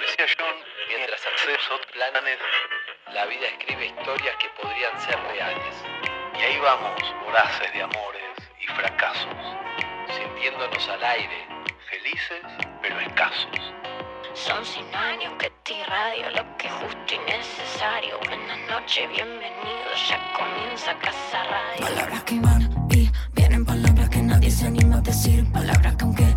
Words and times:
decía 0.00 0.26
John, 0.38 0.56
mientras 0.88 1.24
accedes 1.26 1.60
a 1.70 1.74
otros 1.74 1.92
planes, 1.92 2.38
la 3.12 3.26
vida 3.26 3.46
escribe 3.46 3.86
historias 3.86 4.36
que 4.36 4.48
podrían 4.60 5.00
ser 5.00 5.18
reales. 5.20 5.74
Y 6.38 6.42
ahí 6.42 6.58
vamos, 6.58 7.00
voraces 7.24 7.72
de 7.72 7.82
amores 7.82 8.34
y 8.60 8.66
fracasos, 8.66 9.34
sintiéndonos 10.16 10.88
al 10.88 11.04
aire, 11.04 11.46
felices 11.90 12.42
pero 12.82 12.98
escasos. 13.00 13.72
Son 14.34 14.64
cien 14.64 14.94
años 14.94 15.32
que 15.38 15.50
te 15.62 15.74
irradio 15.74 16.30
lo 16.30 16.56
que 16.58 16.66
es 16.66 16.72
justo 16.72 17.14
y 17.14 17.18
necesario. 17.30 18.18
Buenas 18.26 18.58
noches, 18.68 19.08
bienvenidos, 19.08 20.08
ya 20.08 20.18
comienza 20.36 20.98
Casa 20.98 21.44
Radio. 21.44 21.80
Palabras 21.80 22.24
que 22.24 22.40
van 22.40 22.88
y 22.90 23.10
vienen, 23.32 23.64
palabras 23.64 24.08
que 24.08 24.22
nadie 24.22 24.50
se 24.50 24.66
anima 24.66 24.96
a 24.96 25.00
decir. 25.02 25.44
Palabras 25.52 25.94
que 25.96 26.04
aunque 26.04 26.34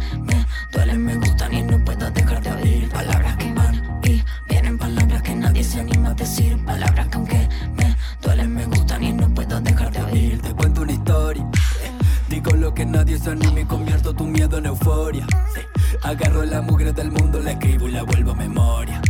anima 13.26 13.60
y 13.60 13.66
convierto 13.66 14.14
tu 14.14 14.26
miedo 14.26 14.58
en 14.58 14.68
euforia. 14.68 15.26
sí. 15.54 15.62
Agarro 16.04 16.44
la 16.44 16.62
mugre 16.62 16.94
del 16.94 17.12
mundo, 17.12 17.40
la 17.40 17.52
escribo 17.52 17.88
y 17.88 17.92
la 17.92 18.04
vuelvo 18.04 18.32
a 18.32 18.36
memoria. 18.36 19.02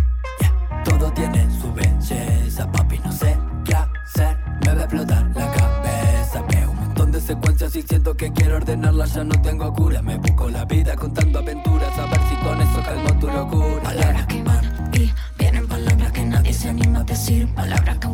Todo 0.85 1.11
tiene 1.11 1.48
su 1.59 1.71
belleza, 1.73 2.71
papi, 2.71 2.99
no 2.99 3.12
sé 3.12 3.38
qué 3.65 3.75
hacer. 3.75 4.38
Me 4.65 4.73
va 4.73 4.81
a 4.81 4.84
explotar 4.85 5.29
la 5.35 5.51
cabeza. 5.51 6.41
Veo 6.49 6.71
un 6.71 6.77
montón 6.77 7.12
de 7.12 7.20
secuencias 7.21 7.75
y 7.75 7.81
siento 7.81 8.15
que 8.15 8.31
quiero 8.31 8.55
ordenarlas. 8.55 9.13
Ya 9.13 9.23
no 9.23 9.39
tengo 9.41 9.73
cura, 9.73 10.01
me 10.01 10.17
busco 10.17 10.49
la 10.49 10.65
vida 10.65 10.95
contando 10.95 11.39
aventuras. 11.39 11.98
A 11.99 12.05
ver 12.05 12.20
si 12.29 12.35
con 12.37 12.62
eso 12.62 12.81
calmo 12.84 13.20
tu 13.20 13.27
locura. 13.27 13.84
Palabras 13.84 14.26
que 14.27 14.43
van 14.43 14.91
y 14.93 15.12
vienen, 15.37 15.67
palabras 15.67 16.12
que 16.13 16.26
nadie 16.26 16.53
se 16.53 16.70
anima 16.70 16.99
a 16.99 17.03
decir. 17.03 17.53
Palabras 17.53 17.98
que 17.99 18.07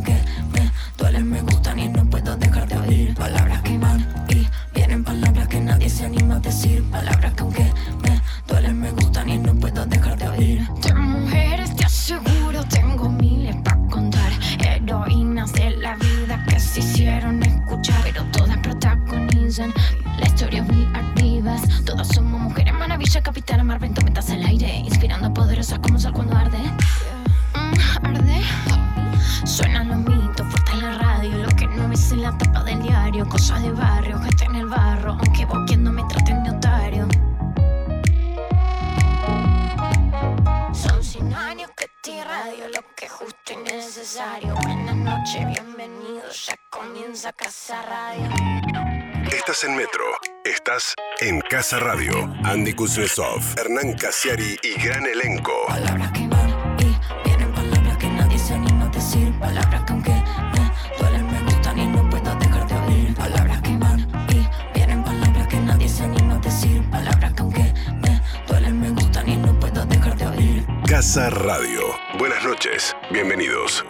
Casa 51.73 51.85
Radio. 51.85 52.31
Andy 52.43 52.73
Kuznetsov, 52.73 53.41
Hernán 53.57 53.93
Casiari 53.93 54.59
y 54.61 54.79
gran 54.79 55.07
elenco. 55.07 55.51
Palabras 55.67 56.11
que 56.11 56.27
van 56.27 56.49
y 56.77 56.95
vienen, 57.25 57.51
palabras 57.51 57.97
que 57.97 58.09
nadie 58.09 58.37
se 58.37 58.53
anima 58.53 58.85
a 58.85 58.89
decir. 58.89 59.33
Palabras 59.39 59.81
que 59.81 59.93
aunque 59.93 60.11
me 60.11 60.71
duelen, 60.99 61.31
me 61.31 61.41
gustan 61.41 61.79
y 61.79 61.87
no 61.87 62.07
puedo 62.11 62.35
dejar 62.35 62.67
de 62.67 62.75
oír. 62.75 63.15
Palabras 63.15 63.61
que 63.61 63.77
van 63.77 63.99
y 64.29 64.47
vienen, 64.75 65.03
palabras 65.03 65.47
que 65.47 65.59
nadie 65.61 65.89
se 65.89 66.03
anima 66.03 66.35
a 66.35 66.39
decir. 66.39 66.83
Palabras 66.91 67.33
que 67.33 67.41
aunque 67.41 67.73
me 68.03 68.21
duelen, 68.47 68.79
me 68.79 68.89
gustan 68.91 69.29
y 69.29 69.37
no 69.37 69.59
puedo 69.59 69.83
dejar 69.87 70.15
de 70.15 70.27
oír. 70.27 70.67
Casa 70.87 71.31
Radio. 71.31 71.81
Buenas 72.19 72.43
noches. 72.43 72.95
Bienvenidos. 73.09 73.83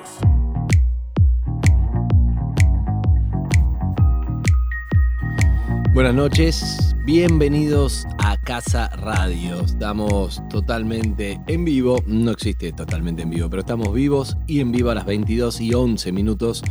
Buenas 5.94 6.16
noches, 6.16 6.83
bienvenidos 7.06 8.06
a 8.20 8.38
Casa 8.38 8.88
Radio. 8.96 9.60
Estamos 9.62 10.42
totalmente 10.50 11.42
en 11.48 11.66
vivo, 11.66 11.98
no 12.08 12.32
existe 12.32 12.72
totalmente 12.72 13.24
en 13.24 13.30
vivo, 13.30 13.50
pero 13.50 13.60
estamos 13.60 13.94
vivos 13.94 14.38
y 14.48 14.62
en 14.62 14.72
vivo 14.72 14.90
a 14.90 14.96
las 14.96 15.06
22 15.06 15.60
y 15.60 15.74
11 15.74 16.12
minutos 16.14 16.64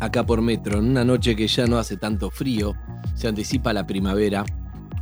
acá 0.00 0.26
por 0.26 0.42
Metro, 0.42 0.80
en 0.80 0.86
una 0.86 1.04
noche 1.04 1.36
que 1.36 1.46
ya 1.46 1.66
no 1.66 1.78
hace 1.78 1.96
tanto 1.96 2.30
frío, 2.30 2.74
se 3.14 3.28
anticipa 3.28 3.72
la 3.72 3.86
primavera, 3.86 4.44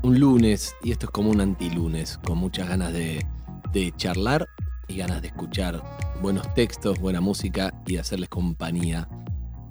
un 0.03 0.21
lunes, 0.21 0.75
y 0.83 0.93
esto 0.93 1.07
es 1.07 1.11
como 1.11 1.31
un 1.31 1.41
antilunes, 1.41 2.19
con 2.19 2.37
muchas 2.37 2.69
ganas 2.69 2.93
de, 2.93 3.25
de 3.73 3.93
charlar 3.97 4.47
y 4.87 4.97
ganas 4.97 5.23
de 5.23 5.29
escuchar 5.29 5.83
buenos 6.21 6.53
textos, 6.53 6.99
buena 6.99 7.23
música 7.23 7.73
y 7.87 7.97
hacerles 7.97 8.29
compañía 8.29 9.09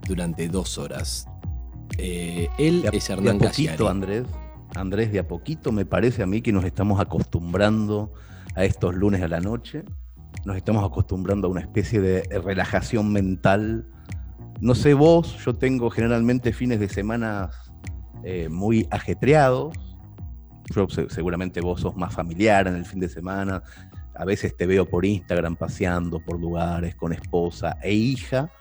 durante 0.07 0.47
dos 0.47 0.79
horas. 0.79 1.27
Eh, 1.97 2.47
él 2.57 2.81
De 2.81 2.87
a, 2.87 2.91
de 2.91 2.97
poquito, 3.39 3.47
Casiari. 3.73 3.87
Andrés. 3.87 4.23
Andrés, 4.75 5.11
de 5.11 5.19
a 5.19 5.27
poquito 5.27 5.71
me 5.71 5.85
parece 5.85 6.21
a 6.23 6.25
mí 6.27 6.41
que 6.41 6.51
nos 6.51 6.63
estamos 6.63 6.99
acostumbrando 6.99 8.13
a 8.55 8.63
estos 8.65 8.95
lunes 8.95 9.21
a 9.21 9.27
la 9.27 9.39
noche. 9.39 9.83
Nos 10.45 10.55
estamos 10.55 10.83
acostumbrando 10.85 11.47
a 11.47 11.51
una 11.51 11.61
especie 11.61 11.99
de 11.99 12.21
relajación 12.43 13.11
mental. 13.11 13.87
No 14.61 14.75
sé 14.75 14.93
vos, 14.93 15.37
yo 15.43 15.55
tengo 15.55 15.89
generalmente 15.89 16.53
fines 16.53 16.79
de 16.79 16.87
semana 16.89 17.49
eh, 18.23 18.47
muy 18.49 18.87
ajetreados. 18.91 19.73
Yo, 20.75 20.87
se- 20.87 21.09
seguramente 21.09 21.61
vos 21.61 21.81
sos 21.81 21.95
más 21.95 22.13
familiar 22.13 22.67
en 22.67 22.75
el 22.75 22.85
fin 22.85 22.99
de 22.99 23.09
semana. 23.09 23.63
A 24.15 24.25
veces 24.25 24.55
te 24.55 24.67
veo 24.67 24.85
por 24.87 25.05
Instagram 25.05 25.55
paseando 25.55 26.19
por 26.19 26.39
lugares 26.39 26.95
con 26.95 27.11
esposa 27.13 27.77
e 27.81 27.93
hija. 27.93 28.51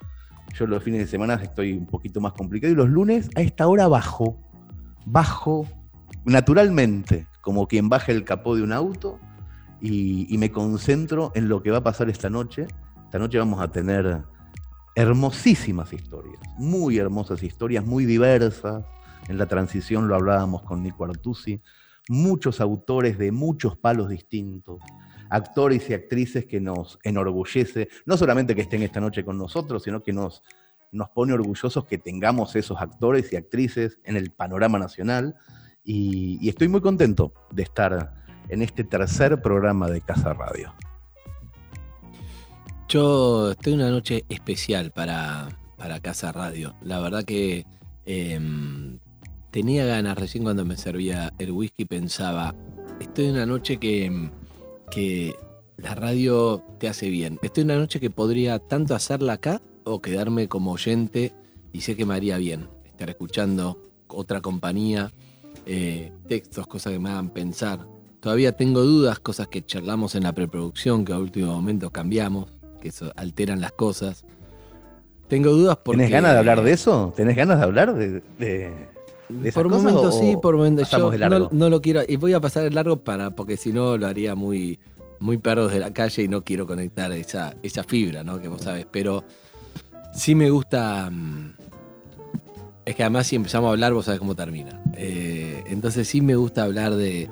Yo 0.54 0.66
los 0.66 0.82
fines 0.82 1.00
de 1.00 1.06
semana 1.06 1.34
estoy 1.34 1.72
un 1.72 1.86
poquito 1.86 2.20
más 2.20 2.32
complicado 2.32 2.72
y 2.72 2.76
los 2.76 2.88
lunes 2.88 3.30
a 3.36 3.42
esta 3.42 3.66
hora 3.66 3.88
bajo, 3.88 4.38
bajo 5.04 5.66
naturalmente, 6.24 7.26
como 7.40 7.66
quien 7.66 7.88
baja 7.88 8.12
el 8.12 8.24
capó 8.24 8.56
de 8.56 8.62
un 8.62 8.72
auto 8.72 9.18
y, 9.80 10.26
y 10.32 10.38
me 10.38 10.50
concentro 10.50 11.32
en 11.34 11.48
lo 11.48 11.62
que 11.62 11.70
va 11.70 11.78
a 11.78 11.82
pasar 11.84 12.08
esta 12.08 12.30
noche. 12.30 12.66
Esta 13.04 13.18
noche 13.18 13.38
vamos 13.38 13.60
a 13.60 13.68
tener 13.68 14.22
hermosísimas 14.94 15.92
historias, 15.92 16.40
muy 16.56 16.98
hermosas 16.98 17.42
historias, 17.42 17.84
muy 17.86 18.04
diversas. 18.04 18.84
En 19.28 19.38
la 19.38 19.46
transición 19.46 20.08
lo 20.08 20.16
hablábamos 20.16 20.62
con 20.62 20.82
Nico 20.82 21.04
Artusi, 21.04 21.62
muchos 22.08 22.60
autores 22.60 23.16
de 23.16 23.30
muchos 23.30 23.76
palos 23.76 24.08
distintos, 24.08 24.80
actores 25.30 25.88
y 25.90 25.94
actrices 25.94 26.46
que 26.46 26.60
nos 26.60 26.98
enorgullece, 27.02 27.88
no 28.06 28.16
solamente 28.16 28.54
que 28.54 28.62
estén 28.62 28.82
esta 28.82 29.00
noche 29.00 29.24
con 29.24 29.38
nosotros, 29.38 29.82
sino 29.82 30.02
que 30.02 30.12
nos, 30.12 30.42
nos 30.92 31.10
pone 31.10 31.32
orgullosos 31.32 31.84
que 31.84 31.98
tengamos 31.98 32.56
esos 32.56 32.80
actores 32.80 33.32
y 33.32 33.36
actrices 33.36 33.98
en 34.04 34.16
el 34.16 34.30
panorama 34.30 34.78
nacional. 34.78 35.36
Y, 35.84 36.48
estoy 36.48 36.68
muy 36.68 36.80
contento 36.80 37.32
de 37.50 37.62
estar 37.62 38.14
en 38.48 38.62
este 38.62 38.84
tercer 38.84 39.40
programa 39.40 39.88
de 39.88 40.00
Casa 40.00 40.32
Radio. 40.34 40.74
Yo 42.88 43.52
estoy 43.52 43.74
una 43.74 43.90
noche 43.90 44.24
especial 44.28 44.90
para, 44.92 45.48
para 45.76 46.00
Casa 46.00 46.32
Radio. 46.32 46.74
La 46.80 47.00
verdad 47.00 47.24
que 47.24 47.66
em, 48.06 48.98
tenía 49.50 49.84
ganas, 49.84 50.16
recién 50.16 50.44
cuando 50.44 50.64
me 50.64 50.76
servía 50.76 51.32
el 51.38 51.52
whisky 51.52 51.84
pensaba, 51.84 52.54
estoy 52.98 53.26
en 53.26 53.32
una 53.32 53.46
noche 53.46 53.78
que, 53.78 54.06
em, 54.06 54.30
que 54.90 55.34
la 55.76 55.94
radio 55.94 56.62
te 56.78 56.88
hace 56.88 57.08
bien. 57.08 57.38
Estoy 57.42 57.62
en 57.62 57.70
una 57.70 57.78
noche 57.80 58.00
que 58.00 58.10
podría 58.10 58.58
tanto 58.58 58.94
hacerla 58.94 59.34
acá 59.34 59.60
o 59.84 60.00
quedarme 60.00 60.48
como 60.48 60.72
oyente 60.72 61.32
y 61.72 61.82
sé 61.82 61.96
que 61.96 62.04
me 62.04 62.14
haría 62.14 62.36
bien 62.38 62.68
estar 62.84 63.08
escuchando 63.10 63.78
otra 64.08 64.40
compañía, 64.40 65.12
eh, 65.66 66.12
textos, 66.26 66.66
cosas 66.66 66.92
que 66.94 66.98
me 66.98 67.10
hagan 67.10 67.30
pensar. 67.30 67.86
Todavía 68.20 68.52
tengo 68.56 68.80
dudas, 68.82 69.20
cosas 69.20 69.48
que 69.48 69.64
charlamos 69.64 70.14
en 70.14 70.24
la 70.24 70.32
preproducción, 70.32 71.04
que 71.04 71.12
a 71.12 71.18
último 71.18 71.52
momento 71.52 71.90
cambiamos, 71.90 72.50
que 72.80 72.88
eso 72.88 73.12
alteran 73.16 73.60
las 73.60 73.72
cosas. 73.72 74.24
Tengo 75.28 75.50
dudas 75.50 75.76
porque... 75.84 75.98
¿Tenés 75.98 76.10
ganas 76.12 76.32
de 76.32 76.38
hablar 76.38 76.62
de 76.62 76.72
eso? 76.72 77.12
¿Tenés 77.14 77.36
ganas 77.36 77.58
de 77.58 77.64
hablar 77.64 77.94
de, 77.94 78.22
de- 78.38 78.88
de 79.28 79.52
Por 79.52 79.68
momentos 79.68 80.18
sí, 80.18 80.36
por 80.40 80.56
momentos 80.56 80.90
yo 80.90 81.10
no 81.50 81.68
lo 81.70 81.80
quiero. 81.80 82.02
Y 82.06 82.16
voy 82.16 82.32
a 82.32 82.40
pasar 82.40 82.64
el 82.64 82.74
largo 82.74 82.98
para, 82.98 83.30
porque 83.30 83.56
si 83.56 83.72
no 83.72 83.96
lo 83.96 84.06
haría 84.06 84.34
muy, 84.34 84.78
muy 85.20 85.38
perros 85.38 85.72
de 85.72 85.80
la 85.80 85.92
calle 85.92 86.22
y 86.22 86.28
no 86.28 86.42
quiero 86.42 86.66
conectar 86.66 87.12
esa, 87.12 87.54
esa 87.62 87.84
fibra, 87.84 88.24
¿no? 88.24 88.40
Que 88.40 88.48
vos 88.48 88.62
sabes. 88.62 88.86
Pero 88.90 89.24
sí 90.14 90.34
me 90.34 90.50
gusta. 90.50 91.10
mm, 91.10 91.52
Es 92.86 92.96
que 92.96 93.02
además 93.02 93.26
si 93.26 93.36
empezamos 93.36 93.68
a 93.68 93.72
hablar, 93.72 93.92
vos 93.92 94.06
sabés 94.06 94.18
cómo 94.18 94.34
termina. 94.34 94.80
Eh, 94.96 95.62
entonces 95.66 96.08
sí 96.08 96.20
me 96.20 96.36
gusta 96.36 96.62
hablar 96.64 96.94
de. 96.94 97.28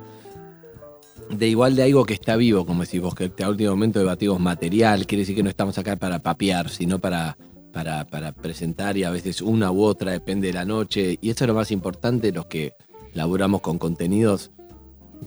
de 1.30 1.48
igual 1.48 1.76
de 1.76 1.84
algo 1.84 2.04
que 2.04 2.14
está 2.14 2.36
vivo, 2.36 2.66
como 2.66 2.82
decís 2.82 3.00
vos, 3.00 3.14
que 3.14 3.32
a 3.42 3.48
último 3.48 3.70
momento 3.70 3.98
debatimos 3.98 4.38
material, 4.38 5.06
quiere 5.06 5.22
decir 5.22 5.34
que 5.34 5.42
no 5.42 5.50
estamos 5.50 5.78
acá 5.78 5.96
para 5.96 6.18
papear, 6.18 6.68
sino 6.68 6.98
para, 6.98 7.36
para, 7.76 8.06
para 8.06 8.32
presentar 8.32 8.96
y 8.96 9.04
a 9.04 9.10
veces 9.10 9.42
una 9.42 9.70
u 9.70 9.82
otra, 9.82 10.12
depende 10.12 10.46
de 10.46 10.54
la 10.54 10.64
noche. 10.64 11.18
Y 11.20 11.28
eso 11.28 11.44
es 11.44 11.48
lo 11.48 11.52
más 11.52 11.70
importante, 11.70 12.32
los 12.32 12.46
que 12.46 12.72
laburamos 13.12 13.60
con 13.60 13.76
contenidos. 13.76 14.50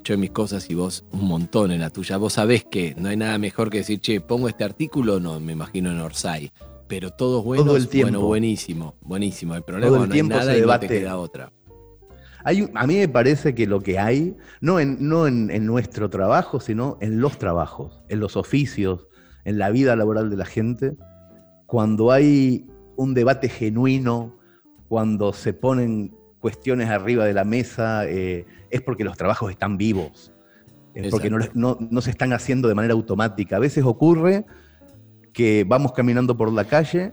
Yo 0.04 0.16
en 0.16 0.20
mis 0.22 0.32
cosas 0.32 0.68
y 0.72 0.74
vos 0.74 1.06
un 1.12 1.26
montón 1.28 1.70
en 1.70 1.80
la 1.80 1.92
tuya. 1.92 2.18
Vos 2.18 2.34
sabés 2.34 2.64
que 2.64 2.96
no 2.98 3.10
hay 3.10 3.18
nada 3.18 3.38
mejor 3.38 3.70
que 3.70 3.78
decir, 3.78 4.00
che, 4.00 4.20
pongo 4.20 4.50
este 4.50 4.64
artículo, 4.64 5.20
no, 5.20 5.40
me 5.40 5.52
imagino 5.52 5.92
en 5.92 6.00
Orsay. 6.00 6.52
Pero 6.88 7.12
todos 7.12 7.44
buenos, 7.44 7.68
Todo 7.68 7.78
el 7.78 7.88
tiempo. 7.88 8.14
bueno, 8.14 8.26
buenísimo, 8.26 8.96
buenísimo. 9.02 9.54
El 9.54 9.62
problema 9.62 9.94
Todo 9.94 10.04
el 10.06 10.10
no 10.10 10.14
hay 10.14 10.18
tiempo 10.18 10.36
nada 10.36 10.46
se 10.52 10.58
y 10.58 10.62
no 10.62 10.62
debate. 10.62 10.88
te 10.88 11.00
queda 11.02 11.18
otra. 11.20 11.52
Hay 12.44 12.68
a 12.74 12.88
mí 12.88 12.96
me 12.96 13.08
parece 13.10 13.54
que 13.54 13.68
lo 13.68 13.80
que 13.82 14.00
hay, 14.00 14.36
no, 14.60 14.80
en, 14.80 14.98
no 15.08 15.28
en, 15.28 15.52
en 15.52 15.68
nuestro 15.68 16.10
trabajo, 16.10 16.60
sino 16.60 16.98
en 17.00 17.22
los 17.22 17.38
trabajos, 17.38 18.02
en 18.10 18.20
los 18.20 18.36
oficios, 18.38 19.06
en 19.46 19.60
la 19.60 19.70
vida 19.70 19.96
laboral 19.96 20.32
de 20.32 20.38
la 20.38 20.46
gente, 20.46 20.96
cuando 21.70 22.12
hay 22.12 22.66
un 22.96 23.14
debate 23.14 23.48
genuino, 23.48 24.36
cuando 24.88 25.34
se 25.34 25.54
ponen 25.54 26.16
cuestiones 26.40 26.90
arriba 26.90 27.26
de 27.26 27.34
la 27.34 27.44
mesa, 27.44 28.08
eh, 28.08 28.48
es 28.72 28.82
porque 28.82 29.04
los 29.04 29.16
trabajos 29.16 29.52
están 29.52 29.78
vivos, 29.78 30.34
es 30.96 31.12
porque 31.12 31.30
no, 31.30 31.38
Exacto. 31.38 31.60
no- 31.60 31.78
no 31.92 32.02
se 32.02 32.10
están 32.10 32.34
haciendo 32.34 32.68
de 32.68 32.74
manera 32.74 32.96
automática. 32.96 33.58
A 33.58 33.60
veces 33.60 33.86
ocurre 33.86 34.46
que 35.32 35.64
vamos 35.68 35.92
caminando 35.92 36.36
por 36.36 36.52
la 36.52 36.66
calle, 36.66 37.12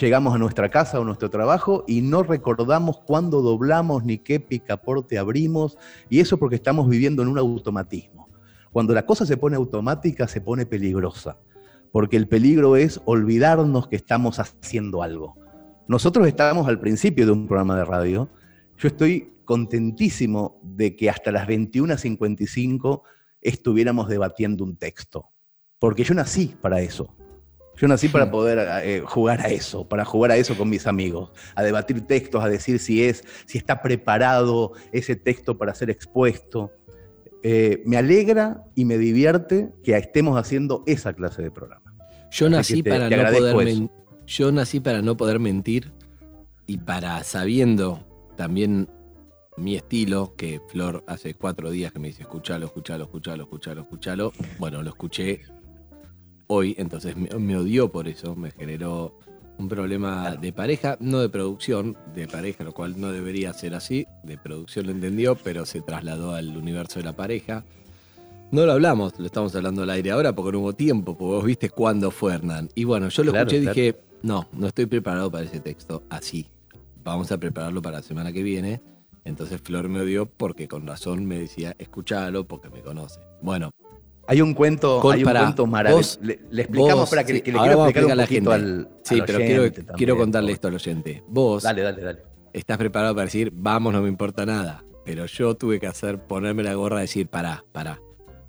llegamos 0.00 0.34
a 0.34 0.38
nuestra 0.38 0.70
casa 0.70 0.98
o 0.98 1.04
nuestro 1.04 1.28
trabajo 1.28 1.84
y 1.86 2.00
no 2.00 2.22
recordamos 2.22 3.00
cuándo 3.00 3.42
doblamos 3.42 4.04
ni 4.04 4.16
qué 4.16 4.40
picaporte 4.40 5.18
abrimos, 5.18 5.76
y 6.08 6.20
eso 6.20 6.38
porque 6.38 6.56
estamos 6.56 6.88
viviendo 6.88 7.20
en 7.22 7.28
un 7.28 7.36
automatismo. 7.38 8.26
Cuando 8.72 8.94
la 8.94 9.04
cosa 9.04 9.26
se 9.26 9.36
pone 9.36 9.56
automática, 9.56 10.26
se 10.28 10.40
pone 10.40 10.64
peligrosa, 10.64 11.36
porque 11.92 12.16
el 12.16 12.28
peligro 12.28 12.76
es 12.76 13.00
olvidarnos 13.04 13.88
que 13.88 13.96
estamos 13.96 14.38
haciendo 14.38 15.02
algo. 15.02 15.36
Nosotros 15.86 16.26
estábamos 16.26 16.68
al 16.68 16.80
principio 16.80 17.26
de 17.26 17.32
un 17.32 17.46
programa 17.46 17.76
de 17.76 17.84
radio. 17.84 18.28
Yo 18.76 18.88
estoy 18.88 19.32
contentísimo 19.44 20.60
de 20.62 20.94
que 20.94 21.08
hasta 21.08 21.32
las 21.32 21.48
21.55 21.48 23.02
estuviéramos 23.40 24.08
debatiendo 24.08 24.64
un 24.64 24.76
texto, 24.76 25.30
porque 25.78 26.04
yo 26.04 26.14
nací 26.14 26.54
para 26.60 26.80
eso. 26.80 27.14
Yo 27.80 27.86
nací 27.86 28.08
para 28.08 28.30
poder 28.30 28.58
eh, 28.84 29.02
jugar 29.06 29.40
a 29.40 29.48
eso, 29.48 29.88
para 29.88 30.04
jugar 30.04 30.32
a 30.32 30.36
eso 30.36 30.56
con 30.56 30.68
mis 30.68 30.88
amigos, 30.88 31.30
a 31.54 31.62
debatir 31.62 32.06
textos, 32.06 32.42
a 32.42 32.48
decir 32.48 32.80
si 32.80 33.04
es, 33.04 33.24
si 33.46 33.56
está 33.56 33.80
preparado 33.80 34.72
ese 34.90 35.14
texto 35.14 35.56
para 35.56 35.74
ser 35.74 35.88
expuesto. 35.88 36.72
Eh, 37.42 37.82
me 37.86 37.96
alegra 37.96 38.64
y 38.74 38.84
me 38.84 38.98
divierte 38.98 39.70
que 39.84 39.96
estemos 39.96 40.36
haciendo 40.38 40.82
esa 40.86 41.12
clase 41.12 41.42
de 41.42 41.50
programa. 41.50 41.94
Yo 42.30 42.48
nací 42.50 42.82
te- 42.82 42.90
para 42.90 43.08
te 43.08 43.16
no 43.16 43.22
poder 43.52 43.88
yo 44.26 44.52
nací 44.52 44.80
para 44.80 45.00
no 45.00 45.16
poder 45.16 45.38
mentir 45.38 45.92
y 46.66 46.76
para 46.78 47.22
sabiendo 47.24 48.04
también 48.36 48.88
mi 49.56 49.74
estilo, 49.76 50.34
que 50.36 50.60
Flor 50.68 51.02
hace 51.06 51.34
cuatro 51.34 51.70
días 51.70 51.92
que 51.92 51.98
me 51.98 52.08
dice 52.08 52.22
escuchalo, 52.22 52.66
escuchalo, 52.66 53.04
escuchalo, 53.04 53.42
escuchalo, 53.44 53.80
escuchalo. 53.82 54.32
Bueno, 54.58 54.82
lo 54.82 54.90
escuché 54.90 55.40
hoy, 56.46 56.74
entonces 56.78 57.16
me, 57.16 57.28
me 57.38 57.56
odió 57.56 57.90
por 57.90 58.06
eso, 58.08 58.36
me 58.36 58.50
generó 58.50 59.18
un 59.58 59.68
problema 59.68 60.36
de 60.36 60.52
pareja, 60.52 60.96
no 61.00 61.18
de 61.20 61.28
producción, 61.28 61.96
de 62.14 62.28
pareja, 62.28 62.64
lo 62.64 62.72
cual 62.72 63.00
no 63.00 63.10
debería 63.12 63.52
ser 63.52 63.74
así. 63.74 64.06
De 64.22 64.38
producción 64.38 64.86
lo 64.86 64.92
entendió, 64.92 65.34
pero 65.36 65.66
se 65.66 65.80
trasladó 65.80 66.34
al 66.34 66.56
universo 66.56 67.00
de 67.00 67.04
la 67.04 67.14
pareja. 67.16 67.64
No 68.50 68.64
lo 68.64 68.72
hablamos, 68.72 69.18
lo 69.18 69.26
estamos 69.26 69.54
hablando 69.56 69.82
al 69.82 69.90
aire 69.90 70.10
ahora 70.12 70.32
porque 70.34 70.52
no 70.52 70.60
hubo 70.60 70.72
tiempo, 70.72 71.16
porque 71.18 71.34
vos 71.34 71.44
viste 71.44 71.70
cuándo 71.70 72.10
fue 72.10 72.34
Hernán. 72.34 72.70
Y 72.74 72.84
bueno, 72.84 73.08
yo 73.08 73.24
lo 73.24 73.32
Claro, 73.32 73.50
escuché 73.50 73.58
y 73.58 73.62
claro. 73.64 73.74
dije, 73.74 73.96
no, 74.22 74.48
no 74.52 74.66
estoy 74.68 74.86
preparado 74.86 75.30
para 75.30 75.44
ese 75.44 75.60
texto 75.60 76.02
así. 76.08 76.46
Vamos 77.04 77.30
a 77.32 77.38
prepararlo 77.38 77.82
para 77.82 77.98
la 77.98 78.02
semana 78.02 78.32
que 78.32 78.42
viene. 78.42 78.80
Entonces 79.24 79.60
Flor 79.60 79.88
me 79.88 80.00
odió 80.00 80.24
porque 80.26 80.68
con 80.68 80.86
razón 80.86 81.26
me 81.26 81.38
decía, 81.40 81.74
escuchalo 81.78 82.46
porque 82.46 82.70
me 82.70 82.80
conoce. 82.80 83.20
Bueno, 83.42 83.70
Hay 84.30 84.40
un 84.42 84.52
cuento, 84.54 85.10
hay 85.10 85.24
un 85.24 85.30
cuento 85.32 85.66
maravilloso. 85.66 86.18
vos- 86.18 86.26
Le, 86.26 86.38
le 86.50 86.62
explicamos 86.62 87.00
vos, 87.00 87.10
para 87.10 87.24
que, 87.24 87.32
sí, 87.34 87.40
que 87.40 87.50
le 87.52 87.58
quiero 87.58 87.74
explicar 87.84 88.04
un 88.04 88.10
a 88.12 88.14
la 88.14 88.22
al, 88.54 88.88
sí, 89.02 89.20
al 89.20 89.26
pero 89.26 89.38
quiero, 89.38 89.62
también. 89.72 89.86
quiero 89.96 90.16
contarle 90.18 90.52
esto 90.52 90.68
al 90.68 90.74
oyente. 90.74 91.22
Vos 91.26 91.62
Dale, 91.62 91.82
dale, 91.82 92.02
dale. 92.02 92.22
estás 92.52 92.76
preparado 92.76 93.14
para 93.14 93.24
decir, 93.24 93.50
vamos, 93.54 93.92
no 93.92 94.02
me 94.02 94.08
importa 94.08 94.44
nada. 94.44 94.84
Pero 95.04 95.24
yo 95.24 95.54
tuve 95.56 95.80
que 95.80 95.86
hacer, 95.86 96.18
ponerme 96.22 96.62
la 96.62 96.74
gorra 96.74 96.98
y 96.98 97.00
decir, 97.02 97.26
pará, 97.28 97.64
pará. 97.72 97.98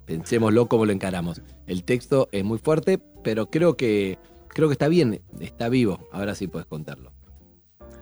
Pensémoslo 0.05 0.67
cómo 0.67 0.85
lo 0.85 0.91
encaramos. 0.91 1.41
El 1.65 1.83
texto 1.85 2.27
es 2.33 2.43
muy 2.43 2.57
fuerte, 2.57 2.99
pero 3.23 3.49
creo 3.49 3.77
que, 3.77 4.17
creo 4.49 4.67
que 4.67 4.73
está 4.73 4.89
bien, 4.89 5.21
está 5.39 5.69
vivo. 5.69 6.09
Ahora 6.11 6.35
sí 6.35 6.47
puedes 6.47 6.65
contarlo. 6.67 7.13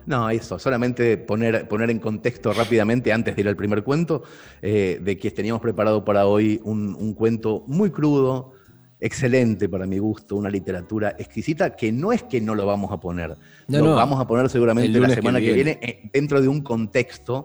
No, 0.08 0.30
eso, 0.30 0.58
solamente 0.58 1.18
poner, 1.18 1.68
poner 1.68 1.90
en 1.90 1.98
contexto 1.98 2.54
rápidamente, 2.54 3.12
antes 3.12 3.36
de 3.36 3.42
ir 3.42 3.48
al 3.48 3.56
primer 3.56 3.84
cuento, 3.84 4.22
eh, 4.62 4.98
de 5.02 5.18
que 5.18 5.30
teníamos 5.30 5.60
preparado 5.60 6.02
para 6.02 6.24
hoy 6.26 6.62
un, 6.64 6.94
un 6.94 7.12
cuento 7.12 7.62
muy 7.66 7.90
crudo, 7.90 8.52
excelente 8.98 9.68
para 9.68 9.86
mi 9.86 9.98
gusto, 9.98 10.34
una 10.36 10.48
literatura 10.48 11.14
exquisita, 11.18 11.76
que 11.76 11.92
no 11.92 12.10
es 12.10 12.22
que 12.22 12.40
no 12.40 12.54
lo 12.54 12.64
vamos 12.64 12.90
a 12.90 12.98
poner, 12.98 13.36
No, 13.66 13.78
lo 13.80 13.84
no. 13.84 13.96
vamos 13.96 14.18
a 14.18 14.26
poner 14.26 14.48
seguramente 14.48 14.98
la 14.98 15.08
que 15.08 15.14
semana 15.16 15.40
que 15.40 15.52
viene. 15.52 15.78
viene, 15.78 15.80
eh, 15.82 16.10
dentro 16.10 16.40
de 16.40 16.48
un 16.48 16.62
contexto 16.62 17.44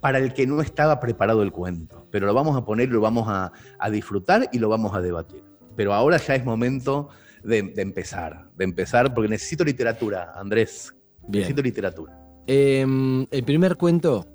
para 0.00 0.18
el 0.18 0.32
que 0.32 0.46
no 0.46 0.60
estaba 0.62 1.00
preparado 1.00 1.42
el 1.42 1.50
cuento, 1.50 2.06
pero 2.12 2.24
lo 2.28 2.34
vamos 2.34 2.56
a 2.56 2.64
poner, 2.64 2.88
lo 2.90 3.00
vamos 3.00 3.26
a, 3.28 3.50
a 3.80 3.90
disfrutar 3.90 4.48
y 4.52 4.60
lo 4.60 4.68
vamos 4.68 4.94
a 4.94 5.00
debatir. 5.00 5.42
Pero 5.74 5.92
ahora 5.92 6.18
ya 6.18 6.36
es 6.36 6.44
momento 6.44 7.08
de, 7.42 7.62
de 7.62 7.82
empezar, 7.82 8.46
de 8.56 8.62
empezar, 8.64 9.12
porque 9.12 9.28
necesito 9.28 9.64
literatura, 9.64 10.32
Andrés, 10.36 10.94
Bien. 11.30 11.54
literatura. 11.56 12.42
Eh, 12.46 13.26
el 13.30 13.44
primer 13.44 13.76
cuento 13.76 14.26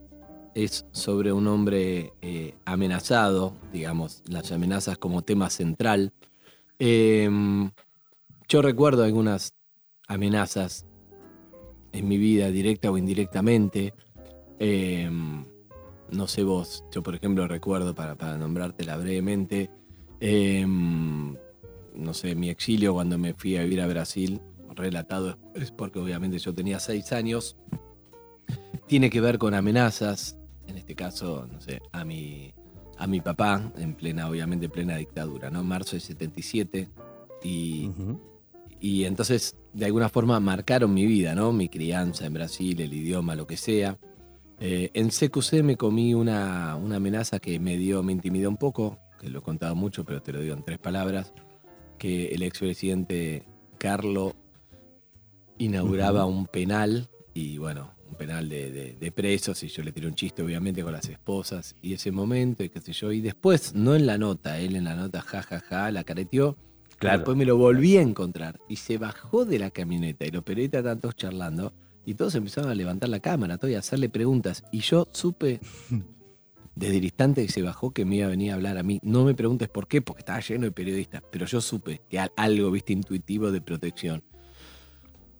es 0.53 0.85
sobre 0.91 1.33
un 1.33 1.47
hombre 1.47 2.13
eh, 2.21 2.55
amenazado, 2.63 3.53
digamos, 3.73 4.23
las 4.27 4.51
amenazas 4.51 4.97
como 4.97 5.21
tema 5.21 5.49
central. 5.49 6.13
Eh, 6.79 7.29
yo 8.47 8.61
recuerdo 8.61 9.03
algunas 9.03 9.53
amenazas 10.07 10.85
en 11.91 12.07
mi 12.07 12.17
vida, 12.17 12.51
directa 12.51 12.91
o 12.91 12.97
indirectamente. 12.97 13.93
Eh, 14.59 15.09
no 16.11 16.27
sé 16.27 16.43
vos, 16.43 16.83
yo 16.91 17.01
por 17.03 17.15
ejemplo 17.15 17.47
recuerdo, 17.47 17.95
para, 17.95 18.15
para 18.15 18.37
nombrártela 18.37 18.97
brevemente, 18.97 19.69
eh, 20.19 20.65
no 20.67 22.13
sé, 22.13 22.35
mi 22.35 22.49
exilio 22.49 22.93
cuando 22.93 23.17
me 23.17 23.33
fui 23.33 23.57
a 23.57 23.63
vivir 23.63 23.81
a 23.81 23.87
Brasil, 23.87 24.39
relatado 24.75 25.37
es 25.55 25.71
porque 25.71 25.99
obviamente 25.99 26.37
yo 26.39 26.53
tenía 26.53 26.79
seis 26.79 27.11
años, 27.11 27.57
tiene 28.87 29.09
que 29.09 29.21
ver 29.21 29.37
con 29.37 29.53
amenazas, 29.53 30.37
en 30.67 30.77
este 30.77 30.95
caso, 30.95 31.47
no 31.51 31.59
sé, 31.61 31.81
a 31.91 32.05
mi, 32.05 32.53
a 32.97 33.07
mi 33.07 33.21
papá, 33.21 33.71
en 33.77 33.95
plena, 33.95 34.29
obviamente, 34.29 34.69
plena 34.69 34.97
dictadura, 34.97 35.49
¿no? 35.49 35.63
Marzo 35.63 35.91
del 35.91 36.01
77. 36.01 36.89
Y, 37.43 37.87
Ujú. 37.87 38.19
y 38.79 39.05
entonces, 39.05 39.55
de 39.73 39.85
alguna 39.85 40.09
forma, 40.09 40.39
marcaron 40.39 40.93
mi 40.93 41.05
vida, 41.05 41.35
¿no? 41.35 41.51
Mi 41.51 41.69
crianza 41.69 42.25
en 42.25 42.33
Brasil, 42.33 42.79
el 42.81 42.93
idioma, 42.93 43.35
lo 43.35 43.47
que 43.47 43.57
sea. 43.57 43.97
Eh, 44.59 44.89
en 44.93 45.09
CQC 45.09 45.63
me 45.63 45.75
comí 45.75 46.13
una, 46.13 46.75
una 46.77 46.95
amenaza 46.95 47.39
que 47.39 47.59
me 47.59 47.77
dio, 47.77 48.03
me 48.03 48.13
intimidó 48.13 48.49
un 48.49 48.57
poco, 48.57 48.99
que 49.19 49.29
lo 49.29 49.39
he 49.39 49.41
contado 49.41 49.75
mucho, 49.75 50.05
pero 50.05 50.21
te 50.21 50.31
lo 50.31 50.39
digo 50.39 50.55
en 50.55 50.63
tres 50.63 50.79
palabras, 50.79 51.33
que 51.97 52.27
el 52.27 52.43
expresidente 52.43 53.43
Carlo 53.77 54.35
inauguraba 55.57 56.25
un 56.25 56.45
penal 56.47 57.09
y 57.33 57.57
bueno, 57.57 57.93
un 58.09 58.15
penal 58.15 58.47
de, 58.49 58.71
de- 58.71 58.95
de 58.95 59.11
presos 59.11 59.61
y 59.63 59.67
yo 59.67 59.83
le 59.83 59.91
tiré 59.91 60.07
un 60.07 60.15
chiste 60.15 60.41
obviamente 60.41 60.83
con 60.83 60.93
las 60.93 61.07
esposas 61.09 61.75
y 61.81 61.93
ese 61.93 62.11
momento 62.11 62.63
y 62.63 62.69
qué 62.69 62.79
sé 62.81 62.93
yo. 62.93 63.11
Y 63.11 63.21
después, 63.21 63.73
no 63.73 63.95
en 63.95 64.05
la 64.05 64.17
nota, 64.17 64.59
él 64.59 64.75
en 64.75 64.83
la 64.85 64.95
nota 64.95 65.21
jajaja, 65.21 65.91
la 65.91 66.03
careteó. 66.03 66.57
Claro. 66.97 67.17
Después 67.19 67.37
me 67.37 67.45
lo 67.45 67.57
volví 67.57 67.97
a 67.97 68.01
encontrar 68.01 68.59
y 68.69 68.77
se 68.77 68.97
bajó 68.97 69.43
de 69.45 69.59
la 69.59 69.69
camioneta 69.69 70.25
y 70.25 70.31
los 70.31 70.43
periodistas 70.43 70.79
estaban 70.79 70.99
todos 70.99 71.15
charlando 71.15 71.73
y 72.05 72.13
todos 72.13 72.35
empezaron 72.35 72.69
a 72.71 72.75
levantar 72.75 73.09
la 73.09 73.19
cámara, 73.19 73.57
todo 73.57 73.69
y 73.69 73.75
a 73.75 73.79
hacerle 73.79 74.07
preguntas. 74.09 74.63
Y 74.71 74.79
yo 74.79 75.07
supe 75.11 75.59
desde 76.75 76.97
el 76.97 77.03
instante 77.03 77.45
que 77.45 77.51
se 77.51 77.61
bajó 77.61 77.91
que 77.91 78.05
me 78.05 78.17
iba 78.17 78.27
a 78.27 78.29
venir 78.29 78.51
a 78.51 78.55
hablar 78.55 78.77
a 78.77 78.83
mí. 78.83 78.99
No 79.03 79.25
me 79.25 79.33
preguntes 79.33 79.67
por 79.69 79.87
qué, 79.87 80.01
porque 80.01 80.19
estaba 80.21 80.39
lleno 80.39 80.65
de 80.65 80.71
periodistas, 80.71 81.21
pero 81.31 81.45
yo 81.45 81.59
supe 81.61 82.01
que 82.09 82.19
al- 82.19 82.31
algo, 82.37 82.69
viste, 82.71 82.93
intuitivo 82.93 83.51
de 83.51 83.61
protección. 83.61 84.23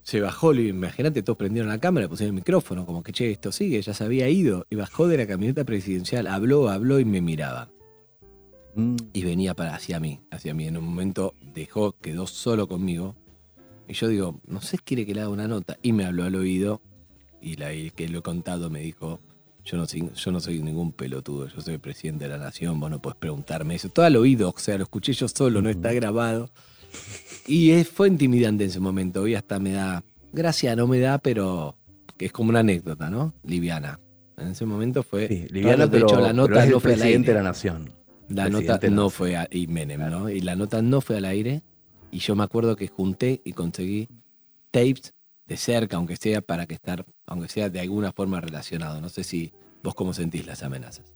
Se 0.06 0.20
bajó, 0.20 0.54
imagínate, 0.54 1.24
todos 1.24 1.36
prendieron 1.36 1.68
la 1.68 1.80
cámara, 1.80 2.08
pusieron 2.08 2.36
el 2.36 2.40
micrófono, 2.40 2.86
como 2.86 3.02
que, 3.02 3.10
che, 3.10 3.32
esto 3.32 3.50
sigue, 3.50 3.82
ya 3.82 3.92
se 3.92 4.04
había 4.04 4.28
ido. 4.28 4.64
Y 4.70 4.76
bajó 4.76 5.08
de 5.08 5.16
la 5.16 5.26
camioneta 5.26 5.64
presidencial, 5.64 6.28
habló, 6.28 6.68
habló 6.68 7.00
y 7.00 7.04
me 7.04 7.20
miraba. 7.20 7.68
Mm. 8.76 8.94
Y 9.12 9.24
venía 9.24 9.54
para 9.54 9.74
hacia 9.74 9.98
mí, 9.98 10.20
hacia 10.30 10.54
mí. 10.54 10.68
En 10.68 10.76
un 10.76 10.84
momento 10.84 11.34
dejó, 11.52 11.90
quedó 12.00 12.28
solo 12.28 12.68
conmigo. 12.68 13.16
Y 13.88 13.94
yo 13.94 14.06
digo, 14.06 14.40
no 14.46 14.60
sé, 14.60 14.78
quiere 14.78 15.04
que 15.06 15.12
le 15.12 15.22
haga 15.22 15.30
una 15.30 15.48
nota. 15.48 15.76
Y 15.82 15.92
me 15.92 16.04
habló 16.04 16.22
al 16.22 16.36
oído. 16.36 16.80
Y 17.40 17.56
la 17.56 17.74
y 17.74 17.90
que 17.90 18.08
lo 18.08 18.20
he 18.20 18.22
contado 18.22 18.70
me 18.70 18.82
dijo, 18.82 19.18
Yo 19.64 19.76
no, 19.76 19.88
soy, 19.88 20.08
yo 20.14 20.30
no 20.30 20.38
soy 20.38 20.62
ningún 20.62 20.92
pelotudo, 20.92 21.48
yo 21.48 21.60
soy 21.60 21.78
presidente 21.78 22.26
de 22.26 22.30
la 22.30 22.38
nación, 22.38 22.78
vos 22.78 22.90
no 22.92 23.02
podés 23.02 23.18
preguntarme 23.18 23.74
eso. 23.74 23.88
Todo 23.88 24.06
al 24.06 24.14
oído, 24.14 24.54
o 24.56 24.58
sea, 24.60 24.78
lo 24.78 24.84
escuché 24.84 25.14
yo 25.14 25.26
solo, 25.26 25.60
no 25.62 25.68
está 25.68 25.92
grabado. 25.92 26.48
Y 27.46 27.84
fue 27.84 28.08
intimidante 28.08 28.64
en 28.64 28.70
ese 28.70 28.80
momento, 28.80 29.22
hoy 29.22 29.34
hasta 29.34 29.58
me 29.58 29.72
da, 29.72 30.02
gracia 30.32 30.74
no 30.74 30.86
me 30.86 30.98
da, 30.98 31.18
pero 31.18 31.76
que 32.16 32.26
es 32.26 32.32
como 32.32 32.50
una 32.50 32.60
anécdota, 32.60 33.08
¿no? 33.10 33.34
Liviana. 33.44 34.00
En 34.36 34.48
ese 34.48 34.66
momento 34.66 35.02
fue, 35.02 35.28
Sí, 35.28 35.46
liviana, 35.50 35.86
de 35.86 35.98
hecho 35.98 36.16
la 36.16 36.28
pero 36.28 36.34
nota 36.34 36.64
el 36.64 36.70
no 36.70 36.80
fue 36.80 36.94
al 36.94 37.02
aire. 37.02 37.18
de 37.22 37.34
la 37.34 37.42
nación. 37.42 37.90
La 38.28 38.44
Presidente 38.44 38.72
nota 38.72 38.88
no 38.88 38.94
nación. 39.04 39.10
fue 39.10 39.36
a, 39.36 39.48
y 39.50 39.66
Menem, 39.68 40.10
¿no? 40.10 40.28
Y 40.28 40.40
la 40.40 40.56
nota 40.56 40.82
no 40.82 41.00
fue 41.00 41.16
al 41.18 41.24
aire. 41.24 41.62
Y 42.10 42.18
yo 42.18 42.34
me 42.34 42.42
acuerdo 42.44 42.74
que 42.76 42.88
junté 42.88 43.40
y 43.44 43.52
conseguí 43.52 44.08
tapes 44.70 45.14
de 45.46 45.56
cerca, 45.56 45.96
aunque 45.96 46.16
sea 46.16 46.40
para 46.42 46.66
que 46.66 46.74
estar, 46.74 47.04
aunque 47.26 47.48
sea 47.48 47.70
de 47.70 47.80
alguna 47.80 48.12
forma 48.12 48.40
relacionado. 48.40 49.00
No 49.00 49.08
sé 49.08 49.22
si 49.24 49.52
vos 49.82 49.94
cómo 49.94 50.12
sentís 50.12 50.46
las 50.46 50.62
amenazas. 50.62 51.14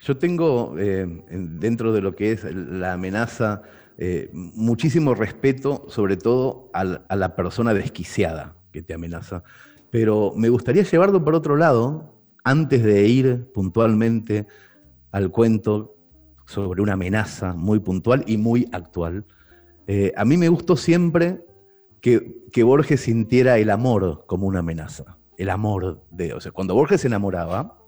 Yo 0.00 0.16
tengo 0.16 0.76
eh, 0.78 1.02
en- 1.02 1.60
dentro 1.60 1.92
de 1.92 2.00
lo 2.00 2.14
que 2.14 2.32
es 2.32 2.44
la 2.54 2.92
amenaza 2.94 3.62
eh, 4.04 4.30
muchísimo 4.32 5.14
respeto, 5.14 5.84
sobre 5.86 6.16
todo 6.16 6.70
a 6.72 7.14
la 7.14 7.36
persona 7.36 7.72
desquiciada 7.72 8.56
que 8.72 8.82
te 8.82 8.94
amenaza. 8.94 9.44
Pero 9.90 10.32
me 10.34 10.48
gustaría 10.48 10.82
llevarlo 10.82 11.22
por 11.22 11.36
otro 11.36 11.54
lado, 11.54 12.12
antes 12.42 12.82
de 12.82 13.06
ir 13.06 13.52
puntualmente 13.54 14.48
al 15.12 15.30
cuento 15.30 15.94
sobre 16.46 16.82
una 16.82 16.94
amenaza 16.94 17.54
muy 17.54 17.78
puntual 17.78 18.24
y 18.26 18.38
muy 18.38 18.68
actual. 18.72 19.24
Eh, 19.86 20.12
a 20.16 20.24
mí 20.24 20.36
me 20.36 20.48
gustó 20.48 20.76
siempre 20.76 21.44
que, 22.00 22.42
que 22.50 22.64
Borges 22.64 23.02
sintiera 23.02 23.56
el 23.58 23.70
amor 23.70 24.24
como 24.26 24.48
una 24.48 24.58
amenaza. 24.58 25.16
El 25.38 25.48
amor 25.48 26.04
de. 26.10 26.34
O 26.34 26.40
sea, 26.40 26.50
cuando 26.50 26.74
Borges 26.74 27.02
se 27.02 27.06
enamoraba, 27.06 27.78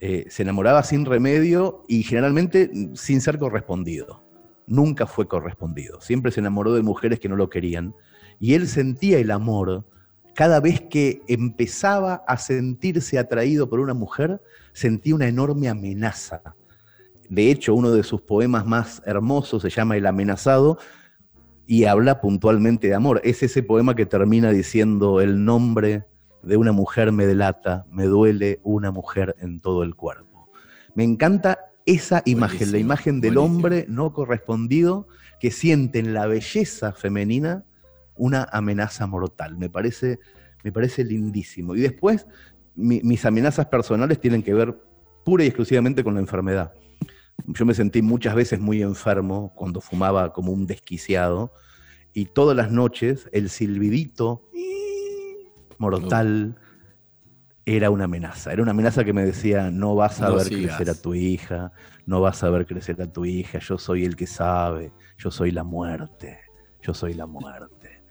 eh, 0.00 0.26
se 0.28 0.42
enamoraba 0.42 0.82
sin 0.82 1.04
remedio 1.04 1.84
y 1.86 2.02
generalmente 2.02 2.68
sin 2.94 3.20
ser 3.20 3.38
correspondido. 3.38 4.25
Nunca 4.66 5.06
fue 5.06 5.28
correspondido. 5.28 6.00
Siempre 6.00 6.32
se 6.32 6.40
enamoró 6.40 6.74
de 6.74 6.82
mujeres 6.82 7.20
que 7.20 7.28
no 7.28 7.36
lo 7.36 7.50
querían. 7.50 7.94
Y 8.38 8.54
él 8.54 8.68
sentía 8.68 9.18
el 9.18 9.30
amor 9.30 9.84
cada 10.36 10.60
vez 10.60 10.82
que 10.82 11.22
empezaba 11.28 12.22
a 12.28 12.36
sentirse 12.36 13.18
atraído 13.18 13.70
por 13.70 13.80
una 13.80 13.94
mujer, 13.94 14.42
sentía 14.74 15.14
una 15.14 15.28
enorme 15.28 15.70
amenaza. 15.70 16.42
De 17.30 17.50
hecho, 17.50 17.74
uno 17.74 17.90
de 17.90 18.02
sus 18.02 18.20
poemas 18.20 18.66
más 18.66 19.02
hermosos 19.06 19.62
se 19.62 19.70
llama 19.70 19.96
El 19.96 20.04
amenazado 20.04 20.78
y 21.66 21.84
habla 21.84 22.20
puntualmente 22.20 22.88
de 22.88 22.94
amor. 22.94 23.22
Es 23.24 23.42
ese 23.42 23.62
poema 23.62 23.96
que 23.96 24.04
termina 24.04 24.50
diciendo 24.50 25.22
el 25.22 25.42
nombre 25.42 26.04
de 26.42 26.58
una 26.58 26.72
mujer 26.72 27.12
me 27.12 27.26
delata, 27.26 27.86
me 27.90 28.04
duele 28.04 28.60
una 28.62 28.90
mujer 28.90 29.34
en 29.40 29.58
todo 29.60 29.82
el 29.82 29.94
cuerpo. 29.94 30.50
Me 30.94 31.02
encanta 31.02 31.65
esa 31.86 32.22
imagen, 32.26 32.72
la 32.72 32.78
imagen 32.78 33.20
del 33.20 33.34
buenísimo. 33.34 33.56
hombre 33.56 33.86
no 33.88 34.12
correspondido 34.12 35.06
que 35.40 35.50
siente 35.50 35.98
en 36.00 36.12
la 36.12 36.26
belleza 36.26 36.92
femenina 36.92 37.64
una 38.16 38.44
amenaza 38.50 39.06
mortal. 39.06 39.56
Me 39.56 39.70
parece, 39.70 40.18
me 40.64 40.72
parece 40.72 41.04
lindísimo. 41.04 41.74
Y 41.76 41.80
después, 41.80 42.26
mi- 42.74 43.00
mis 43.02 43.24
amenazas 43.24 43.66
personales 43.66 44.20
tienen 44.20 44.42
que 44.42 44.52
ver 44.54 44.76
pura 45.24 45.44
y 45.44 45.46
exclusivamente 45.46 46.02
con 46.02 46.14
la 46.14 46.20
enfermedad. 46.20 46.72
Yo 47.46 47.64
me 47.64 47.74
sentí 47.74 48.02
muchas 48.02 48.34
veces 48.34 48.58
muy 48.58 48.82
enfermo 48.82 49.52
cuando 49.54 49.80
fumaba 49.80 50.32
como 50.32 50.52
un 50.52 50.66
desquiciado 50.66 51.52
y 52.12 52.24
todas 52.26 52.56
las 52.56 52.72
noches 52.72 53.28
el 53.32 53.50
silbidito 53.50 54.42
mortal 55.78 56.56
era 57.66 57.90
una 57.90 58.04
amenaza. 58.04 58.52
Era 58.52 58.62
una 58.62 58.70
amenaza 58.70 59.04
que 59.04 59.12
me 59.12 59.24
decía, 59.26 59.70
no 59.72 59.96
vas 59.96 60.20
a 60.22 60.28
No 60.28 60.36
ver 60.36 60.46
sigas. 60.46 60.76
crecer 60.76 60.90
a 60.90 60.94
tu 60.94 61.14
hija, 61.14 61.72
no 62.06 62.20
vas 62.20 62.42
a 62.44 62.50
ver 62.50 62.64
crecer 62.64 63.02
a 63.02 63.12
tu 63.12 63.24
hija, 63.24 63.58
yo 63.58 63.76
soy 63.76 64.04
el 64.04 64.14
que 64.14 64.26
sabe, 64.28 64.92
yo 65.18 65.32
soy 65.32 65.50
la 65.50 65.64
muerte, 65.64 66.38
yo 66.80 66.94
soy 66.94 67.14
la 67.14 67.26
muerte. 67.26 68.02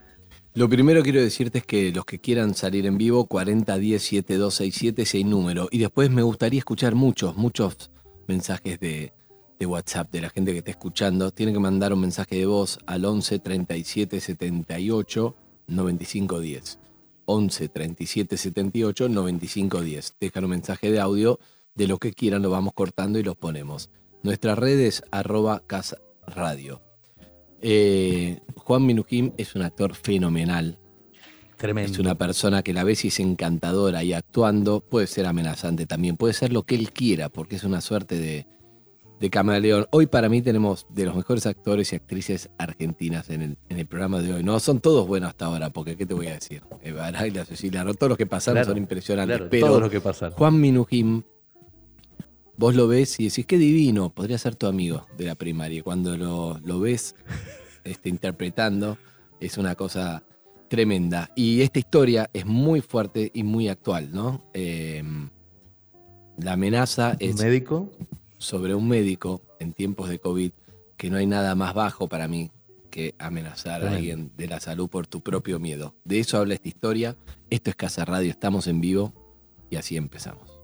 Lo 0.56 0.68
primero 0.70 1.02
quiero 1.04 1.22
decirte 1.22 1.60
es 1.60 1.66
que 1.66 1.92
los 1.94 2.06
que 2.06 2.20
quieran 2.20 2.54
salir 2.54 2.86
en 2.86 2.98
vivo, 2.98 3.28
4010-7267 3.28 5.00
es 5.00 5.16
el 5.16 5.30
número. 5.30 5.68
Y 5.72 5.80
después 5.80 6.10
me 6.10 6.22
gustaría 6.22 6.60
escuchar 6.60 6.96
muchos, 6.96 7.36
muchos 7.38 7.92
mensajes 8.28 8.80
de, 8.80 9.14
de 9.60 9.66
WhatsApp 9.66 10.12
de 10.12 10.22
la 10.22 10.30
gente 10.30 10.52
que 10.52 10.60
está 10.60 10.72
escuchando. 10.72 11.32
Tienen 11.32 11.56
que 11.56 11.60
mandar 11.62 11.94
un 11.94 12.02
mensaje 12.02 12.36
de 12.38 12.46
voz 12.46 12.80
al 12.86 13.06
11 13.06 13.40
37 13.40 14.20
78 14.20 15.36
95 15.68 16.40
10. 16.40 16.80
11 17.26 17.70
37 17.70 18.38
78 18.38 19.10
95 19.10 19.82
10. 19.82 20.16
Dejan 20.20 20.44
un 20.44 20.50
mensaje 20.52 20.92
de 20.92 21.00
audio 21.00 21.40
de 21.74 21.88
lo 21.88 21.98
que 21.98 22.14
quieran, 22.14 22.42
lo 22.42 22.50
vamos 22.50 22.74
cortando 22.74 23.20
y 23.20 23.24
los 23.24 23.36
ponemos. 23.36 23.90
Nuestras 24.24 24.58
redes 24.58 25.04
arroba 25.12 25.62
casa 25.68 25.98
radio. 26.26 26.82
Eh, 27.62 28.40
Juan 28.56 28.86
Minujín 28.86 29.34
es 29.38 29.56
un 29.56 29.62
actor 29.62 29.96
fenomenal. 29.96 30.80
Tremendo. 31.58 31.92
Es 31.92 32.00
una 32.00 32.16
persona 32.16 32.64
que 32.64 32.74
la 32.74 32.84
ves 32.84 33.06
y 33.06 33.08
es 33.10 33.20
encantadora 33.20 34.04
y 34.04 34.14
actuando 34.14 34.82
puede 34.82 35.08
ser 35.08 35.26
amenazante 35.26 35.86
también. 35.86 36.18
Puede 36.18 36.34
ser 36.34 36.52
lo 36.52 36.64
que 36.64 36.76
él 36.76 36.92
quiera 36.92 37.30
porque 37.30 37.56
es 37.56 37.64
una 37.64 37.82
suerte 37.82 38.18
de, 38.18 38.46
de 39.20 39.30
camaleón. 39.30 39.88
Hoy 39.92 40.08
para 40.08 40.30
mí 40.30 40.42
tenemos 40.42 40.86
de 40.90 41.06
los 41.06 41.16
mejores 41.16 41.46
actores 41.46 41.94
y 41.94 41.96
actrices 41.96 42.50
argentinas 42.58 43.30
en 43.30 43.42
el, 43.42 43.58
en 43.70 43.80
el 43.80 43.88
programa 43.88 44.22
de 44.22 44.34
hoy. 44.34 44.44
No, 44.44 44.60
son 44.60 44.80
todos 44.80 45.08
buenos 45.08 45.30
hasta 45.30 45.46
ahora 45.46 45.70
porque 45.70 45.96
¿qué 45.96 46.06
te 46.06 46.14
voy 46.14 46.28
a 46.28 46.34
decir? 46.34 46.64
Arayla, 47.00 47.46
Cecilia, 47.46 47.84
Roth, 47.84 47.98
todos 47.98 48.10
los 48.10 48.18
que 48.18 48.26
pasaron 48.26 48.58
Claro, 48.58 48.70
son 48.70 48.78
impresionantes. 48.78 49.38
Claro, 49.38 49.50
pero 49.50 49.68
todo 49.68 49.80
lo 49.80 49.90
que 49.90 50.02
pasa. 50.02 50.32
Juan 50.32 50.60
Minujín, 50.60 51.26
vos 52.58 52.76
lo 52.76 52.88
ves 52.88 53.20
y 53.20 53.26
decís, 53.26 53.46
qué 53.46 53.58
divino, 53.58 54.10
podría 54.10 54.38
ser 54.38 54.56
tu 54.56 54.68
amigo 54.68 55.06
de 55.18 55.26
la 55.26 55.36
primaria. 55.36 55.82
Cuando 55.84 56.18
lo, 56.18 56.60
lo 56.64 56.80
ves 56.80 57.16
este, 57.84 58.10
interpretando, 58.10 58.98
es 59.40 59.58
una 59.58 59.76
cosa 59.76 60.24
tremenda. 60.68 61.32
Y 61.36 61.62
esta 61.62 61.80
historia 61.80 62.30
es 62.34 62.46
muy 62.46 62.82
fuerte 62.82 63.32
y 63.34 63.44
muy 63.44 63.70
actual, 63.70 64.12
¿no? 64.12 64.44
Eh, 64.54 65.04
la 66.38 66.54
amenaza 66.54 67.12
¿Un 67.22 67.30
es 67.30 67.42
médico? 67.42 67.90
Sobre 68.38 68.76
un 68.76 68.88
médico 68.88 69.42
en 69.60 69.74
tiempos 69.74 70.10
de 70.10 70.20
COVID, 70.20 70.52
que 70.98 71.10
no 71.10 71.18
hay 71.18 71.26
nada 71.26 71.56
más 71.56 71.74
bajo 71.74 72.08
para 72.08 72.28
mí 72.28 72.52
que 72.90 73.14
amenazar 73.20 73.86
a 73.86 73.92
alguien 73.92 74.32
de 74.38 74.48
la 74.48 74.62
salud 74.62 74.88
por 74.88 75.06
tu 75.06 75.22
propio 75.22 75.60
miedo. 75.60 75.96
De 76.06 76.20
eso 76.20 76.38
habla 76.38 76.54
esta 76.54 76.70
historia. 76.70 77.18
Esto 77.50 77.70
es 77.70 77.76
Casa 77.76 78.06
Radio, 78.06 78.30
estamos 78.30 78.68
en 78.68 78.80
vivo 78.80 79.14
y 79.70 79.76
así 79.76 79.98
empezamos. 79.98 80.60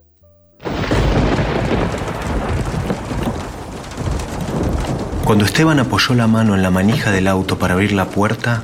Cuando 5.25 5.45
Esteban 5.45 5.79
apoyó 5.79 6.15
la 6.15 6.27
mano 6.27 6.55
en 6.55 6.61
la 6.61 6.71
manija 6.71 7.11
del 7.11 7.27
auto 7.27 7.59
para 7.59 7.73
abrir 7.73 7.91
la 7.91 8.09
puerta, 8.09 8.63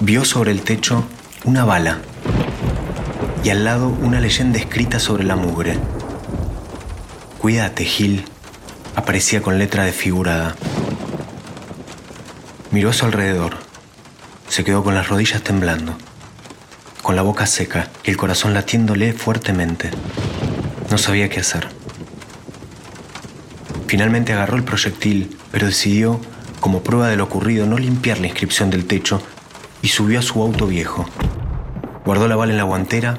vio 0.00 0.24
sobre 0.24 0.50
el 0.50 0.62
techo 0.62 1.04
una 1.44 1.64
bala 1.64 2.00
y 3.44 3.50
al 3.50 3.64
lado 3.64 3.88
una 3.88 4.20
leyenda 4.20 4.58
escrita 4.58 4.98
sobre 4.98 5.24
la 5.24 5.36
mugre. 5.36 5.78
Cuídate, 7.44 7.84
Gil, 7.84 8.24
aparecía 8.96 9.42
con 9.42 9.58
letra 9.58 9.84
desfigurada. 9.84 10.56
Miró 12.70 12.88
a 12.88 12.94
su 12.94 13.04
alrededor. 13.04 13.56
Se 14.48 14.64
quedó 14.64 14.82
con 14.82 14.94
las 14.94 15.08
rodillas 15.08 15.42
temblando, 15.42 15.94
con 17.02 17.16
la 17.16 17.20
boca 17.20 17.44
seca 17.44 17.90
y 18.02 18.08
el 18.08 18.16
corazón 18.16 18.54
latiéndole 18.54 19.12
fuertemente. 19.12 19.90
No 20.90 20.96
sabía 20.96 21.28
qué 21.28 21.40
hacer. 21.40 21.68
Finalmente 23.88 24.32
agarró 24.32 24.56
el 24.56 24.64
proyectil, 24.64 25.36
pero 25.52 25.66
decidió, 25.66 26.22
como 26.60 26.82
prueba 26.82 27.08
de 27.08 27.16
lo 27.16 27.24
ocurrido, 27.24 27.66
no 27.66 27.76
limpiar 27.76 28.20
la 28.20 28.28
inscripción 28.28 28.70
del 28.70 28.86
techo 28.86 29.20
y 29.82 29.88
subió 29.88 30.20
a 30.20 30.22
su 30.22 30.40
auto 30.40 30.66
viejo. 30.66 31.04
Guardó 32.06 32.26
la 32.26 32.36
bala 32.36 32.52
en 32.52 32.56
la 32.58 32.64
guantera, 32.64 33.18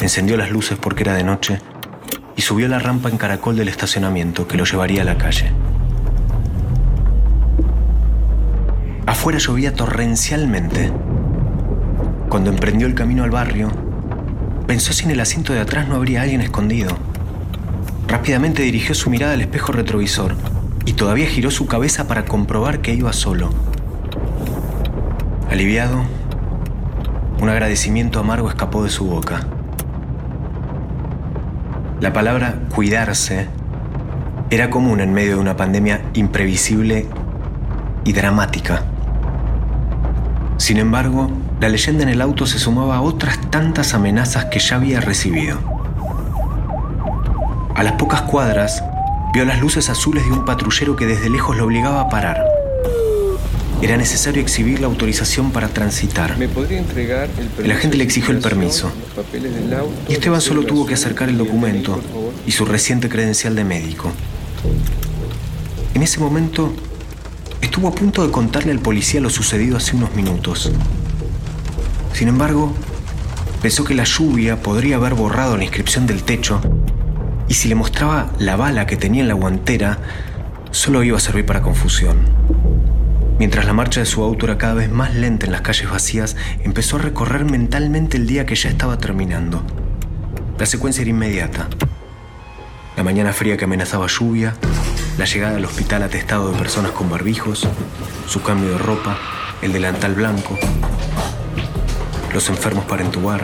encendió 0.00 0.36
las 0.36 0.50
luces 0.50 0.76
porque 0.80 1.04
era 1.04 1.14
de 1.14 1.22
noche 1.22 1.60
y 2.36 2.42
subió 2.42 2.68
la 2.68 2.78
rampa 2.78 3.08
en 3.08 3.16
caracol 3.16 3.56
del 3.56 3.68
estacionamiento 3.68 4.46
que 4.46 4.58
lo 4.58 4.64
llevaría 4.64 5.02
a 5.02 5.06
la 5.06 5.16
calle. 5.16 5.50
Afuera 9.06 9.38
llovía 9.38 9.72
torrencialmente. 9.72 10.92
Cuando 12.28 12.50
emprendió 12.50 12.86
el 12.86 12.94
camino 12.94 13.24
al 13.24 13.30
barrio, 13.30 13.70
pensó 14.66 14.92
si 14.92 15.04
en 15.04 15.12
el 15.12 15.20
asiento 15.20 15.54
de 15.54 15.60
atrás 15.60 15.88
no 15.88 15.94
habría 15.94 16.22
alguien 16.22 16.42
escondido. 16.42 16.90
Rápidamente 18.06 18.62
dirigió 18.62 18.94
su 18.94 19.08
mirada 19.08 19.32
al 19.32 19.40
espejo 19.40 19.72
retrovisor 19.72 20.34
y 20.84 20.92
todavía 20.92 21.26
giró 21.26 21.50
su 21.50 21.66
cabeza 21.66 22.06
para 22.06 22.26
comprobar 22.26 22.80
que 22.80 22.94
iba 22.94 23.12
solo. 23.12 23.50
Aliviado, 25.50 26.04
un 27.40 27.48
agradecimiento 27.48 28.20
amargo 28.20 28.48
escapó 28.48 28.84
de 28.84 28.90
su 28.90 29.06
boca. 29.06 29.46
La 31.98 32.12
palabra 32.12 32.56
cuidarse 32.74 33.48
era 34.50 34.68
común 34.68 35.00
en 35.00 35.14
medio 35.14 35.36
de 35.36 35.40
una 35.40 35.56
pandemia 35.56 36.02
imprevisible 36.12 37.06
y 38.04 38.12
dramática. 38.12 38.84
Sin 40.58 40.76
embargo, 40.76 41.30
la 41.58 41.70
leyenda 41.70 42.02
en 42.02 42.10
el 42.10 42.20
auto 42.20 42.44
se 42.46 42.58
sumaba 42.58 42.96
a 42.96 43.00
otras 43.00 43.40
tantas 43.50 43.94
amenazas 43.94 44.44
que 44.46 44.58
ya 44.58 44.76
había 44.76 45.00
recibido. 45.00 45.58
A 47.74 47.82
las 47.82 47.94
pocas 47.94 48.22
cuadras, 48.22 48.84
vio 49.32 49.46
las 49.46 49.60
luces 49.60 49.88
azules 49.88 50.26
de 50.26 50.32
un 50.32 50.44
patrullero 50.44 50.96
que 50.96 51.06
desde 51.06 51.30
lejos 51.30 51.56
lo 51.56 51.64
obligaba 51.64 52.02
a 52.02 52.08
parar. 52.10 52.55
Era 53.82 53.96
necesario 53.96 54.40
exhibir 54.40 54.80
la 54.80 54.86
autorización 54.86 55.50
para 55.50 55.68
transitar. 55.68 56.38
¿Me 56.38 56.48
podría 56.48 56.78
entregar 56.78 57.28
el 57.62 57.70
agente 57.70 57.96
le 57.96 58.04
exigió 58.04 58.32
el 58.32 58.40
permiso. 58.40 58.86
auto, 58.86 59.92
Y 60.08 60.14
Esteban 60.14 60.40
solo 60.40 60.64
tuvo 60.64 60.86
que 60.86 60.94
acercar 60.94 61.28
el 61.28 61.36
documento 61.36 62.00
y 62.46 62.52
su 62.52 62.64
reciente 62.64 63.08
credencial 63.08 63.54
de 63.54 63.64
médico. 63.64 64.10
En 65.94 66.02
ese 66.02 66.20
momento, 66.20 66.72
estuvo 67.60 67.88
a 67.88 67.94
punto 67.94 68.24
de 68.26 68.32
contarle 68.32 68.72
al 68.72 68.78
policía 68.78 69.20
lo 69.20 69.30
sucedido 69.30 69.76
hace 69.76 69.94
unos 69.94 70.14
minutos. 70.14 70.72
Sin 72.14 72.28
embargo, 72.28 72.72
pensó 73.60 73.84
que 73.84 73.94
la 73.94 74.04
lluvia 74.04 74.62
podría 74.62 74.96
haber 74.96 75.14
borrado 75.14 75.56
la 75.56 75.64
inscripción 75.64 76.06
del 76.06 76.22
techo 76.22 76.60
y 77.48 77.54
si 77.54 77.68
le 77.68 77.74
mostraba 77.74 78.32
la 78.38 78.56
bala 78.56 78.86
que 78.86 78.96
tenía 78.96 79.22
en 79.22 79.28
la 79.28 79.34
guantera, 79.34 79.98
solo 80.70 81.02
iba 81.02 81.18
a 81.18 81.20
servir 81.20 81.44
para 81.44 81.62
confusión. 81.62 82.16
Mientras 83.38 83.66
la 83.66 83.74
marcha 83.74 84.00
de 84.00 84.06
su 84.06 84.22
auto 84.22 84.46
era 84.46 84.56
cada 84.56 84.72
vez 84.72 84.90
más 84.90 85.14
lenta 85.14 85.44
en 85.44 85.52
las 85.52 85.60
calles 85.60 85.90
vacías, 85.90 86.36
empezó 86.64 86.96
a 86.96 87.00
recorrer 87.00 87.44
mentalmente 87.44 88.16
el 88.16 88.26
día 88.26 88.46
que 88.46 88.54
ya 88.54 88.70
estaba 88.70 88.96
terminando. 88.96 89.62
La 90.58 90.64
secuencia 90.64 91.02
era 91.02 91.10
inmediata. 91.10 91.68
La 92.96 93.02
mañana 93.02 93.34
fría 93.34 93.58
que 93.58 93.66
amenazaba 93.66 94.06
lluvia, 94.06 94.54
la 95.18 95.26
llegada 95.26 95.56
al 95.56 95.64
hospital 95.66 96.02
atestado 96.02 96.50
de 96.50 96.58
personas 96.58 96.92
con 96.92 97.10
barbijos, 97.10 97.68
su 98.26 98.42
cambio 98.42 98.70
de 98.70 98.78
ropa, 98.78 99.18
el 99.60 99.74
delantal 99.74 100.14
blanco, 100.14 100.58
los 102.32 102.48
enfermos 102.48 102.86
para 102.86 103.04
entubar. 103.04 103.42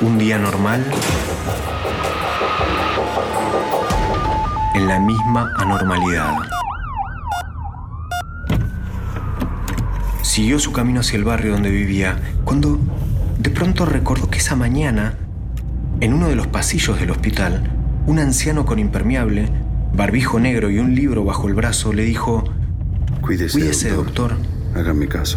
Un 0.00 0.18
día 0.18 0.38
normal 0.38 0.84
en 4.74 4.86
la 4.86 5.00
misma 5.00 5.52
anormalidad. 5.56 6.61
Siguió 10.32 10.58
su 10.58 10.72
camino 10.72 11.00
hacia 11.00 11.18
el 11.18 11.24
barrio 11.24 11.52
donde 11.52 11.68
vivía, 11.68 12.18
cuando 12.44 12.80
de 13.38 13.50
pronto 13.50 13.84
recordó 13.84 14.30
que 14.30 14.38
esa 14.38 14.56
mañana, 14.56 15.18
en 16.00 16.14
uno 16.14 16.26
de 16.26 16.36
los 16.36 16.46
pasillos 16.46 16.98
del 16.98 17.10
hospital, 17.10 17.70
un 18.06 18.18
anciano 18.18 18.64
con 18.64 18.78
impermeable, 18.78 19.50
barbijo 19.92 20.40
negro 20.40 20.70
y 20.70 20.78
un 20.78 20.94
libro 20.94 21.22
bajo 21.22 21.48
el 21.48 21.54
brazo 21.54 21.92
le 21.92 22.04
dijo, 22.04 22.44
Cuídese, 23.20 23.58
Cuídese, 23.58 23.90
doctor. 23.90 24.38
Hágame 24.74 25.06
caso. 25.06 25.36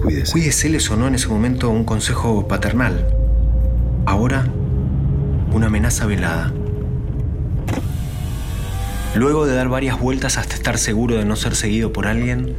Cuídese. 0.00 0.32
Cuídese 0.32 0.70
le 0.70 0.80
sonó 0.80 1.06
en 1.06 1.16
ese 1.16 1.28
momento 1.28 1.68
un 1.68 1.84
consejo 1.84 2.48
paternal. 2.48 3.06
Ahora, 4.06 4.46
una 5.52 5.66
amenaza 5.66 6.06
velada. 6.06 6.50
Luego 9.14 9.44
de 9.44 9.54
dar 9.54 9.68
varias 9.68 10.00
vueltas 10.00 10.38
hasta 10.38 10.54
estar 10.54 10.78
seguro 10.78 11.16
de 11.16 11.26
no 11.26 11.36
ser 11.36 11.54
seguido 11.54 11.92
por 11.92 12.06
alguien, 12.06 12.56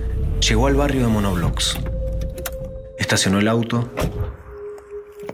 llegó 0.50 0.68
al 0.68 0.76
barrio 0.76 1.04
de 1.04 1.08
monoblocks. 1.08 1.78
Estacionó 2.98 3.40
el 3.40 3.48
auto, 3.48 3.90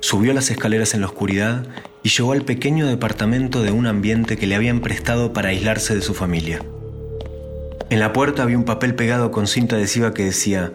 subió 0.02 0.34
las 0.34 0.52
escaleras 0.52 0.94
en 0.94 1.02
la 1.02 1.08
oscuridad 1.08 1.66
y 2.04 2.10
llegó 2.10 2.34
al 2.34 2.44
pequeño 2.44 2.86
departamento 2.86 3.64
de 3.64 3.72
un 3.72 3.88
ambiente 3.88 4.38
que 4.38 4.46
le 4.46 4.56
habían 4.56 4.82
prestado 4.82 5.34
para 5.34 5.50
aislarse 5.50 5.96
de 5.96 6.02
su 6.02 6.14
familia. 6.14 6.64
En 7.90 8.00
la 8.00 8.14
puerta 8.14 8.44
había 8.44 8.58
un 8.58 8.66
papel 8.66 8.94
pegado 8.94 9.32
con 9.32 9.48
cinta 9.48 9.78
adhesiva 9.78 10.14
que 10.14 10.26
decía, 10.26 10.74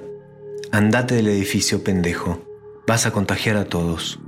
Andate 0.72 1.14
del 1.14 1.28
edificio, 1.28 1.84
pendejo. 1.84 2.40
Vas 2.88 3.06
a 3.06 3.12
contagiar 3.12 3.56
a 3.56 3.66
todos. 3.66 4.18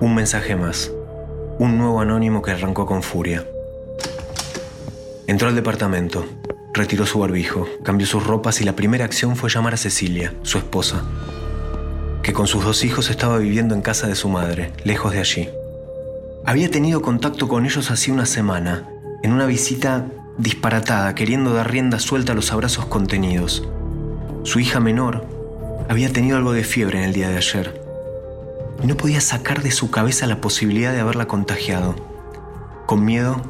Un 0.00 0.14
mensaje 0.14 0.54
más. 0.54 0.92
Un 1.58 1.78
nuevo 1.78 2.00
anónimo 2.00 2.42
que 2.42 2.50
arrancó 2.50 2.84
con 2.84 3.02
furia. 3.02 3.46
Entró 5.26 5.48
al 5.48 5.54
departamento, 5.54 6.26
retiró 6.76 7.06
su 7.06 7.18
barbijo, 7.18 7.66
cambió 7.82 8.06
sus 8.06 8.24
ropas 8.24 8.60
y 8.60 8.64
la 8.64 8.76
primera 8.76 9.04
acción 9.04 9.36
fue 9.36 9.50
llamar 9.50 9.74
a 9.74 9.78
Cecilia, 9.78 10.34
su 10.42 10.58
esposa, 10.58 11.02
que 12.22 12.32
con 12.32 12.46
sus 12.46 12.64
dos 12.64 12.84
hijos 12.84 13.10
estaba 13.10 13.38
viviendo 13.38 13.74
en 13.74 13.82
casa 13.82 14.06
de 14.06 14.14
su 14.14 14.28
madre, 14.28 14.72
lejos 14.84 15.12
de 15.12 15.20
allí. 15.20 15.48
Había 16.44 16.70
tenido 16.70 17.02
contacto 17.02 17.48
con 17.48 17.64
ellos 17.66 17.90
hacía 17.90 18.14
una 18.14 18.26
semana, 18.26 18.88
en 19.22 19.32
una 19.32 19.46
visita 19.46 20.06
disparatada, 20.38 21.14
queriendo 21.14 21.52
dar 21.54 21.70
rienda 21.70 21.98
suelta 21.98 22.32
a 22.32 22.34
los 22.36 22.52
abrazos 22.52 22.86
contenidos. 22.86 23.66
Su 24.44 24.60
hija 24.60 24.78
menor 24.78 25.26
había 25.88 26.12
tenido 26.12 26.36
algo 26.36 26.52
de 26.52 26.64
fiebre 26.64 26.98
en 26.98 27.04
el 27.04 27.12
día 27.12 27.28
de 27.28 27.38
ayer 27.38 27.80
y 28.82 28.86
no 28.86 28.96
podía 28.96 29.20
sacar 29.20 29.62
de 29.62 29.70
su 29.70 29.90
cabeza 29.90 30.26
la 30.26 30.40
posibilidad 30.40 30.92
de 30.92 31.00
haberla 31.00 31.26
contagiado. 31.26 31.94
Con 32.86 33.04
miedo, 33.04 33.40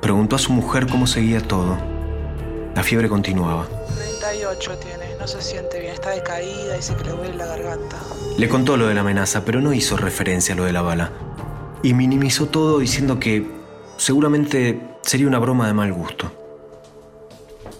preguntó 0.00 0.36
a 0.36 0.38
su 0.38 0.52
mujer 0.52 0.86
cómo 0.86 1.06
seguía 1.06 1.40
todo. 1.40 1.95
La 2.76 2.82
fiebre 2.82 3.08
continuaba. 3.08 3.66
38 4.18 4.76
tiene, 4.76 5.16
no 5.18 5.26
se 5.26 5.40
siente 5.40 5.80
bien, 5.80 5.94
está 5.94 6.10
decaída, 6.10 6.76
dice 6.76 6.94
que 6.94 7.04
le 7.04 7.12
duele 7.12 7.34
la 7.34 7.46
garganta. 7.46 7.96
Le 8.36 8.48
contó 8.50 8.76
lo 8.76 8.86
de 8.86 8.92
la 8.92 9.00
amenaza, 9.00 9.46
pero 9.46 9.62
no 9.62 9.72
hizo 9.72 9.96
referencia 9.96 10.52
a 10.52 10.58
lo 10.58 10.64
de 10.64 10.74
la 10.74 10.82
bala. 10.82 11.10
Y 11.82 11.94
minimizó 11.94 12.48
todo 12.48 12.78
diciendo 12.80 13.18
que 13.18 13.46
seguramente 13.96 14.78
sería 15.00 15.26
una 15.26 15.38
broma 15.38 15.66
de 15.66 15.72
mal 15.72 15.90
gusto. 15.90 16.30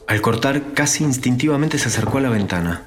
Al 0.06 0.22
cortar, 0.22 0.72
casi 0.72 1.04
instintivamente 1.04 1.76
se 1.78 1.88
acercó 1.88 2.16
a 2.16 2.22
la 2.22 2.30
ventana. 2.30 2.86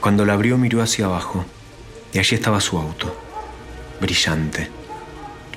Cuando 0.00 0.24
la 0.24 0.32
abrió 0.32 0.58
miró 0.58 0.82
hacia 0.82 1.04
abajo 1.04 1.44
y 2.12 2.18
allí 2.18 2.34
estaba 2.34 2.60
su 2.60 2.78
auto, 2.78 3.14
brillante, 4.00 4.76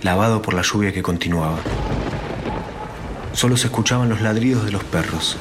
lavado 0.01 0.41
por 0.41 0.53
la 0.53 0.63
lluvia 0.63 0.91
que 0.91 1.03
continuaba. 1.03 1.59
Solo 3.33 3.57
se 3.57 3.67
escuchaban 3.67 4.09
los 4.09 4.21
ladridos 4.21 4.65
de 4.65 4.71
los 4.71 4.83
perros, 4.83 5.37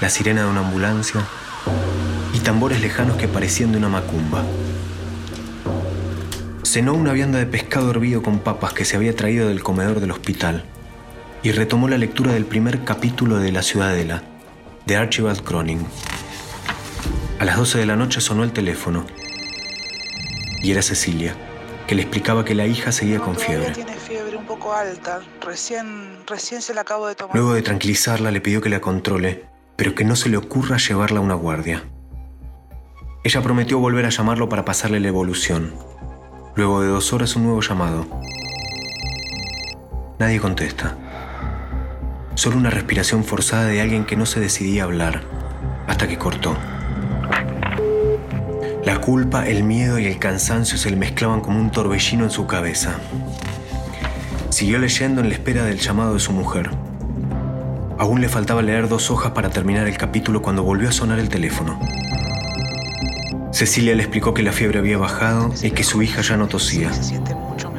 la 0.00 0.10
sirena 0.10 0.42
de 0.42 0.50
una 0.50 0.60
ambulancia 0.60 1.22
y 2.34 2.38
tambores 2.40 2.80
lejanos 2.80 3.16
que 3.16 3.28
parecían 3.28 3.72
de 3.72 3.78
una 3.78 3.88
macumba. 3.88 4.44
Cenó 6.62 6.94
una 6.94 7.12
vianda 7.12 7.38
de 7.38 7.46
pescado 7.46 7.90
hervido 7.90 8.22
con 8.22 8.38
papas 8.38 8.72
que 8.72 8.84
se 8.84 8.96
había 8.96 9.16
traído 9.16 9.48
del 9.48 9.62
comedor 9.62 10.00
del 10.00 10.10
hospital 10.10 10.64
y 11.42 11.52
retomó 11.52 11.88
la 11.88 11.98
lectura 11.98 12.32
del 12.32 12.46
primer 12.46 12.84
capítulo 12.84 13.38
de 13.38 13.52
La 13.52 13.62
Ciudadela, 13.62 14.22
de 14.86 14.96
Archibald 14.96 15.42
Cronin. 15.42 15.84
A 17.40 17.44
las 17.44 17.56
12 17.56 17.78
de 17.78 17.86
la 17.86 17.96
noche 17.96 18.20
sonó 18.20 18.44
el 18.44 18.52
teléfono 18.52 19.04
y 20.62 20.70
era 20.70 20.82
Cecilia, 20.82 21.34
que 21.86 21.94
le 21.94 22.02
explicaba 22.02 22.44
que 22.44 22.54
la 22.54 22.66
hija 22.66 22.92
seguía 22.92 23.18
con 23.20 23.36
fiebre. 23.36 23.70
tiene 23.72 23.94
fiebre 23.94 24.36
un 24.36 24.46
poco 24.46 24.72
alta, 24.72 25.20
recién, 25.40 26.18
recién 26.26 26.62
se 26.62 26.74
la 26.74 26.82
acabo 26.82 27.06
de 27.08 27.14
tomar. 27.14 27.34
Luego 27.34 27.54
de 27.54 27.62
tranquilizarla, 27.62 28.30
le 28.30 28.40
pidió 28.40 28.60
que 28.60 28.68
la 28.68 28.80
controle, 28.80 29.44
pero 29.76 29.94
que 29.94 30.04
no 30.04 30.16
se 30.16 30.28
le 30.28 30.36
ocurra 30.36 30.76
llevarla 30.76 31.18
a 31.18 31.22
una 31.22 31.34
guardia. 31.34 31.84
Ella 33.24 33.42
prometió 33.42 33.78
volver 33.78 34.04
a 34.06 34.10
llamarlo 34.10 34.48
para 34.48 34.64
pasarle 34.64 35.00
la 35.00 35.08
evolución. 35.08 35.74
Luego 36.56 36.82
de 36.82 36.88
dos 36.88 37.12
horas, 37.12 37.36
un 37.36 37.44
nuevo 37.44 37.60
llamado. 37.60 38.06
Nadie 40.18 40.40
contesta. 40.40 40.96
Solo 42.34 42.56
una 42.56 42.70
respiración 42.70 43.24
forzada 43.24 43.66
de 43.66 43.80
alguien 43.80 44.04
que 44.04 44.16
no 44.16 44.26
se 44.26 44.40
decidía 44.40 44.82
a 44.82 44.86
hablar, 44.86 45.22
hasta 45.86 46.08
que 46.08 46.18
cortó. 46.18 46.56
La 48.84 49.00
culpa, 49.00 49.46
el 49.46 49.62
miedo 49.62 50.00
y 50.00 50.06
el 50.06 50.18
cansancio 50.18 50.76
se 50.76 50.90
le 50.90 50.96
mezclaban 50.96 51.40
como 51.40 51.60
un 51.60 51.70
torbellino 51.70 52.24
en 52.24 52.30
su 52.30 52.48
cabeza. 52.48 52.98
Siguió 54.50 54.80
leyendo 54.80 55.20
en 55.20 55.28
la 55.28 55.34
espera 55.34 55.64
del 55.64 55.78
llamado 55.78 56.14
de 56.14 56.20
su 56.20 56.32
mujer. 56.32 56.70
Aún 57.98 58.20
le 58.20 58.28
faltaba 58.28 58.60
leer 58.60 58.88
dos 58.88 59.08
hojas 59.12 59.30
para 59.32 59.50
terminar 59.50 59.86
el 59.86 59.96
capítulo 59.96 60.42
cuando 60.42 60.64
volvió 60.64 60.88
a 60.88 60.92
sonar 60.92 61.20
el 61.20 61.28
teléfono. 61.28 61.78
Cecilia 63.52 63.94
le 63.94 64.02
explicó 64.02 64.34
que 64.34 64.42
la 64.42 64.50
fiebre 64.50 64.80
había 64.80 64.98
bajado 64.98 65.52
y 65.62 65.70
que 65.70 65.84
su 65.84 66.02
hija 66.02 66.20
ya 66.22 66.36
no 66.36 66.48
tosía. 66.48 66.90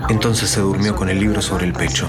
Entonces 0.08 0.50
se 0.50 0.62
durmió 0.62 0.96
con 0.96 1.10
el 1.10 1.20
libro 1.20 1.42
sobre 1.42 1.66
el 1.66 1.74
pecho. 1.74 2.08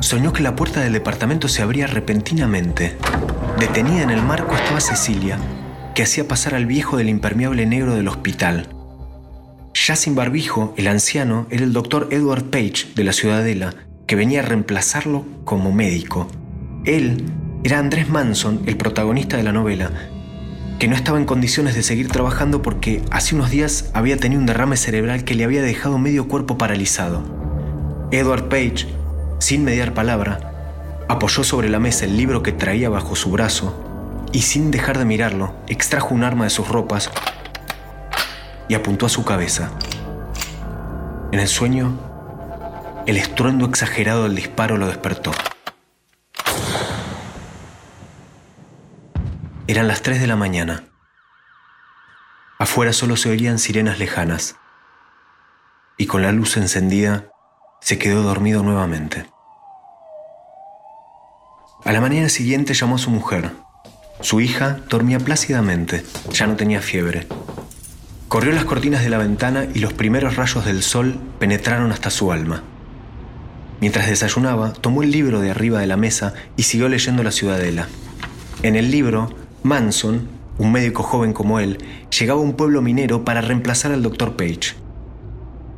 Soñó 0.00 0.32
que 0.32 0.42
la 0.42 0.56
puerta 0.56 0.80
del 0.80 0.94
departamento 0.94 1.46
se 1.46 1.62
abría 1.62 1.86
repentinamente. 1.86 2.96
Detenida 3.60 4.02
en 4.02 4.10
el 4.10 4.22
marco 4.22 4.56
estaba 4.56 4.80
Cecilia, 4.80 5.38
que 5.94 6.02
hacía 6.02 6.28
pasar 6.28 6.54
al 6.54 6.66
viejo 6.66 6.96
del 6.96 7.08
impermeable 7.08 7.66
negro 7.66 7.94
del 7.94 8.08
hospital. 8.08 8.68
Ya 9.74 9.96
sin 9.96 10.14
barbijo, 10.14 10.74
el 10.76 10.88
anciano 10.88 11.46
era 11.50 11.64
el 11.64 11.72
doctor 11.72 12.08
Edward 12.10 12.44
Page 12.44 12.92
de 12.94 13.04
la 13.04 13.12
Ciudadela, 13.12 13.74
que 14.06 14.16
venía 14.16 14.40
a 14.40 14.44
reemplazarlo 14.44 15.24
como 15.44 15.72
médico. 15.72 16.28
Él 16.84 17.24
era 17.64 17.78
Andrés 17.78 18.08
Manson, 18.08 18.62
el 18.66 18.76
protagonista 18.76 19.36
de 19.36 19.42
la 19.42 19.52
novela, 19.52 19.90
que 20.78 20.88
no 20.88 20.96
estaba 20.96 21.18
en 21.18 21.26
condiciones 21.26 21.74
de 21.74 21.82
seguir 21.82 22.08
trabajando 22.08 22.62
porque 22.62 23.02
hace 23.10 23.34
unos 23.34 23.50
días 23.50 23.90
había 23.92 24.16
tenido 24.16 24.40
un 24.40 24.46
derrame 24.46 24.76
cerebral 24.76 25.24
que 25.24 25.34
le 25.34 25.44
había 25.44 25.62
dejado 25.62 25.98
medio 25.98 26.26
cuerpo 26.26 26.58
paralizado. 26.58 28.08
Edward 28.10 28.48
Page, 28.48 28.86
sin 29.38 29.64
mediar 29.64 29.94
palabra, 29.94 31.04
apoyó 31.08 31.44
sobre 31.44 31.68
la 31.68 31.78
mesa 31.78 32.06
el 32.06 32.16
libro 32.16 32.42
que 32.42 32.52
traía 32.52 32.88
bajo 32.88 33.14
su 33.14 33.30
brazo 33.30 33.89
y 34.32 34.42
sin 34.42 34.70
dejar 34.70 34.98
de 34.98 35.04
mirarlo, 35.04 35.54
extrajo 35.66 36.14
un 36.14 36.24
arma 36.24 36.44
de 36.44 36.50
sus 36.50 36.68
ropas 36.68 37.10
y 38.68 38.74
apuntó 38.74 39.06
a 39.06 39.08
su 39.08 39.24
cabeza. 39.24 39.70
En 41.32 41.40
el 41.40 41.48
sueño, 41.48 41.98
el 43.06 43.16
estruendo 43.16 43.66
exagerado 43.66 44.24
del 44.24 44.36
disparo 44.36 44.76
lo 44.76 44.86
despertó. 44.86 45.32
Eran 49.66 49.88
las 49.88 50.02
3 50.02 50.20
de 50.20 50.26
la 50.26 50.36
mañana. 50.36 50.84
Afuera 52.58 52.92
solo 52.92 53.16
se 53.16 53.30
oían 53.30 53.58
sirenas 53.58 53.98
lejanas. 53.98 54.56
Y 55.96 56.06
con 56.06 56.22
la 56.22 56.32
luz 56.32 56.56
encendida, 56.56 57.28
se 57.80 57.98
quedó 57.98 58.22
dormido 58.22 58.62
nuevamente. 58.62 59.30
A 61.84 61.92
la 61.92 62.00
mañana 62.00 62.28
siguiente 62.28 62.74
llamó 62.74 62.96
a 62.96 62.98
su 62.98 63.10
mujer. 63.10 63.52
Su 64.22 64.40
hija 64.40 64.80
dormía 64.90 65.18
plácidamente, 65.18 66.04
ya 66.30 66.46
no 66.46 66.54
tenía 66.54 66.82
fiebre. 66.82 67.26
Corrió 68.28 68.52
las 68.52 68.66
cortinas 68.66 69.02
de 69.02 69.08
la 69.08 69.16
ventana 69.16 69.66
y 69.74 69.78
los 69.78 69.94
primeros 69.94 70.36
rayos 70.36 70.66
del 70.66 70.82
sol 70.82 71.18
penetraron 71.38 71.90
hasta 71.90 72.10
su 72.10 72.30
alma. 72.30 72.62
Mientras 73.80 74.08
desayunaba, 74.08 74.74
tomó 74.74 75.02
el 75.02 75.10
libro 75.10 75.40
de 75.40 75.50
arriba 75.50 75.80
de 75.80 75.86
la 75.86 75.96
mesa 75.96 76.34
y 76.56 76.64
siguió 76.64 76.88
leyendo 76.90 77.22
La 77.22 77.32
Ciudadela. 77.32 77.88
En 78.62 78.76
el 78.76 78.90
libro, 78.90 79.34
Manson, 79.62 80.28
un 80.58 80.70
médico 80.70 81.02
joven 81.02 81.32
como 81.32 81.58
él, 81.58 81.78
llegaba 82.16 82.40
a 82.40 82.44
un 82.44 82.56
pueblo 82.56 82.82
minero 82.82 83.24
para 83.24 83.40
reemplazar 83.40 83.90
al 83.90 84.02
Dr. 84.02 84.36
Page. 84.36 84.74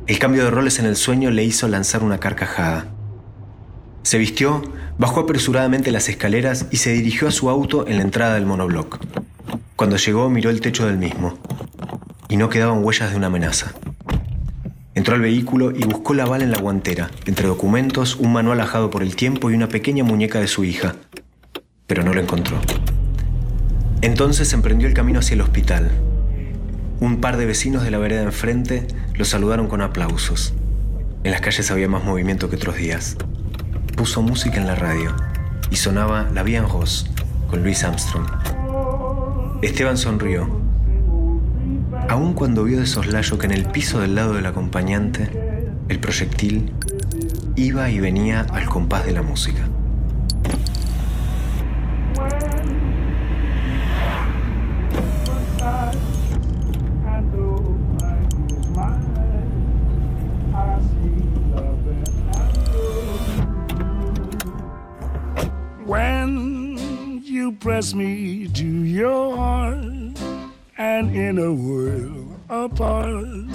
El 0.05 0.19
cambio 0.19 0.43
de 0.43 0.51
roles 0.51 0.79
en 0.79 0.85
el 0.85 0.97
sueño 0.97 1.31
le 1.31 1.45
hizo 1.45 1.69
lanzar 1.69 2.03
una 2.03 2.19
carcajada. 2.19 2.87
Se 4.03 4.17
vistió, 4.17 4.61
bajó 4.97 5.21
apresuradamente 5.21 5.91
las 5.91 6.09
escaleras 6.09 6.67
y 6.71 6.77
se 6.77 6.91
dirigió 6.91 7.27
a 7.27 7.31
su 7.31 7.49
auto 7.49 7.87
en 7.87 7.97
la 7.97 8.03
entrada 8.03 8.35
del 8.35 8.45
monobloc. 8.45 8.99
Cuando 9.75 9.95
llegó 9.95 10.29
miró 10.29 10.49
el 10.49 10.61
techo 10.61 10.85
del 10.85 10.97
mismo 10.97 11.37
y 12.29 12.37
no 12.37 12.49
quedaban 12.49 12.83
huellas 12.83 13.11
de 13.11 13.17
una 13.17 13.27
amenaza. 13.27 13.73
Entró 14.93 15.15
al 15.15 15.21
vehículo 15.21 15.71
y 15.71 15.85
buscó 15.85 16.13
la 16.13 16.25
bala 16.25 16.43
en 16.43 16.51
la 16.51 16.59
guantera, 16.59 17.09
entre 17.25 17.47
documentos, 17.47 18.17
un 18.17 18.33
manual 18.33 18.59
ajado 18.61 18.89
por 18.89 19.03
el 19.03 19.15
tiempo 19.15 19.49
y 19.49 19.55
una 19.55 19.69
pequeña 19.69 20.03
muñeca 20.03 20.39
de 20.39 20.47
su 20.47 20.63
hija, 20.63 20.95
pero 21.87 22.03
no 22.03 22.13
lo 22.13 22.21
encontró. 22.21 22.59
Entonces 24.01 24.51
emprendió 24.53 24.87
el 24.87 24.93
camino 24.93 25.19
hacia 25.19 25.35
el 25.35 25.41
hospital. 25.41 25.89
Un 26.99 27.21
par 27.21 27.37
de 27.37 27.45
vecinos 27.45 27.83
de 27.83 27.91
la 27.91 27.97
vereda 27.97 28.23
enfrente 28.23 28.85
lo 29.15 29.25
saludaron 29.25 29.67
con 29.67 29.81
aplausos. 29.81 30.53
En 31.23 31.31
las 31.31 31.41
calles 31.41 31.71
había 31.71 31.87
más 31.87 32.03
movimiento 32.03 32.49
que 32.49 32.57
otros 32.57 32.75
días. 32.75 33.15
Puso 33.95 34.21
música 34.21 34.57
en 34.57 34.67
la 34.67 34.75
radio 34.75 35.15
y 35.69 35.75
sonaba 35.75 36.29
La 36.33 36.43
Vie 36.43 36.57
en 36.57 36.67
Rose 36.67 37.05
con 37.49 37.61
Louis 37.61 37.83
Armstrong. 37.83 38.25
Esteban 39.61 39.97
sonrió, 39.97 40.49
aun 42.09 42.33
cuando 42.33 42.63
vio 42.63 42.79
de 42.79 42.85
soslayo 42.85 43.37
que 43.37 43.45
en 43.45 43.53
el 43.53 43.65
piso 43.65 43.99
del 43.99 44.15
lado 44.15 44.33
del 44.33 44.45
acompañante, 44.45 45.29
el 45.89 45.99
proyectil 45.99 46.73
iba 47.55 47.89
y 47.89 47.99
venía 47.99 48.41
al 48.41 48.65
compás 48.65 49.05
de 49.05 49.13
la 49.13 49.21
música. 49.21 49.67
When 65.93 67.21
you 67.23 67.51
press 67.51 67.93
me 67.93 68.47
to 68.47 68.63
your 68.63 69.37
heart, 69.37 70.17
and 70.75 71.15
in 71.15 71.37
a 71.37 71.53
world 71.53 72.33
apart, 72.49 73.45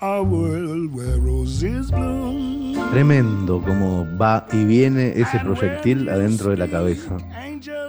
a 0.00 0.20
world 0.20 0.92
where 0.92 1.20
roses 1.20 1.92
bloom. 1.92 2.74
Tremendo 2.90 3.62
como 3.62 4.04
va 4.20 4.44
y 4.50 4.64
viene 4.64 5.12
ese 5.20 5.38
proyectil 5.38 6.08
adentro 6.08 6.50
de 6.50 6.56
la 6.56 6.66
cabeza. 6.66 7.16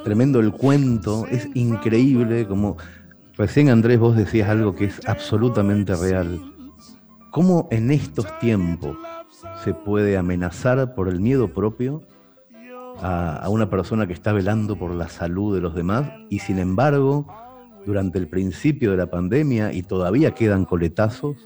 Tremendo 0.04 0.40
el 0.40 0.52
cuento, 0.52 1.26
es 1.26 1.48
increíble 1.56 2.46
como 2.46 2.78
recién 3.38 3.70
Andrés 3.70 3.98
vos 3.98 4.16
decías 4.16 4.50
algo 4.50 4.76
que 4.76 4.86
es 4.86 5.02
absolutamente 5.08 5.96
real. 5.96 6.40
¿Cómo 7.32 7.68
en 7.72 7.90
estos 7.90 8.38
tiempos 8.38 8.96
se 9.64 9.74
puede 9.74 10.16
amenazar 10.16 10.94
por 10.94 11.10
el 11.10 11.20
miedo 11.20 11.48
propio 11.48 12.04
a, 13.02 13.48
una 13.50 13.70
persona 13.70 14.08
que 14.08 14.14
está 14.14 14.34
velando 14.34 14.78
por 14.78 14.94
la 14.94 15.10
salud 15.10 15.56
de 15.56 15.62
los 15.62 15.76
demás 15.76 16.12
y 16.30 16.40
sin 16.40 16.60
embargo 16.60 17.28
durante 17.86 18.20
el 18.20 18.28
principio 18.28 18.92
de 18.92 18.98
la 18.98 19.10
pandemia 19.10 19.74
y 19.74 19.84
todavía 19.84 20.32
quedan 20.32 20.66
coletazos, 20.66 21.38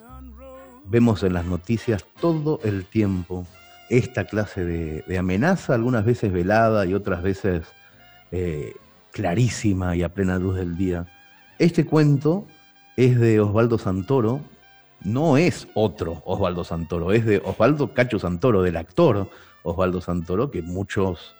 vemos 0.85 1.23
en 1.23 1.33
las 1.33 1.45
noticias 1.45 2.05
todo 2.19 2.59
el 2.63 2.85
tiempo 2.85 3.45
esta 3.89 4.25
clase 4.25 4.65
de, 4.65 5.03
de 5.07 5.17
amenaza, 5.17 5.75
algunas 5.75 6.03
veces 6.05 6.33
velada 6.33 6.85
y 6.85 6.93
otras 6.93 7.21
veces 7.21 7.63
eh, 8.31 8.73
clarísima 9.11 9.95
y 9.95 10.03
a 10.03 10.09
plena 10.09 10.39
luz 10.39 10.55
del 10.55 10.75
día. 10.75 11.05
Este 11.59 11.85
cuento 11.85 12.47
es 12.97 13.19
de 13.19 13.39
Osvaldo 13.39 13.77
Santoro, 13.77 14.41
no 15.03 15.37
es 15.37 15.67
otro 15.75 16.23
Osvaldo 16.25 16.63
Santoro, 16.63 17.11
es 17.11 17.25
de 17.25 17.37
Osvaldo 17.45 17.93
Cacho 17.93 18.17
Santoro, 18.17 18.63
del 18.63 18.77
actor 18.77 19.29
Osvaldo 19.61 20.01
Santoro, 20.01 20.49
que 20.49 20.61
muchos 20.61 21.35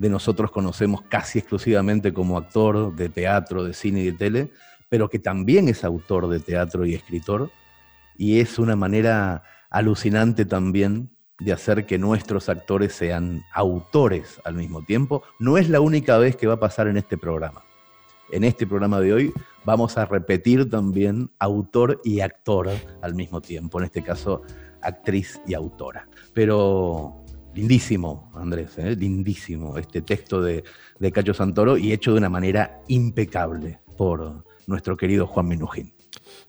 de 0.00 0.08
nosotros 0.08 0.50
conocemos 0.50 1.02
casi 1.02 1.40
exclusivamente 1.40 2.14
como 2.14 2.38
actor 2.38 2.96
de 2.96 3.10
teatro, 3.10 3.64
de 3.64 3.74
cine 3.74 4.00
y 4.00 4.06
de 4.06 4.12
tele, 4.12 4.50
pero 4.88 5.10
que 5.10 5.18
también 5.18 5.68
es 5.68 5.84
autor 5.84 6.28
de 6.28 6.40
teatro 6.40 6.86
y 6.86 6.94
escritor, 6.94 7.50
y 8.16 8.40
es 8.40 8.58
una 8.58 8.76
manera 8.76 9.42
alucinante 9.68 10.46
también 10.46 11.10
de 11.38 11.52
hacer 11.52 11.84
que 11.84 11.98
nuestros 11.98 12.48
actores 12.48 12.94
sean 12.94 13.42
autores 13.52 14.40
al 14.44 14.54
mismo 14.54 14.82
tiempo. 14.82 15.22
No 15.38 15.58
es 15.58 15.68
la 15.68 15.82
única 15.82 16.16
vez 16.16 16.34
que 16.34 16.46
va 16.46 16.54
a 16.54 16.60
pasar 16.60 16.88
en 16.88 16.96
este 16.96 17.18
programa. 17.18 17.62
En 18.32 18.42
este 18.42 18.66
programa 18.66 19.00
de 19.00 19.12
hoy 19.12 19.32
vamos 19.66 19.98
a 19.98 20.06
repetir 20.06 20.70
también 20.70 21.30
autor 21.38 22.00
y 22.04 22.20
actor 22.20 22.70
al 23.02 23.14
mismo 23.14 23.42
tiempo, 23.42 23.78
en 23.78 23.84
este 23.84 24.02
caso 24.02 24.40
actriz 24.80 25.42
y 25.46 25.52
autora. 25.52 26.08
Pero 26.32 27.19
Lindísimo, 27.54 28.30
Andrés, 28.34 28.78
¿eh? 28.78 28.94
lindísimo 28.94 29.76
este 29.76 30.02
texto 30.02 30.40
de, 30.40 30.62
de 30.98 31.12
Cacho 31.12 31.34
Santoro 31.34 31.76
y 31.76 31.92
hecho 31.92 32.12
de 32.12 32.18
una 32.18 32.28
manera 32.28 32.80
impecable 32.86 33.80
por 33.96 34.44
nuestro 34.66 34.96
querido 34.96 35.26
Juan 35.26 35.48
Minujín. 35.48 35.92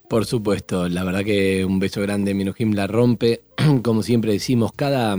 Por 0.07 0.25
supuesto, 0.25 0.87
la 0.89 1.03
verdad 1.03 1.23
que 1.23 1.65
un 1.65 1.79
beso 1.79 2.01
grande, 2.01 2.33
Minujín 2.33 2.75
la 2.75 2.85
rompe. 2.85 3.41
Como 3.83 4.03
siempre 4.03 4.33
decimos, 4.33 4.71
cada 4.75 5.17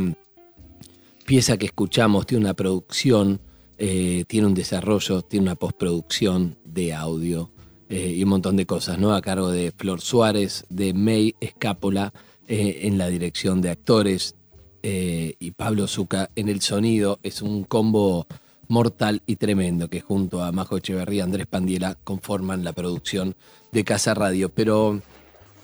pieza 1.27 1.57
que 1.57 1.67
escuchamos 1.67 2.27
tiene 2.27 2.45
una 2.45 2.55
producción, 2.55 3.41
eh, 3.79 4.25
tiene 4.29 4.47
un 4.47 4.55
desarrollo, 4.55 5.23
tiene 5.23 5.45
una 5.45 5.57
postproducción 5.57 6.59
de 6.65 6.95
audio 6.95 7.51
eh, 7.89 8.15
y 8.17 8.23
un 8.23 8.29
montón 8.29 8.57
de 8.57 8.67
cosas, 8.67 8.99
¿no? 8.99 9.15
A 9.15 9.23
cargo 9.23 9.51
de 9.51 9.73
Flor 9.73 10.01
Suárez, 10.01 10.65
de 10.69 10.95
May 10.95 11.35
Escápola 11.41 12.13
en 12.49 12.99
la 12.99 13.09
dirección 13.09 13.63
de 13.63 13.71
actores, 13.71 14.35
eh, 14.83 15.35
y 15.39 15.53
Pablo 15.53 15.87
Zuca 15.87 16.31
en 16.37 16.49
el 16.49 16.61
sonido. 16.61 17.19
Es 17.23 17.43
un 17.43 17.65
combo 17.65 18.27
mortal 18.69 19.23
y 19.27 19.37
tremendo 19.37 19.89
que 19.89 20.01
junto 20.01 20.43
a 20.43 20.53
Majo 20.53 20.77
Echeverría 20.77 21.19
y 21.19 21.21
Andrés 21.21 21.47
Pandiela 21.47 21.97
conforman 22.05 22.65
la 22.65 22.73
producción 22.73 23.37
de 23.71 23.85
Casa 23.85 24.15
Radio. 24.15 24.49
Pero 24.49 25.01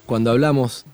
cuando 0.06 0.30
hablamos 0.30 0.84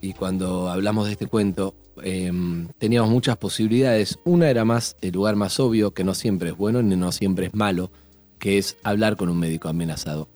y 0.00 0.12
cuando 0.12 0.68
hablamos 0.68 1.06
de 1.06 1.12
este 1.12 1.26
cuento, 1.26 1.74
eh, 2.02 2.30
teníamos 2.78 3.10
muchas 3.10 3.36
posibilidades. 3.36 4.18
Una 4.24 4.50
era 4.50 4.64
más 4.64 4.96
el 5.00 5.12
lugar 5.12 5.36
más 5.36 5.58
obvio, 5.60 5.92
que 5.92 6.04
no 6.04 6.14
siempre 6.14 6.50
es 6.50 6.56
bueno 6.56 6.82
ni 6.82 6.96
no 6.96 7.12
siempre 7.12 7.46
es 7.46 7.54
malo, 7.54 7.90
que 8.38 8.58
es 8.58 8.76
hablar 8.82 9.16
con 9.16 9.28
un 9.28 9.38
médico 9.38 9.68
amenazado. 9.68 10.28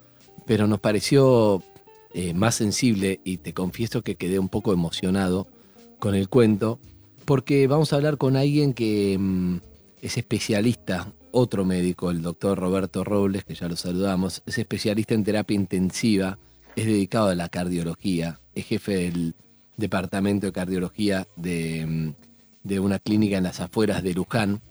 Pero 0.46 0.66
nos 0.66 0.80
pareció 0.80 1.62
eh, 2.14 2.32
más 2.34 2.54
sensible 2.54 3.20
y 3.24 3.38
te 3.38 3.52
confieso 3.52 4.02
que 4.02 4.14
quedé 4.14 4.38
un 4.38 4.48
poco 4.48 4.72
emocionado 4.72 5.48
con 5.98 6.14
el 6.14 6.28
cuento 6.28 6.78
porque 7.26 7.66
vamos 7.66 7.92
a 7.92 7.96
hablar 7.96 8.16
con 8.16 8.36
alguien 8.36 8.72
que 8.72 9.16
mm, 9.18 9.56
es 10.00 10.16
especialista, 10.16 11.12
otro 11.32 11.64
médico, 11.64 12.10
el 12.10 12.22
doctor 12.22 12.58
Roberto 12.58 13.04
Robles, 13.04 13.44
que 13.44 13.54
ya 13.54 13.68
lo 13.68 13.76
saludamos, 13.76 14.42
es 14.46 14.58
especialista 14.58 15.12
en 15.12 15.24
terapia 15.24 15.54
intensiva, 15.54 16.38
es 16.76 16.86
dedicado 16.86 17.28
a 17.28 17.34
la 17.34 17.48
cardiología, 17.48 18.40
es 18.54 18.66
jefe 18.66 18.96
del 18.96 19.34
departamento 19.76 20.46
de 20.46 20.52
cardiología 20.52 21.26
de, 21.36 21.84
mm, 21.86 22.14
de 22.62 22.80
una 22.80 22.98
clínica 23.00 23.36
en 23.36 23.44
las 23.44 23.60
afueras 23.60 24.02
de 24.02 24.14
Luján. 24.14 24.62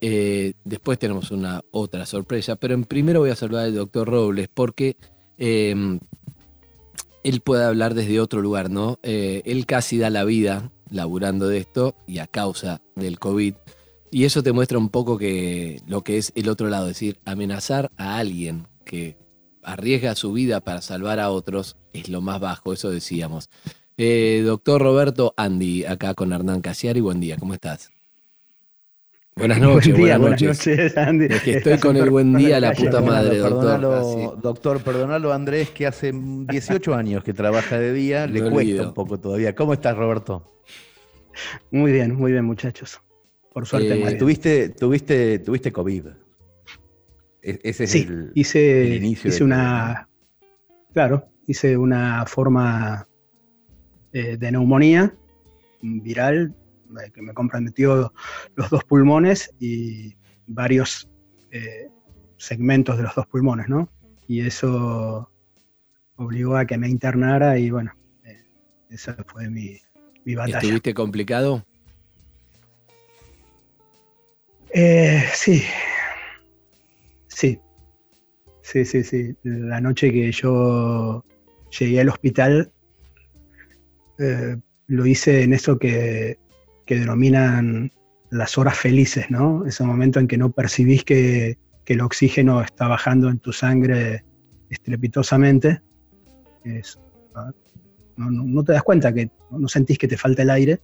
Eh, 0.00 0.54
después 0.64 0.98
tenemos 0.98 1.30
una 1.30 1.62
otra 1.72 2.06
sorpresa, 2.06 2.56
pero 2.56 2.74
en 2.74 2.84
primero 2.84 3.20
voy 3.20 3.30
a 3.30 3.36
saludar 3.36 3.64
al 3.64 3.74
doctor 3.74 4.08
Robles 4.08 4.48
porque 4.52 4.96
eh, 5.38 5.98
él 7.24 7.40
puede 7.40 7.64
hablar 7.64 7.94
desde 7.94 8.20
otro 8.20 8.40
lugar, 8.40 8.70
¿no? 8.70 8.98
Eh, 9.02 9.42
él 9.44 9.66
casi 9.66 9.98
da 9.98 10.10
la 10.10 10.24
vida 10.24 10.70
laburando 10.90 11.48
de 11.48 11.58
esto 11.58 11.94
y 12.06 12.18
a 12.18 12.26
causa 12.26 12.82
del 12.94 13.18
COVID. 13.18 13.54
Y 14.10 14.24
eso 14.24 14.42
te 14.42 14.52
muestra 14.52 14.78
un 14.78 14.88
poco 14.88 15.18
que 15.18 15.80
lo 15.86 16.02
que 16.02 16.18
es 16.18 16.32
el 16.36 16.48
otro 16.48 16.68
lado, 16.68 16.86
es 16.86 16.94
decir, 16.94 17.20
amenazar 17.24 17.90
a 17.96 18.18
alguien 18.18 18.66
que 18.84 19.16
arriesga 19.62 20.14
su 20.14 20.32
vida 20.32 20.60
para 20.60 20.80
salvar 20.80 21.18
a 21.18 21.30
otros 21.30 21.76
es 21.92 22.08
lo 22.08 22.20
más 22.20 22.40
bajo, 22.40 22.72
eso 22.72 22.90
decíamos. 22.90 23.50
Eh, 23.96 24.42
doctor 24.44 24.80
Roberto 24.80 25.34
Andy, 25.36 25.84
acá 25.84 26.14
con 26.14 26.32
Hernán 26.32 26.60
Casiari, 26.60 27.00
buen 27.00 27.18
día, 27.18 27.36
¿cómo 27.36 27.54
estás? 27.54 27.95
Buenas 29.38 29.60
noches, 29.60 29.92
Buen 29.92 30.04
día, 30.04 30.18
buenas 30.18 30.40
buenas 30.40 30.58
noches. 30.66 30.66
noches, 30.78 30.96
Andy. 30.96 31.24
Es 31.26 31.42
que 31.42 31.50
estoy 31.56 31.72
Estás 31.74 31.80
con 31.86 31.96
el 31.96 32.08
buen 32.10 32.34
día, 32.34 32.58
la 32.58 32.72
puta 32.72 33.00
madre, 33.02 33.40
Perdónalo, 33.42 33.50
doctor. 33.50 33.80
perdónalo, 33.80 33.94
Así. 34.32 34.40
doctor, 34.42 34.80
perdonalo 34.82 35.32
Andrés, 35.32 35.70
que 35.70 35.86
hace 35.86 36.12
18 36.14 36.94
años 36.94 37.22
que 37.22 37.34
trabaja 37.34 37.78
de 37.78 37.92
día, 37.92 38.26
le 38.26 38.40
Me 38.42 38.50
cuesta 38.50 38.56
olvido. 38.70 38.88
un 38.88 38.94
poco 38.94 39.20
todavía. 39.20 39.54
¿Cómo 39.54 39.74
estás, 39.74 39.94
Roberto? 39.96 40.52
Muy 41.70 41.92
bien, 41.92 42.14
muy 42.14 42.32
bien, 42.32 42.44
muchachos. 42.46 43.02
Por 43.52 43.66
suerte, 43.66 44.02
Eh. 44.08 44.14
Tuviste, 44.16 44.70
tuviste, 44.70 45.38
tuviste 45.40 45.70
COVID. 45.70 46.06
E- 47.42 47.60
ese 47.62 47.84
es 47.84 47.90
Sí, 47.90 48.06
el, 48.08 48.32
hice, 48.34 48.86
el 48.86 49.04
inicio 49.04 49.28
hice 49.28 49.44
una. 49.44 50.08
Claro, 50.94 51.28
hice 51.46 51.76
una 51.76 52.24
forma 52.26 53.06
eh, 54.14 54.38
de 54.38 54.50
neumonía 54.52 55.14
viral 55.82 56.54
que 57.12 57.22
me 57.22 57.34
comprometió 57.34 58.12
los 58.54 58.70
dos 58.70 58.84
pulmones 58.84 59.54
y 59.58 60.16
varios 60.46 61.08
eh, 61.50 61.88
segmentos 62.36 62.96
de 62.96 63.04
los 63.04 63.14
dos 63.14 63.26
pulmones, 63.26 63.68
¿no? 63.68 63.88
Y 64.28 64.40
eso 64.40 65.30
obligó 66.16 66.56
a 66.56 66.66
que 66.66 66.78
me 66.78 66.88
internara 66.88 67.58
y 67.58 67.70
bueno, 67.70 67.92
eh, 68.24 68.44
esa 68.90 69.16
fue 69.26 69.48
mi, 69.50 69.78
mi 70.24 70.34
batalla. 70.34 70.58
¿Estuviste 70.58 70.94
complicado? 70.94 71.64
Eh, 74.70 75.24
sí, 75.32 75.62
sí, 77.28 77.58
sí, 78.62 78.84
sí, 78.84 79.04
sí. 79.04 79.36
La 79.42 79.80
noche 79.80 80.12
que 80.12 80.30
yo 80.32 81.24
llegué 81.78 82.00
al 82.00 82.08
hospital, 82.08 82.72
eh, 84.18 84.56
lo 84.88 85.06
hice 85.06 85.42
en 85.42 85.52
eso 85.52 85.78
que, 85.78 86.38
que 86.86 86.98
denominan 86.98 87.90
las 88.30 88.56
horas 88.58 88.78
felices, 88.78 89.30
¿no? 89.30 89.66
Ese 89.66 89.84
momento 89.84 90.18
en 90.20 90.28
que 90.28 90.38
no 90.38 90.50
percibís 90.50 91.04
que, 91.04 91.58
que 91.84 91.92
el 91.92 92.00
oxígeno 92.00 92.62
está 92.62 92.88
bajando 92.88 93.28
en 93.28 93.38
tu 93.38 93.52
sangre 93.52 94.24
estrepitosamente. 94.70 95.82
Es, 96.64 96.98
ah, 97.34 97.50
no, 98.16 98.64
te 98.64 98.72
das 98.72 98.82
cuenta, 98.82 99.12
que 99.12 99.30
no 99.50 99.58
no 99.60 99.68
sentís 99.68 99.98
que 99.98 100.08
te 100.08 100.16
falta 100.16 100.42
el 100.42 100.50
aire 100.50 100.80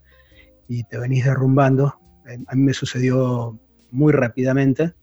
y 0.68 0.84
te 0.84 0.98
venís 0.98 1.24
derrumbando. 1.24 1.98
Eh, 2.26 2.38
A 2.46 2.54
mí 2.54 2.62
me 2.62 2.74
sucedió 2.74 3.58
muy 3.90 4.12
rápidamente. 4.12 4.94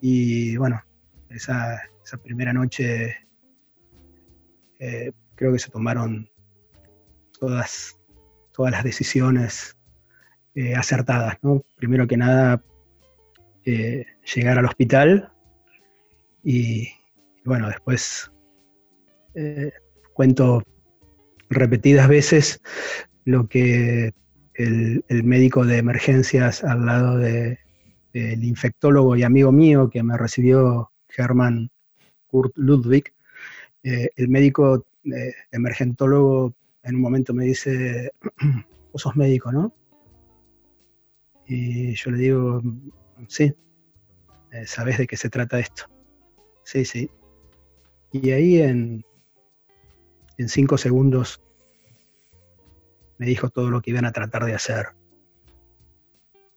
Y 0.00 0.56
bueno, 0.56 0.82
esa, 1.28 1.80
esa 2.04 2.16
primera 2.16 2.52
noche 2.52 3.16
eh, 4.78 5.12
creo 5.34 5.52
que 5.52 5.58
se 5.58 5.70
tomaron 5.70 6.30
todas, 7.38 7.98
todas 8.52 8.72
las 8.72 8.84
decisiones 8.84 9.77
eh, 10.54 10.74
acertadas. 10.74 11.38
¿no? 11.42 11.62
Primero 11.76 12.06
que 12.06 12.16
nada, 12.16 12.62
eh, 13.64 14.06
llegar 14.34 14.58
al 14.58 14.64
hospital 14.64 15.30
y, 16.42 16.88
bueno, 17.44 17.68
después 17.68 18.30
eh, 19.34 19.72
cuento 20.14 20.62
repetidas 21.50 22.08
veces 22.08 22.60
lo 23.24 23.48
que 23.48 24.12
el, 24.54 25.04
médico 25.24 25.64
de 25.64 25.78
emergencias 25.78 26.64
al 26.64 26.86
lado 26.86 27.18
de, 27.18 27.58
del 28.12 28.42
infectólogo 28.42 29.16
y 29.16 29.22
amigo 29.22 29.52
mío 29.52 29.90
que 29.90 30.02
me 30.02 30.16
recibió, 30.16 30.90
Germán 31.08 31.70
Kurt 32.26 32.56
Ludwig, 32.56 33.12
el 33.82 34.28
médico 34.28 34.86
emergentólogo 35.52 36.54
en 36.82 36.96
un 36.96 37.00
momento 37.00 37.32
me 37.34 37.44
dice, 37.44 38.12
vos 38.92 39.02
sos 39.02 39.16
médico, 39.16 39.52
¿no? 39.52 39.72
Y 41.48 41.94
yo 41.94 42.10
le 42.10 42.18
digo, 42.18 42.62
sí, 43.26 43.54
eh, 44.52 44.66
¿sabés 44.66 44.98
de 44.98 45.06
qué 45.06 45.16
se 45.16 45.30
trata 45.30 45.58
esto? 45.58 45.84
Sí, 46.62 46.84
sí. 46.84 47.10
Y 48.12 48.30
ahí 48.30 48.60
en, 48.60 49.02
en 50.36 50.48
cinco 50.48 50.76
segundos 50.76 51.40
me 53.16 53.26
dijo 53.26 53.48
todo 53.48 53.70
lo 53.70 53.80
que 53.80 53.90
iban 53.90 54.04
a 54.04 54.12
tratar 54.12 54.44
de 54.44 54.54
hacer 54.54 54.88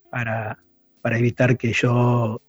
para, 0.09 0.61
para 1.01 1.17
evitar 1.17 1.57
que 1.57 1.71
yo 1.71 2.41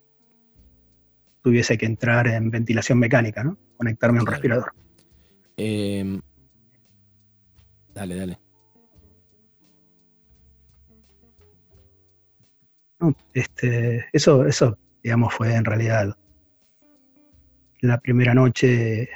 tuviese 1.42 1.78
que 1.78 1.86
entrar 1.86 2.26
en 2.26 2.50
ventilación 2.50 2.98
mecánica, 2.98 3.44
¿no? 3.44 3.56
Conectarme 3.76 4.18
a 4.18 4.22
un 4.22 4.26
respirador. 4.26 4.72
Eh, 5.56 6.20
dale, 7.94 8.16
dale. 8.16 8.41
No, 13.02 13.12
este, 13.34 14.06
eso, 14.12 14.46
eso, 14.46 14.78
digamos, 15.02 15.34
fue 15.34 15.52
en 15.56 15.64
realidad 15.64 16.16
la 17.80 17.98
primera 17.98 18.32
noche 18.32 19.10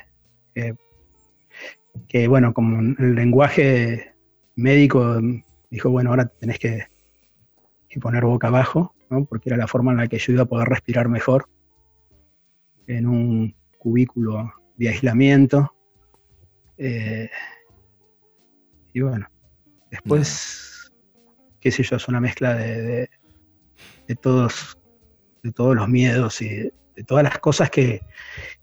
que, 2.09 2.27
bueno, 2.27 2.53
como 2.53 2.81
el 2.81 3.15
lenguaje 3.15 4.17
médico 4.57 5.21
dijo, 5.71 5.91
bueno, 5.91 6.11
ahora 6.11 6.27
tenés 6.27 6.59
que, 6.59 6.89
poner 8.01 8.25
boca 8.25 8.49
abajo, 8.49 8.95
¿no? 9.09 9.25
porque 9.25 9.49
era 9.49 9.57
la 9.57 9.69
forma 9.69 9.93
en 9.93 9.99
la 9.99 10.09
que 10.09 10.19
yo 10.19 10.33
iba 10.33 10.43
a 10.43 10.47
poder 10.47 10.69
respirar 10.69 11.09
mejor 11.09 11.49
en 12.89 13.07
un 13.07 13.55
cubículo 13.79 14.53
de 14.77 14.89
aislamiento. 14.89 15.73
Eh, 16.77 17.31
y 18.93 19.01
bueno, 19.01 19.29
después, 19.91 20.93
qué 21.61 21.71
sé 21.71 21.85
yo, 21.85 21.97
es 21.97 22.09
una 22.09 22.21
mezcla 22.21 22.55
de- 22.55 23.09
de 24.07 24.15
todos, 24.17 24.79
de 25.43 25.53
todos 25.53 25.75
los 25.75 25.89
miedos 25.89 26.41
y 26.43 26.49
de, 26.49 26.73
todas 27.07 27.25
las 27.25 27.39
cosas 27.39 27.71
que, 27.71 28.01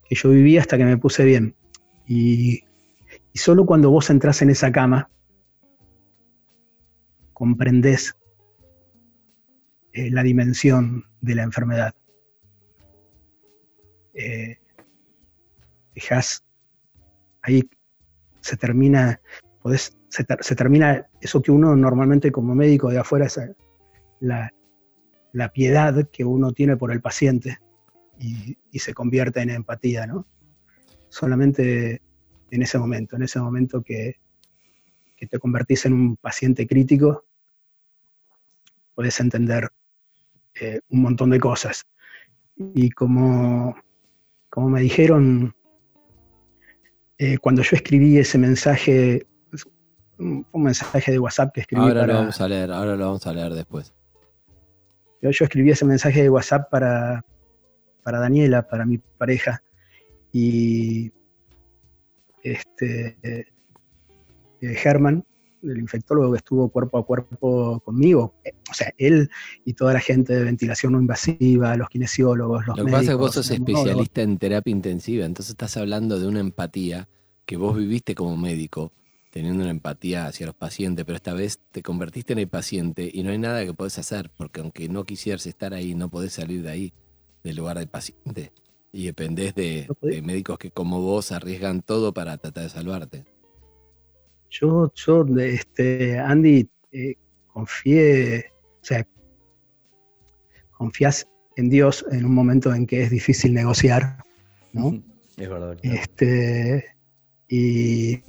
que 0.07 0.15
yo 0.15 0.29
viví 0.29 0.57
hasta 0.57 0.77
que 0.77 0.85
me 0.85 0.97
puse 0.97 1.23
bien. 1.23 1.55
Y, 2.07 2.63
solo 3.33 3.65
cuando 3.65 3.89
vos 3.89 4.09
entras 4.09 4.41
en 4.41 4.49
esa 4.49 4.71
cama, 4.71 5.09
comprendés 7.33 8.15
eh, 9.91 10.09
la 10.11 10.23
dimensión 10.23 11.05
de 11.21 11.35
la 11.35 11.43
enfermedad. 11.43 11.93
Eh, 14.13 14.57
dejás, 15.95 16.43
ahí 17.41 17.63
se 18.41 18.57
termina, 18.57 19.19
se, 20.09 20.23
ter- 20.23 20.43
se 20.43 20.55
termina 20.55 21.07
eso 21.21 21.41
que 21.41 21.51
uno 21.51 21.75
normalmente 21.75 22.31
como 22.31 22.53
médico 22.55 22.89
de 22.89 22.99
afuera, 22.99 23.25
esa- 23.25 23.55
la, 24.19 24.51
la 25.33 25.49
piedad 25.49 26.09
que 26.09 26.23
uno 26.23 26.51
tiene 26.53 26.77
por 26.77 26.91
el 26.91 27.01
paciente 27.01 27.59
y, 28.19 28.57
y 28.71 28.79
se 28.79 28.93
convierte 28.93 29.41
en 29.41 29.49
empatía, 29.49 30.07
¿no? 30.07 30.25
Solamente 31.09 32.01
en 32.51 32.61
ese 32.61 32.77
momento, 32.77 33.15
en 33.15 33.23
ese 33.23 33.39
momento 33.39 33.81
que, 33.81 34.17
que 35.17 35.27
te 35.27 35.39
convertís 35.39 35.85
en 35.85 35.93
un 35.93 36.15
paciente 36.17 36.67
crítico, 36.67 37.25
puedes 38.93 39.19
entender 39.19 39.69
eh, 40.59 40.81
un 40.89 41.01
montón 41.01 41.31
de 41.31 41.39
cosas. 41.39 41.85
Y 42.55 42.91
como, 42.91 43.75
como 44.49 44.69
me 44.69 44.81
dijeron, 44.81 45.55
eh, 47.17 47.39
cuando 47.39 47.63
yo 47.63 47.75
escribí 47.75 48.17
ese 48.19 48.37
mensaje, 48.37 49.25
un 50.19 50.45
un 50.51 50.63
mensaje 50.63 51.11
de 51.11 51.19
WhatsApp 51.19 51.53
que 51.53 51.61
escribí 51.61 51.81
Ahora 51.81 52.01
para, 52.01 52.13
lo 52.13 52.19
vamos 52.19 52.39
a 52.39 52.47
leer, 52.47 52.71
ahora 52.71 52.95
lo 52.95 53.05
vamos 53.05 53.25
a 53.25 53.33
leer 53.33 53.53
después. 53.53 53.93
Yo, 55.23 55.31
yo 55.31 55.45
escribí 55.45 55.71
ese 55.71 55.85
mensaje 55.85 56.21
de 56.21 56.29
WhatsApp 56.29 56.69
para, 56.69 57.25
para 58.03 58.19
Daniela, 58.19 58.67
para 58.67 58.85
mi 58.85 58.97
pareja, 58.97 59.63
y 60.33 61.13
este 62.43 63.17
eh, 63.23 63.45
Germán, 64.75 65.23
el 65.61 65.77
infectólogo 65.77 66.33
que 66.33 66.37
estuvo 66.39 66.67
cuerpo 66.67 66.97
a 66.97 67.05
cuerpo 67.05 67.79
conmigo, 67.79 68.35
eh, 68.43 68.51
o 68.69 68.73
sea, 68.73 68.93
él 68.97 69.29
y 69.63 69.73
toda 69.73 69.93
la 69.93 70.01
gente 70.01 70.33
de 70.33 70.43
ventilación 70.43 70.91
no 70.91 70.99
invasiva, 70.99 71.77
los 71.77 71.87
kinesiólogos, 71.87 72.67
los 72.67 72.77
Lo 72.77 72.83
que 72.85 72.91
médicos, 72.91 72.99
pasa 72.99 73.11
es 73.11 73.17
que 73.17 73.21
vos 73.21 73.33
sos 73.33 73.49
especialista 73.49 74.21
en 74.21 74.37
terapia 74.37 74.71
intensiva, 74.71 75.25
entonces 75.25 75.51
estás 75.51 75.77
hablando 75.77 76.19
de 76.19 76.27
una 76.27 76.41
empatía 76.41 77.07
que 77.45 77.55
vos 77.55 77.77
viviste 77.77 78.13
como 78.13 78.35
médico, 78.35 78.91
teniendo 79.33 79.63
una 79.63 79.71
empatía 79.71 80.27
hacia 80.27 80.45
los 80.45 80.53
pacientes, 80.53 81.03
pero 81.05 81.15
esta 81.15 81.33
vez 81.33 81.59
te 81.71 81.81
convertiste 81.81 82.33
en 82.33 82.39
el 82.39 82.47
paciente 82.47 83.09
y 83.11 83.23
no 83.23 83.31
hay 83.31 83.39
nada 83.39 83.65
que 83.65 83.73
podés 83.73 83.97
hacer, 83.97 84.29
porque 84.37 84.61
aunque 84.61 84.87
no 84.89 85.05
quisieras 85.05 85.47
estar 85.47 85.73
ahí, 85.73 85.95
no 85.95 86.07
podés 86.07 86.33
salir 86.33 86.61
de 86.61 86.69
ahí, 86.69 86.93
del 87.43 87.55
lugar 87.55 87.79
del 87.79 87.87
paciente. 87.87 88.51
Y 88.91 89.07
dependés 89.07 89.55
de, 89.55 89.87
de 90.03 90.21
médicos 90.21 90.59
que 90.59 90.69
como 90.69 91.01
vos 91.01 91.31
arriesgan 91.31 91.81
todo 91.81 92.13
para 92.13 92.37
tratar 92.37 92.65
de 92.65 92.69
salvarte. 92.69 93.25
Yo, 94.51 94.93
yo, 94.93 95.25
este, 95.39 96.19
Andy, 96.19 96.69
eh, 96.91 97.15
confié, 97.47 98.51
o 98.83 98.85
sea, 98.85 99.07
confías 100.77 101.27
en 101.55 101.71
Dios 101.71 102.05
en 102.11 102.25
un 102.25 102.35
momento 102.35 102.71
en 102.71 102.85
que 102.85 103.01
es 103.01 103.09
difícil 103.09 103.55
negociar, 103.55 104.17
¿no? 104.73 105.01
Es 105.37 105.49
verdad. 105.49 105.75
Este, 105.81 106.85
y 107.47 108.21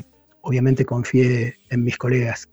obviamente 0.45 0.85
confié 0.85 1.57
en 1.71 1.83
mis 1.83 1.97
colegas. 1.97 2.49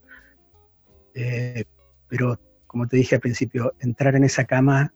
Eh, 1.13 1.65
pero 2.07 2.39
como 2.67 2.87
te 2.87 2.97
dije 2.97 3.15
al 3.15 3.21
principio, 3.21 3.73
entrar 3.79 4.15
en 4.15 4.23
esa 4.23 4.45
cama 4.45 4.93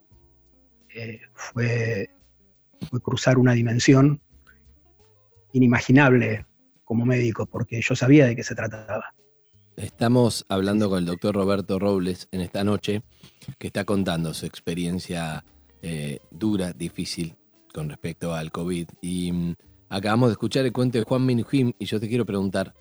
eh, 0.94 1.20
fue, 1.34 2.10
cruzar 3.04 3.38
una 3.38 3.54
dimensión 3.54 4.22
inimaginable 5.52 6.46
como 6.86 7.06
médico, 7.06 7.46
porque 7.46 7.82
yo 7.82 7.96
sabía 7.96 8.26
de 8.26 8.36
qué 8.36 8.44
se 8.44 8.56
trataba. 8.56 9.14
Estamos 9.76 10.46
hablando 10.48 10.90
con 10.90 11.00
el 11.00 11.06
doctor 11.06 11.36
Roberto 11.36 11.80
Robles 11.80 12.30
en 12.32 12.40
esta 12.40 12.64
noche, 12.64 13.02
que 13.58 13.68
está 13.68 13.84
contando 13.84 14.34
su 14.34 14.46
experiencia 14.46 15.44
eh, 15.82 16.20
dura, 16.32 16.72
difícil 16.72 17.36
con 17.74 17.90
respecto 17.90 18.34
al 18.34 18.52
COVID. 18.52 18.88
Y 19.02 19.34
mm, 19.34 19.56
acabamos 19.90 20.30
de 20.30 20.34
escuchar 20.34 20.66
el 20.66 20.72
cuento 20.72 20.98
de 20.98 21.04
Juan 21.04 21.26
Minujín 21.26 21.76
y 21.78 21.86
yo 21.86 22.00
te 22.00 22.08
quiero 22.08 22.26
preguntar, 22.26 22.74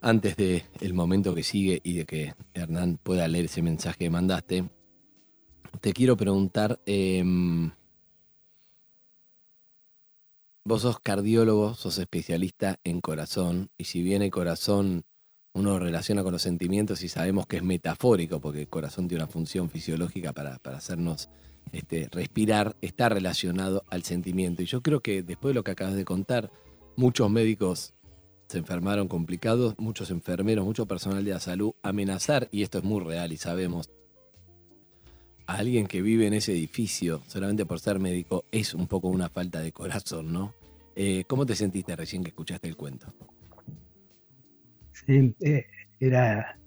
antes 0.00 0.36
del 0.36 0.64
el 0.80 0.94
momento 0.94 1.34
que 1.34 1.42
sigue 1.42 1.80
y 1.84 1.94
de 1.94 2.06
que 2.06 2.34
Hernán 2.54 2.98
pueda 3.02 3.28
leer 3.28 3.46
ese 3.46 3.62
mensaje 3.62 3.98
que 3.98 4.10
mandaste, 4.10 4.70
te 5.80 5.92
quiero 5.92 6.16
preguntar, 6.16 6.80
em, 6.86 7.70
vos 10.64 10.82
sos 10.82 11.00
cardiólogo, 11.00 11.74
sos 11.74 11.98
especialista 11.98 12.80
en 12.84 13.00
corazón, 13.00 13.70
y 13.76 13.84
si 13.84 14.02
bien 14.02 14.22
el 14.22 14.30
corazón 14.30 15.04
uno 15.52 15.78
relaciona 15.78 16.22
con 16.22 16.32
los 16.32 16.42
sentimientos 16.42 17.02
y 17.02 17.08
sabemos 17.08 17.46
que 17.46 17.56
es 17.56 17.62
metafórico, 17.62 18.40
porque 18.40 18.62
el 18.62 18.68
corazón 18.68 19.08
tiene 19.08 19.24
una 19.24 19.32
función 19.32 19.68
fisiológica 19.68 20.32
para, 20.32 20.58
para 20.58 20.78
hacernos 20.78 21.28
este, 21.72 22.08
respirar, 22.10 22.76
está 22.80 23.08
relacionado 23.08 23.84
al 23.90 24.04
sentimiento. 24.04 24.62
Y 24.62 24.66
yo 24.66 24.80
creo 24.80 25.00
que 25.00 25.22
después 25.22 25.50
de 25.50 25.54
lo 25.54 25.64
que 25.64 25.72
acabas 25.72 25.94
de 25.94 26.04
contar, 26.04 26.52
muchos 26.96 27.30
médicos 27.30 27.94
se 28.50 28.58
enfermaron 28.58 29.06
complicados, 29.06 29.78
muchos 29.78 30.10
enfermeros, 30.10 30.64
mucho 30.64 30.84
personal 30.84 31.24
de 31.24 31.30
la 31.30 31.38
salud, 31.38 31.72
amenazar, 31.84 32.48
y 32.50 32.64
esto 32.64 32.78
es 32.78 32.84
muy 32.84 33.00
real 33.00 33.30
y 33.32 33.36
sabemos, 33.36 33.88
a 35.46 35.54
alguien 35.54 35.86
que 35.86 36.02
vive 36.02 36.26
en 36.26 36.34
ese 36.34 36.50
edificio 36.50 37.22
solamente 37.28 37.64
por 37.64 37.78
ser 37.78 38.00
médico 38.00 38.44
es 38.50 38.74
un 38.74 38.88
poco 38.88 39.06
una 39.06 39.28
falta 39.28 39.60
de 39.60 39.70
corazón, 39.70 40.32
¿no? 40.32 40.52
Eh, 40.96 41.22
¿Cómo 41.28 41.46
te 41.46 41.54
sentiste 41.54 41.94
recién 41.94 42.24
que 42.24 42.30
escuchaste 42.30 42.66
el 42.66 42.76
cuento? 42.76 43.06
Sí, 44.90 45.32
eh, 45.42 45.66
era, 46.00 46.58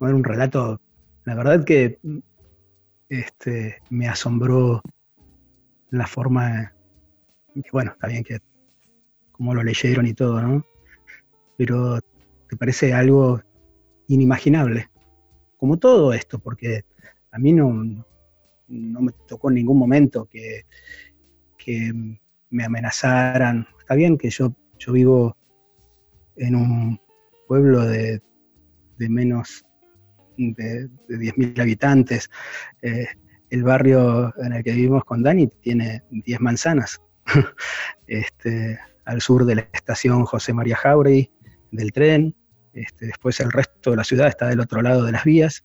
era 0.00 0.14
un 0.14 0.22
relato, 0.22 0.82
la 1.24 1.34
verdad 1.34 1.64
que 1.64 1.98
este, 3.08 3.80
me 3.88 4.06
asombró 4.06 4.82
la 5.88 6.06
forma, 6.06 6.74
bueno, 7.72 7.92
está 7.92 8.06
bien 8.08 8.22
que 8.22 8.38
como 9.32 9.54
lo 9.54 9.62
leyeron 9.62 10.06
y 10.06 10.14
todo, 10.14 10.40
¿no? 10.40 10.64
Pero 11.56 12.00
te 12.48 12.56
parece 12.56 12.92
algo 12.92 13.40
inimaginable, 14.08 14.90
como 15.56 15.78
todo 15.78 16.12
esto, 16.12 16.38
porque 16.38 16.84
a 17.30 17.38
mí 17.38 17.52
no, 17.52 17.72
no 18.68 19.00
me 19.00 19.12
tocó 19.26 19.48
en 19.48 19.56
ningún 19.56 19.78
momento 19.78 20.26
que, 20.26 20.66
que 21.56 21.92
me 22.50 22.64
amenazaran. 22.64 23.66
Está 23.78 23.94
bien 23.94 24.18
que 24.18 24.30
yo, 24.30 24.54
yo 24.78 24.92
vivo 24.92 25.36
en 26.36 26.54
un 26.54 27.00
pueblo 27.46 27.86
de, 27.86 28.20
menos 28.98 29.64
de, 30.36 30.88
10.000 31.08 31.60
habitantes. 31.60 32.30
Eh, 32.82 33.06
el 33.50 33.62
barrio 33.62 34.32
en 34.38 34.54
el 34.54 34.64
que 34.64 34.72
vivimos 34.72 35.04
con 35.04 35.22
Dani 35.22 35.46
tiene 35.46 36.02
10 36.10 36.40
manzanas. 36.40 37.00
este, 38.06 38.78
al 39.04 39.20
sur 39.20 39.44
de 39.44 39.56
la 39.56 39.68
estación 39.72 40.24
José 40.24 40.52
María 40.52 40.76
Jauregui 40.76 41.30
del 41.70 41.92
tren. 41.92 42.34
Este, 42.72 43.06
después 43.06 43.38
el 43.40 43.52
resto 43.52 43.90
de 43.90 43.96
la 43.96 44.04
ciudad 44.04 44.28
está 44.28 44.48
del 44.48 44.60
otro 44.60 44.82
lado 44.82 45.04
de 45.04 45.12
las 45.12 45.24
vías. 45.24 45.64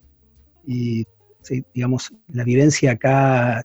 Y 0.65 1.05
digamos, 1.73 2.13
la 2.27 2.43
vivencia 2.43 2.91
acá 2.91 3.63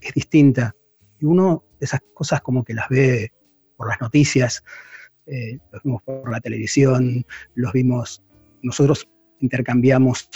es 0.00 0.14
distinta. 0.14 0.74
Y 1.18 1.24
uno 1.24 1.64
esas 1.80 2.00
cosas 2.12 2.40
como 2.40 2.64
que 2.64 2.74
las 2.74 2.88
ve 2.88 3.32
por 3.76 3.88
las 3.88 4.00
noticias, 4.00 4.62
eh, 5.26 5.58
los 5.72 5.82
vimos 5.82 6.02
por 6.02 6.30
la 6.30 6.40
televisión, 6.40 7.24
los 7.54 7.72
vimos, 7.72 8.22
nosotros 8.62 9.08
intercambiamos 9.40 10.28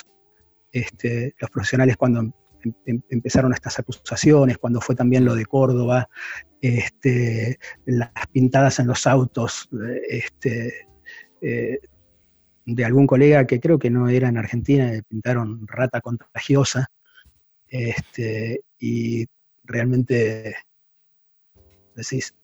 este, 0.73 1.35
los 1.39 1.51
profesionales 1.51 1.97
cuando 1.97 2.33
em, 2.65 2.73
em, 2.87 3.01
empezaron 3.11 3.53
estas 3.53 3.79
acusaciones, 3.79 4.59
cuando 4.59 4.81
fue 4.81 4.95
también 4.95 5.25
lo 5.25 5.35
de 5.35 5.47
Córdoba, 5.47 6.09
este, 6.61 7.59
las 7.87 8.11
pintadas 8.33 8.79
en 8.79 8.89
los 8.89 9.07
autos 9.07 9.69
este, 10.09 10.87
eh, 11.41 11.79
de 12.67 12.85
algún 12.85 13.07
colega 13.07 13.47
que 13.47 13.61
creo 13.61 13.79
que 13.79 13.91
no 13.91 14.09
era 14.09 14.29
en 14.29 14.39
Argentina, 14.39 14.91
pintaron 15.09 15.67
rata 15.67 16.01
contagiosa, 16.01 16.91
este, 17.69 18.63
y 18.79 19.27
realmente 19.65 20.57
decís, 21.95 22.35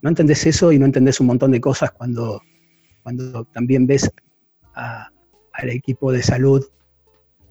no 0.00 0.08
entendés 0.08 0.46
eso 0.46 0.72
y 0.72 0.78
no 0.78 0.86
entendés 0.86 1.20
un 1.20 1.26
montón 1.26 1.50
de 1.50 1.60
cosas 1.60 1.90
cuando, 1.90 2.40
cuando 3.02 3.44
también 3.46 3.86
ves 3.86 4.10
al 4.74 5.70
equipo 5.70 6.12
de 6.12 6.22
salud, 6.22 6.64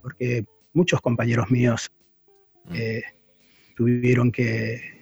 porque 0.07 0.45
muchos 0.71 1.01
compañeros 1.01 1.51
míos 1.51 1.91
mm. 2.63 2.75
eh, 2.75 3.03
tuvieron 3.75 4.31
que, 4.31 4.95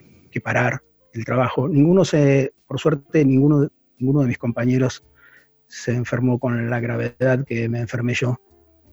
parar 0.44 0.82
el 1.14 1.24
trabajo. 1.24 1.66
Ninguno 1.66 2.04
se, 2.04 2.52
por 2.66 2.78
suerte, 2.78 3.24
ninguno, 3.24 3.70
ninguno 3.98 4.20
de 4.20 4.26
mis 4.26 4.36
compañeros 4.36 5.02
se 5.66 5.94
enfermó 5.94 6.38
con 6.38 6.68
la 6.68 6.78
gravedad 6.78 7.46
que 7.46 7.70
me 7.70 7.80
enfermé 7.80 8.12
yo, 8.12 8.38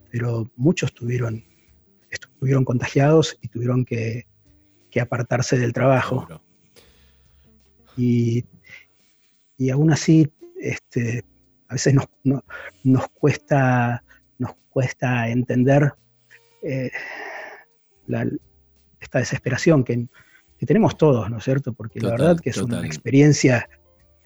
pero 0.09 0.49
muchos 0.55 0.93
tuvieron, 0.93 1.43
estuvieron 2.09 2.63
contagiados 2.63 3.37
y 3.41 3.49
tuvieron 3.49 3.83
que, 3.83 4.25
que 4.89 5.01
apartarse 5.01 5.57
del 5.57 5.73
trabajo. 5.73 6.25
Y, 7.97 8.45
y 9.57 9.69
aún 9.69 9.91
así, 9.91 10.31
este, 10.61 11.25
a 11.67 11.73
veces 11.73 11.93
nos, 11.93 12.05
nos, 12.83 13.09
cuesta, 13.09 14.01
nos 14.37 14.53
cuesta 14.69 15.27
entender 15.27 15.93
eh, 16.63 16.91
esta 18.99 19.19
desesperación 19.19 19.83
que, 19.83 20.07
tenemos 20.65 20.97
todos, 20.97 21.29
¿no 21.29 21.39
es 21.39 21.43
cierto? 21.43 21.73
Porque 21.73 21.99
la 21.99 22.11
verdad 22.11 22.39
que 22.39 22.51
es 22.51 22.57
una 22.57 22.85
experiencia, 22.85 23.67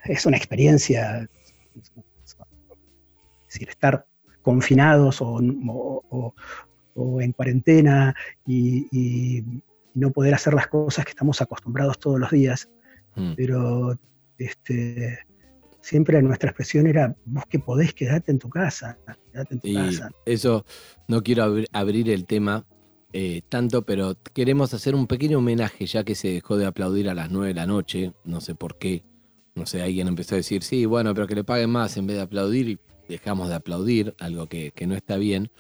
es 0.06 0.23
una 0.28 0.38
experiencia, 0.38 1.28
es 1.73 1.91
decir, 3.47 3.69
estar 3.69 4.06
confinados 4.43 5.17
o, 5.19 5.39
en 7.19 7.32
cuarentena 7.32 8.15
y, 8.45 9.43
no 9.95 10.12
poder 10.12 10.36
hacer 10.36 10.54
las 10.54 10.67
cosas 10.67 11.06
que 11.06 11.10
estamos 11.10 11.41
acostumbrados 11.41 11.97
todos 11.97 12.19
los 12.19 12.30
días, 12.30 12.69
Mm. 13.17 13.34
Pero 13.36 14.00
este, 14.38 15.19
siempre 15.88 16.21
nuestra 16.21 16.50
expresión 16.50 16.86
era, 16.86 17.15
vos 17.23 17.45
que 17.50 17.60
podés, 17.60 17.93
quedarte 17.93 18.32
en 18.32 18.39
tu 18.39 18.50
casa. 18.50 18.97
en 19.34 19.60
tu 19.60 19.67
y 19.67 19.78
Eso, 20.26 20.65
no 21.08 21.23
quiero 21.23 21.56
abrir 21.71 22.10
el 22.10 22.26
tema 22.26 22.65
eh, 23.13 23.41
tanto, 23.47 23.84
pero 23.84 24.17
queremos 24.34 24.73
hacer 24.73 24.95
un 24.95 25.08
pequeño 25.08 25.38
homenaje, 25.38 25.86
ya 25.86 26.04
que 26.04 26.13
se 26.13 26.28
dejó 26.28 26.58
de 26.58 26.65
aplaudir 26.65 27.10
a 27.10 27.13
las 27.13 27.32
9 27.32 27.47
de 27.47 27.54
la 27.54 27.65
noche, 27.65 28.12
no 28.26 28.41
sé 28.41 28.54
por 28.54 28.78
qué. 28.78 29.06
No 29.56 29.65
sé, 29.65 29.82
alguien 29.82 30.10
empezó 30.10 30.36
a 30.36 30.38
decir, 30.38 30.62
sí, 30.62 30.86
bueno, 30.86 31.13
pero 31.13 31.26
que 31.26 31.36
le 31.36 31.45
paguen 31.45 31.69
más 31.69 31.95
en 31.95 32.06
vez 32.06 32.17
de 32.17 32.23
aplaudir 32.23 32.67
y 32.67 32.80
dejamos 33.08 33.47
de 33.47 33.56
aplaudir, 33.56 34.13
algo 34.19 34.47
que, 34.47 34.73
no 34.86 34.93
está 34.93 35.15
bien. 35.15 35.52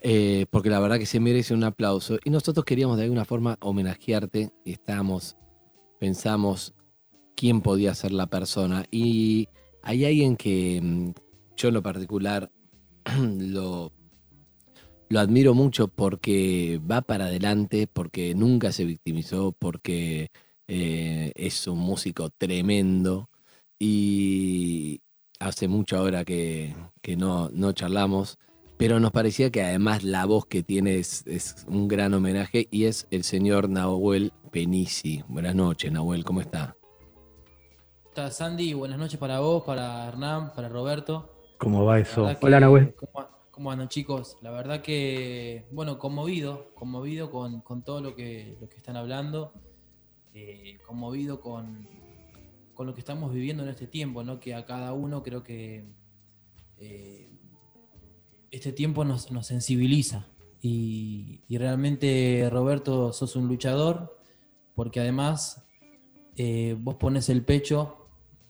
Eh, 0.00 0.46
porque 0.50 0.70
la 0.70 0.80
verdad 0.80 0.98
que 0.98 1.06
se 1.06 1.20
merece 1.20 1.52
un 1.52 1.64
aplauso. 1.64 2.18
Y 2.24 2.30
nosotros 2.30 2.64
queríamos 2.64 2.96
de 2.96 3.04
alguna 3.04 3.26
forma 3.26 3.58
homenajearte 3.60 4.50
y 4.64 4.72
estábamos, 4.72 5.36
pensamos 6.00 6.74
quién 7.38 7.60
podía 7.60 7.94
ser 7.94 8.10
la 8.10 8.26
persona. 8.26 8.84
Y 8.90 9.48
hay 9.82 10.04
alguien 10.04 10.36
que 10.36 10.80
mm, 10.82 11.10
yo 11.56 11.68
en 11.68 11.74
lo 11.74 11.82
particular 11.82 12.50
lo, 13.38 13.92
lo 15.08 15.20
admiro 15.20 15.54
mucho 15.54 15.86
porque 15.86 16.80
va 16.90 17.00
para 17.00 17.26
adelante, 17.26 17.86
porque 17.86 18.34
nunca 18.34 18.72
se 18.72 18.84
victimizó, 18.84 19.52
porque 19.56 20.30
eh, 20.66 21.32
es 21.36 21.68
un 21.68 21.78
músico 21.78 22.28
tremendo 22.30 23.30
y 23.78 25.00
hace 25.38 25.68
mucho 25.68 25.96
ahora 25.96 26.24
que, 26.24 26.74
no, 27.16 27.50
no, 27.50 27.72
charlamos, 27.72 28.36
pero 28.76 28.98
nos 28.98 29.12
parecía 29.12 29.50
que 29.50 29.62
además 29.62 30.02
la 30.02 30.24
voz 30.24 30.46
que 30.46 30.64
tiene 30.64 30.98
es, 30.98 31.24
es, 31.26 31.64
un 31.68 31.86
gran 31.86 32.14
homenaje 32.14 32.66
y 32.72 32.84
es 32.84 33.06
el 33.12 33.22
señor 33.22 33.68
Nahuel 33.68 34.32
Penisi. 34.50 35.22
Buenas 35.28 35.54
noches, 35.54 35.92
Nahuel, 35.92 36.24
¿cómo 36.24 36.40
está? 36.40 36.78
Sandy? 38.26 38.74
Buenas 38.74 38.98
noches 38.98 39.18
para 39.18 39.38
vos, 39.38 39.62
para 39.62 40.08
Hernán, 40.08 40.52
para 40.52 40.68
Roberto. 40.68 41.30
¿Cómo 41.56 41.84
va 41.84 42.00
eso? 42.00 42.28
Hola, 42.40 42.58
Nahuel. 42.58 42.94
¿cómo, 43.52 43.70
andan, 43.70 43.88
chicos? 43.88 44.36
La 44.42 44.50
verdad 44.50 44.82
que, 44.82 45.68
bueno, 45.70 45.98
conmovido, 45.98 46.72
conmovido 46.74 47.30
con, 47.30 47.62
todo 47.84 48.00
lo 48.00 48.16
que, 48.16 48.58
lo 48.60 48.68
que 48.68 48.76
están 48.76 48.96
hablando. 48.96 49.52
eh, 50.34 50.78
conmovido 50.86 51.40
con, 51.40 51.88
con 52.74 52.86
lo 52.86 52.94
que 52.94 53.00
estamos 53.00 53.32
viviendo 53.32 53.62
en 53.62 53.68
este 53.68 53.86
tiempo, 53.86 54.24
¿no? 54.24 54.40
Que 54.40 54.54
a 54.54 54.66
cada 54.66 54.92
uno 54.92 55.22
creo 55.22 55.42
que 55.44 55.86
eh, 56.78 57.30
este 58.50 58.72
tiempo 58.72 59.04
nos, 59.04 59.30
nos 59.30 59.46
sensibiliza. 59.46 60.26
Y, 60.60 61.42
y 61.48 61.56
realmente, 61.56 62.48
Roberto, 62.50 63.12
sos 63.12 63.36
un 63.36 63.46
luchador, 63.46 64.18
porque 64.74 64.98
además 65.00 65.64
eh, 66.36 66.76
vos 66.78 66.96
pones 66.96 67.28
el 67.28 67.44
pecho 67.44 67.97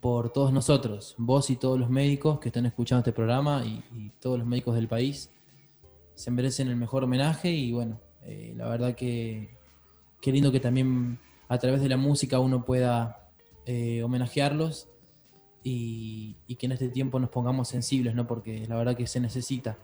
por 0.01 0.31
todos 0.33 0.53
nosotros, 0.53 1.15
vos 1.19 1.51
y 1.51 1.57
todos 1.57 1.79
los 1.79 1.91
médicos 1.91 2.39
que 2.39 2.49
están 2.49 2.67
escuchando 2.67 3.01
este 3.01 3.13
programa 3.13 3.65
y, 3.65 4.13
todos 4.21 4.39
los 4.39 4.47
médicos 4.47 4.75
del 4.75 4.89
país 4.89 5.31
se 6.15 6.31
merecen 6.31 6.69
el 6.69 6.77
mejor 6.77 7.05
homenaje 7.05 7.51
y 7.51 7.73
bueno, 7.73 8.01
eh, 8.25 8.53
la 8.57 8.69
verdad 8.69 8.95
que 8.95 9.57
qué 10.21 10.33
lindo 10.33 10.51
que 10.51 10.61
también 10.61 11.19
a 11.49 11.59
través 11.59 11.81
de 11.81 11.89
la 11.89 11.97
música 11.97 12.41
uno 12.41 12.65
pueda 12.65 13.31
eh, 13.67 14.03
homenajearlos 14.03 14.89
y, 15.63 16.37
que 16.59 16.67
en 16.67 16.73
este 16.73 16.89
tiempo 16.89 17.21
nos 17.21 17.31
pongamos 17.31 17.69
sensibles, 17.69 18.15
¿no? 18.15 18.27
Porque 18.27 18.67
la 18.67 18.77
verdad 18.77 18.97
que 18.97 19.07
se 19.07 19.21
necesita 19.21 19.79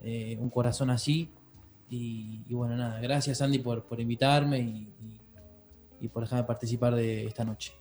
eh, 0.00 0.38
un 0.40 0.48
corazón 0.48 0.90
así 0.90 1.30
y, 1.90 2.42
bueno, 2.50 2.76
nada, 2.76 3.00
gracias 3.00 3.42
Andy 3.42 3.58
por, 3.58 3.84
por 3.84 4.00
invitarme 4.00 4.88
y 6.00 6.08
por 6.08 6.24
dejarme 6.24 6.44
participar 6.44 6.94
de 6.94 7.26
esta 7.26 7.44
noche. 7.44 7.72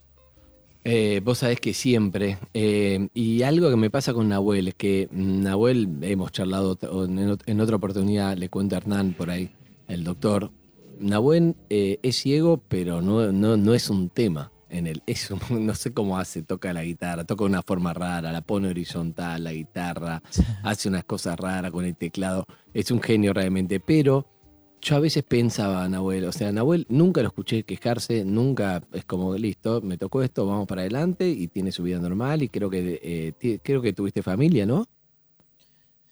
Eh, 0.85 1.21
vos 1.23 1.37
sabés 1.39 1.59
que 1.59 1.73
siempre. 1.73 2.37
eh, 2.53 3.07
y 3.13 3.41
algo 3.43 3.69
que 3.69 3.77
me 3.77 3.89
pasa 3.89 4.13
con 4.13 4.27
Nahuel 4.29 4.67
es 4.69 4.75
que 4.75 5.07
Nahuel, 5.11 5.87
hemos 6.01 6.31
charlado 6.31 6.77
en, 6.81 7.17
ot- 7.29 7.43
en 7.45 7.61
otra 7.61 7.77
oportunidad, 7.77 8.37
le 8.37 8.49
cuento 8.49 8.75
a 8.75 8.79
Hernán 8.79 9.13
por 9.13 9.29
ahí, 9.29 9.49
el 9.87 10.03
doctor. 10.03 10.51
Nahuel 10.99 11.55
eh, 11.69 11.99
es 12.03 12.17
ciego, 12.17 12.61
pero 12.67 13.01
no, 13.01 13.31
no, 13.31 13.55
no 13.57 13.73
es 13.73 13.89
un 13.89 14.09
tema 14.09 14.51
en 14.69 14.87
él. 14.87 15.01
Es 15.05 15.31
un- 15.31 15.39
no 15.65 15.73
sé 15.73 15.93
cómo 15.93 16.17
hace, 16.17 16.43
toca 16.43 16.73
la 16.73 16.83
guitarra, 16.83 17.23
toca 17.23 17.45
de 17.45 17.49
una 17.51 17.61
forma 17.63 17.93
rara, 17.93 18.31
la 18.33 18.41
pone 18.41 18.67
horizontal, 18.67 19.43
la 19.45 19.53
guitarra, 19.53 20.21
hace 20.63 20.89
unas 20.89 21.05
cosas 21.05 21.39
raras 21.39 21.71
con 21.71 21.85
el 21.85 21.95
teclado. 21.95 22.43
Es 22.73 22.91
un 22.91 23.01
genio 23.01 23.31
realmente, 23.33 23.79
pero 23.79 24.27
yo 24.83 24.95
a 24.97 24.99
veces 24.99 25.23
pensaba, 25.23 25.87
Nahuel, 25.87 26.25
o 26.25 26.31
sea, 26.33 26.51
Nahuel 26.51 26.85
nunca 26.89 27.21
lo 27.21 27.27
escuché 27.29 27.63
quejarse, 27.63 28.25
nunca 28.25 28.83
es 28.91 29.05
como, 29.05 29.33
listo, 29.35 29.81
me 29.81 29.97
tocó 29.97 30.21
esto, 30.21 30.45
vamos 30.45 30.67
para 30.67 30.81
adelante 30.81 31.29
y 31.29 31.47
tiene 31.47 31.71
su 31.71 31.83
vida 31.83 31.99
normal 31.99 32.43
y 32.43 32.49
creo 32.49 32.69
que, 32.69 32.99
eh, 33.41 33.59
creo 33.63 33.81
que 33.81 33.93
tuviste 33.93 34.21
familia, 34.21 34.65
¿no? 34.65 34.85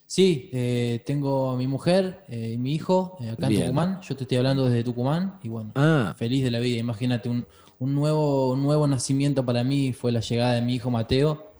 Sí, 0.06 0.50
eh, 0.52 1.02
tengo 1.06 1.52
a 1.52 1.58
mi 1.58 1.68
mujer 1.68 2.24
eh, 2.28 2.52
y 2.54 2.58
mi 2.58 2.74
hijo 2.74 3.18
acá 3.32 3.48
en 3.48 3.50
Bien. 3.50 3.62
Tucumán. 3.64 4.02
Yo 4.02 4.16
te 4.16 4.24
estoy 4.24 4.38
hablando 4.38 4.66
desde 4.66 4.84
Tucumán 4.84 5.40
y 5.44 5.50
bueno, 5.50 5.72
Ah. 5.76 6.14
feliz 6.18 6.44
de 6.44 6.52
la 6.52 6.60
vida. 6.60 6.80
Imagínate, 6.80 7.30
un, 7.30 7.46
un 7.80 7.96
nuevo, 7.96 8.52
un 8.52 8.62
nuevo 8.62 8.88
nacimiento 8.88 9.46
para 9.46 9.64
mí 9.64 9.94
fue 9.94 10.12
la 10.12 10.20
llegada 10.20 10.54
de 10.54 10.62
mi 10.62 10.76
hijo 10.76 10.90
Mateo. 10.92 11.52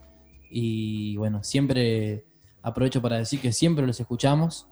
Y 0.50 1.16
bueno, 1.16 1.42
siempre 1.42 2.26
aprovecho 2.62 3.00
para 3.00 3.16
decir 3.18 3.40
que 3.40 3.52
siempre 3.52 3.86
los 3.86 3.98
escuchamos. 4.00 4.66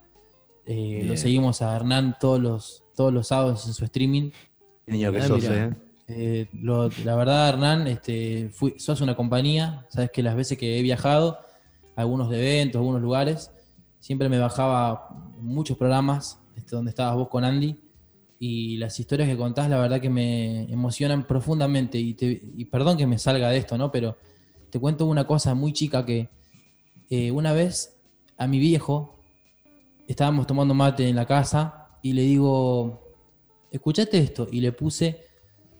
Eh, 0.73 1.03
lo 1.05 1.17
seguimos 1.17 1.61
a 1.61 1.75
Hernán 1.75 2.15
todos 2.19 2.39
los, 2.39 2.83
todos 2.95 3.11
los 3.11 3.27
sábados 3.27 3.67
en 3.67 3.73
su 3.73 3.83
streaming. 3.83 4.31
Niño 4.87 5.11
que 5.11 5.17
sos, 5.27 5.43
¿eh? 5.43 5.75
Eh, 6.07 6.47
lo- 6.53 6.89
la 7.03 7.15
verdad, 7.15 7.49
Hernán, 7.49 7.87
este, 7.87 8.49
fui- 8.53 8.75
sos 8.77 9.01
una 9.01 9.15
compañía. 9.15 9.85
Sabes 9.89 10.11
que 10.11 10.23
las 10.23 10.35
veces 10.35 10.57
que 10.57 10.79
he 10.79 10.81
viajado, 10.81 11.39
a 11.95 12.01
algunos 12.01 12.31
eventos, 12.33 12.77
a 12.77 12.79
algunos 12.79 13.01
lugares, 13.01 13.51
siempre 13.99 14.29
me 14.29 14.39
bajaba 14.39 15.09
muchos 15.41 15.77
programas 15.77 16.39
este, 16.55 16.75
donde 16.75 16.89
estabas 16.91 17.15
vos 17.15 17.27
con 17.27 17.43
Andy. 17.43 17.77
Y 18.39 18.77
las 18.77 18.97
historias 18.99 19.27
que 19.29 19.37
contás, 19.37 19.69
la 19.69 19.77
verdad 19.77 19.99
que 20.01 20.09
me 20.09 20.71
emocionan 20.71 21.27
profundamente. 21.27 21.97
Y, 21.99 22.13
te- 22.13 22.41
y 22.55 22.65
perdón 22.65 22.97
que 22.97 23.05
me 23.07 23.17
salga 23.19 23.49
de 23.49 23.57
esto, 23.57 23.77
¿no? 23.77 23.91
Pero 23.91 24.17
te 24.69 24.79
cuento 24.79 25.05
una 25.05 25.27
cosa 25.27 25.53
muy 25.53 25.73
chica 25.73 26.05
que 26.05 26.29
eh, 27.09 27.29
una 27.31 27.51
vez 27.53 27.97
a 28.37 28.47
mi 28.47 28.57
viejo 28.57 29.17
estábamos 30.11 30.47
tomando 30.47 30.73
mate 30.73 31.07
en 31.07 31.15
la 31.15 31.25
casa 31.25 31.87
y 32.01 32.13
le 32.13 32.21
digo, 32.23 33.01
escuchate 33.71 34.17
esto. 34.17 34.47
Y 34.51 34.61
le 34.61 34.71
puse 34.71 35.25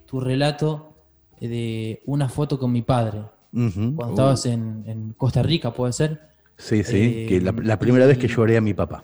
tu 0.05 0.19
relato 0.19 0.95
de 1.39 2.01
una 2.05 2.29
foto 2.29 2.59
con 2.59 2.71
mi 2.71 2.81
padre. 2.81 3.19
Ujú. 3.53 3.95
Cuando 3.95 4.09
estabas 4.09 4.45
en, 4.45 4.83
en 4.87 5.13
Costa 5.13 5.41
Rica, 5.43 5.73
¿puede 5.73 5.93
ser? 5.93 6.21
Sí, 6.57 6.83
sí, 6.83 6.97
Eh, 6.97 7.25
que 7.27 7.41
la, 7.41 7.51
la 7.51 7.79
primera 7.79 8.05
vez 8.05 8.17
que 8.17 8.27
lloré 8.27 8.57
a 8.57 8.61
mi 8.61 8.73
papá. 8.73 9.03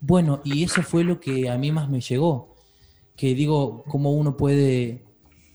Bueno, 0.00 0.40
y 0.44 0.62
eso 0.64 0.82
fue 0.82 1.04
lo 1.04 1.20
que 1.20 1.48
a 1.48 1.56
mí 1.56 1.72
más 1.72 1.88
me 1.88 2.00
llegó. 2.00 2.54
Que 3.16 3.34
digo, 3.34 3.84
cómo 3.88 4.12
uno 4.12 4.36
puede 4.36 5.04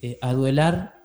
eh, 0.01 0.17
aduelar 0.21 0.95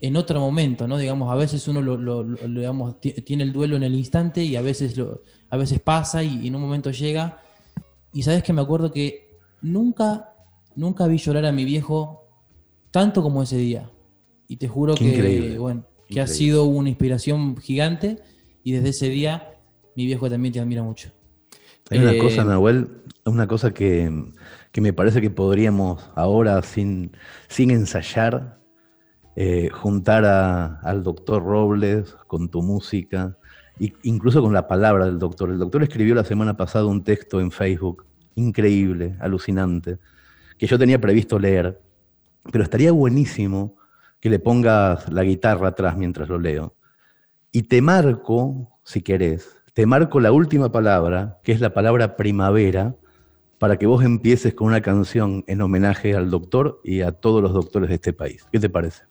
en 0.00 0.16
otro 0.16 0.40
momento, 0.40 0.86
¿no? 0.86 0.96
Digamos, 0.98 1.30
a 1.32 1.34
veces 1.36 1.66
uno 1.68 1.80
lo, 1.80 1.96
lo- 1.96 2.22
lo- 2.22 2.36
digamos, 2.60 3.00
ti- 3.00 3.12
tiene 3.22 3.42
el 3.44 3.52
duelo 3.52 3.76
en 3.76 3.82
el 3.82 3.94
instante 3.94 4.42
y 4.44 4.56
a 4.56 4.62
veces, 4.62 4.96
lo, 4.96 5.22
a 5.50 5.56
veces 5.56 5.80
pasa 5.80 6.22
y, 6.22 6.40
y 6.44 6.48
en 6.48 6.54
un 6.56 6.62
momento 6.62 6.90
llega. 6.90 7.40
Y 8.18 8.24
sabes 8.24 8.42
que 8.42 8.52
me 8.52 8.60
acuerdo 8.60 8.90
que 8.90 9.38
nunca, 9.62 10.34
nunca 10.74 11.06
vi 11.06 11.18
llorar 11.18 11.46
a 11.46 11.52
mi 11.52 11.64
viejo 11.64 12.24
tanto 12.90 13.22
como 13.22 13.44
ese 13.44 13.58
día. 13.58 13.88
Y 14.48 14.56
te 14.56 14.66
juro 14.66 14.96
Qué 14.96 15.04
que, 15.04 15.10
increíble, 15.10 15.58
bueno, 15.58 15.84
que 16.08 16.20
ha 16.20 16.26
sido 16.26 16.64
una 16.64 16.88
inspiración 16.88 17.56
gigante 17.58 18.18
y 18.64 18.72
desde 18.72 18.88
ese 18.88 19.08
día 19.08 19.52
mi 19.94 20.04
viejo 20.04 20.28
también 20.28 20.52
te 20.52 20.58
admira 20.58 20.82
mucho. 20.82 21.12
Hay 21.90 22.00
una 22.00 22.10
Eh, 22.14 22.18
cosa, 22.18 22.42
Nahuel, 22.42 22.88
una 23.24 23.46
cosa 23.46 23.72
que, 23.72 24.10
que 24.72 24.80
me 24.80 24.92
parece 24.92 25.20
que 25.20 25.30
podríamos 25.30 26.10
ahora, 26.16 26.60
sin, 26.62 27.12
sin 27.46 27.70
ensayar, 27.70 28.58
eh, 29.36 29.68
juntar 29.70 30.24
a- 30.24 30.80
al 30.80 31.04
doctor 31.04 31.40
Robles 31.44 32.16
con 32.26 32.48
tu 32.48 32.62
música, 32.62 33.36
e 33.78 33.92
incluso 34.02 34.42
con 34.42 34.52
la 34.52 34.66
palabra 34.66 35.04
del 35.06 35.20
doctor. 35.20 35.50
El 35.50 35.60
doctor 35.60 35.84
escribió 35.84 36.16
la 36.16 36.24
semana 36.24 36.56
pasada 36.56 36.86
un 36.86 37.04
texto 37.04 37.40
en 37.40 37.52
Facebook, 37.52 38.07
increíble, 38.38 39.16
alucinante, 39.20 39.98
que 40.56 40.66
yo 40.66 40.78
tenía 40.78 41.00
previsto 41.00 41.38
leer, 41.38 41.80
pero 42.50 42.64
estaría 42.64 42.92
buenísimo 42.92 43.76
que 44.20 44.30
le 44.30 44.38
pongas 44.38 45.10
la 45.12 45.22
guitarra 45.22 45.68
atrás 45.68 45.96
mientras 45.96 46.28
lo 46.28 46.38
leo. 46.38 46.74
Y 47.52 47.62
te 47.62 47.80
marco, 47.82 48.78
si 48.84 49.02
querés, 49.02 49.56
te 49.74 49.86
marco 49.86 50.20
la 50.20 50.32
última 50.32 50.72
palabra, 50.72 51.38
que 51.42 51.52
es 51.52 51.60
la 51.60 51.72
palabra 51.72 52.16
primavera, 52.16 52.96
para 53.58 53.76
que 53.76 53.86
vos 53.86 54.04
empieces 54.04 54.54
con 54.54 54.68
una 54.68 54.80
canción 54.80 55.44
en 55.46 55.60
homenaje 55.60 56.14
al 56.14 56.30
doctor 56.30 56.80
y 56.84 57.00
a 57.02 57.12
todos 57.12 57.42
los 57.42 57.52
doctores 57.52 57.88
de 57.88 57.96
este 57.96 58.12
país. 58.12 58.46
¿Qué 58.52 58.60
te 58.60 58.68
parece? 58.68 59.02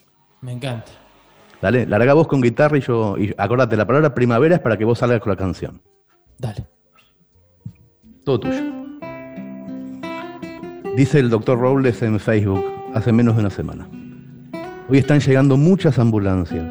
Me 0.42 0.54
encanta. 0.54 0.92
Dale, 1.62 1.86
larga 1.86 2.14
vos 2.14 2.28
con 2.28 2.42
guitarra 2.42 2.78
y 2.78 2.82
yo. 2.82 3.18
Y 3.18 3.34
acordate, 3.38 3.76
la 3.76 3.88
palabra 3.88 4.14
primavera 4.14 4.56
es 4.56 4.62
para 4.62 4.78
que 4.78 4.86
vos 4.86 5.00
salgas 5.00 5.20
con 5.20 5.32
la 5.32 5.38
canción. 5.38 5.82
Dale. 6.38 6.68
Todo 8.24 8.40
tuyo. 8.42 8.87
Dice 10.98 11.20
el 11.20 11.30
doctor 11.30 11.60
Robles 11.60 12.02
en 12.02 12.20
Facebook 12.20 12.66
hace 12.96 13.12
menos 13.12 13.36
de 13.36 13.42
una 13.42 13.52
semana. 13.52 13.88
Hoy 14.90 14.98
están 14.98 15.20
llegando 15.20 15.56
muchas 15.56 16.00
ambulancias, 16.00 16.66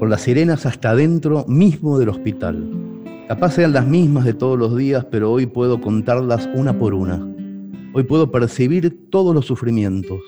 con 0.00 0.10
las 0.10 0.22
sirenas 0.22 0.66
hasta 0.66 0.90
adentro 0.90 1.44
mismo 1.46 2.00
del 2.00 2.08
hospital. 2.08 2.68
Capaz 3.28 3.52
sean 3.52 3.72
las 3.74 3.86
mismas 3.86 4.24
de 4.24 4.34
todos 4.34 4.58
los 4.58 4.76
días, 4.76 5.04
pero 5.08 5.30
hoy 5.30 5.46
puedo 5.46 5.80
contarlas 5.80 6.48
una 6.52 6.76
por 6.80 6.94
una. 6.94 7.24
Hoy 7.94 8.02
puedo 8.02 8.32
percibir 8.32 9.08
todos 9.08 9.32
los 9.32 9.46
sufrimientos, 9.46 10.18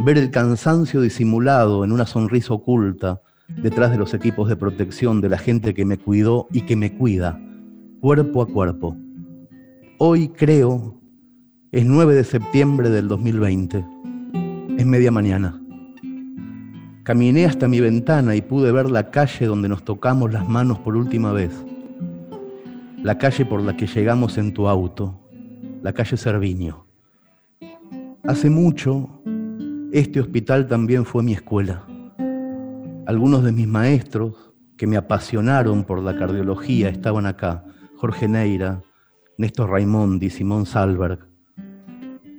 ver 0.00 0.18
el 0.18 0.32
cansancio 0.32 1.00
disimulado 1.00 1.84
en 1.84 1.92
una 1.92 2.06
sonrisa 2.06 2.54
oculta 2.54 3.22
detrás 3.62 3.92
de 3.92 3.98
los 3.98 4.14
equipos 4.14 4.48
de 4.48 4.56
protección 4.56 5.20
de 5.20 5.28
la 5.28 5.38
gente 5.38 5.74
que 5.74 5.84
me 5.84 5.96
cuidó 5.96 6.48
y 6.50 6.62
que 6.62 6.74
me 6.74 6.92
cuida, 6.92 7.40
cuerpo 8.00 8.42
a 8.42 8.46
cuerpo. 8.46 8.96
Hoy 9.98 10.30
creo 10.30 10.97
es 11.70 11.84
9 11.84 12.14
de 12.14 12.24
septiembre 12.24 12.88
del 12.88 13.08
2020. 13.08 13.84
Es 14.78 14.86
media 14.86 15.10
mañana. 15.10 15.60
Caminé 17.02 17.44
hasta 17.44 17.68
mi 17.68 17.78
ventana 17.80 18.34
y 18.36 18.40
pude 18.40 18.72
ver 18.72 18.90
la 18.90 19.10
calle 19.10 19.44
donde 19.44 19.68
nos 19.68 19.84
tocamos 19.84 20.32
las 20.32 20.48
manos 20.48 20.78
por 20.78 20.96
última 20.96 21.32
vez. 21.32 21.52
La 23.02 23.18
calle 23.18 23.44
por 23.44 23.60
la 23.60 23.76
que 23.76 23.86
llegamos 23.86 24.38
en 24.38 24.54
tu 24.54 24.66
auto. 24.66 25.20
La 25.82 25.92
calle 25.92 26.16
Cerviño. 26.16 26.86
Hace 28.24 28.48
mucho, 28.48 29.20
este 29.92 30.20
hospital 30.20 30.68
también 30.68 31.04
fue 31.04 31.22
mi 31.22 31.34
escuela. 31.34 31.86
Algunos 33.06 33.44
de 33.44 33.52
mis 33.52 33.68
maestros 33.68 34.52
que 34.78 34.86
me 34.86 34.96
apasionaron 34.96 35.84
por 35.84 36.02
la 36.02 36.16
cardiología 36.16 36.88
estaban 36.88 37.26
acá. 37.26 37.64
Jorge 37.96 38.26
Neira, 38.26 38.80
Néstor 39.36 39.68
Raimondi, 39.68 40.30
Simón 40.30 40.64
Salberg. 40.64 41.27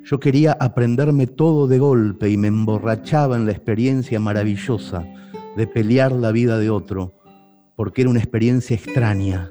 Yo 0.03 0.19
quería 0.19 0.53
aprenderme 0.59 1.27
todo 1.27 1.67
de 1.67 1.77
golpe 1.77 2.29
y 2.29 2.37
me 2.37 2.47
emborrachaba 2.47 3.35
en 3.35 3.45
la 3.45 3.51
experiencia 3.51 4.19
maravillosa 4.19 5.05
de 5.55 5.67
pelear 5.67 6.11
la 6.11 6.31
vida 6.31 6.57
de 6.57 6.69
otro, 6.69 7.13
porque 7.75 8.01
era 8.01 8.09
una 8.09 8.19
experiencia 8.19 8.75
extraña, 8.75 9.49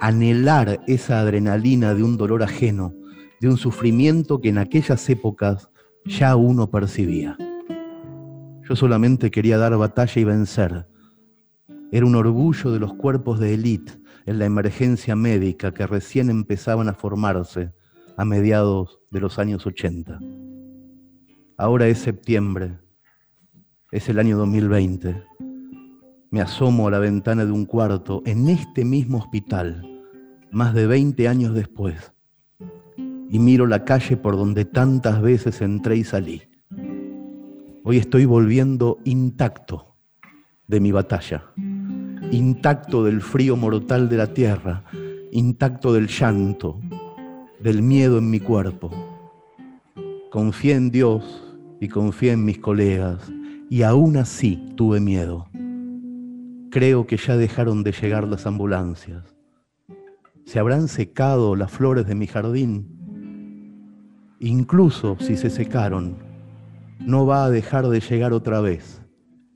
anhelar 0.00 0.80
esa 0.86 1.20
adrenalina 1.20 1.94
de 1.94 2.02
un 2.02 2.16
dolor 2.16 2.42
ajeno, 2.42 2.94
de 3.40 3.48
un 3.48 3.56
sufrimiento 3.56 4.40
que 4.40 4.50
en 4.50 4.58
aquellas 4.58 5.08
épocas 5.08 5.70
ya 6.04 6.36
uno 6.36 6.70
percibía. 6.70 7.36
Yo 8.68 8.76
solamente 8.76 9.30
quería 9.30 9.58
dar 9.58 9.76
batalla 9.76 10.20
y 10.20 10.24
vencer. 10.24 10.86
Era 11.92 12.06
un 12.06 12.16
orgullo 12.16 12.72
de 12.72 12.80
los 12.80 12.94
cuerpos 12.94 13.38
de 13.38 13.54
élite 13.54 13.92
en 14.26 14.38
la 14.38 14.44
emergencia 14.44 15.14
médica 15.16 15.72
que 15.72 15.86
recién 15.86 16.30
empezaban 16.30 16.88
a 16.88 16.94
formarse 16.94 17.72
a 18.16 18.24
mediados 18.24 18.98
de 19.10 19.20
los 19.20 19.38
años 19.38 19.66
80. 19.66 20.20
Ahora 21.58 21.86
es 21.88 21.98
septiembre, 21.98 22.78
es 23.90 24.08
el 24.08 24.18
año 24.18 24.38
2020. 24.38 25.22
Me 26.30 26.40
asomo 26.40 26.88
a 26.88 26.90
la 26.90 26.98
ventana 26.98 27.44
de 27.44 27.52
un 27.52 27.66
cuarto 27.66 28.22
en 28.24 28.48
este 28.48 28.84
mismo 28.84 29.18
hospital, 29.18 29.86
más 30.50 30.74
de 30.74 30.86
20 30.86 31.28
años 31.28 31.54
después, 31.54 32.12
y 33.28 33.38
miro 33.38 33.66
la 33.66 33.84
calle 33.84 34.16
por 34.16 34.36
donde 34.36 34.64
tantas 34.64 35.20
veces 35.20 35.60
entré 35.60 35.96
y 35.96 36.04
salí. 36.04 36.42
Hoy 37.84 37.98
estoy 37.98 38.24
volviendo 38.24 38.98
intacto 39.04 39.96
de 40.66 40.80
mi 40.80 40.90
batalla, 40.90 41.44
intacto 42.30 43.04
del 43.04 43.20
frío 43.20 43.56
mortal 43.56 44.08
de 44.08 44.16
la 44.16 44.26
tierra, 44.26 44.84
intacto 45.32 45.92
del 45.92 46.08
llanto, 46.08 46.80
del 47.60 47.82
miedo 47.82 48.18
en 48.18 48.30
mi 48.30 48.40
cuerpo. 48.40 48.90
Confié 50.30 50.74
en 50.74 50.90
Dios 50.90 51.42
y 51.80 51.88
confié 51.88 52.32
en 52.32 52.44
mis 52.44 52.58
colegas 52.58 53.30
y 53.70 53.82
aún 53.82 54.16
así 54.16 54.72
tuve 54.76 55.00
miedo. 55.00 55.48
Creo 56.70 57.06
que 57.06 57.16
ya 57.16 57.36
dejaron 57.36 57.82
de 57.82 57.92
llegar 57.92 58.28
las 58.28 58.46
ambulancias. 58.46 59.24
¿Se 60.44 60.58
habrán 60.58 60.88
secado 60.88 61.56
las 61.56 61.70
flores 61.70 62.06
de 62.06 62.14
mi 62.14 62.26
jardín? 62.26 62.96
Incluso 64.38 65.16
si 65.18 65.36
se 65.36 65.50
secaron, 65.50 66.16
no 67.00 67.26
va 67.26 67.44
a 67.44 67.50
dejar 67.50 67.88
de 67.88 68.00
llegar 68.00 68.32
otra 68.32 68.60
vez 68.60 69.02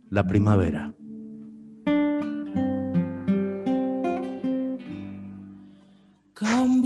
la 0.09 0.26
primavera. 0.26 0.94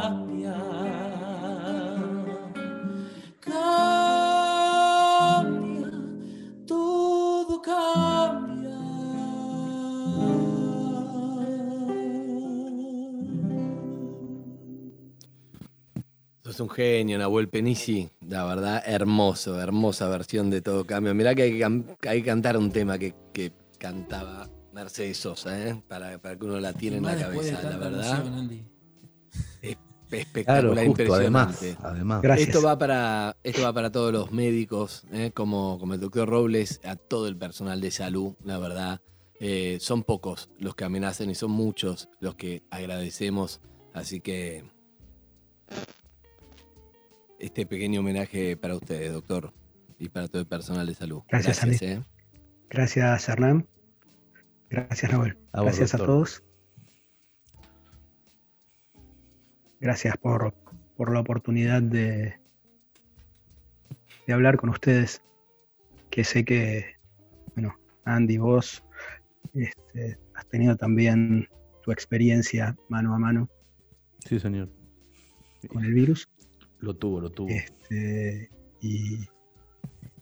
cambia. 0.00 0.56
Cambia, 3.40 4.70
todo 6.66 7.60
cambia. 7.60 8.78
Sos 16.44 16.60
un 16.60 16.70
genio, 16.70 17.18
Nahuel 17.18 17.48
Penisi. 17.48 18.08
La 18.26 18.44
verdad, 18.44 18.82
hermoso, 18.86 19.60
hermosa 19.60 20.08
versión 20.08 20.48
de 20.50 20.62
Todo 20.62 20.86
Cambio. 20.86 21.14
Mirá 21.14 21.34
que 21.34 21.42
hay 21.42 21.58
que, 21.58 21.64
hay 22.08 22.20
que 22.20 22.26
cantar 22.26 22.56
un 22.56 22.70
tema 22.70 22.98
que, 22.98 23.14
que 23.32 23.52
cantaba 23.78 24.48
Mercedes 24.72 25.18
Sosa, 25.18 25.68
¿eh? 25.68 25.82
para, 25.86 26.18
para 26.18 26.36
que 26.36 26.44
uno 26.44 26.58
la 26.60 26.72
tiene 26.72 26.96
en 26.96 27.04
la 27.04 27.16
cabeza, 27.16 27.62
la 27.62 27.76
verdad. 27.76 28.24
Espectacular, 30.18 30.74
Claro, 30.74 30.88
justo, 30.88 31.02
impresionante. 31.02 31.66
además, 31.66 31.78
además. 31.82 32.22
Gracias. 32.22 32.48
Esto 32.48 32.62
va 32.62 32.78
para, 32.78 33.36
esto 33.42 33.62
va 33.62 33.72
para 33.72 33.90
todos 33.90 34.12
los 34.12 34.32
médicos, 34.32 35.04
¿eh? 35.12 35.30
como, 35.32 35.78
como 35.78 35.94
el 35.94 36.00
doctor 36.00 36.28
Robles, 36.28 36.80
a 36.84 36.96
todo 36.96 37.28
el 37.28 37.36
personal 37.36 37.80
de 37.80 37.90
salud, 37.90 38.34
la 38.44 38.58
verdad. 38.58 39.00
Eh, 39.40 39.78
son 39.80 40.04
pocos 40.04 40.50
los 40.58 40.74
que 40.76 40.84
amenazan 40.84 41.28
y 41.30 41.34
son 41.34 41.50
muchos 41.50 42.08
los 42.20 42.36
que 42.36 42.62
agradecemos. 42.70 43.60
Así 43.92 44.20
que 44.20 44.64
este 47.38 47.66
pequeño 47.66 48.00
homenaje 48.00 48.56
para 48.56 48.76
ustedes, 48.76 49.12
doctor, 49.12 49.52
y 49.98 50.08
para 50.08 50.28
todo 50.28 50.40
el 50.40 50.46
personal 50.46 50.86
de 50.86 50.94
salud. 50.94 51.22
Gracias, 51.28 51.62
Andy. 51.62 51.76
¿eh? 51.80 52.02
Gracias, 52.70 53.28
Hernán. 53.28 53.66
Gracias. 54.70 55.12
A 55.12 55.16
vos, 55.18 55.28
Gracias 55.52 55.94
a 55.94 55.98
todos. 55.98 56.42
Gracias 59.82 60.16
por, 60.16 60.54
por 60.96 61.12
la 61.12 61.18
oportunidad 61.20 61.82
de, 61.82 62.38
de 64.26 64.32
hablar 64.32 64.56
con 64.56 64.70
ustedes. 64.70 65.20
Que 66.08 66.22
sé 66.24 66.44
que, 66.44 66.94
bueno, 67.56 67.74
Andy, 68.04 68.38
vos 68.38 68.82
este, 69.54 70.18
has 70.34 70.46
tenido 70.46 70.76
también 70.76 71.48
tu 71.82 71.90
experiencia 71.90 72.76
mano 72.88 73.12
a 73.14 73.18
mano 73.18 73.48
Sí, 74.24 74.38
señor. 74.38 74.70
con 75.68 75.84
el 75.84 75.92
virus. 75.92 76.28
Lo 76.78 76.94
tuvo, 76.94 77.20
lo 77.20 77.30
tuvo. 77.30 77.48
Este, 77.50 78.48
y, 78.80 79.26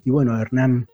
y 0.04 0.10
bueno, 0.10 0.40
Hernán, 0.40 0.86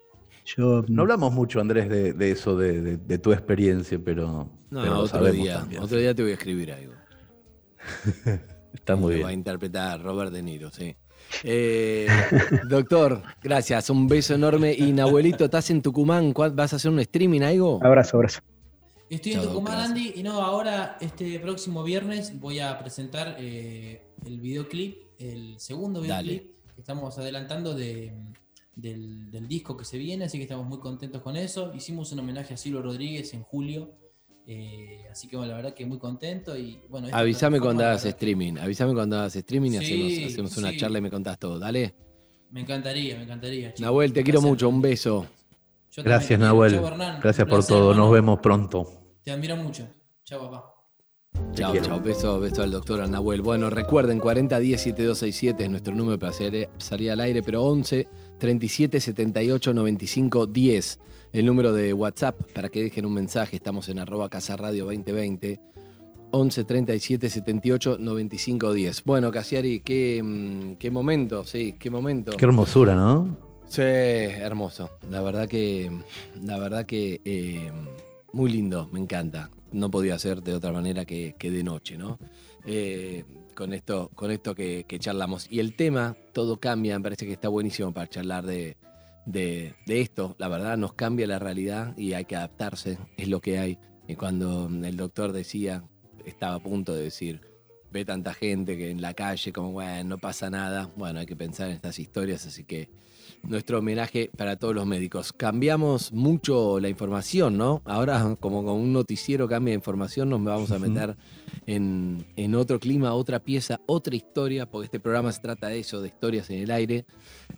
yo 0.44 0.84
No 0.88 1.02
hablamos 1.02 1.32
mucho, 1.32 1.60
Andrés, 1.60 1.88
de, 1.88 2.12
de 2.14 2.30
eso, 2.32 2.56
de, 2.58 2.80
de- 2.82 2.96
de 2.96 3.18
tu 3.18 3.32
experiencia, 3.32 3.96
pero, 4.04 4.50
No, 4.70 4.82
pero 4.82 4.98
otro 4.98 5.24
día. 5.30 5.60
también. 5.60 5.82
Otro 5.82 5.98
día 5.98 6.12
te 6.16 6.22
voy 6.22 6.32
a 6.32 6.34
escribir 6.34 6.72
algo. 6.72 6.94
Está 8.76 8.96
muy 8.96 9.16
Lo 9.16 9.20
va 9.22 9.26
a 9.26 9.30
bien. 9.30 9.40
interpretar 9.40 10.02
Robert 10.02 10.32
De 10.32 10.42
Niro, 10.42 10.70
sí. 10.70 10.94
Eh, 11.42 12.06
doctor, 12.68 13.22
gracias. 13.42 13.90
Un 13.90 14.06
beso 14.08 14.34
enorme. 14.34 14.72
Y 14.72 14.92
Nahuelito, 14.92 15.44
¿estás 15.46 15.70
en 15.70 15.82
Tucumán? 15.82 16.32
¿Cuál- 16.32 16.52
¿Vas 16.52 16.72
a 16.72 16.76
hacer 16.76 16.90
un 16.90 17.00
streaming, 17.00 17.40
algo? 17.42 17.80
abrazo, 17.82 18.16
abrazo. 18.16 18.40
Estoy 19.10 19.32
en 19.34 19.42
Tucumán, 19.42 19.74
gracias. 19.74 19.90
Andy, 19.90 20.12
y 20.16 20.22
no, 20.22 20.40
ahora 20.42 20.96
este 21.00 21.38
próximo 21.40 21.82
viernes 21.84 22.38
voy 22.40 22.58
a 22.60 22.76
presentar 22.78 23.36
eh, 23.38 24.02
el 24.24 24.40
videoclip, 24.40 24.98
el 25.18 25.58
segundo 25.58 26.00
Dale. 26.02 26.22
videoclip 26.32 26.56
que 26.74 26.80
estamos 26.80 27.16
adelantando 27.18 27.74
de, 27.74 28.12
del, 28.74 29.30
del 29.30 29.46
disco 29.46 29.76
que 29.76 29.84
se 29.84 29.96
viene, 29.98 30.24
así 30.24 30.38
que 30.38 30.42
estamos 30.44 30.66
muy 30.66 30.78
contentos 30.80 31.22
con 31.22 31.36
eso. 31.36 31.72
Hicimos 31.74 32.10
un 32.12 32.18
homenaje 32.18 32.54
a 32.54 32.56
Silvio 32.56 32.82
Rodríguez 32.82 33.32
en 33.34 33.42
julio, 33.42 33.92
eh, 34.46 35.04
así 35.10 35.26
que 35.28 35.36
bueno, 35.36 35.50
la 35.52 35.56
verdad 35.56 35.74
que 35.74 35.84
muy 35.86 35.98
contento 35.98 36.56
y 36.56 36.78
bueno. 36.88 37.08
Avísame 37.12 37.60
cuando 37.60 37.84
hagas 37.84 38.04
streaming. 38.04 38.58
Avísame 38.58 38.94
cuando 38.94 39.18
hagas 39.18 39.34
streaming 39.36 39.72
y 39.72 39.78
Sí, 39.78 40.16
hacemos, 40.16 40.32
hacemos 40.32 40.56
una 40.58 40.70
sí. 40.70 40.76
charla 40.78 40.98
y 40.98 41.02
me 41.02 41.10
contás 41.10 41.38
todo. 41.38 41.58
Dale. 41.58 41.94
Me 42.50 42.60
encantaría, 42.60 43.16
me 43.16 43.24
encantaría. 43.24 43.68
chicos. 43.68 43.80
Nahuel, 43.80 44.12
te 44.12 44.22
quiero 44.22 44.40
mucho. 44.40 44.68
Un 44.68 44.80
beso. 44.80 45.26
Yo 45.90 46.02
Gracias. 46.04 46.38
Nahuel. 46.38 46.74
Chau, 46.74 46.86
Hernán. 46.86 47.20
Gracias 47.20 47.46
por 47.46 47.58
placer, 47.58 47.76
todo. 47.76 47.94
Nos 47.94 48.12
vemos 48.12 48.38
pronto. 48.40 48.86
Te 49.22 49.32
admiro 49.32 49.56
mucho. 49.56 49.88
Chao, 50.24 50.48
papá. 50.50 50.72
Chao, 51.52 51.74
chao. 51.80 52.00
Beso, 52.00 52.40
beso 52.40 52.62
al 52.62 52.70
doctor 52.70 53.06
Nahuel. 53.08 53.42
Bueno, 53.42 53.68
recuerden, 53.68 54.20
4010 54.20 54.80
7267 54.80 55.64
es 55.64 55.70
nuestro 55.70 55.94
número 55.94 56.18
para 56.18 56.32
salir, 56.32 56.68
salir 56.78 57.10
al 57.10 57.20
aire, 57.20 57.42
pero 57.42 57.62
11 57.64 58.06
37 58.38 59.00
78 59.00 59.74
95 59.74 60.46
10. 60.46 61.00
El 61.36 61.44
número 61.44 61.74
de 61.74 61.92
WhatsApp 61.92 62.40
para 62.54 62.70
que 62.70 62.82
dejen 62.82 63.04
un 63.04 63.12
mensaje. 63.12 63.56
Estamos 63.56 63.90
en 63.90 63.98
arroba 63.98 64.30
Casa 64.30 64.56
Radio 64.56 64.86
2020. 64.86 65.60
11 66.30 66.64
37 66.64 67.28
78 67.28 67.98
95 68.00 68.72
10. 68.72 69.04
Bueno, 69.04 69.30
Casiari, 69.30 69.80
qué, 69.80 70.22
mm, 70.24 70.76
qué 70.76 70.90
momento, 70.90 71.44
sí, 71.44 71.74
qué 71.78 71.90
momento. 71.90 72.32
Qué 72.38 72.44
hermosura, 72.46 72.94
¿no? 72.94 73.36
Sí, 73.66 73.82
hermoso. 73.82 74.92
La 75.10 75.20
verdad 75.20 75.46
que, 75.46 75.90
la 76.42 76.58
verdad 76.58 76.86
que 76.86 77.20
eh, 77.26 77.70
muy 78.32 78.50
lindo, 78.50 78.88
me 78.90 78.98
encanta. 78.98 79.50
No 79.72 79.90
podía 79.90 80.18
ser 80.18 80.42
de 80.42 80.54
otra 80.54 80.72
manera 80.72 81.04
que, 81.04 81.34
que 81.38 81.50
de 81.50 81.62
noche, 81.62 81.98
¿no? 81.98 82.18
Eh, 82.64 83.24
con 83.54 83.74
esto, 83.74 84.10
con 84.14 84.30
esto 84.30 84.54
que, 84.54 84.86
que 84.88 84.98
charlamos. 84.98 85.48
Y 85.50 85.60
el 85.60 85.76
tema, 85.76 86.16
todo 86.32 86.56
cambia, 86.58 86.98
me 86.98 87.02
parece 87.02 87.26
que 87.26 87.32
está 87.32 87.50
buenísimo 87.50 87.92
para 87.92 88.08
charlar 88.08 88.46
de, 88.46 88.78
de, 89.26 89.74
de 89.84 90.00
esto. 90.00 90.34
La 90.38 90.48
verdad, 90.48 90.78
nos 90.78 90.94
cambia 90.94 91.26
la 91.26 91.38
realidad 91.38 91.96
y 91.98 92.14
hay 92.14 92.24
que 92.24 92.36
adaptarse, 92.36 92.98
es 93.18 93.28
lo 93.28 93.40
que 93.40 93.58
hay. 93.58 93.78
Y 94.08 94.14
cuando 94.14 94.68
el 94.68 94.96
doctor 94.96 95.32
decía, 95.32 95.84
estaba 96.24 96.54
a 96.54 96.60
punto 96.60 96.94
de 96.94 97.02
decir, 97.02 97.40
ve 97.90 98.04
tanta 98.04 98.34
gente 98.34 98.76
que 98.76 98.90
en 98.90 99.00
la 99.00 99.14
calle, 99.14 99.52
como, 99.52 99.72
bueno, 99.72 100.04
no 100.04 100.18
pasa 100.18 100.50
nada. 100.50 100.90
Bueno, 100.96 101.20
hay 101.20 101.26
que 101.26 101.36
pensar 101.36 101.68
en 101.68 101.74
estas 101.74 101.98
historias, 101.98 102.46
así 102.46 102.64
que 102.64 102.90
nuestro 103.48 103.78
homenaje 103.78 104.30
para 104.36 104.56
todos 104.56 104.74
los 104.74 104.86
médicos. 104.86 105.32
Cambiamos 105.32 106.12
mucho 106.12 106.80
la 106.80 106.88
información, 106.88 107.56
¿no? 107.56 107.82
Ahora, 107.84 108.36
como 108.40 108.64
con 108.64 108.74
un 108.74 108.92
noticiero 108.92 109.48
cambia 109.48 109.72
de 109.72 109.76
información, 109.76 110.30
nos 110.30 110.42
vamos 110.42 110.70
a 110.70 110.78
meter 110.78 111.16
en, 111.66 112.26
en 112.36 112.54
otro 112.54 112.78
clima, 112.78 113.12
otra 113.14 113.40
pieza, 113.40 113.80
otra 113.86 114.14
historia, 114.14 114.66
porque 114.66 114.86
este 114.86 115.00
programa 115.00 115.32
se 115.32 115.40
trata 115.40 115.68
de 115.68 115.80
eso, 115.80 116.00
de 116.00 116.08
historias 116.08 116.50
en 116.50 116.62
el 116.62 116.70
aire. 116.70 117.06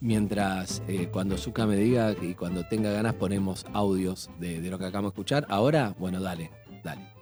Mientras 0.01 0.82
eh, 0.89 1.09
cuando 1.12 1.36
Zuka 1.36 1.66
me 1.66 1.76
diga 1.76 2.14
y 2.20 2.34
cuando 2.34 2.64
tenga 2.66 2.93
ganas 2.93 3.14
ponemos 3.14 3.66
audios 3.72 4.30
de, 4.39 4.61
de 4.61 4.70
lo 4.70 4.78
que 4.78 4.86
acabamos 4.86 5.12
de 5.12 5.14
escuchar. 5.14 5.47
Ahora, 5.49 5.95
bueno, 5.99 6.20
dale, 6.20 6.51
dale. 6.84 7.18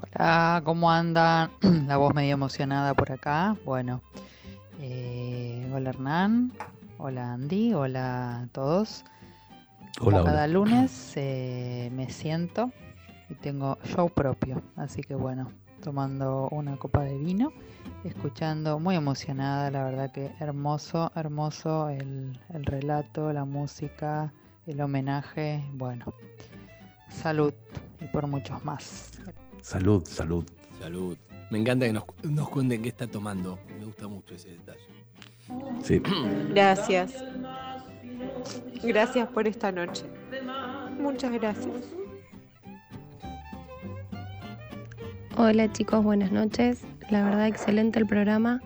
Hola, 0.00 0.62
¿cómo 0.64 0.90
andan? 0.90 1.50
La 1.86 1.96
voz 1.96 2.14
medio 2.14 2.32
emocionada 2.32 2.94
por 2.94 3.12
acá. 3.12 3.56
Bueno, 3.64 4.02
eh, 4.80 5.70
hola 5.74 5.90
Hernán, 5.90 6.52
hola 6.98 7.32
Andy, 7.34 7.74
hola 7.74 8.40
a 8.42 8.46
todos. 8.48 9.04
Como 9.98 10.18
Hola, 10.18 10.24
cada 10.24 10.44
hola. 10.44 10.48
lunes 10.48 11.12
eh, 11.16 11.90
me 11.92 12.08
siento 12.10 12.70
y 13.28 13.34
tengo 13.34 13.78
show 13.84 14.08
propio, 14.10 14.62
así 14.76 15.02
que 15.02 15.14
bueno, 15.14 15.50
tomando 15.82 16.48
una 16.50 16.76
copa 16.76 17.02
de 17.02 17.18
vino, 17.18 17.52
escuchando, 18.04 18.78
muy 18.78 18.94
emocionada, 18.94 19.70
la 19.70 19.84
verdad 19.84 20.12
que 20.12 20.30
hermoso, 20.38 21.10
hermoso 21.16 21.88
el, 21.88 22.38
el 22.54 22.64
relato, 22.64 23.32
la 23.32 23.44
música, 23.44 24.32
el 24.66 24.80
homenaje, 24.80 25.64
bueno, 25.72 26.14
salud 27.08 27.52
y 28.00 28.04
por 28.06 28.26
muchos 28.28 28.64
más. 28.64 29.10
Salud, 29.62 30.04
salud. 30.06 30.44
Salud. 30.80 31.16
Me 31.50 31.58
encanta 31.58 31.86
que 31.86 31.92
nos, 31.92 32.04
nos 32.22 32.48
cuenten 32.50 32.82
qué 32.82 32.88
está 32.90 33.08
tomando. 33.08 33.58
Me 33.78 33.84
gusta 33.84 34.06
mucho 34.06 34.34
ese 34.36 34.50
detalle. 34.50 34.78
Sí. 35.82 36.00
Gracias. 36.50 37.14
Gracias 38.82 39.28
por 39.28 39.46
esta 39.48 39.72
noche. 39.72 40.04
Muchas 40.98 41.32
gracias. 41.32 41.94
Hola 45.36 45.70
chicos, 45.72 46.02
buenas 46.02 46.32
noches. 46.32 46.82
La 47.10 47.24
verdad, 47.24 47.46
excelente 47.46 47.98
el 48.00 48.06
programa. 48.06 48.60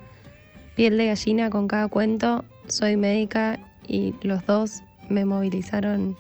Piel 0.74 0.96
de 0.96 1.06
gallina 1.06 1.50
con 1.50 1.68
cada 1.68 1.88
cuento. 1.88 2.44
Soy 2.66 2.96
médica 2.96 3.58
y 3.86 4.14
los 4.22 4.44
dos 4.46 4.82
me 5.08 5.24
movilizaron 5.24 6.16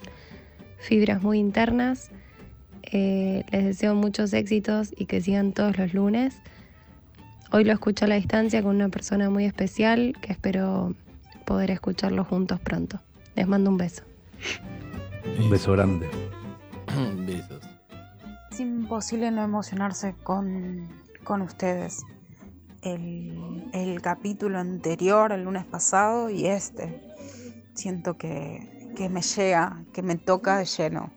fibras 0.78 1.22
muy 1.22 1.38
internas. 1.38 2.10
Eh, 2.82 3.44
les 3.50 3.64
deseo 3.64 3.94
muchos 3.94 4.32
éxitos 4.34 4.92
y 4.96 5.06
que 5.06 5.20
sigan 5.20 5.52
todos 5.52 5.78
los 5.78 5.94
lunes. 5.94 6.42
Hoy 7.54 7.64
lo 7.64 7.74
escucho 7.74 8.06
a 8.06 8.08
la 8.08 8.14
distancia 8.14 8.62
con 8.62 8.76
una 8.76 8.88
persona 8.88 9.28
muy 9.28 9.44
especial 9.44 10.16
que 10.22 10.32
espero 10.32 10.94
poder 11.44 11.70
escucharlo 11.70 12.24
juntos 12.24 12.58
pronto. 12.60 12.98
Les 13.34 13.46
mando 13.46 13.68
un 13.68 13.76
beso. 13.76 14.04
Un 15.38 15.50
beso 15.50 15.72
grande. 15.72 16.08
Besos. 17.26 17.62
Es 18.50 18.58
imposible 18.58 19.30
no 19.30 19.42
emocionarse 19.42 20.14
con, 20.22 20.88
con 21.24 21.42
ustedes. 21.42 22.02
El, 22.80 23.68
el 23.74 24.00
capítulo 24.00 24.58
anterior, 24.58 25.30
el 25.30 25.44
lunes 25.44 25.66
pasado, 25.66 26.30
y 26.30 26.46
este. 26.46 27.02
Siento 27.74 28.16
que, 28.16 28.92
que 28.96 29.10
me 29.10 29.20
llega, 29.20 29.84
que 29.92 30.00
me 30.00 30.16
toca 30.16 30.56
de 30.56 30.64
lleno 30.64 31.12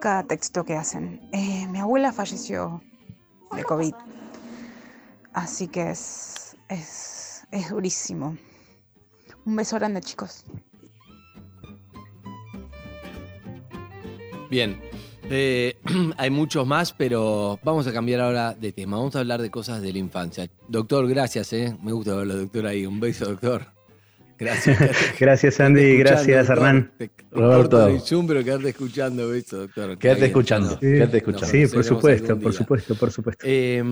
cada 0.00 0.22
texto 0.22 0.64
que 0.64 0.74
hacen. 0.74 1.20
Eh, 1.32 1.66
mi 1.68 1.80
abuela 1.80 2.12
falleció 2.12 2.82
de 3.54 3.62
COVID, 3.64 3.94
así 5.32 5.68
que 5.68 5.90
es, 5.90 6.56
es, 6.68 7.46
es 7.50 7.70
durísimo. 7.70 8.36
Un 9.44 9.56
beso 9.56 9.76
grande, 9.76 10.00
chicos. 10.00 10.44
Bien. 14.50 14.80
Eh, 15.30 15.76
hay 16.16 16.30
muchos 16.30 16.66
más, 16.66 16.92
pero 16.92 17.58
vamos 17.62 17.86
a 17.86 17.92
cambiar 17.92 18.20
ahora 18.20 18.54
de 18.54 18.72
tema. 18.72 18.96
Vamos 18.96 19.16
a 19.16 19.20
hablar 19.20 19.42
de 19.42 19.50
cosas 19.50 19.82
de 19.82 19.92
la 19.92 19.98
infancia. 19.98 20.48
Doctor, 20.68 21.06
gracias, 21.08 21.52
¿eh? 21.52 21.76
Me 21.82 21.92
gusta 21.92 22.14
verlo, 22.14 22.36
doctor, 22.36 22.66
ahí. 22.66 22.86
Un 22.86 23.00
beso, 23.00 23.26
doctor. 23.26 23.77
Gracias. 24.38 24.78
Gracias, 25.20 25.60
Andy. 25.60 25.98
Gracias, 25.98 26.46
doctor. 26.48 26.66
Hernán. 26.66 26.92
Te- 26.96 27.08
te 27.08 27.24
Roberto. 27.32 27.88
el 27.88 28.00
Zoom, 28.00 28.26
pero 28.26 28.44
quedarte 28.44 28.68
escuchando 28.70 29.34
eso, 29.34 29.58
doctor. 29.58 29.98
Quédate 29.98 30.26
escuchando, 30.26 30.70
no, 30.70 30.78
quédate 30.80 31.16
escuchando. 31.18 31.46
Sí, 31.48 31.66
por 31.66 31.84
supuesto, 31.84 32.38
por 32.38 32.52
supuesto, 32.52 32.94
por 32.94 33.10
supuesto. 33.10 33.44
Eh, 33.46 33.82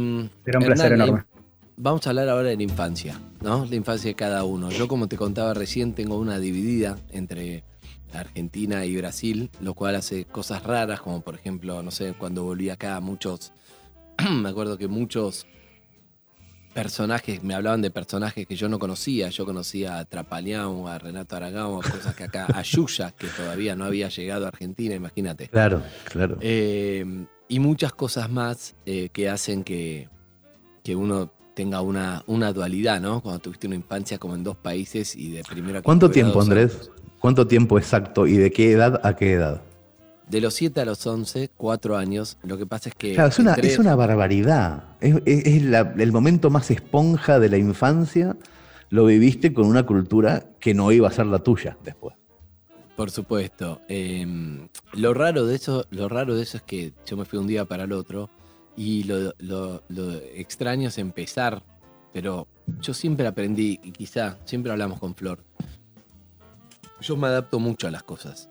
Será 0.45 0.59
un 0.59 0.65
placer 0.67 0.93
enorme. 0.93 1.21
eh, 1.21 1.41
Vamos 1.79 2.07
a 2.07 2.11
hablar 2.11 2.29
ahora 2.31 2.49
de 2.49 2.57
la 2.57 2.63
infancia, 2.63 3.21
¿no? 3.43 3.67
La 3.67 3.75
infancia 3.77 4.09
de 4.09 4.15
cada 4.15 4.45
uno. 4.45 4.71
Yo, 4.71 4.89
como 4.89 5.09
te 5.09 5.17
contaba 5.17 5.53
recién, 5.53 5.93
tengo 5.93 6.19
una 6.19 6.39
dividida 6.39 6.97
entre 7.11 7.65
Argentina 8.15 8.87
y 8.87 8.97
Brasil, 8.97 9.51
lo 9.61 9.75
cual 9.75 9.97
hace 9.97 10.25
cosas 10.25 10.63
raras, 10.63 11.01
como 11.01 11.21
por 11.21 11.35
ejemplo, 11.35 11.83
no 11.83 11.91
sé, 11.91 12.15
cuando 12.19 12.45
volví 12.45 12.71
acá, 12.71 12.99
muchos, 13.01 13.53
me 14.31 14.49
acuerdo 14.49 14.79
que 14.79 14.89
muchos 14.89 15.47
personajes, 16.77 17.43
me 17.43 17.55
hablaban 17.55 17.81
de 17.81 17.91
personajes 17.91 18.47
que 18.47 18.55
yo 18.55 18.69
no 18.69 18.79
conocía. 18.79 19.31
Yo 19.31 19.47
conocía 19.47 19.99
a 19.99 20.05
Trapaleão, 20.05 20.87
a 20.87 20.99
Renato 20.99 21.35
Aragão, 21.35 21.81
a 21.81 21.83
cosas 21.83 22.15
que 22.15 22.25
acá, 22.25 22.47
a 22.53 22.61
Yuya, 22.61 23.15
que 23.17 23.29
todavía 23.29 23.75
no 23.75 23.87
había 23.87 24.11
llegado 24.11 24.45
a 24.45 24.49
Argentina, 24.49 24.95
imagínate. 24.95 25.49
Claro, 25.49 25.83
claro. 26.05 26.37
Eh, 26.43 27.25
y 27.49 27.59
muchas 27.61 27.95
cosas 27.95 28.31
más 28.31 28.75
eh, 28.85 29.09
que 29.11 29.31
hacen 29.31 29.65
que, 29.65 30.11
que 30.85 30.95
uno 30.95 31.33
tenga 31.55 31.81
una, 31.81 32.23
una 32.27 32.53
dualidad, 32.53 33.01
¿no? 33.01 33.23
Cuando 33.23 33.41
tuviste 33.41 33.67
una 33.67 33.77
infancia 33.77 34.19
como 34.19 34.35
en 34.35 34.45
dos 34.45 34.59
países 34.59 35.17
y 35.17 35.31
de 35.31 35.45
primero 35.45 35.79
a 35.79 35.83
¿Cuánto 35.83 36.11
tiempo, 36.11 36.43
Andrés? 36.43 36.91
¿Cuánto 37.21 37.47
tiempo 37.47 37.79
exacto 37.79 38.27
y 38.27 38.37
de 38.37 38.53
qué 38.53 38.73
edad 38.73 39.01
a 39.03 39.17
qué 39.17 39.33
edad? 39.33 39.63
De 40.29 40.41
los 40.41 40.55
7 40.55 40.81
a 40.81 40.85
los 40.85 41.07
11, 41.07 41.51
4 41.57 41.97
años. 41.97 42.37
Lo 42.43 42.59
que 42.59 42.67
pasa 42.67 42.89
es 42.89 42.95
que. 42.97 43.15
Claro, 43.15 43.29
es 43.29 43.39
una, 43.39 43.55
es 43.55 43.79
una 43.79 43.95
barbaridad. 43.95 44.85
Es, 45.01 45.15
es- 45.25 45.47
es 45.47 45.63
la- 45.63 45.95
el 45.97 46.11
momento 46.13 46.51
más 46.51 46.71
esponja 46.71 47.39
de 47.39 47.49
la 47.49 47.59
infancia. 47.59 48.37
Lo 48.91 49.05
viviste 49.07 49.53
con 49.55 49.67
una 49.67 49.85
cultura 49.87 50.45
que 50.61 50.75
no 50.75 50.91
iba 50.93 51.09
a 51.09 51.13
ser 51.13 51.27
la 51.27 51.39
tuya 51.41 51.77
después. 51.85 52.17
Por 52.97 53.11
supuesto. 53.11 53.81
Eh, 53.89 54.67
lo, 54.95 55.13
raro 55.15 55.45
de 55.47 55.55
eso, 55.57 55.87
lo 55.91 56.09
raro 56.09 56.35
de 56.35 56.43
eso 56.43 56.57
es 56.57 56.63
que 56.63 56.93
yo 57.07 57.17
me 57.17 57.25
fui 57.25 57.39
un 57.39 57.47
día 57.47 57.65
para 57.67 57.85
el 57.85 57.93
otro 57.93 58.31
y 58.77 59.05
lo, 59.05 59.33
lo- 59.39 59.83
lo 59.89 60.13
extraño 60.13 60.89
es 60.89 60.99
empezar, 60.99 61.63
pero 62.13 62.47
yo 62.81 62.95
siempre 62.95 63.27
aprendí, 63.27 63.79
y 63.83 63.93
quizá 63.93 64.39
siempre 64.45 64.73
hablamos 64.73 64.99
con 64.99 65.15
Flor, 65.15 65.45
yo 67.01 67.17
me 67.17 67.27
adapto 67.27 67.59
mucho 67.59 67.87
a 67.87 67.91
las 67.91 68.03
cosas. 68.03 68.49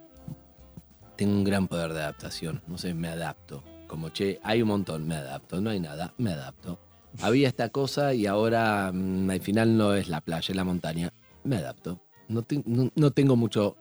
Tengo 1.17 1.33
un 1.33 1.43
gran 1.43 1.67
poder 1.67 1.93
de 1.93 2.01
adaptación, 2.01 2.61
no 2.67 2.77
sé, 2.77 2.93
me 2.93 3.07
adapto. 3.07 3.63
Como, 3.87 4.09
che, 4.09 4.39
hay 4.43 4.61
un 4.61 4.67
montón, 4.69 5.07
me 5.07 5.15
adapto, 5.15 5.61
no 5.61 5.69
hay 5.69 5.79
nada, 5.79 6.13
me 6.17 6.31
adapto. 6.31 6.79
Había 7.21 7.47
esta 7.47 7.69
cosa 7.69 8.13
y 8.13 8.25
ahora 8.25 8.91
mm, 8.93 9.29
al 9.29 9.39
final 9.41 9.77
no 9.77 9.93
es 9.93 10.09
la 10.09 10.19
playa, 10.21 10.47
es 10.51 10.55
la 10.55 10.63
montaña, 10.65 11.13
me 11.43 11.57
adapto. 11.57 11.99
No, 12.27 12.41
te- 12.41 12.63
no- 12.65 12.91
no 12.95 13.11
tengo 13.11 13.35
mucho 13.35 13.77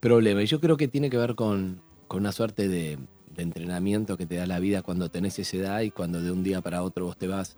problema. 0.00 0.42
Y 0.42 0.46
yo 0.46 0.60
creo 0.60 0.76
que 0.76 0.88
tiene 0.88 1.08
que 1.08 1.16
ver 1.16 1.34
con, 1.34 1.80
con 2.08 2.20
una 2.20 2.32
suerte 2.32 2.68
de, 2.68 2.98
de 3.34 3.42
entrenamiento 3.42 4.16
que 4.18 4.26
te 4.26 4.36
da 4.36 4.46
la 4.46 4.58
vida 4.58 4.82
cuando 4.82 5.08
tenés 5.10 5.38
esa 5.38 5.56
edad 5.56 5.80
y 5.80 5.90
cuando 5.90 6.20
de 6.20 6.30
un 6.30 6.42
día 6.42 6.60
para 6.60 6.82
otro 6.82 7.06
vos 7.06 7.16
te 7.16 7.28
vas 7.28 7.56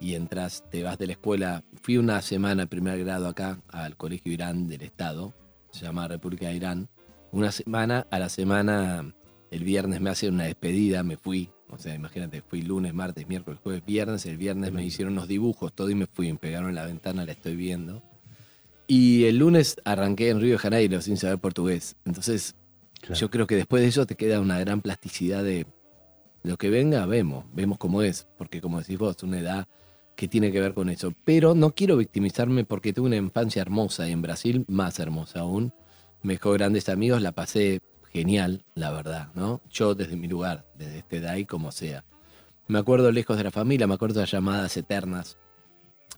y 0.00 0.14
entras, 0.14 0.64
te 0.70 0.82
vas 0.82 0.98
de 0.98 1.06
la 1.06 1.12
escuela. 1.12 1.62
Fui 1.80 1.98
una 1.98 2.20
semana 2.22 2.66
primer 2.66 2.98
grado 3.04 3.28
acá 3.28 3.60
al 3.68 3.96
Colegio 3.96 4.32
Irán 4.32 4.66
del 4.66 4.82
Estado, 4.82 5.34
se 5.70 5.84
llama 5.84 6.08
República 6.08 6.48
de 6.48 6.54
Irán. 6.56 6.88
Una 7.32 7.52
semana, 7.52 8.06
a 8.10 8.18
la 8.18 8.28
semana, 8.28 9.14
el 9.50 9.64
viernes 9.64 10.00
me 10.00 10.10
hacen 10.10 10.34
una 10.34 10.44
despedida, 10.44 11.02
me 11.02 11.16
fui. 11.16 11.50
O 11.68 11.78
sea, 11.78 11.94
imagínate, 11.94 12.42
fui 12.42 12.62
lunes, 12.62 12.92
martes, 12.92 13.28
miércoles, 13.28 13.60
jueves, 13.62 13.84
viernes. 13.84 14.26
El 14.26 14.36
viernes 14.36 14.72
me 14.72 14.84
hicieron 14.84 15.12
unos 15.12 15.28
dibujos, 15.28 15.72
todo 15.72 15.90
y 15.90 15.94
me 15.94 16.06
fui, 16.06 16.32
me 16.32 16.38
pegaron 16.38 16.70
en 16.70 16.74
la 16.74 16.86
ventana, 16.86 17.24
la 17.24 17.32
estoy 17.32 17.54
viendo. 17.54 18.02
Y 18.88 19.26
el 19.26 19.38
lunes 19.38 19.76
arranqué 19.84 20.30
en 20.30 20.40
Río 20.40 20.52
de 20.52 20.58
Janeiro 20.58 21.00
sin 21.00 21.16
saber 21.16 21.38
portugués. 21.38 21.94
Entonces, 22.04 22.56
yo 23.14 23.30
creo 23.30 23.46
que 23.46 23.54
después 23.54 23.82
de 23.82 23.88
eso 23.88 24.04
te 24.04 24.16
queda 24.16 24.40
una 24.40 24.58
gran 24.58 24.80
plasticidad 24.80 25.44
de 25.44 25.66
lo 26.42 26.56
que 26.56 26.70
venga, 26.70 27.06
vemos, 27.06 27.44
vemos 27.52 27.78
cómo 27.78 28.02
es. 28.02 28.26
Porque 28.36 28.60
como 28.60 28.80
decís 28.80 28.98
vos, 28.98 29.22
una 29.22 29.38
edad 29.38 29.68
que 30.16 30.26
tiene 30.26 30.50
que 30.50 30.60
ver 30.60 30.74
con 30.74 30.88
eso. 30.88 31.14
Pero 31.24 31.54
no 31.54 31.70
quiero 31.74 31.96
victimizarme 31.96 32.64
porque 32.64 32.92
tuve 32.92 33.06
una 33.06 33.16
infancia 33.16 33.62
hermosa 33.62 34.08
y 34.08 34.12
en 34.12 34.22
Brasil 34.22 34.64
más 34.66 34.98
hermosa 34.98 35.40
aún. 35.40 35.72
Me 36.22 36.34
dejó 36.34 36.52
grandes 36.52 36.88
amigos, 36.88 37.22
la 37.22 37.32
pasé 37.32 37.80
genial, 38.12 38.64
la 38.74 38.90
verdad, 38.90 39.28
¿no? 39.34 39.60
Yo 39.70 39.94
desde 39.94 40.16
mi 40.16 40.28
lugar, 40.28 40.64
desde 40.76 40.98
esta 40.98 41.16
edad 41.16 41.36
y 41.36 41.46
como 41.46 41.72
sea. 41.72 42.04
Me 42.68 42.78
acuerdo 42.78 43.10
lejos 43.10 43.36
de 43.36 43.44
la 43.44 43.50
familia, 43.50 43.86
me 43.86 43.94
acuerdo 43.94 44.20
de 44.20 44.26
llamadas 44.26 44.76
eternas 44.76 45.36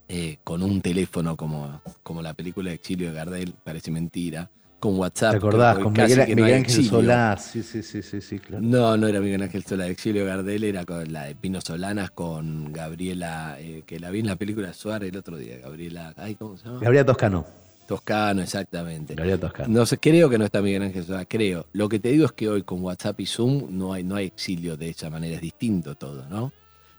eh, 0.07 0.37
con 0.43 0.61
un 0.61 0.81
teléfono 0.81 1.35
como, 1.35 1.81
como 2.03 2.21
la 2.21 2.33
película 2.33 2.69
de 2.69 2.75
Exilio 2.75 3.09
de 3.09 3.15
Gardel, 3.15 3.53
parece 3.63 3.89
mentira, 3.91 4.49
con 4.79 4.99
WhatsApp. 4.99 5.31
¿Te 5.31 5.37
acordás? 5.37 5.79
Con 5.79 5.93
Miguel, 5.93 6.19
no 6.19 6.35
Miguel 6.35 6.53
Ángel. 6.55 6.85
Solá. 6.85 7.37
Sí, 7.37 7.63
sí, 7.63 7.81
sí, 7.81 8.01
sí, 8.01 8.19
sí, 8.19 8.39
claro. 8.39 8.61
No, 8.61 8.97
no 8.97 9.07
era 9.07 9.21
Miguel 9.21 9.41
Ángel 9.41 9.63
Solá, 9.63 9.85
de 9.85 9.91
Exilio 9.91 10.25
Gardel 10.25 10.63
era 10.65 10.83
con 10.83 11.11
la 11.13 11.23
de 11.23 11.35
Pino 11.35 11.61
Solanas 11.61 12.11
con 12.11 12.73
Gabriela, 12.73 13.55
eh, 13.59 13.83
que 13.85 13.99
la 13.99 14.09
vi 14.09 14.19
en 14.19 14.27
la 14.27 14.35
película 14.35 14.67
de 14.67 14.73
Suárez 14.73 15.09
el 15.09 15.17
otro 15.17 15.37
día, 15.37 15.57
Gabriela, 15.59 16.13
ay, 16.17 16.35
¿cómo 16.35 16.57
se 16.57 16.65
llama? 16.65 16.79
Gabriela 16.81 17.05
Toscano. 17.05 17.62
Toscano, 17.85 18.41
exactamente. 18.41 19.15
Toscano. 19.15 19.73
No 19.73 19.85
sé, 19.85 19.97
creo 19.97 20.29
que 20.29 20.37
no 20.37 20.45
está 20.45 20.61
Miguel 20.61 20.83
Ángel 20.83 21.03
Solá, 21.03 21.25
creo. 21.25 21.67
Lo 21.73 21.89
que 21.89 21.99
te 21.99 22.09
digo 22.09 22.25
es 22.25 22.31
que 22.31 22.49
hoy 22.49 22.63
con 22.63 22.81
WhatsApp 22.81 23.19
y 23.19 23.25
Zoom 23.25 23.67
no 23.77 23.93
hay, 23.93 24.03
no 24.03 24.15
hay 24.15 24.27
exilio 24.27 24.77
de 24.77 24.89
esa 24.89 25.09
manera, 25.09 25.35
es 25.35 25.41
distinto 25.41 25.95
todo, 25.95 26.27
¿no? 26.29 26.51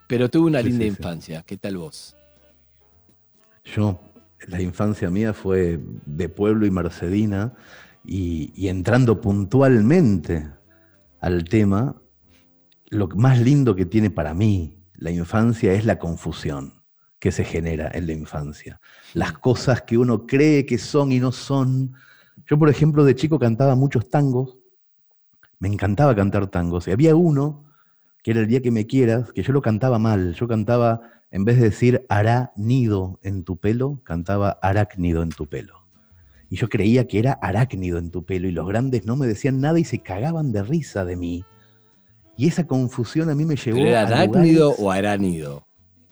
Pero 0.06 0.28
tuve 0.28 0.46
una 0.48 0.60
Sí, 0.60 0.66
linda 0.68 0.84
sí, 0.84 0.90
sí. 0.90 0.96
infancia, 0.96 1.42
¿qué 1.46 1.56
tal 1.56 1.78
vos? 1.78 2.14
Yo, 3.64 3.98
la 4.46 4.60
infancia 4.60 5.08
mía 5.10 5.32
fue 5.32 5.80
de 6.04 6.28
pueblo 6.28 6.66
y 6.66 6.70
mercedina 6.70 7.54
y, 8.04 8.52
y 8.54 8.68
entrando 8.68 9.20
puntualmente 9.20 10.46
al 11.20 11.44
tema, 11.44 11.96
lo 12.90 13.08
más 13.08 13.40
lindo 13.40 13.74
que 13.74 13.86
tiene 13.86 14.10
para 14.10 14.34
mí 14.34 14.76
la 14.96 15.10
infancia 15.10 15.72
es 15.72 15.84
la 15.86 15.98
confusión 15.98 16.73
que 17.24 17.32
se 17.32 17.42
genera 17.42 17.90
en 17.94 18.06
la 18.06 18.12
infancia. 18.12 18.78
Las 19.14 19.32
cosas 19.32 19.80
que 19.80 19.96
uno 19.96 20.26
cree 20.26 20.66
que 20.66 20.76
son 20.76 21.10
y 21.10 21.20
no 21.20 21.32
son. 21.32 21.94
Yo, 22.44 22.58
por 22.58 22.68
ejemplo, 22.68 23.02
de 23.02 23.14
chico 23.14 23.38
cantaba 23.38 23.74
muchos 23.74 24.10
tangos. 24.10 24.58
Me 25.58 25.68
encantaba 25.68 26.14
cantar 26.14 26.48
tangos. 26.48 26.86
Y 26.86 26.90
había 26.90 27.16
uno, 27.16 27.64
que 28.22 28.32
era 28.32 28.40
el 28.40 28.46
día 28.46 28.60
que 28.60 28.70
me 28.70 28.86
quieras, 28.86 29.32
que 29.32 29.42
yo 29.42 29.54
lo 29.54 29.62
cantaba 29.62 29.98
mal. 29.98 30.34
Yo 30.34 30.46
cantaba, 30.46 31.00
en 31.30 31.46
vez 31.46 31.56
de 31.56 31.70
decir 31.70 32.04
hará 32.10 32.52
nido 32.56 33.18
en 33.22 33.42
tu 33.42 33.56
pelo, 33.56 34.02
cantaba 34.04 34.58
arácnido 34.60 35.22
en 35.22 35.30
tu 35.30 35.46
pelo. 35.46 35.86
Y 36.50 36.56
yo 36.56 36.68
creía 36.68 37.08
que 37.08 37.20
era 37.20 37.32
arácnido 37.40 37.96
en 37.96 38.10
tu 38.10 38.26
pelo. 38.26 38.48
Y 38.48 38.52
los 38.52 38.68
grandes 38.68 39.06
no 39.06 39.16
me 39.16 39.26
decían 39.26 39.62
nada 39.62 39.78
y 39.78 39.84
se 39.84 40.00
cagaban 40.00 40.52
de 40.52 40.62
risa 40.62 41.06
de 41.06 41.16
mí. 41.16 41.42
Y 42.36 42.48
esa 42.48 42.66
confusión 42.66 43.30
a 43.30 43.34
mí 43.34 43.46
me 43.46 43.56
llevó 43.56 43.78
¿Pero 43.78 43.88
era 43.88 44.02
a 44.02 44.06
arácnido 44.08 44.66
lugares- 44.72 44.84
o 44.84 44.90
aránido? 44.90 45.66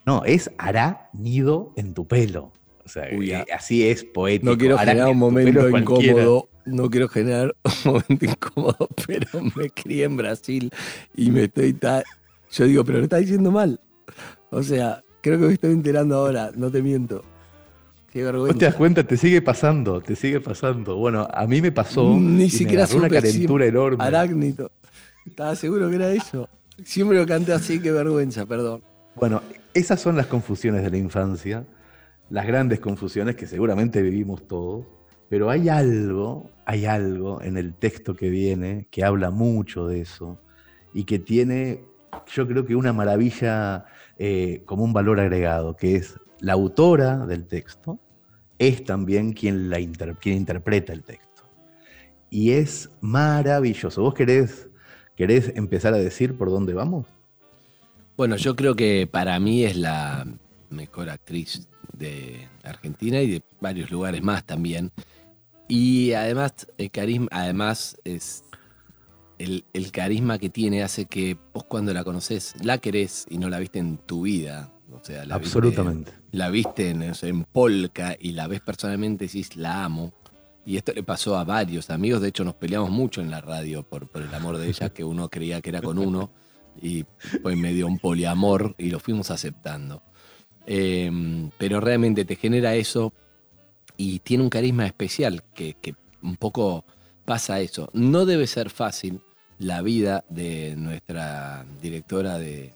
No, 0.06 0.24
es 0.24 0.50
hará 0.58 1.10
nido 1.12 1.72
en 1.76 1.94
tu 1.94 2.06
pelo. 2.06 2.52
O 2.84 2.88
sea, 2.88 3.08
eh, 3.08 3.44
así 3.54 3.86
es 3.88 4.04
poético. 4.04 4.50
No 4.52 4.58
quiero 4.58 4.76
generar 4.78 5.08
un 5.08 5.18
momento 5.18 5.68
incómodo. 5.78 6.48
No 6.64 6.90
quiero 6.90 7.08
generar 7.08 7.54
un 7.84 7.92
momento 7.92 8.24
incómodo, 8.24 8.88
pero 9.06 9.28
me 9.56 9.70
crié 9.70 10.04
en 10.04 10.16
Brasil 10.16 10.70
y 11.16 11.30
me 11.30 11.44
estoy. 11.44 11.72
ta- 11.74 12.02
Yo 12.50 12.64
digo, 12.66 12.84
pero 12.84 12.98
lo 12.98 13.04
está 13.04 13.16
diciendo 13.18 13.50
mal. 13.50 13.80
O 14.50 14.62
sea, 14.62 15.02
creo 15.20 15.38
que 15.38 15.46
me 15.46 15.52
estoy 15.54 15.72
enterando 15.72 16.16
ahora, 16.16 16.50
no 16.54 16.70
te 16.70 16.82
miento. 16.82 17.22
Qué 18.12 18.24
¿Vos 18.24 18.32
te 18.32 18.36
das 18.38 18.46
vergüenza. 18.48 18.76
cuenta? 18.76 19.04
Te 19.04 19.16
sigue 19.16 19.40
pasando, 19.40 20.00
te 20.02 20.14
sigue 20.16 20.40
pasando. 20.40 20.96
Bueno, 20.96 21.26
a 21.32 21.46
mí 21.46 21.62
me 21.62 21.72
pasó. 21.72 22.10
Ni 22.14 22.44
me 22.44 22.50
siquiera 22.50 22.84
agarró 22.84 22.98
una 22.98 23.08
calentura 23.08 23.64
enorme. 23.66 24.04
Arácnido. 24.04 24.70
Estaba 25.24 25.54
seguro 25.56 25.88
que 25.88 25.96
era 25.96 26.10
eso. 26.10 26.48
Siempre 26.84 27.16
lo 27.16 27.26
canté 27.26 27.52
así, 27.54 27.80
qué 27.80 27.90
vergüenza, 27.92 28.44
perdón. 28.44 28.82
Bueno, 29.14 29.40
esas 29.74 30.00
son 30.00 30.16
las 30.16 30.26
confusiones 30.26 30.82
de 30.82 30.90
la 30.90 30.98
infancia, 30.98 31.66
las 32.30 32.46
grandes 32.46 32.80
confusiones 32.80 33.36
que 33.36 33.46
seguramente 33.46 34.02
vivimos 34.02 34.46
todos, 34.46 34.86
pero 35.28 35.50
hay 35.50 35.68
algo, 35.68 36.50
hay 36.66 36.86
algo 36.86 37.40
en 37.42 37.56
el 37.56 37.74
texto 37.74 38.14
que 38.14 38.28
viene 38.28 38.88
que 38.90 39.04
habla 39.04 39.30
mucho 39.30 39.86
de 39.86 40.02
eso 40.02 40.38
y 40.92 41.04
que 41.04 41.18
tiene, 41.18 41.84
yo 42.26 42.46
creo 42.46 42.66
que 42.66 42.76
una 42.76 42.92
maravilla 42.92 43.86
eh, 44.18 44.62
como 44.66 44.84
un 44.84 44.92
valor 44.92 45.20
agregado, 45.20 45.74
que 45.76 45.96
es 45.96 46.18
la 46.40 46.52
autora 46.52 47.26
del 47.26 47.46
texto, 47.46 47.98
es 48.58 48.84
también 48.84 49.32
quien, 49.32 49.70
la 49.70 49.78
quien 50.20 50.36
interpreta 50.36 50.92
el 50.92 51.02
texto. 51.02 51.42
Y 52.30 52.52
es 52.52 52.90
maravilloso. 53.00 54.02
¿Vos 54.02 54.14
querés, 54.14 54.68
querés 55.16 55.52
empezar 55.54 55.94
a 55.94 55.98
decir 55.98 56.36
por 56.36 56.50
dónde 56.50 56.72
vamos? 56.72 57.11
Bueno, 58.16 58.36
yo 58.36 58.54
creo 58.56 58.76
que 58.76 59.06
para 59.10 59.38
mí 59.40 59.64
es 59.64 59.76
la 59.76 60.26
mejor 60.70 61.10
actriz 61.10 61.68
de 61.92 62.48
Argentina 62.62 63.20
y 63.20 63.30
de 63.30 63.42
varios 63.60 63.90
lugares 63.90 64.22
más 64.22 64.44
también. 64.44 64.92
Y 65.68 66.12
además, 66.12 66.66
el 66.76 66.90
carisma, 66.90 67.28
además 67.30 67.96
es 68.04 68.44
el, 69.38 69.64
el 69.72 69.90
carisma 69.90 70.38
que 70.38 70.50
tiene 70.50 70.82
hace 70.82 71.06
que 71.06 71.36
vos 71.54 71.64
cuando 71.64 71.92
la 71.94 72.04
conocés, 72.04 72.54
la 72.62 72.78
querés 72.78 73.26
y 73.30 73.38
no 73.38 73.48
la 73.48 73.58
viste 73.58 73.78
en 73.78 73.98
tu 73.98 74.22
vida. 74.22 74.70
O 74.92 75.02
sea, 75.02 75.24
la 75.24 75.36
Absolutamente. 75.36 76.10
Viste, 76.10 76.36
la 76.36 76.50
viste 76.50 76.90
en, 76.90 77.02
en 77.02 77.44
polka 77.44 78.16
y 78.20 78.32
la 78.32 78.46
ves 78.46 78.60
personalmente 78.60 79.24
y 79.24 79.28
decís, 79.28 79.56
la 79.56 79.84
amo. 79.84 80.12
Y 80.64 80.76
esto 80.76 80.92
le 80.92 81.02
pasó 81.02 81.36
a 81.36 81.44
varios 81.44 81.90
amigos, 81.90 82.20
de 82.20 82.28
hecho 82.28 82.44
nos 82.44 82.54
peleamos 82.54 82.90
mucho 82.90 83.20
en 83.20 83.30
la 83.30 83.40
radio 83.40 83.82
por, 83.82 84.06
por 84.06 84.22
el 84.22 84.32
amor 84.32 84.58
de 84.58 84.68
ella, 84.68 84.90
que 84.90 85.02
uno 85.02 85.28
creía 85.28 85.60
que 85.60 85.70
era 85.70 85.82
con 85.82 85.98
uno, 85.98 86.30
y 86.80 87.04
pues 87.42 87.56
me 87.56 87.72
dio 87.72 87.86
un 87.86 87.98
poliamor 87.98 88.74
y 88.78 88.90
lo 88.90 89.00
fuimos 89.00 89.30
aceptando. 89.30 90.02
Eh, 90.66 91.10
pero 91.58 91.80
realmente 91.80 92.24
te 92.24 92.36
genera 92.36 92.74
eso 92.74 93.12
y 93.96 94.20
tiene 94.20 94.44
un 94.44 94.50
carisma 94.50 94.86
especial 94.86 95.42
que, 95.54 95.74
que 95.74 95.94
un 96.22 96.36
poco 96.36 96.84
pasa 97.24 97.60
eso. 97.60 97.90
No 97.92 98.26
debe 98.26 98.46
ser 98.46 98.70
fácil 98.70 99.20
la 99.58 99.82
vida 99.82 100.24
de 100.28 100.74
nuestra 100.76 101.64
directora 101.80 102.38
de, 102.38 102.74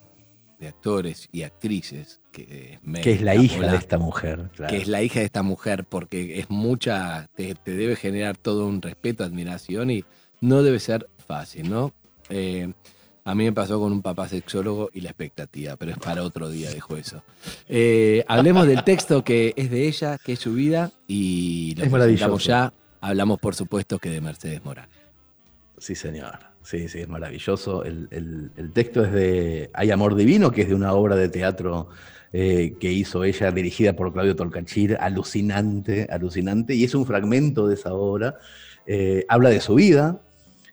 de 0.59 0.69
actores 0.69 1.29
y 1.33 1.43
actrices, 1.43 2.21
que 2.33 2.79
es, 2.85 3.03
que 3.03 3.13
es 3.13 3.23
la 3.23 3.35
hija 3.35 3.71
de 3.71 3.77
esta 3.77 3.99
mujer. 3.99 4.51
Claro. 4.55 4.71
Que 4.71 4.83
es 4.83 4.89
la 4.89 5.03
hija 5.03 5.21
de 5.21 5.27
esta 5.27 5.43
mujer, 5.43 5.85
porque 5.85 6.39
es 6.39 6.51
mucha, 6.51 7.27
te, 7.35 7.55
te, 7.55 7.73
debe 7.73 7.97
generar 7.97 8.37
todo 8.37 8.67
un 8.67 8.81
respeto, 8.83 9.25
admiración 9.25 9.91
y 9.91 10.05
no 10.41 10.63
debe 10.63 10.81
ser 10.81 11.09
fácil, 11.19 11.71
¿no? 11.71 11.93
Eh, 12.29 12.73
a 13.27 13.35
mí 13.35 13.43
me 13.43 13.53
pasó 13.53 13.81
con 13.81 13.91
un 13.91 14.03
papá 14.03 14.29
sexólogo 14.29 14.89
y 14.93 15.01
la 15.01 15.11
expectativa, 15.11 15.75
pero 15.75 15.91
es 15.91 15.99
para 15.99 16.23
otro 16.23 16.49
día, 16.49 16.71
dejo 16.71 16.97
eso. 16.97 17.25
Eh, 17.69 18.25
hablemos 18.29 18.69
del 18.69 18.85
texto 18.85 19.25
que 19.25 19.53
es 19.57 19.69
de 19.69 19.89
ella, 19.89 20.17
que 20.25 20.35
es 20.35 20.39
su 20.39 20.53
vida, 20.53 20.93
y 21.09 21.75
lo 21.77 21.85
es 21.85 21.91
maravilloso. 21.91 22.39
ya. 22.39 22.73
Hablamos, 23.01 23.41
por 23.41 23.57
supuesto, 23.57 23.99
que 23.99 24.11
de 24.11 24.21
Mercedes 24.21 24.65
Morán. 24.65 24.89
Sí, 25.77 25.97
señor. 25.97 26.39
Sí, 26.63 26.87
sí, 26.87 27.01
es 27.01 27.09
maravilloso. 27.09 27.85
El, 27.85 28.07
el, 28.13 28.53
el, 28.57 28.73
texto 28.73 29.05
es 29.05 29.11
de 29.11 29.71
Hay 29.75 29.91
Amor 29.91 30.15
Divino, 30.15 30.53
que 30.53 30.63
es 30.63 30.69
de 30.69 30.77
una 30.77 30.93
obra 30.93 31.17
de 31.17 31.29
teatro 31.29 31.89
eh, 32.33 32.77
que 32.79 32.93
hizo 32.93 33.25
ella, 33.25 33.51
dirigida 33.51 33.95
por 33.95 34.13
Claudio 34.13 34.37
Tolcachir, 34.37 34.99
alucinante, 35.01 36.07
alucinante, 36.13 36.77
y 36.77 36.85
es 36.85 36.95
un 36.95 37.05
fragmento 37.05 37.67
de 37.67 37.75
esa 37.75 37.93
obra. 37.93 38.37
Eh, 38.87 39.25
habla 39.29 39.51
de 39.51 39.61
su 39.61 39.75
vida 39.75 40.21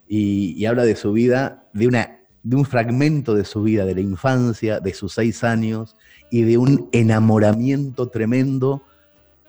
y, 0.08 0.54
y, 0.56 0.68
habla 0.68 0.86
de 0.86 0.96
su 0.96 1.14
vida, 1.14 1.68
de, 1.74 1.88
una, 1.88 2.20
de 2.44 2.56
un 2.56 2.66
fragmento 2.66 3.34
de 3.34 3.46
su 3.46 3.64
vida, 3.64 3.86
de 3.86 3.96
la 3.96 4.02
infancia, 4.02 4.80
de 4.80 4.94
sus 4.94 5.14
seis 5.14 5.44
años 5.44 5.96
y 6.30 6.44
de 6.44 6.58
un 6.58 6.90
enamoramiento 6.92 8.10
tremendo 8.10 8.84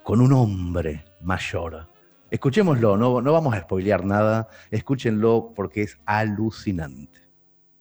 con 0.03 0.20
un 0.20 0.32
hombre 0.32 1.05
mayor. 1.20 1.88
Escuchémoslo, 2.30 2.97
no, 2.97 3.20
no 3.20 3.32
vamos 3.32 3.55
a 3.55 3.61
spoilear 3.61 4.05
nada, 4.05 4.49
escúchenlo 4.70 5.53
porque 5.55 5.82
es 5.82 5.99
alucinante. 6.07 7.20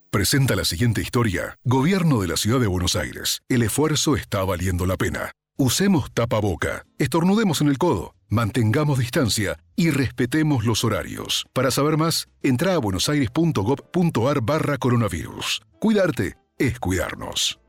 Presenta 0.09 0.55
la 0.55 0.64
siguiente 0.64 1.01
historia. 1.01 1.57
Gobierno 1.64 2.22
de 2.22 2.28
la 2.28 2.38
Ciudad 2.38 2.59
de 2.59 2.68
Buenos 2.68 2.95
Aires. 2.95 3.41
El 3.49 3.64
esfuerzo 3.64 4.16
está 4.16 4.43
valiendo 4.43 4.86
la 4.86 4.95
pena. 4.95 5.32
Usemos 5.58 6.12
tapaboca, 6.12 6.84
estornudemos 6.97 7.62
en 7.62 7.68
el 7.68 7.78
codo, 7.78 8.16
mantengamos 8.28 8.97
distancia 8.97 9.60
y 9.76 9.91
respetemos 9.91 10.66
los 10.66 10.84
horarios. 10.84 11.45
Para 11.54 11.70
saber 11.70 11.95
más, 11.95 12.28
entra 12.41 12.74
a 12.74 12.80
buenosaires.gov.ar 12.80 14.41
barra 14.41 14.80
coronavirus. 14.80 15.62
Cuidarte 15.80 16.38
es 16.58 16.80
cuidarnos. 16.80 17.60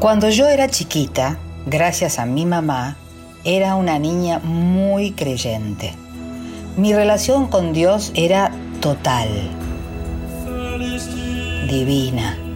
Cuando 0.00 0.30
yo 0.30 0.48
era 0.48 0.70
chiquita, 0.70 1.38
gracias 1.66 2.18
a 2.18 2.24
mi 2.24 2.46
mamá, 2.46 2.96
era 3.44 3.74
una 3.74 3.98
niña 3.98 4.38
muy 4.38 5.12
creyente. 5.12 5.92
Mi 6.78 6.94
relación 6.94 7.48
con 7.48 7.74
Dios 7.74 8.12
era 8.14 8.50
total, 8.80 9.28
divina. 11.68 12.49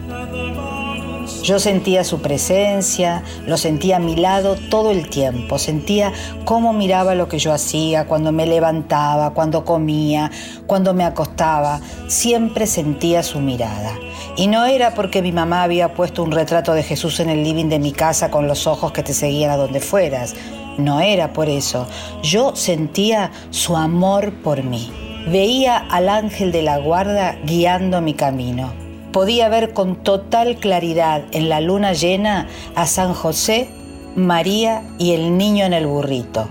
Yo 1.45 1.59
sentía 1.59 2.03
su 2.03 2.23
presencia, 2.23 3.21
lo 3.45 3.57
sentía 3.57 3.97
a 3.97 3.99
mi 3.99 4.15
lado 4.15 4.55
todo 4.55 4.89
el 4.89 5.07
tiempo, 5.07 5.59
sentía 5.59 6.11
cómo 6.43 6.73
miraba 6.73 7.13
lo 7.13 7.27
que 7.27 7.37
yo 7.37 7.53
hacía, 7.53 8.07
cuando 8.07 8.31
me 8.31 8.47
levantaba, 8.47 9.29
cuando 9.29 9.63
comía, 9.63 10.31
cuando 10.65 10.95
me 10.95 11.03
acostaba, 11.03 11.81
siempre 12.07 12.65
sentía 12.65 13.21
su 13.21 13.41
mirada. 13.41 13.93
Y 14.35 14.47
no 14.47 14.65
era 14.65 14.95
porque 14.95 15.21
mi 15.21 15.31
mamá 15.31 15.61
había 15.61 15.93
puesto 15.93 16.23
un 16.23 16.31
retrato 16.31 16.73
de 16.73 16.81
Jesús 16.81 17.19
en 17.19 17.29
el 17.29 17.43
living 17.43 17.69
de 17.69 17.77
mi 17.77 17.91
casa 17.91 18.31
con 18.31 18.47
los 18.47 18.65
ojos 18.65 18.91
que 18.91 19.03
te 19.03 19.13
seguían 19.13 19.51
a 19.51 19.57
donde 19.57 19.81
fueras, 19.81 20.33
no 20.79 20.99
era 20.99 21.31
por 21.31 21.47
eso, 21.47 21.85
yo 22.23 22.55
sentía 22.55 23.29
su 23.51 23.77
amor 23.77 24.33
por 24.41 24.63
mí. 24.63 24.91
Veía 25.27 25.77
al 25.77 26.09
ángel 26.09 26.51
de 26.51 26.63
la 26.63 26.79
guarda 26.79 27.37
guiando 27.45 28.01
mi 28.01 28.15
camino 28.15 28.84
podía 29.15 29.47
ver 29.47 29.71
con 29.71 29.95
total 29.95 30.57
claridad 30.57 31.23
en 31.31 31.47
la 31.47 31.61
luna 31.61 31.93
llena 31.93 32.49
a 32.75 32.85
San 32.85 33.13
José, 33.13 33.69
María 34.17 34.83
y 34.97 35.13
el 35.13 35.37
niño 35.37 35.63
en 35.63 35.71
el 35.71 35.87
burrito. 35.87 36.49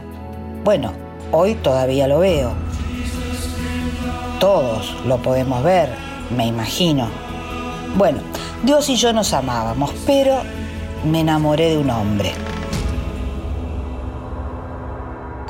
Bueno, 0.64 0.92
hoy 1.30 1.56
todavía 1.56 2.08
lo 2.08 2.20
veo. 2.20 2.54
Todos 4.40 4.96
lo 5.06 5.18
podemos 5.18 5.62
ver, 5.62 5.90
me 6.34 6.46
imagino. 6.46 7.08
Bueno, 7.98 8.20
Dios 8.62 8.88
y 8.88 8.96
yo 8.96 9.12
nos 9.12 9.34
amábamos, 9.34 9.92
pero 10.06 10.38
me 11.04 11.20
enamoré 11.20 11.68
de 11.68 11.76
un 11.76 11.90
hombre. 11.90 12.32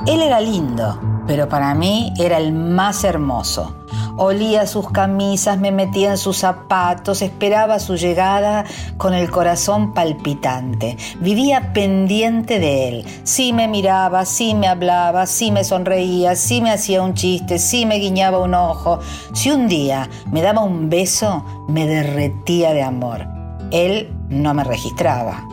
Él 0.06 0.20
era 0.20 0.38
lindo, 0.38 1.00
pero 1.26 1.48
para 1.48 1.74
mí 1.74 2.12
era 2.18 2.36
el 2.36 2.52
más 2.52 3.04
hermoso. 3.04 3.74
Olía 4.18 4.66
sus 4.66 4.90
camisas, 4.90 5.58
me 5.58 5.72
metía 5.72 6.10
en 6.10 6.18
sus 6.18 6.36
zapatos, 6.36 7.22
esperaba 7.22 7.78
su 7.78 7.96
llegada 7.96 8.64
con 8.98 9.14
el 9.14 9.30
corazón 9.30 9.94
palpitante. 9.94 10.98
Vivía 11.20 11.72
pendiente 11.72 12.60
de 12.60 12.88
él. 12.88 13.04
Sí 13.24 13.54
me 13.54 13.66
miraba, 13.66 14.26
sí 14.26 14.54
me 14.54 14.68
hablaba, 14.68 15.24
sí 15.24 15.50
me 15.50 15.64
sonreía, 15.64 16.36
sí 16.36 16.60
me 16.60 16.70
hacía 16.70 17.02
un 17.02 17.14
chiste, 17.14 17.58
sí 17.58 17.86
me 17.86 17.96
guiñaba 17.96 18.38
un 18.38 18.52
ojo. 18.52 19.00
Si 19.32 19.50
un 19.50 19.68
día 19.68 20.10
me 20.30 20.42
daba 20.42 20.62
un 20.62 20.90
beso, 20.90 21.44
me 21.66 21.86
derretía 21.86 22.74
de 22.74 22.82
amor. 22.82 23.26
Él 23.70 24.14
no 24.28 24.52
me 24.52 24.64
registraba. 24.64 25.48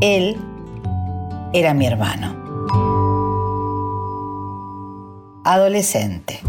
Él 0.00 0.36
era 1.52 1.72
mi 1.72 1.86
hermano. 1.86 3.03
Adolescente. 5.44 6.40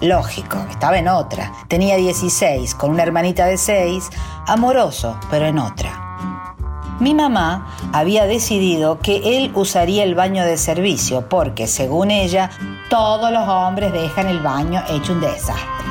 Lógico, 0.00 0.58
estaba 0.70 0.98
en 0.98 1.08
otra. 1.08 1.52
Tenía 1.66 1.96
16, 1.96 2.76
con 2.76 2.92
una 2.92 3.02
hermanita 3.02 3.46
de 3.46 3.58
6, 3.58 4.08
amoroso, 4.46 5.18
pero 5.32 5.46
en 5.46 5.58
otra. 5.58 6.96
Mi 7.00 7.12
mamá 7.12 7.74
había 7.92 8.26
decidido 8.26 9.00
que 9.00 9.36
él 9.36 9.50
usaría 9.56 10.04
el 10.04 10.14
baño 10.14 10.44
de 10.44 10.58
servicio 10.58 11.28
porque, 11.28 11.66
según 11.66 12.12
ella, 12.12 12.50
todos 12.88 13.32
los 13.32 13.48
hombres 13.48 13.92
dejan 13.92 14.28
el 14.28 14.38
baño 14.38 14.80
hecho 14.88 15.12
un 15.12 15.20
desastre. 15.20 15.86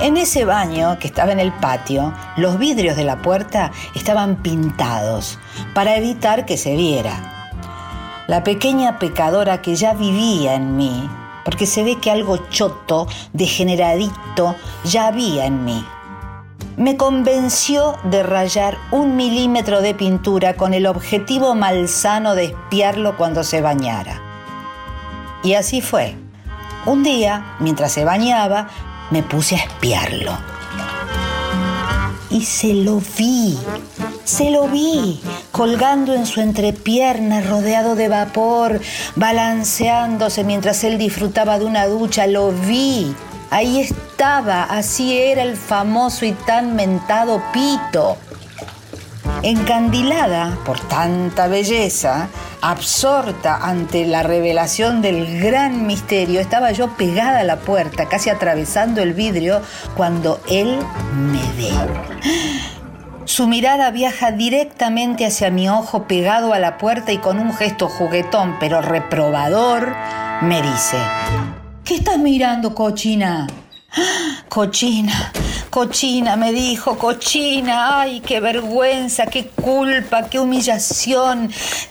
En 0.00 0.16
ese 0.16 0.46
baño 0.46 0.98
que 0.98 1.08
estaba 1.08 1.32
en 1.32 1.40
el 1.40 1.52
patio, 1.52 2.14
los 2.38 2.58
vidrios 2.58 2.96
de 2.96 3.04
la 3.04 3.20
puerta 3.20 3.70
estaban 3.94 4.36
pintados 4.36 5.38
para 5.74 5.96
evitar 5.96 6.46
que 6.46 6.56
se 6.56 6.74
viera. 6.74 7.52
La 8.28 8.44
pequeña 8.44 8.98
pecadora 8.98 9.60
que 9.60 9.76
ya 9.76 9.92
vivía 9.92 10.54
en 10.54 10.76
mí 10.76 11.10
porque 11.44 11.66
se 11.66 11.84
ve 11.84 11.96
que 11.96 12.10
algo 12.10 12.36
choto, 12.50 13.06
degeneradito, 13.32 14.56
ya 14.84 15.06
había 15.06 15.46
en 15.46 15.64
mí. 15.64 15.84
Me 16.76 16.96
convenció 16.96 17.96
de 18.04 18.22
rayar 18.22 18.78
un 18.90 19.16
milímetro 19.16 19.82
de 19.82 19.94
pintura 19.94 20.56
con 20.56 20.72
el 20.72 20.86
objetivo 20.86 21.54
malsano 21.54 22.34
de 22.34 22.44
espiarlo 22.44 23.16
cuando 23.16 23.44
se 23.44 23.60
bañara. 23.60 24.20
Y 25.42 25.54
así 25.54 25.80
fue. 25.80 26.14
Un 26.86 27.02
día, 27.02 27.56
mientras 27.58 27.92
se 27.92 28.04
bañaba, 28.04 28.68
me 29.10 29.22
puse 29.22 29.56
a 29.56 29.64
espiarlo. 29.64 30.49
Y 32.30 32.44
se 32.44 32.74
lo 32.74 33.02
vi, 33.18 33.58
se 34.24 34.50
lo 34.50 34.68
vi, 34.68 35.20
colgando 35.50 36.14
en 36.14 36.26
su 36.26 36.40
entrepierna, 36.40 37.40
rodeado 37.40 37.96
de 37.96 38.08
vapor, 38.08 38.80
balanceándose 39.16 40.44
mientras 40.44 40.84
él 40.84 40.96
disfrutaba 40.96 41.58
de 41.58 41.64
una 41.64 41.86
ducha. 41.86 42.28
Lo 42.28 42.52
vi. 42.52 43.14
Ahí 43.50 43.80
estaba, 43.80 44.62
así 44.62 45.18
era 45.18 45.42
el 45.42 45.56
famoso 45.56 46.24
y 46.24 46.32
tan 46.32 46.76
mentado 46.76 47.42
Pito. 47.52 48.16
Encandilada 49.42 50.58
por 50.66 50.78
tanta 50.80 51.48
belleza, 51.48 52.28
absorta 52.60 53.56
ante 53.56 54.04
la 54.04 54.22
revelación 54.22 55.00
del 55.00 55.40
gran 55.40 55.86
misterio, 55.86 56.40
estaba 56.40 56.72
yo 56.72 56.88
pegada 56.96 57.40
a 57.40 57.44
la 57.44 57.60
puerta, 57.60 58.06
casi 58.06 58.28
atravesando 58.28 59.00
el 59.00 59.14
vidrio, 59.14 59.62
cuando 59.96 60.40
él 60.46 60.78
me 61.14 61.40
ve. 61.56 61.72
Su 63.24 63.46
mirada 63.46 63.90
viaja 63.90 64.30
directamente 64.30 65.24
hacia 65.24 65.50
mi 65.50 65.70
ojo 65.70 66.06
pegado 66.06 66.52
a 66.52 66.58
la 66.58 66.76
puerta 66.76 67.10
y 67.10 67.18
con 67.18 67.38
un 67.38 67.54
gesto 67.54 67.88
juguetón 67.88 68.56
pero 68.60 68.82
reprobador 68.82 69.94
me 70.42 70.60
dice, 70.60 70.98
¿qué 71.84 71.94
estás 71.94 72.18
mirando, 72.18 72.74
cochina? 72.74 73.46
Cochina, 74.50 75.32
Cochina, 75.70 76.34
me 76.34 76.52
dijo, 76.52 76.98
cochina, 76.98 78.00
ay, 78.00 78.20
qué 78.20 78.40
vergüenza, 78.40 79.26
qué 79.26 79.46
culpa, 79.46 80.28
qué 80.28 80.40
humillación. 80.40 81.48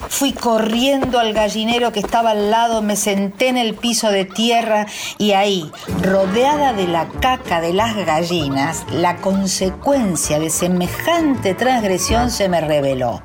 Fui 0.09 0.33
corriendo 0.33 1.17
al 1.17 1.31
gallinero 1.31 1.93
que 1.93 2.01
estaba 2.01 2.31
al 2.31 2.51
lado, 2.51 2.81
me 2.81 2.97
senté 2.97 3.47
en 3.47 3.55
el 3.55 3.75
piso 3.75 4.11
de 4.11 4.25
tierra 4.25 4.85
y 5.17 5.31
ahí, 5.31 5.71
rodeada 6.01 6.73
de 6.73 6.87
la 6.87 7.07
caca 7.21 7.61
de 7.61 7.73
las 7.73 7.95
gallinas, 7.95 8.83
la 8.91 9.15
consecuencia 9.15 10.39
de 10.39 10.49
semejante 10.49 11.53
transgresión 11.53 12.31
se 12.31 12.49
me 12.49 12.59
reveló. 12.59 13.21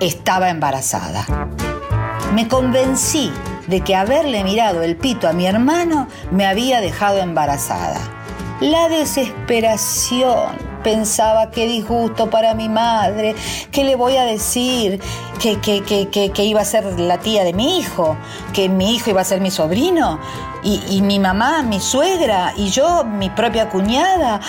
Estaba 0.00 0.50
embarazada. 0.50 1.24
Me 2.34 2.48
convencí 2.48 3.30
de 3.68 3.82
que 3.82 3.94
haberle 3.94 4.42
mirado 4.42 4.82
el 4.82 4.96
pito 4.96 5.28
a 5.28 5.32
mi 5.32 5.46
hermano 5.46 6.08
me 6.32 6.44
había 6.44 6.80
dejado 6.80 7.18
embarazada. 7.18 8.21
La 8.62 8.88
desesperación. 8.88 10.56
Pensaba 10.84 11.50
qué 11.50 11.66
disgusto 11.66 12.30
para 12.30 12.54
mi 12.54 12.68
madre, 12.68 13.34
qué 13.72 13.82
le 13.82 13.96
voy 13.96 14.16
a 14.16 14.24
decir, 14.24 15.00
que, 15.42 15.58
que, 15.58 16.08
que, 16.08 16.30
que, 16.30 16.44
iba 16.44 16.60
a 16.60 16.64
ser 16.64 17.00
la 17.00 17.18
tía 17.18 17.42
de 17.42 17.52
mi 17.52 17.78
hijo, 17.78 18.16
que 18.52 18.68
mi 18.68 18.94
hijo 18.94 19.10
iba 19.10 19.22
a 19.22 19.24
ser 19.24 19.40
mi 19.40 19.50
sobrino, 19.50 20.20
y, 20.62 20.80
y 20.88 21.02
mi 21.02 21.18
mamá, 21.18 21.64
mi 21.64 21.80
suegra, 21.80 22.54
y 22.56 22.70
yo, 22.70 23.02
mi 23.02 23.28
propia 23.28 23.68
cuñada. 23.68 24.40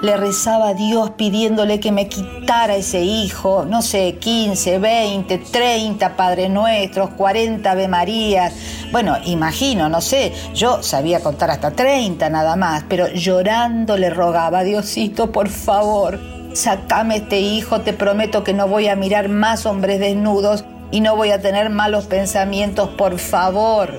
Le 0.00 0.16
rezaba 0.16 0.68
a 0.68 0.74
Dios 0.74 1.10
pidiéndole 1.10 1.78
que 1.78 1.92
me 1.92 2.08
quitara 2.08 2.74
ese 2.74 3.02
hijo, 3.02 3.66
no 3.68 3.82
sé, 3.82 4.16
15, 4.18 4.78
20, 4.78 5.36
30 5.38 6.16
Padre 6.16 6.48
Nuestros, 6.48 7.10
40 7.10 7.70
Ave 7.70 7.86
Marías. 7.86 8.54
Bueno, 8.92 9.18
imagino, 9.26 9.90
no 9.90 10.00
sé, 10.00 10.32
yo 10.54 10.82
sabía 10.82 11.20
contar 11.20 11.50
hasta 11.50 11.72
30 11.72 12.30
nada 12.30 12.56
más, 12.56 12.84
pero 12.88 13.08
llorando 13.08 13.98
le 13.98 14.08
rogaba, 14.08 14.62
Diosito, 14.62 15.30
por 15.30 15.50
favor, 15.50 16.39
sacame 16.54 17.16
este 17.16 17.40
hijo, 17.40 17.80
te 17.80 17.92
prometo 17.92 18.44
que 18.44 18.52
no 18.52 18.68
voy 18.68 18.88
a 18.88 18.96
mirar 18.96 19.28
más 19.28 19.66
hombres 19.66 20.00
desnudos 20.00 20.64
y 20.90 21.00
no 21.00 21.16
voy 21.16 21.30
a 21.30 21.40
tener 21.40 21.70
malos 21.70 22.06
pensamientos, 22.06 22.90
por 22.90 23.18
favor. 23.18 23.94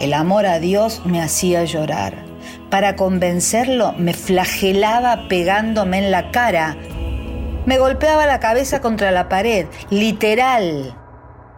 El 0.00 0.14
amor 0.14 0.46
a 0.46 0.58
Dios 0.58 1.02
me 1.04 1.20
hacía 1.20 1.64
llorar. 1.64 2.14
Para 2.70 2.96
convencerlo 2.96 3.92
me 3.98 4.14
flagelaba 4.14 5.28
pegándome 5.28 5.98
en 5.98 6.10
la 6.10 6.30
cara. 6.30 6.76
Me 7.66 7.78
golpeaba 7.78 8.26
la 8.26 8.40
cabeza 8.40 8.80
contra 8.80 9.10
la 9.10 9.28
pared, 9.28 9.66
literal. 9.90 10.94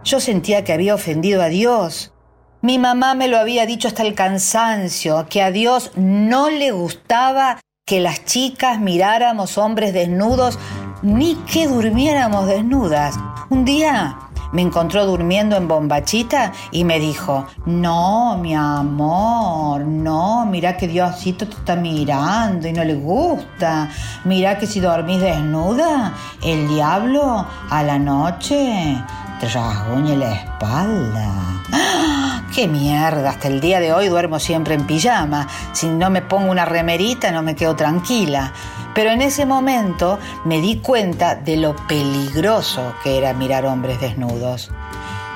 Yo 0.03 0.19
sentía 0.19 0.63
que 0.63 0.73
había 0.73 0.95
ofendido 0.95 1.41
a 1.41 1.47
Dios. 1.47 2.13
Mi 2.61 2.77
mamá 2.77 3.15
me 3.15 3.27
lo 3.27 3.37
había 3.37 3.65
dicho 3.65 3.87
hasta 3.87 4.03
el 4.03 4.13
cansancio, 4.13 5.25
que 5.29 5.41
a 5.41 5.51
Dios 5.51 5.91
no 5.95 6.49
le 6.49 6.71
gustaba 6.71 7.59
que 7.85 7.99
las 7.99 8.25
chicas 8.25 8.79
miráramos 8.79 9.57
hombres 9.57 9.93
desnudos 9.93 10.57
ni 11.01 11.35
que 11.35 11.67
durmiéramos 11.67 12.47
desnudas. 12.47 13.17
Un 13.49 13.65
día 13.65 14.17
me 14.51 14.61
encontró 14.61 15.05
durmiendo 15.05 15.55
en 15.55 15.67
bombachita 15.67 16.51
y 16.71 16.83
me 16.83 16.99
dijo, 16.99 17.45
no, 17.65 18.37
mi 18.37 18.53
amor, 18.53 19.81
no, 19.81 20.45
mira 20.45 20.77
que 20.77 20.87
Diosito 20.87 21.47
te 21.47 21.55
está 21.55 21.75
mirando 21.75 22.67
y 22.67 22.73
no 22.73 22.83
le 22.83 22.95
gusta. 22.95 23.89
Mira 24.25 24.57
que 24.57 24.67
si 24.67 24.79
dormís 24.79 25.21
desnuda, 25.21 26.13
el 26.43 26.67
diablo 26.67 27.45
a 27.69 27.83
la 27.83 27.97
noche 27.97 29.01
te 29.41 30.17
la 30.17 30.33
espalda. 30.33 31.63
¡Ah! 31.71 32.43
¡Qué 32.53 32.67
mierda! 32.67 33.31
Hasta 33.31 33.47
el 33.47 33.59
día 33.59 33.79
de 33.79 33.91
hoy 33.91 34.07
duermo 34.07 34.37
siempre 34.37 34.75
en 34.75 34.85
pijama. 34.85 35.47
Si 35.71 35.87
no 35.87 36.11
me 36.11 36.21
pongo 36.21 36.51
una 36.51 36.63
remerita 36.63 37.31
no 37.31 37.41
me 37.41 37.55
quedo 37.55 37.75
tranquila. 37.75 38.53
Pero 38.93 39.09
en 39.09 39.23
ese 39.23 39.47
momento 39.47 40.19
me 40.45 40.61
di 40.61 40.77
cuenta 40.77 41.33
de 41.33 41.57
lo 41.57 41.75
peligroso 41.87 42.93
que 43.03 43.17
era 43.17 43.33
mirar 43.33 43.65
hombres 43.65 43.99
desnudos. 43.99 44.69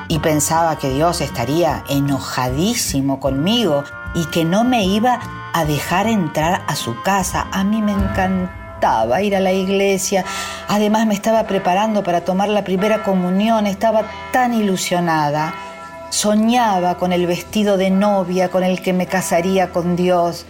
Y 0.07 0.19
pensaba 0.19 0.77
que 0.77 0.89
Dios 0.89 1.21
estaría 1.21 1.83
enojadísimo 1.89 3.19
conmigo 3.19 3.85
y 4.13 4.25
que 4.25 4.45
no 4.45 4.63
me 4.63 4.85
iba 4.85 5.19
a 5.51 5.65
dejar 5.65 6.05
entrar 6.05 6.61
a 6.67 6.75
su 6.75 7.01
casa. 7.01 7.47
A 7.51 7.63
mí 7.63 7.81
me 7.81 7.93
ir 9.21 9.35
a 9.35 9.39
la 9.39 9.51
iglesia. 9.51 10.25
Además 10.67 11.07
me 11.07 11.13
estaba 11.13 11.43
preparando 11.47 12.03
para 12.03 12.21
tomar 12.21 12.49
la 12.49 12.63
primera 12.63 13.03
comunión. 13.03 13.67
Estaba 13.67 14.03
tan 14.31 14.53
ilusionada. 14.53 15.53
Soñaba 16.09 16.95
con 16.95 17.11
el 17.11 17.27
vestido 17.27 17.77
de 17.77 17.89
novia 17.89 18.49
con 18.49 18.63
el 18.63 18.81
que 18.81 18.93
me 18.93 19.07
casaría 19.07 19.71
con 19.71 19.95
Dios. 19.95 20.45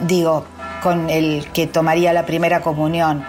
Digo, 0.00 0.44
con 0.82 1.08
el 1.10 1.46
que 1.52 1.66
tomaría 1.66 2.12
la 2.12 2.26
primera 2.26 2.60
comunión. 2.60 3.24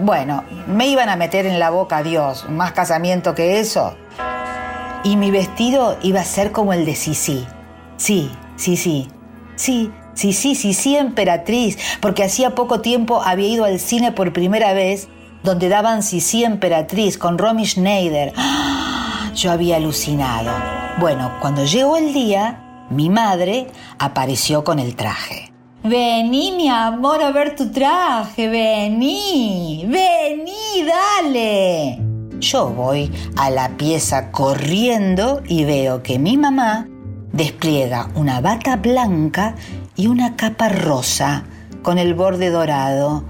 Bueno, 0.00 0.44
me 0.66 0.86
iban 0.86 1.08
a 1.08 1.16
meter 1.16 1.46
en 1.46 1.58
la 1.58 1.70
boca 1.70 1.98
a 1.98 2.02
Dios, 2.02 2.48
más 2.48 2.72
casamiento 2.72 3.34
que 3.34 3.60
eso. 3.60 3.94
Y 5.04 5.16
mi 5.16 5.30
vestido 5.30 5.98
iba 6.02 6.20
a 6.20 6.24
ser 6.24 6.52
como 6.52 6.72
el 6.72 6.84
de 6.86 6.94
Sisi. 6.94 7.46
Sí, 7.96 8.30
sí, 8.56 8.76
sí. 8.76 9.08
Sí, 9.56 9.92
sí, 10.14 10.32
sí, 10.32 10.54
sí, 10.54 10.74
sí, 10.74 10.96
emperatriz, 10.96 11.78
porque 12.00 12.24
hacía 12.24 12.54
poco 12.54 12.80
tiempo 12.80 13.22
había 13.22 13.48
ido 13.48 13.64
al 13.64 13.80
cine 13.80 14.12
por 14.12 14.32
primera 14.32 14.72
vez, 14.72 15.08
donde 15.42 15.68
daban 15.68 16.02
Sisi 16.02 16.44
emperatriz 16.44 17.18
con 17.18 17.38
Romy 17.38 17.66
Schneider. 17.66 18.32
Yo 19.34 19.50
había 19.50 19.76
alucinado. 19.76 20.52
Bueno, 21.00 21.32
cuando 21.40 21.64
llegó 21.64 21.96
el 21.96 22.12
día, 22.12 22.86
mi 22.90 23.08
madre 23.08 23.68
apareció 23.98 24.62
con 24.62 24.78
el 24.78 24.94
traje. 24.94 25.52
Vení, 25.84 26.52
mi 26.52 26.68
amor, 26.68 27.22
a 27.22 27.32
ver 27.32 27.56
tu 27.56 27.72
traje. 27.72 28.48
Vení, 28.48 29.84
vení, 29.88 30.86
dale. 30.86 31.98
Yo 32.38 32.68
voy 32.68 33.10
a 33.36 33.50
la 33.50 33.68
pieza 33.70 34.30
corriendo 34.30 35.42
y 35.48 35.64
veo 35.64 36.02
que 36.02 36.18
mi 36.18 36.36
mamá 36.36 36.86
despliega 37.32 38.10
una 38.14 38.40
bata 38.40 38.76
blanca 38.76 39.56
y 39.96 40.06
una 40.06 40.36
capa 40.36 40.68
rosa 40.68 41.44
con 41.82 41.98
el 41.98 42.14
borde 42.14 42.50
dorado. 42.50 43.24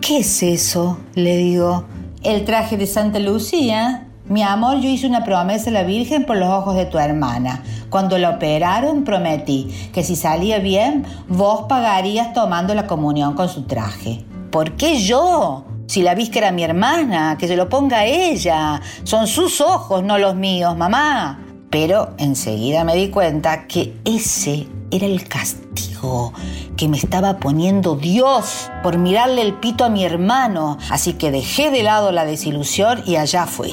¿Qué 0.00 0.18
es 0.18 0.42
eso? 0.42 0.98
le 1.14 1.36
digo. 1.36 1.84
El 2.22 2.44
traje 2.44 2.76
de 2.76 2.86
Santa 2.86 3.18
Lucía. 3.18 4.08
Mi 4.28 4.42
amor, 4.42 4.80
yo 4.80 4.88
hice 4.88 5.06
una 5.06 5.24
promesa 5.24 5.70
a 5.70 5.72
la 5.72 5.84
Virgen 5.84 6.26
por 6.26 6.36
los 6.36 6.48
ojos 6.48 6.74
de 6.74 6.86
tu 6.86 6.98
hermana. 6.98 7.62
Cuando 7.90 8.18
la 8.18 8.30
operaron, 8.30 9.04
prometí 9.04 9.68
que 9.92 10.02
si 10.02 10.16
salía 10.16 10.58
bien, 10.58 11.04
vos 11.28 11.66
pagarías 11.68 12.32
tomando 12.32 12.74
la 12.74 12.88
comunión 12.88 13.34
con 13.34 13.48
su 13.48 13.62
traje. 13.62 14.24
¿Por 14.50 14.72
qué 14.72 14.98
yo? 14.98 15.64
Si 15.86 16.02
la 16.02 16.16
que 16.16 16.38
era 16.38 16.50
mi 16.50 16.64
hermana, 16.64 17.36
que 17.38 17.46
se 17.46 17.56
lo 17.56 17.68
ponga 17.68 18.04
ella. 18.04 18.80
Son 19.04 19.28
sus 19.28 19.60
ojos, 19.60 20.02
no 20.02 20.18
los 20.18 20.34
míos, 20.34 20.76
mamá. 20.76 21.45
Pero 21.78 22.14
enseguida 22.16 22.84
me 22.84 22.94
di 22.94 23.10
cuenta 23.10 23.66
que 23.66 23.94
ese 24.06 24.66
era 24.90 25.04
el 25.04 25.28
castigo 25.28 26.32
que 26.74 26.88
me 26.88 26.96
estaba 26.96 27.36
poniendo 27.36 27.96
Dios 27.96 28.70
por 28.82 28.96
mirarle 28.96 29.42
el 29.42 29.52
pito 29.56 29.84
a 29.84 29.90
mi 29.90 30.02
hermano. 30.02 30.78
Así 30.88 31.12
que 31.12 31.30
dejé 31.30 31.70
de 31.70 31.82
lado 31.82 32.12
la 32.12 32.24
desilusión 32.24 33.02
y 33.04 33.16
allá 33.16 33.44
fui 33.44 33.72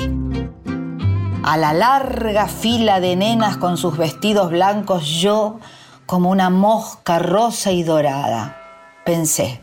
a 1.46 1.56
la 1.56 1.72
larga 1.72 2.50
fila 2.50 3.00
de 3.00 3.16
nenas 3.16 3.56
con 3.56 3.78
sus 3.78 3.98
vestidos 3.98 4.52
blancos, 4.52 5.06
yo 5.06 5.62
como 6.06 6.30
una 6.30 6.50
mosca 6.50 7.20
rosa 7.20 7.72
y 7.72 7.84
dorada. 7.84 8.58
Pensé, 9.06 9.62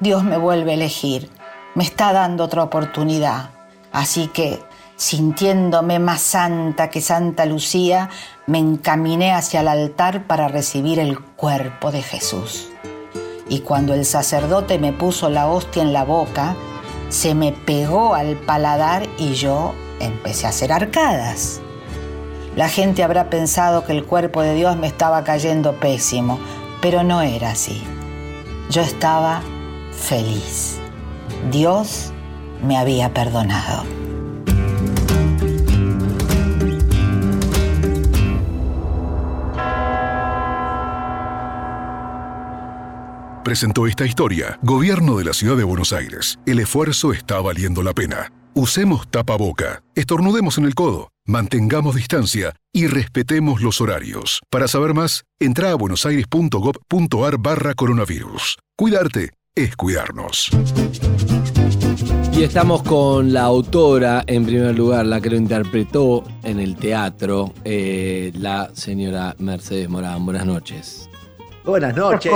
Dios 0.00 0.24
me 0.24 0.38
vuelve 0.38 0.70
a 0.70 0.74
elegir, 0.76 1.30
me 1.74 1.84
está 1.84 2.14
dando 2.14 2.44
otra 2.44 2.62
oportunidad. 2.62 3.50
Así 3.92 4.28
que, 4.28 4.60
sintiéndome 5.00 5.98
más 5.98 6.20
santa 6.20 6.90
que 6.90 7.00
Santa 7.00 7.46
Lucía, 7.46 8.10
me 8.46 8.58
encaminé 8.58 9.32
hacia 9.32 9.62
el 9.62 9.68
altar 9.68 10.26
para 10.26 10.46
recibir 10.46 10.98
el 10.98 11.18
cuerpo 11.18 11.90
de 11.90 12.02
Jesús. 12.02 12.68
Y 13.48 13.60
cuando 13.60 13.94
el 13.94 14.04
sacerdote 14.04 14.78
me 14.78 14.92
puso 14.92 15.30
la 15.30 15.46
hostia 15.48 15.82
en 15.82 15.94
la 15.94 16.04
boca, 16.04 16.54
se 17.08 17.34
me 17.34 17.52
pegó 17.52 18.14
al 18.14 18.36
paladar 18.36 19.08
y 19.16 19.32
yo 19.32 19.74
empecé 20.00 20.44
a 20.44 20.50
hacer 20.50 20.70
arcadas. 20.70 21.62
La 22.54 22.68
gente 22.68 23.02
habrá 23.02 23.30
pensado 23.30 23.86
que 23.86 23.92
el 23.92 24.04
cuerpo 24.04 24.42
de 24.42 24.54
Dios 24.54 24.76
me 24.76 24.86
estaba 24.86 25.24
cayendo 25.24 25.80
pésimo, 25.80 26.38
pero 26.82 27.04
no 27.04 27.22
era 27.22 27.52
así. 27.52 27.82
Yo 28.68 28.82
estaba 28.82 29.40
feliz. 29.92 30.78
Dios 31.50 32.12
me 32.62 32.76
había 32.76 33.14
perdonado. 33.14 33.99
Presentó 43.50 43.88
esta 43.88 44.06
historia 44.06 44.60
Gobierno 44.62 45.18
de 45.18 45.24
la 45.24 45.32
Ciudad 45.32 45.56
de 45.56 45.64
Buenos 45.64 45.92
Aires. 45.92 46.38
El 46.46 46.60
esfuerzo 46.60 47.12
está 47.12 47.40
valiendo 47.40 47.82
la 47.82 47.92
pena. 47.92 48.32
Usemos 48.54 49.10
tapaboca. 49.10 49.82
Estornudemos 49.96 50.56
en 50.58 50.66
el 50.66 50.76
codo. 50.76 51.10
mantengamos 51.26 51.96
distancia 51.96 52.54
y 52.72 52.86
respetemos 52.86 53.60
los 53.60 53.80
horarios. 53.80 54.40
Para 54.50 54.68
saber 54.68 54.94
más, 54.94 55.24
entra 55.40 55.72
a 55.72 55.74
buenosaires.gov.ar 55.74 57.38
barra 57.38 57.74
coronavirus. 57.74 58.56
Cuidarte 58.76 59.30
es 59.56 59.74
cuidarnos. 59.74 60.50
Y 62.32 62.44
estamos 62.44 62.84
con 62.84 63.32
la 63.32 63.42
autora, 63.42 64.22
en 64.28 64.46
primer 64.46 64.78
lugar, 64.78 65.06
la 65.06 65.20
que 65.20 65.28
lo 65.28 65.36
interpretó 65.36 66.22
en 66.44 66.60
el 66.60 66.76
teatro, 66.76 67.52
eh, 67.64 68.30
la 68.36 68.70
señora 68.74 69.34
Mercedes 69.40 69.88
Morán. 69.88 70.24
Buenas 70.24 70.46
noches. 70.46 71.10
Buenas 71.64 71.96
noches. 71.96 72.32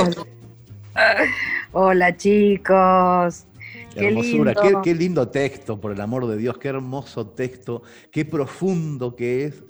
Hola 1.72 2.16
chicos. 2.16 3.46
Qué 3.94 4.08
hermosura, 4.08 4.52
lindo. 4.52 4.82
Qué, 4.82 4.90
qué 4.90 4.94
lindo 4.94 5.28
texto, 5.28 5.80
por 5.80 5.92
el 5.92 6.00
amor 6.00 6.26
de 6.26 6.36
Dios, 6.36 6.58
qué 6.58 6.68
hermoso 6.68 7.28
texto, 7.28 7.82
qué 8.10 8.24
profundo 8.24 9.14
que 9.14 9.44
es, 9.44 9.62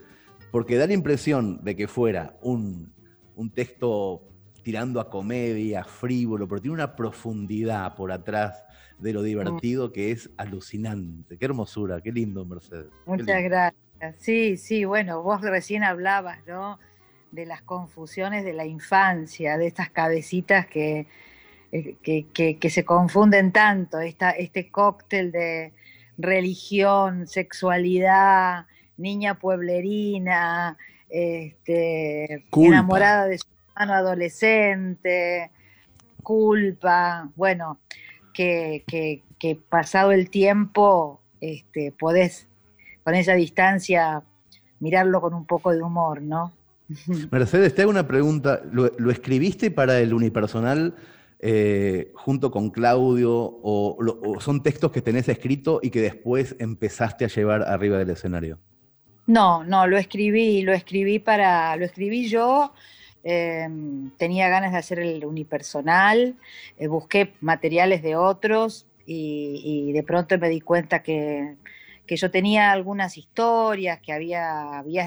porque 0.51 0.77
da 0.77 0.87
la 0.87 0.95
impresión 0.95 1.63
de 1.63 1.77
que 1.77 1.89
fuera 1.89 2.37
un, 2.41 2.93
un 3.37 3.51
texto 3.51 4.23
tirando 4.63 5.01
a 5.01 5.11
comedia, 5.11 5.85
frívolo, 5.85 6.49
pero 6.49 6.61
tiene 6.61 6.75
una 6.75 6.97
profundidad 6.97 7.95
por 7.95 8.13
atrás 8.13 8.65
de 8.99 9.13
lo 9.13 9.23
divertido 9.23 9.93
que 9.93 10.11
es 10.11 10.31
alucinante. 10.39 11.37
Qué 11.37 11.45
hermosura, 11.45 12.01
qué 12.01 12.13
lindo, 12.13 12.45
Mercedes. 12.47 12.87
Muchas 13.05 13.27
lindo. 13.27 13.43
gracias. 13.43 13.85
Sí, 14.19 14.57
sí, 14.57 14.85
bueno, 14.85 15.23
vos 15.23 15.43
recién 15.43 15.85
hablabas, 15.85 16.39
¿no? 16.47 16.79
De 17.35 17.47
las 17.47 17.63
confusiones 17.63 18.45
de 18.45 18.53
la 18.53 18.65
infancia, 18.65 19.59
de 19.59 19.67
estas 19.67 19.91
cabecitas 19.91 20.67
que, 20.67 21.07
eh, 21.73 21.97
que, 22.01 22.27
que- 22.33 22.59
que 22.59 22.71
se 22.71 22.85
confunden 22.85 23.51
tanto, 23.51 23.99
esta, 23.99 24.31
este 24.31 24.71
cóctel 24.71 25.33
de 25.33 25.73
religión, 26.17 27.27
sexualidad, 27.27 28.67
niña 28.97 29.35
pueblerina, 29.41 30.77
este, 31.11 32.45
enamorada 32.69 33.27
de 33.27 33.39
su 33.39 33.47
hermano 33.75 33.95
adolescente, 33.95 35.51
culpa, 36.23 37.29
bueno, 37.35 37.79
que, 38.33 38.85
que- 38.87 39.23
que 39.41 39.57
pasado 39.57 40.13
el 40.13 40.31
tiempo 40.31 41.21
este, 41.41 41.91
podés 41.93 42.47
con 43.03 43.15
esa 43.17 43.35
distancia 43.35 44.23
mirarlo 44.79 45.21
con 45.21 45.35
un 45.35 45.45
poco 45.47 45.73
de 45.73 45.83
humor, 45.83 46.23
¿no? 46.23 46.53
Mercedes, 47.31 47.75
te 47.75 47.83
hago 47.83 47.91
una 47.91 48.07
pregunta. 48.07 48.63
¿Lo, 48.71 49.11
escribiste 49.11 49.71
para 49.71 50.01
el 50.01 50.15
unipersonal 50.15 50.95
eh, 51.41 52.13
junto 52.15 52.51
con 52.51 52.71
Claudio 52.71 53.33
o, 53.33 54.39
son 54.41 54.63
textos 54.63 54.91
que 54.93 55.03
tenés 55.03 55.29
escrito 55.29 55.81
y 55.83 55.91
que 55.91 56.01
después 56.01 56.57
empezaste 56.59 57.25
a 57.25 57.29
llevar 57.29 57.63
arriba 57.63 57.99
del 57.99 58.11
escenario? 58.11 58.59
No, 59.27 59.65
no, 59.65 59.87
lo 59.87 59.97
escribí, 59.97 60.63
lo 60.63 60.73
escribí 60.73 61.19
para, 61.19 61.75
lo 61.77 61.87
escribí 61.87 62.29
yo, 62.29 62.75
eh, 63.23 63.67
tenía 64.19 64.51
ganas 64.51 64.73
de 64.73 64.79
hacer 64.79 64.99
el 64.99 65.25
unipersonal, 65.25 66.37
eh, 66.77 66.89
busqué 66.89 67.33
materiales 67.41 68.03
de 68.03 68.17
otros 68.17 68.87
y, 69.07 69.63
y 69.89 69.93
de 69.93 70.03
pronto 70.03 70.39
me 70.39 70.51
di 70.51 70.61
cuenta 70.61 71.03
que, 71.03 71.57
que 72.07 72.17
yo 72.17 72.31
tenía 72.31 72.73
algunas 72.73 73.17
historias 73.17 74.01
que 74.01 74.13
había, 74.13 74.79
había 74.79 75.07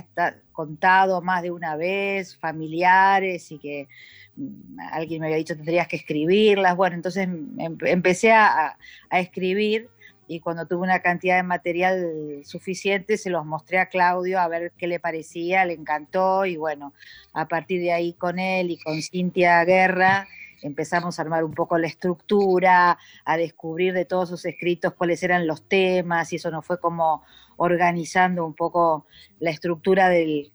contado 0.61 1.21
más 1.21 1.43
de 1.43 1.51
una 1.51 1.75
vez, 1.77 2.35
familiares 2.37 3.51
y 3.51 3.59
que 3.59 3.87
mm, 4.35 4.79
alguien 4.91 5.21
me 5.21 5.27
había 5.27 5.37
dicho 5.37 5.55
tendrías 5.55 5.87
que 5.87 5.97
escribirlas. 5.97 6.75
Bueno, 6.75 6.95
entonces 6.95 7.23
em- 7.27 7.77
empecé 7.85 8.31
a- 8.31 8.75
a 9.09 9.19
escribir 9.19 9.87
y 10.27 10.39
cuando 10.41 10.65
tuve 10.65 10.81
una 10.83 10.99
cantidad 11.01 11.37
de 11.37 11.43
material 11.43 12.41
suficiente 12.43 13.17
se 13.17 13.29
los 13.29 13.45
mostré 13.45 13.77
a 13.79 13.85
Claudio 13.87 14.39
a 14.39 14.47
ver 14.49 14.73
qué 14.77 14.87
le 14.87 14.99
parecía, 14.99 15.63
le 15.63 15.73
encantó 15.73 16.45
y 16.45 16.57
bueno, 16.57 16.91
a 17.33 17.47
partir 17.47 17.79
de 17.81 17.93
ahí 17.93 18.13
con 18.13 18.37
él 18.39 18.71
y 18.71 18.77
con 18.77 19.01
Cintia 19.01 19.63
Guerra 19.63 20.27
empezamos 20.61 21.17
a 21.17 21.21
armar 21.21 21.43
un 21.43 21.53
poco 21.53 21.77
la 21.77 21.87
estructura, 21.87 22.97
a 23.25 23.37
descubrir 23.37 23.93
de 23.93 24.05
todos 24.05 24.29
sus 24.29 24.45
escritos 24.45 24.93
cuáles 24.93 25.21
eran 25.23 25.47
los 25.47 25.67
temas 25.67 26.31
y 26.33 26.37
eso 26.37 26.51
nos 26.51 26.65
fue 26.65 26.79
como 26.79 27.23
organizando 27.57 28.45
un 28.45 28.53
poco 28.53 29.05
la 29.39 29.49
estructura 29.49 30.09
del, 30.09 30.51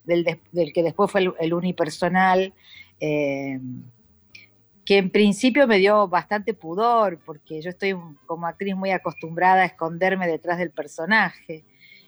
que 0.74 0.82
después 0.82 1.10
fue 1.10 1.32
el, 1.38 1.54
unipersonal. 1.54 2.52
eh, 3.00 3.58
que 4.84 4.98
en 4.98 5.10
principio 5.10 5.66
me 5.66 5.78
dio 5.78 6.08
bastante 6.08 6.54
pudor, 6.54 7.18
porque 7.24 7.60
yo 7.62 7.70
estoy 7.70 7.96
como 8.26 8.46
actriz 8.46 8.74
muy 8.74 8.90
acostumbrada 8.90 9.62
a 9.62 9.66
esconderme 9.66 10.26
detrás 10.26 10.58
del 10.58 10.70
personaje. 10.70 11.64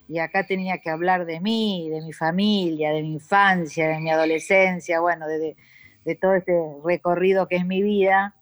Y 0.08 0.18
acá 0.18 0.44
tenía 0.46 0.78
que 0.78 0.90
hablar 0.90 1.24
de 1.24 1.40
mí, 1.40 1.88
de 1.90 2.02
mi 2.02 2.12
familia, 2.12 2.90
de 2.92 3.02
mi 3.02 3.14
infancia, 3.14 3.88
de 3.88 4.00
mi 4.00 4.10
adolescencia, 4.10 5.00
bueno, 5.00 5.26
de- 5.28 5.56
de 6.04 6.14
todo 6.14 6.34
este 6.34 6.52
recorrido 6.84 7.48
que 7.48 7.56
es 7.56 7.66
mi 7.66 7.82
vida. 7.82 8.34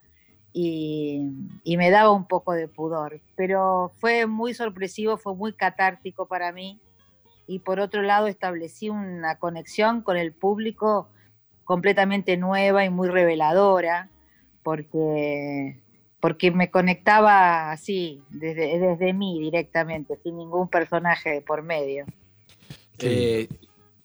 Y, 0.55 1.31
y 1.63 1.77
me 1.77 1.89
daba 1.89 2.11
un 2.11 2.27
poco 2.27 2.53
de 2.53 2.67
pudor. 2.67 3.21
Pero 3.35 3.91
fue 3.99 4.27
muy 4.27 4.53
sorpresivo, 4.53 5.17
fue 5.17 5.35
muy 5.35 5.53
catártico 5.53 6.27
para 6.27 6.51
mí. 6.51 6.79
Y 7.47 7.59
por 7.59 7.79
otro 7.79 8.03
lado 8.03 8.27
establecí 8.27 8.89
una 8.89 9.37
conexión 9.37 10.01
con 10.01 10.15
el 10.15 10.31
público 10.31 11.09
completamente 11.63 12.37
nueva 12.37 12.85
y 12.85 12.89
muy 12.89 13.09
reveladora 13.09 14.09
porque, 14.63 15.81
porque 16.19 16.51
me 16.51 16.71
conectaba 16.71 17.71
así, 17.71 18.23
desde, 18.29 18.79
desde 18.79 19.13
mí 19.13 19.39
directamente, 19.39 20.17
sin 20.23 20.37
ningún 20.37 20.69
personaje 20.69 21.41
por 21.41 21.61
medio. 21.61 22.05
Eh, 22.99 23.49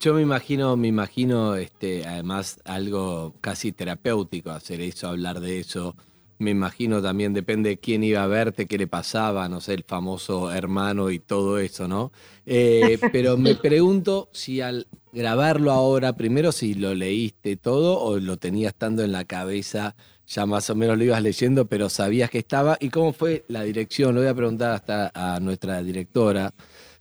yo 0.00 0.14
me 0.14 0.22
imagino, 0.22 0.76
me 0.76 0.88
imagino, 0.88 1.56
este, 1.56 2.06
además, 2.06 2.60
algo 2.64 3.34
casi 3.40 3.72
terapéutico 3.72 4.50
hacer 4.50 4.80
eso, 4.80 5.08
hablar 5.08 5.40
de 5.40 5.58
eso. 5.58 5.96
Me 6.38 6.52
imagino 6.52 7.02
también, 7.02 7.34
depende 7.34 7.70
de 7.70 7.78
quién 7.78 8.04
iba 8.04 8.22
a 8.22 8.28
verte, 8.28 8.66
qué 8.66 8.78
le 8.78 8.86
pasaba, 8.86 9.48
no 9.48 9.60
sé, 9.60 9.74
el 9.74 9.82
famoso 9.82 10.52
hermano 10.52 11.10
y 11.10 11.18
todo 11.18 11.58
eso, 11.58 11.88
¿no? 11.88 12.12
Eh, 12.46 12.98
pero 13.12 13.36
me 13.36 13.56
pregunto 13.56 14.28
si 14.32 14.60
al 14.60 14.86
grabarlo 15.12 15.72
ahora, 15.72 16.12
primero 16.12 16.52
si 16.52 16.74
lo 16.74 16.94
leíste 16.94 17.56
todo 17.56 17.98
o 18.00 18.20
lo 18.20 18.36
tenías 18.36 18.74
estando 18.74 19.02
en 19.02 19.10
la 19.10 19.24
cabeza, 19.24 19.96
ya 20.28 20.46
más 20.46 20.70
o 20.70 20.76
menos 20.76 20.96
lo 20.96 21.04
ibas 21.04 21.22
leyendo, 21.22 21.66
pero 21.66 21.88
sabías 21.88 22.30
que 22.30 22.38
estaba. 22.38 22.76
¿Y 22.80 22.90
cómo 22.90 23.12
fue 23.12 23.44
la 23.48 23.62
dirección? 23.62 24.14
Lo 24.14 24.20
voy 24.20 24.30
a 24.30 24.34
preguntar 24.34 24.72
hasta 24.74 25.10
a 25.14 25.40
nuestra 25.40 25.82
directora 25.82 26.54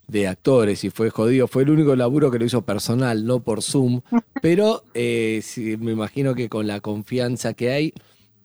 de 0.07 0.27
actores 0.27 0.83
y 0.83 0.89
fue 0.89 1.09
jodido. 1.09 1.47
Fue 1.47 1.63
el 1.63 1.69
único 1.69 1.95
laburo 1.95 2.31
que 2.31 2.39
lo 2.39 2.45
hizo 2.45 2.63
personal, 2.63 3.25
no 3.25 3.41
por 3.41 3.61
Zoom. 3.61 4.01
Pero 4.41 4.83
eh, 4.93 5.41
sí, 5.43 5.77
me 5.77 5.91
imagino 5.91 6.33
que 6.33 6.49
con 6.49 6.67
la 6.67 6.79
confianza 6.79 7.53
que 7.53 7.71
hay, 7.71 7.93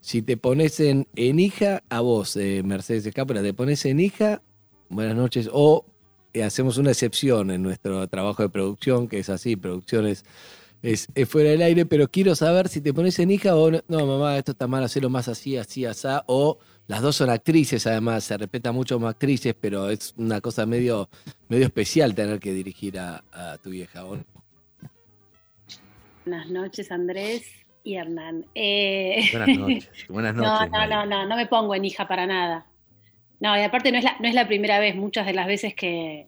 si 0.01 0.21
te 0.21 0.37
pones 0.37 0.79
en, 0.79 1.07
en 1.15 1.39
hija, 1.39 1.83
a 1.89 2.01
vos, 2.01 2.35
eh, 2.35 2.61
Mercedes 2.63 3.05
Escápula, 3.05 3.41
te 3.41 3.53
pones 3.53 3.85
en 3.85 3.99
hija, 3.99 4.41
buenas 4.89 5.15
noches, 5.15 5.49
o 5.51 5.85
eh, 6.33 6.43
hacemos 6.43 6.77
una 6.77 6.91
excepción 6.91 7.51
en 7.51 7.63
nuestro 7.63 8.05
trabajo 8.07 8.43
de 8.43 8.49
producción, 8.49 9.07
que 9.07 9.19
es 9.19 9.29
así, 9.29 9.55
producciones 9.55 10.25
es, 10.83 11.07
es 11.15 11.29
fuera 11.29 11.49
del 11.49 11.61
aire, 11.61 11.85
pero 11.85 12.09
quiero 12.09 12.35
saber 12.35 12.67
si 12.67 12.81
te 12.81 12.93
pones 12.93 13.17
en 13.19 13.31
hija 13.31 13.55
o 13.55 13.71
no, 13.71 13.79
no, 13.87 14.05
mamá, 14.05 14.37
esto 14.37 14.51
está 14.51 14.67
mal, 14.67 14.83
hacerlo 14.83 15.09
más 15.09 15.29
así, 15.29 15.55
así, 15.55 15.85
asá, 15.85 16.25
o 16.27 16.59
las 16.87 17.01
dos 17.01 17.15
son 17.15 17.29
actrices, 17.29 17.87
además, 17.87 18.23
se 18.25 18.37
respeta 18.37 18.71
mucho 18.71 18.95
como 18.95 19.07
actrices, 19.07 19.55
pero 19.59 19.89
es 19.89 20.13
una 20.17 20.41
cosa 20.41 20.65
medio, 20.65 21.09
medio 21.47 21.65
especial 21.65 22.13
tener 22.13 22.39
que 22.39 22.53
dirigir 22.53 22.99
a, 22.99 23.23
a 23.31 23.57
tu 23.57 23.69
vieja. 23.69 24.03
¿o 24.05 24.17
no? 24.17 24.25
Buenas 26.25 26.49
noches, 26.49 26.91
Andrés 26.91 27.45
y 27.83 27.95
Hernán. 27.95 28.45
Eh, 28.55 29.29
Buenas 29.31 29.57
noches. 29.57 29.89
Buenas 30.09 30.35
no, 30.35 30.43
noches. 30.43 30.71
no, 30.71 30.77
Mari. 30.77 30.91
no, 30.91 31.05
no, 31.05 31.27
no 31.27 31.35
me 31.35 31.47
pongo 31.47 31.75
en 31.75 31.85
hija 31.85 32.07
para 32.07 32.25
nada. 32.25 32.65
No, 33.39 33.57
y 33.57 33.61
aparte 33.61 33.91
no 33.91 33.97
es 33.97 34.03
la, 34.03 34.15
no 34.19 34.27
es 34.27 34.35
la 34.35 34.47
primera 34.47 34.79
vez, 34.79 34.95
muchas 34.95 35.25
de 35.25 35.33
las 35.33 35.47
veces 35.47 35.75
que, 35.75 36.27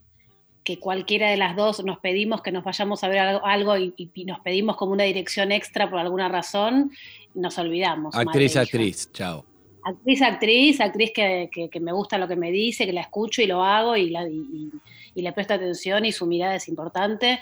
que 0.64 0.80
cualquiera 0.80 1.30
de 1.30 1.38
las 1.38 1.56
dos 1.56 1.84
nos 1.86 2.00
pedimos 2.00 2.42
que 2.42 2.52
nos 2.52 2.64
vayamos 2.64 3.04
a 3.04 3.08
ver 3.08 3.20
algo, 3.20 3.46
algo 3.46 3.78
y, 3.78 3.94
y 3.98 4.26
nos 4.26 4.40
pedimos 4.42 4.76
como 4.76 4.92
una 4.92 5.04
dirección 5.06 5.52
extra 5.52 5.90
por 5.90 6.00
alguna 6.00 6.28
razón, 6.28 6.92
nos 7.34 7.58
olvidamos. 7.58 8.16
Actriz, 8.16 8.58
actriz, 8.58 9.10
chao. 9.14 9.46
Actriz, 9.88 10.22
actriz, 10.24 10.82
actriz 10.82 11.12
que, 11.14 11.48
que- 11.52 11.70
que 11.70 11.80
me 11.80 11.92
gusta 11.94 12.18
lo 12.18 12.28
que 12.28 12.36
me 12.36 12.52
dice, 12.52 12.86
que 12.88 12.92
la 12.94 13.02
escucho 13.02 13.42
y 13.42 13.46
lo 13.48 13.64
hago 13.64 13.96
y, 13.96 14.10
la, 14.10 14.28
y, 14.28 14.34
y- 14.36 14.72
y 15.14 15.22
le 15.22 15.32
presto 15.32 15.54
atención 15.54 16.04
y 16.06 16.12
su 16.12 16.26
mirada 16.26 16.56
es 16.56 16.68
importante. 16.68 17.40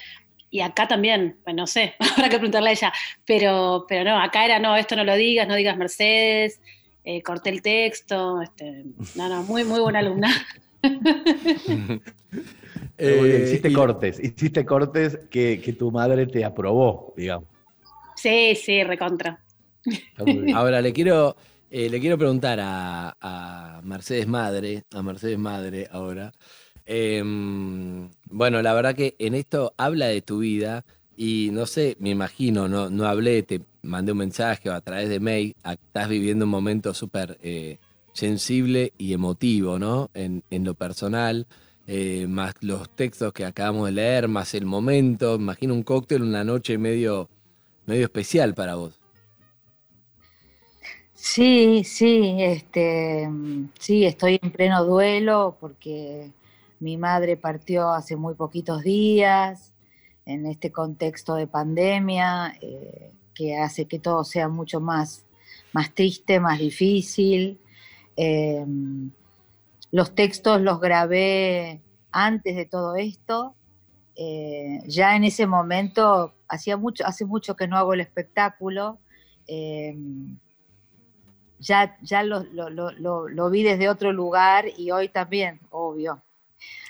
Y 0.49 0.59
acá 0.61 0.87
también, 0.87 1.37
pues 1.43 1.55
no 1.55 1.65
sé, 1.65 1.95
habrá 2.17 2.29
que 2.29 2.37
preguntarle 2.37 2.69
a 2.69 2.73
ella, 2.73 2.93
pero, 3.25 3.85
pero 3.87 4.03
no, 4.03 4.21
acá 4.21 4.45
era 4.45 4.59
no, 4.59 4.75
esto 4.75 4.95
no 4.95 5.03
lo 5.03 5.15
digas, 5.15 5.47
no 5.47 5.55
digas 5.55 5.77
Mercedes, 5.77 6.59
eh, 7.05 7.21
corté 7.23 7.49
el 7.49 7.61
texto, 7.61 8.41
este, 8.41 8.83
no, 9.15 9.29
no, 9.29 9.43
muy, 9.43 9.63
muy 9.63 9.79
buena 9.79 9.99
alumna. 9.99 10.29
Eh, 12.97 13.41
hiciste 13.43 13.69
y- 13.69 13.73
cortes, 13.73 14.19
hiciste 14.19 14.65
cortes 14.65 15.17
que, 15.29 15.59
que 15.61 15.73
tu 15.73 15.91
madre 15.91 16.27
te 16.27 16.43
aprobó, 16.43 17.13
digamos. 17.15 17.47
Sí, 18.15 18.55
sí, 18.55 18.83
recontra. 18.83 19.39
Ahora 20.53 20.81
le 20.81 20.93
quiero, 20.93 21.35
eh, 21.73 21.89
le 21.89 21.99
quiero 21.99 22.17
preguntar 22.17 22.59
a, 22.61 23.17
a 23.19 23.81
Mercedes 23.83 24.27
Madre, 24.27 24.83
a 24.93 25.01
Mercedes 25.01 25.37
Madre 25.37 25.89
ahora, 25.91 26.31
Em, 26.85 28.09
bueno, 28.29 28.61
la 28.61 28.73
verdad 28.73 28.95
que 28.95 29.15
en 29.19 29.35
esto 29.35 29.73
habla 29.77 30.07
de 30.07 30.21
tu 30.21 30.39
vida 30.39 30.85
y 31.15 31.49
no 31.53 31.65
sé, 31.65 31.95
me 31.99 32.09
imagino, 32.09 32.67
no, 32.67 32.89
no 32.89 33.05
hablé, 33.05 33.43
te 33.43 33.61
mandé 33.83 34.11
un 34.11 34.17
mensaje 34.19 34.69
o 34.69 34.73
a 34.73 34.81
través 34.81 35.09
de 35.09 35.19
mail, 35.19 35.53
estás 35.63 36.09
viviendo 36.09 36.45
un 36.45 36.51
momento 36.51 36.93
súper 36.93 37.37
eh, 37.41 37.77
sensible 38.13 38.93
y 38.97 39.13
emotivo, 39.13 39.79
¿no? 39.79 40.09
En, 40.13 40.43
en 40.49 40.65
lo 40.65 40.73
personal, 40.75 41.47
eh, 41.87 42.27
más 42.27 42.55
los 42.61 42.89
textos 42.89 43.31
que 43.33 43.45
acabamos 43.45 43.85
de 43.87 43.93
leer, 43.93 44.27
más 44.27 44.53
el 44.53 44.65
momento, 44.65 45.35
imagino 45.35 45.73
un 45.73 45.83
cóctel, 45.83 46.23
una 46.23 46.43
noche 46.43 46.77
medio, 46.77 47.29
medio 47.85 48.03
especial 48.05 48.53
para 48.55 48.75
vos. 48.75 48.99
Sí, 51.25 51.83
sí, 51.85 52.35
este, 52.39 53.27
mm, 53.29 53.69
sí, 53.79 54.05
estoy 54.05 54.39
en 54.41 54.51
pleno 54.51 54.83
duelo 54.83 55.55
porque 55.59 56.31
mi 56.81 56.97
madre 56.97 57.37
partió 57.37 57.89
hace 57.91 58.15
muy 58.17 58.33
poquitos 58.35 58.83
días 58.83 59.73
en 60.25 60.45
este 60.47 60.71
contexto 60.73 61.35
de 61.35 61.47
pandemia 61.47 62.55
eh, 62.61 63.13
que 63.33 63.55
hace 63.57 63.85
que 63.87 63.99
todo 63.99 64.23
sea 64.25 64.49
mucho 64.49 64.81
más, 64.81 65.25
más 65.71 65.93
triste, 65.93 66.39
más 66.41 66.59
difícil. 66.59 67.57
Eh, 68.17 68.65
los 69.91 70.15
textos 70.15 70.61
los 70.61 70.79
grabé 70.79 71.81
antes 72.11 72.55
de 72.55 72.65
todo 72.65 72.95
esto. 72.95 73.55
eh, 74.15 74.81
ya 74.87 75.15
en 75.15 75.23
ese 75.25 75.47
momento, 75.47 76.33
hacía 76.47 76.77
mucho, 76.77 77.05
hace 77.07 77.25
mucho 77.25 77.55
que 77.55 77.67
no 77.67 77.77
hago 77.77 77.93
el 77.93 78.01
espectáculo. 78.01 78.99
eh, 79.47 79.95
ya, 81.63 81.97
ya 82.01 82.23
lo, 82.23 82.43
lo- 82.43 82.69
lo- 82.69 83.27
lo- 83.29 83.49
vi 83.49 83.63
desde 83.63 83.89
otro 83.89 84.11
lugar 84.11 84.65
y 84.77 84.91
hoy 84.91 85.09
también, 85.09 85.59
obvio, 85.71 86.21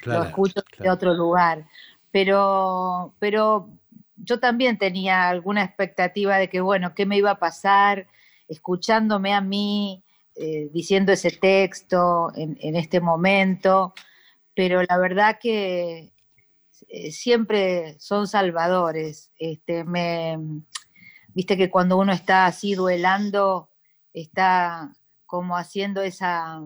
Claro, 0.02 0.22
lo 0.22 0.24
escucho 0.30 0.62
desde 0.62 0.92
claro. 0.92 0.94
otro 0.94 1.14
lugar. 1.14 1.66
Pero, 2.12 3.14
pero 3.20 3.70
yo 4.18 4.40
también 4.40 4.78
tenía 4.78 5.30
alguna 5.30 5.64
expectativa 5.64 6.38
de 6.38 6.50
que, 6.50 6.62
bueno, 6.62 6.94
qué 6.96 7.06
me 7.06 7.18
iba 7.18 7.32
a 7.32 7.40
pasar 7.40 8.08
escuchándome 8.48 9.34
a 9.34 9.42
mí, 9.42 10.04
eh, 10.36 10.70
diciendo 10.74 11.12
ese 11.12 11.32
texto 11.32 12.32
en, 12.36 12.58
en 12.62 12.76
este 12.76 13.00
momento, 13.02 13.94
pero 14.56 14.84
la 14.84 14.98
verdad 14.98 15.40
que 15.42 16.14
eh, 16.90 17.12
siempre 17.12 17.96
son 18.00 18.28
salvadores. 18.28 19.32
Este, 19.40 19.84
me, 19.84 20.38
viste 21.34 21.58
que 21.58 21.70
cuando 21.70 21.98
uno 21.98 22.14
está 22.14 22.46
así 22.46 22.76
duelando, 22.76 23.70
está 24.14 24.94
como 25.26 25.58
haciendo 25.58 26.02
esa, 26.02 26.62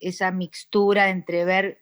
esa 0.00 0.30
mixtura 0.30 1.08
entre 1.08 1.44
ver 1.44 1.78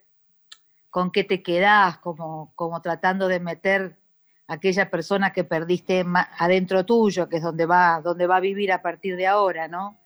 con 0.90 1.10
qué 1.10 1.24
te 1.24 1.42
quedás, 1.42 1.98
como, 1.98 2.52
como 2.54 2.82
tratando 2.82 3.28
de 3.28 3.40
meter 3.40 3.98
a 4.46 4.54
aquella 4.54 4.90
persona 4.90 5.32
que 5.32 5.44
perdiste 5.44 6.04
adentro 6.38 6.84
tuyo, 6.84 7.28
que 7.28 7.36
es 7.36 7.42
donde 7.42 7.66
va, 7.66 8.00
donde 8.02 8.26
va 8.26 8.36
a 8.36 8.40
vivir 8.40 8.72
a 8.72 8.82
partir 8.82 9.16
de 9.16 9.26
ahora, 9.26 9.68
¿no? 9.68 9.98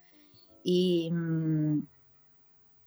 Y, 0.63 1.11
mm, 1.11 1.87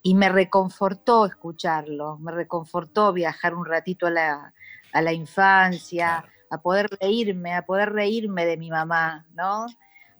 y 0.02 0.14
me 0.14 0.28
reconfortó 0.28 1.26
escucharlo, 1.26 2.18
me 2.18 2.32
reconfortó 2.32 3.12
viajar 3.12 3.54
un 3.54 3.66
ratito 3.66 4.06
a 4.06 4.10
la, 4.10 4.54
a 4.92 5.02
la 5.02 5.12
infancia, 5.12 6.24
a 6.50 6.62
poder 6.62 6.88
reírme, 7.00 7.54
a 7.54 7.66
poder 7.66 7.92
reírme 7.92 8.46
de 8.46 8.56
mi 8.56 8.70
mamá, 8.70 9.26
¿no? 9.34 9.66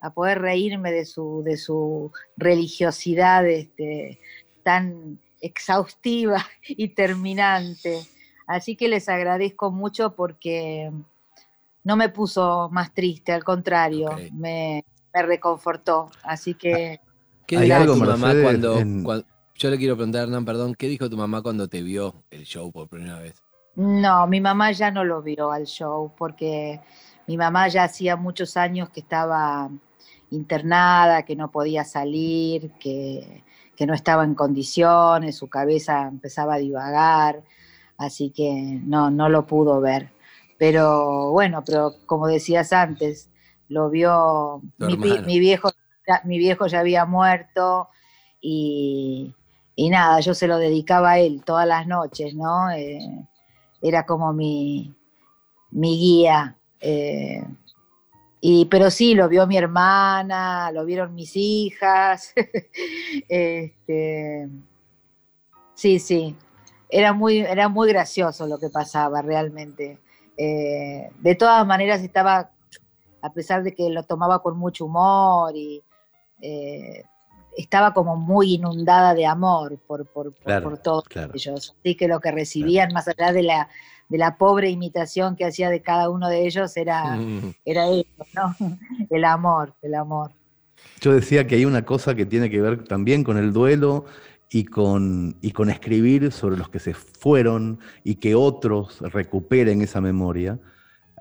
A 0.00 0.10
poder 0.12 0.40
reírme 0.40 0.92
de 0.92 1.04
su, 1.04 1.42
de 1.44 1.56
su 1.56 2.12
religiosidad 2.36 3.46
este, 3.46 4.20
tan 4.62 5.18
exhaustiva 5.40 6.44
y 6.68 6.88
terminante. 6.88 8.06
Así 8.46 8.76
que 8.76 8.88
les 8.88 9.08
agradezco 9.08 9.70
mucho 9.70 10.14
porque 10.14 10.90
no 11.84 11.96
me 11.96 12.08
puso 12.08 12.68
más 12.70 12.92
triste, 12.94 13.32
al 13.32 13.44
contrario, 13.44 14.10
me, 14.32 14.84
me 15.14 15.22
reconfortó. 15.22 16.10
Así 16.22 16.54
que 16.54 17.00
¿Qué 17.46 17.56
Hay 17.56 17.64
dijo 17.64 17.76
algo, 17.80 17.94
tu 17.94 18.00
mamá 18.00 18.34
cuando, 18.42 18.78
en- 18.78 19.04
cuan- 19.04 19.24
Yo 19.54 19.70
le 19.70 19.78
quiero 19.78 19.96
preguntar, 19.96 20.24
Hernán, 20.24 20.44
perdón, 20.44 20.74
¿qué 20.74 20.86
dijo 20.86 21.08
tu 21.08 21.16
mamá 21.16 21.42
cuando 21.42 21.66
te 21.66 21.82
vio 21.82 22.22
el 22.30 22.44
show 22.44 22.70
por 22.70 22.88
primera 22.88 23.18
vez? 23.18 23.42
No, 23.74 24.26
mi 24.26 24.40
mamá 24.40 24.70
ya 24.72 24.90
no 24.90 25.02
lo 25.04 25.22
vio 25.22 25.50
al 25.50 25.64
show 25.64 26.12
porque 26.18 26.80
mi 27.26 27.36
mamá 27.36 27.68
ya 27.68 27.84
hacía 27.84 28.16
muchos 28.16 28.56
años 28.56 28.90
que 28.90 29.00
estaba 29.00 29.70
internada, 30.30 31.24
que 31.24 31.36
no 31.36 31.50
podía 31.50 31.84
salir, 31.84 32.72
que, 32.80 33.42
que 33.76 33.86
no 33.86 33.94
estaba 33.94 34.24
en 34.24 34.34
condiciones, 34.34 35.36
su 35.36 35.48
cabeza 35.48 36.08
empezaba 36.08 36.54
a 36.54 36.58
divagar, 36.58 37.42
así 37.98 38.30
que 38.30 38.52
no, 38.84 39.10
no 39.10 39.28
lo 39.28 39.46
pudo 39.46 39.80
ver. 39.80 40.10
Pero 40.58 41.30
bueno, 41.30 41.62
pero 41.64 41.94
como 42.06 42.26
decías 42.26 42.72
antes, 42.72 43.30
lo 43.68 43.90
vio 43.90 44.62
mi, 44.78 44.96
viejo, 45.40 45.70
ya- 46.06 46.22
mi 46.24 46.38
viejo 46.38 46.66
ya 46.66 46.80
había 46.80 47.04
muerto 47.06 47.88
y, 48.40 49.34
y 49.76 49.90
nada, 49.90 50.20
yo 50.20 50.34
se 50.34 50.48
lo 50.48 50.58
dedicaba 50.58 51.12
a 51.12 51.18
él 51.20 51.42
todas 51.44 51.66
las 51.66 51.86
noches, 51.86 52.34
¿no? 52.34 52.70
Eh, 52.70 52.98
era 53.82 54.06
como 54.06 54.32
mi, 54.32 54.94
mi 55.70 55.98
guía. 55.98 56.56
eh, 56.80 57.44
y, 58.40 58.66
pero 58.66 58.90
sí, 58.90 59.14
lo 59.14 59.28
vio 59.28 59.46
mi 59.46 59.56
hermana, 59.56 60.70
lo 60.72 60.84
vieron 60.84 61.14
mis 61.14 61.32
hijas. 61.34 62.32
este, 63.28 64.48
sí, 65.74 65.98
sí. 65.98 66.36
Era 66.90 67.12
muy, 67.12 67.40
era 67.40 67.68
muy 67.68 67.88
gracioso 67.88 68.46
lo 68.46 68.58
que 68.58 68.70
pasaba 68.70 69.22
realmente. 69.22 69.98
Eh, 70.36 71.10
de 71.20 71.34
todas 71.34 71.66
maneras 71.66 72.00
estaba, 72.02 72.50
a 73.22 73.32
pesar 73.32 73.62
de 73.62 73.74
que 73.74 73.90
lo 73.90 74.04
tomaba 74.04 74.40
con 74.40 74.56
mucho 74.56 74.86
humor 74.86 75.54
y 75.54 75.82
eh, 76.40 77.02
estaba 77.56 77.92
como 77.92 78.16
muy 78.16 78.54
inundada 78.54 79.14
de 79.14 79.26
amor 79.26 79.78
por, 79.86 80.06
por, 80.06 80.32
por- 80.32 80.44
Claro, 80.44 80.70
por 80.70 80.78
todos 80.78 81.04
claro. 81.08 81.32
ellos. 81.34 81.74
Así 81.80 81.94
que 81.96 82.08
lo 82.08 82.20
que 82.20 82.30
recibían, 82.30 82.92
más 82.92 83.08
allá 83.08 83.32
de 83.32 83.42
la, 83.42 83.68
de 84.08 84.18
la 84.18 84.36
pobre 84.38 84.70
imitación 84.70 85.36
que 85.36 85.44
hacía 85.44 85.70
de 85.70 85.82
cada 85.82 86.08
uno 86.10 86.28
de 86.28 86.46
ellos, 86.46 86.76
era, 86.76 87.16
Mm. 87.16 87.54
era 87.64 87.88
eso, 87.88 88.24
¿no? 88.34 88.54
El 89.10 89.24
amor, 89.24 89.74
el 89.82 89.94
amor. 89.94 90.32
Yo 91.00 91.12
decía 91.12 91.46
que 91.46 91.56
hay 91.56 91.64
una 91.64 91.84
cosa 91.84 92.14
que 92.14 92.24
tiene 92.26 92.50
que 92.50 92.60
ver 92.60 92.84
también 92.84 93.24
con 93.24 93.36
el 93.36 93.52
duelo 93.52 94.04
y 94.50 94.64
con, 94.64 95.36
y 95.42 95.50
con 95.52 95.70
escribir 95.70 96.32
sobre 96.32 96.56
los 96.56 96.68
que 96.70 96.78
se 96.78 96.94
fueron 96.94 97.80
y 98.04 98.16
que 98.16 98.34
otros 98.34 99.00
recuperen 99.00 99.82
esa 99.82 100.00
memoria. 100.00 100.58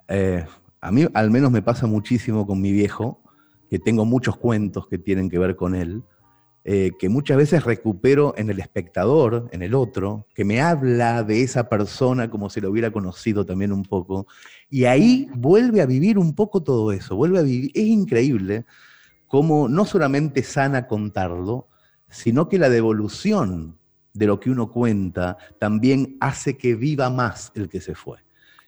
Eh, 0.08 0.46
a 0.80 0.92
mí 0.92 1.06
al 1.14 1.32
menos 1.32 1.52
me 1.52 1.62
pasa 1.62 1.88
muchísimo 1.88 2.46
con 2.48 2.62
mi 2.62 2.72
viejo, 2.72 3.20
que 3.70 3.80
tengo 3.80 4.06
muchos 4.06 4.38
cuentos 4.38 4.88
que 4.88 4.98
tienen 4.98 5.30
que 5.30 5.40
ver 5.40 5.56
con 5.56 5.76
él, 5.76 6.04
eh, 6.70 6.92
que 7.00 7.08
muchas 7.08 7.38
veces 7.38 7.64
recupero 7.64 8.34
en 8.36 8.50
el 8.50 8.60
espectador, 8.60 9.48
en 9.54 9.62
el 9.62 9.74
otro, 9.74 10.28
que 10.36 10.44
me 10.44 10.60
habla 10.60 11.24
de 11.24 11.42
esa 11.42 11.70
persona 11.70 12.30
como 12.30 12.50
si 12.50 12.60
lo 12.60 12.70
hubiera 12.70 12.92
conocido 12.92 13.46
también 13.46 13.72
un 13.72 13.84
poco, 13.84 14.28
y 14.70 14.84
ahí 14.84 15.30
vuelve 15.34 15.80
a 15.80 15.86
vivir 15.86 16.18
un 16.18 16.36
poco 16.36 16.62
todo 16.62 16.92
eso, 16.92 17.16
vuelve 17.16 17.40
a 17.40 17.44
vivir, 17.44 17.72
es 17.74 17.86
increíble 17.86 18.66
cómo 19.28 19.70
no 19.70 19.86
solamente 19.86 20.44
sana 20.44 20.88
contarlo, 20.88 21.70
sino 22.10 22.50
que 22.50 22.60
la 22.60 22.70
devolución 22.70 23.78
de 24.14 24.26
lo 24.26 24.38
que 24.42 24.50
uno 24.50 24.70
cuenta 24.70 25.38
también 25.60 26.18
hace 26.20 26.58
que 26.58 26.76
viva 26.76 27.10
más 27.10 27.54
el 27.56 27.70
que 27.70 27.80
se 27.80 27.96
fue. 27.96 28.18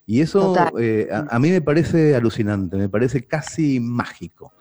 Y 0.06 0.22
eso 0.22 0.56
eh, 0.80 1.10
a, 1.12 1.36
a 1.36 1.38
mí 1.38 1.50
me 1.50 1.62
parece 1.62 2.16
alucinante, 2.16 2.78
me 2.78 2.88
parece 2.88 3.26
casi 3.26 3.82
mágico. 3.82 4.54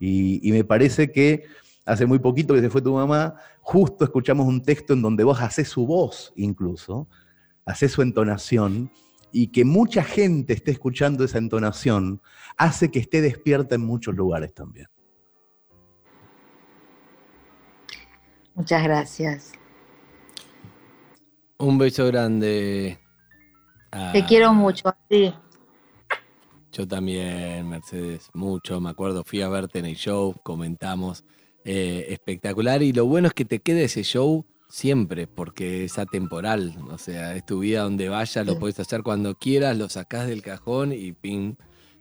Y, 0.00 0.40
y 0.48 0.52
me 0.52 0.64
parece 0.64 1.12
que 1.12 1.44
hace 1.86 2.04
muy 2.04 2.18
poquito 2.18 2.52
que 2.52 2.60
se 2.60 2.68
fue 2.68 2.82
tu 2.82 2.92
mamá, 2.92 3.36
justo 3.60 4.04
escuchamos 4.04 4.46
un 4.46 4.60
texto 4.62 4.92
en 4.92 5.00
donde 5.00 5.24
vos 5.24 5.40
haces 5.40 5.68
su 5.68 5.86
voz 5.86 6.32
incluso, 6.36 7.08
haces 7.64 7.92
su 7.92 8.02
entonación, 8.02 8.90
y 9.32 9.48
que 9.48 9.64
mucha 9.64 10.02
gente 10.02 10.52
esté 10.54 10.70
escuchando 10.70 11.24
esa 11.24 11.38
entonación 11.38 12.22
hace 12.56 12.90
que 12.90 12.98
esté 12.98 13.20
despierta 13.20 13.74
en 13.74 13.82
muchos 13.82 14.14
lugares 14.14 14.54
también. 14.54 14.86
Muchas 18.54 18.82
gracias. 18.82 19.52
Un 21.58 21.76
beso 21.76 22.06
grande. 22.06 22.98
Te 24.12 24.24
quiero 24.24 24.54
mucho, 24.54 24.94
sí. 25.10 25.34
Yo 26.72 26.88
también, 26.88 27.68
Mercedes, 27.68 28.30
mucho. 28.32 28.80
Me 28.80 28.90
acuerdo, 28.90 29.22
fui 29.24 29.42
a 29.42 29.48
verte 29.48 29.78
en 29.78 29.86
el 29.86 29.96
show, 29.96 30.34
comentamos. 30.42 31.24
Eh, 31.66 32.06
espectacular. 32.10 32.82
Y 32.82 32.92
lo 32.92 33.04
bueno 33.06 33.28
es 33.28 33.34
que 33.34 33.44
te 33.44 33.58
quede 33.58 33.84
ese 33.84 34.02
show 34.02 34.46
siempre, 34.68 35.26
porque 35.26 35.84
es 35.84 35.98
atemporal. 35.98 36.74
O 36.90 36.96
sea, 36.98 37.34
es 37.34 37.44
tu 37.44 37.58
vida 37.60 37.82
donde 37.82 38.08
vayas, 38.08 38.46
lo 38.46 38.52
Sí. 38.54 38.58
puedes 38.58 38.80
hacer 38.80 39.02
cuando 39.02 39.34
quieras, 39.34 39.76
lo 39.76 39.88
sacás 39.88 40.26
del 40.26 40.42
cajón 40.42 40.92
y 40.92 41.12
pim, 41.12 41.56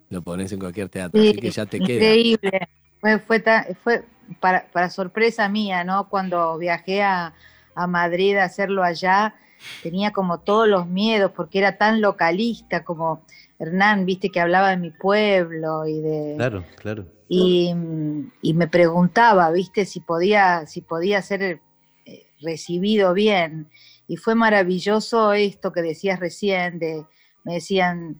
lo 0.09 0.21
pones 0.21 0.51
en 0.51 0.59
cualquier 0.59 0.89
teatro. 0.89 1.21
Sí, 1.21 1.29
Así 1.29 1.39
que 1.39 1.51
ya 1.51 1.65
te 1.65 1.79
queda. 1.79 1.95
increíble. 2.15 2.67
Fue, 3.01 3.19
fue, 3.19 3.39
ta- 3.39 3.67
fue 3.83 4.03
para, 4.39 4.65
para 4.71 4.89
sorpresa 4.89 5.49
mía, 5.49 5.83
¿no? 5.83 6.09
Cuando 6.09 6.57
viajé 6.57 7.03
a, 7.03 7.33
a 7.75 7.87
Madrid 7.87 8.35
a 8.37 8.45
hacerlo 8.45 8.83
allá, 8.83 9.35
tenía 9.83 10.11
como 10.11 10.39
todos 10.39 10.67
los 10.67 10.87
miedos 10.87 11.31
porque 11.35 11.59
era 11.59 11.77
tan 11.77 12.01
localista 12.01 12.83
como 12.83 13.21
Hernán, 13.59 14.05
viste 14.05 14.29
que 14.31 14.39
hablaba 14.41 14.69
de 14.71 14.77
mi 14.77 14.89
pueblo 14.91 15.87
y 15.87 16.01
de... 16.01 16.33
Claro, 16.37 16.65
claro. 16.77 17.05
Y, 17.27 17.73
y 18.41 18.53
me 18.53 18.67
preguntaba, 18.67 19.49
viste, 19.51 19.85
si 19.85 19.99
podía, 19.99 20.65
si 20.67 20.81
podía 20.81 21.21
ser 21.21 21.59
eh, 22.05 22.27
recibido 22.41 23.13
bien. 23.13 23.69
Y 24.07 24.17
fue 24.17 24.35
maravilloso 24.35 25.33
esto 25.33 25.71
que 25.71 25.81
decías 25.81 26.19
recién, 26.19 26.77
de, 26.77 27.03
me 27.43 27.55
decían, 27.55 28.19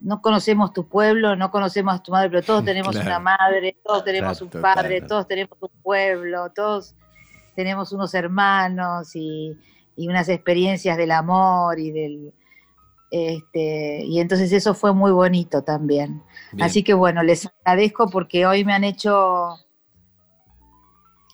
no 0.00 0.20
conocemos 0.20 0.72
tu 0.72 0.88
pueblo, 0.88 1.36
no 1.36 1.50
conocemos 1.50 1.94
a 1.94 2.02
tu 2.02 2.10
madre, 2.12 2.30
pero 2.30 2.42
todos 2.42 2.64
tenemos 2.64 2.92
Claro. 2.92 3.06
una 3.08 3.18
madre, 3.20 3.76
todos 3.84 4.04
tenemos 4.04 4.38
Claro, 4.38 4.50
un 4.56 4.62
padre, 4.62 5.00
todos 5.02 5.28
tenemos 5.28 5.56
un 5.60 5.82
pueblo, 5.82 6.50
todos 6.54 6.94
tenemos 7.54 7.92
unos 7.92 8.12
hermanos 8.14 9.14
y, 9.14 9.56
y 9.96 10.08
unas 10.08 10.28
experiencias 10.28 10.96
del 10.96 11.12
amor 11.12 11.78
y 11.78 11.90
del... 11.92 12.32
Este, 13.10 14.04
y 14.04 14.20
entonces 14.20 14.52
eso 14.52 14.74
fue 14.74 14.92
muy 14.92 15.12
bonito 15.12 15.62
también. 15.62 16.22
Bien. 16.52 16.66
Así 16.66 16.82
que 16.82 16.94
bueno, 16.94 17.22
les 17.22 17.46
agradezco 17.46 18.08
porque 18.10 18.46
hoy 18.46 18.64
me 18.64 18.72
han 18.72 18.84
hecho 18.84 19.56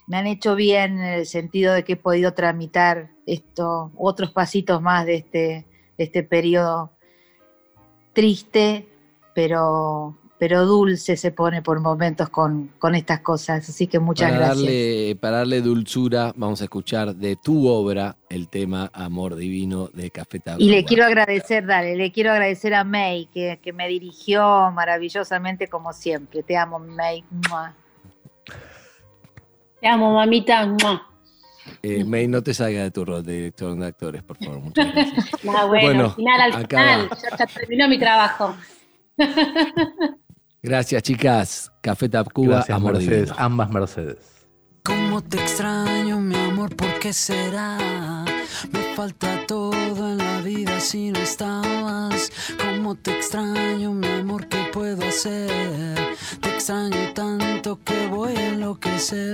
me 0.06 0.16
han 0.18 0.26
hecho 0.26 0.54
bien 0.54 0.98
en 0.98 1.04
el 1.04 1.26
sentido 1.26 1.72
de 1.72 1.84
que 1.84 1.94
he 1.94 1.96
podido 1.96 2.34
tramitar 2.34 3.10
esto, 3.26 3.92
otros 3.96 4.30
pasitos 4.32 4.82
más 4.82 5.06
de 5.06 5.16
este, 5.16 5.66
de 5.96 6.04
este 6.04 6.22
periodo 6.22 6.92
triste, 8.12 8.88
pero, 9.34 10.18
pero 10.42 10.66
dulce 10.66 11.16
se 11.16 11.30
pone 11.30 11.62
por 11.62 11.78
momentos 11.78 12.28
con, 12.28 12.72
con 12.80 12.96
estas 12.96 13.20
cosas. 13.20 13.68
Así 13.68 13.86
que 13.86 14.00
muchas 14.00 14.28
para 14.32 14.46
gracias. 14.46 14.66
Darle, 14.66 15.16
para 15.20 15.36
darle 15.36 15.60
dulzura, 15.60 16.32
vamos 16.34 16.60
a 16.60 16.64
escuchar 16.64 17.14
de 17.14 17.36
tu 17.36 17.68
obra 17.68 18.16
el 18.28 18.48
tema 18.48 18.90
Amor 18.92 19.36
Divino 19.36 19.86
de 19.94 20.10
Café 20.10 20.40
Tacuba. 20.40 20.60
Y 20.64 20.68
le 20.68 20.84
quiero 20.84 21.04
agradecer, 21.04 21.64
dale, 21.64 21.94
le 21.94 22.10
quiero 22.10 22.32
agradecer 22.32 22.74
a 22.74 22.82
May, 22.82 23.26
que, 23.26 23.60
que 23.62 23.72
me 23.72 23.86
dirigió 23.86 24.72
maravillosamente 24.72 25.68
como 25.68 25.92
siempre. 25.92 26.42
Te 26.42 26.56
amo, 26.56 26.80
May. 26.80 27.22
Mua. 27.48 27.76
Te 29.80 29.86
amo, 29.86 30.12
mamita. 30.12 30.66
Mua. 30.66 31.08
Eh, 31.84 32.02
May, 32.02 32.26
no 32.26 32.42
te 32.42 32.52
salgas 32.52 32.82
de 32.82 32.90
tu 32.90 33.04
rol 33.04 33.24
de 33.24 33.32
director 33.32 33.78
de 33.78 33.86
actores, 33.86 34.24
por 34.24 34.38
favor. 34.38 34.58
Muchas 34.58 34.92
gracias. 34.92 35.24
Ah, 35.56 35.66
bueno, 35.66 35.86
Bueno, 35.86 36.04
al 36.06 36.14
final, 36.16 36.40
al 36.40 36.66
final. 36.66 37.08
va. 37.12 37.38
Ya 37.38 37.46
terminó 37.46 37.86
mi 37.88 38.00
trabajo. 38.00 38.56
Gracias, 40.62 41.02
chicas. 41.02 41.72
Café 41.80 42.08
Tacuba, 42.08 42.56
Gracias, 42.56 42.76
Amor 42.76 42.92
Mercedes. 42.92 43.24
Divino. 43.24 43.36
Ambas 43.36 43.70
Mercedes. 43.70 44.18
¿Cómo 44.84 45.20
te 45.20 45.38
extraño, 45.38 46.20
mi 46.20 46.36
amor? 46.36 46.74
¿Por 46.76 46.98
qué 47.00 47.12
será? 47.12 48.24
Me 48.70 48.94
falta 48.94 49.44
todo 49.46 49.74
en 49.74 50.18
la 50.18 50.40
vida 50.40 50.78
si 50.78 51.10
no 51.10 51.18
estabas. 51.18 52.30
¿Cómo 52.60 52.94
te 52.94 53.10
extraño, 53.12 53.92
mi 53.92 54.06
amor? 54.06 54.46
¿Qué 54.48 54.70
puedo 54.72 55.04
hacer? 55.06 56.16
Te 56.40 56.48
extraño 56.48 57.12
tanto 57.12 57.80
que 57.84 58.06
voy 58.06 58.36
a 58.36 58.48
enloquecer. 58.50 59.32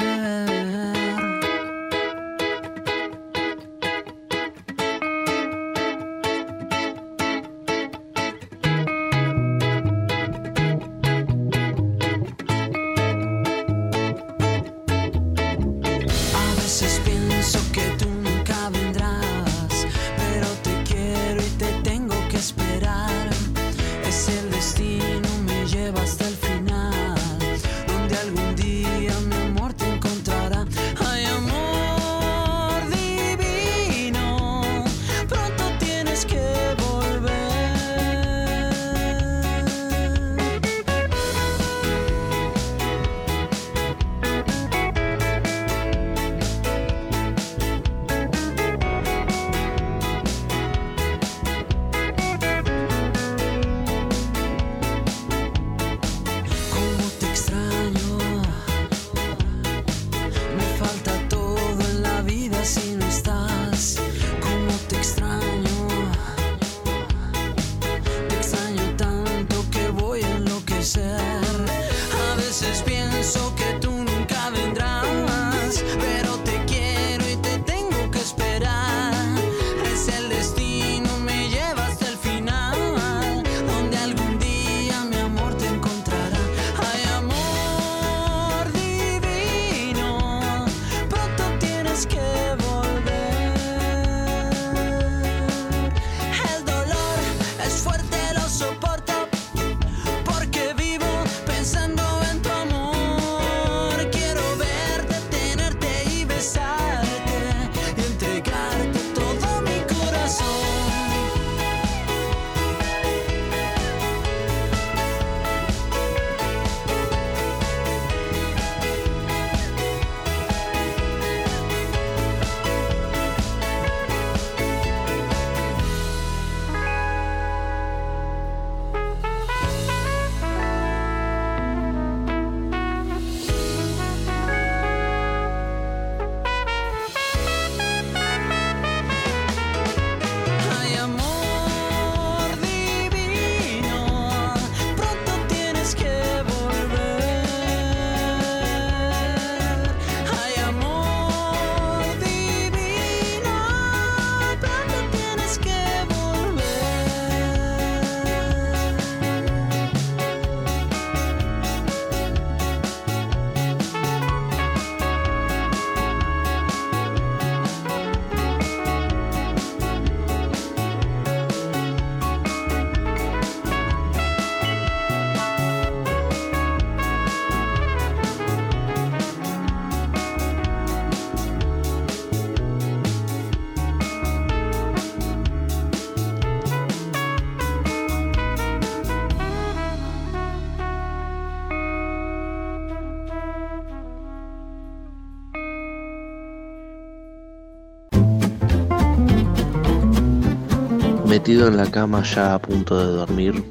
Metido 201.48 201.68
en 201.68 201.78
la 201.78 201.90
cama 201.90 202.22
ya 202.24 202.52
a 202.52 202.58
punto 202.58 202.98
de 202.98 203.06
dormir, 203.06 203.64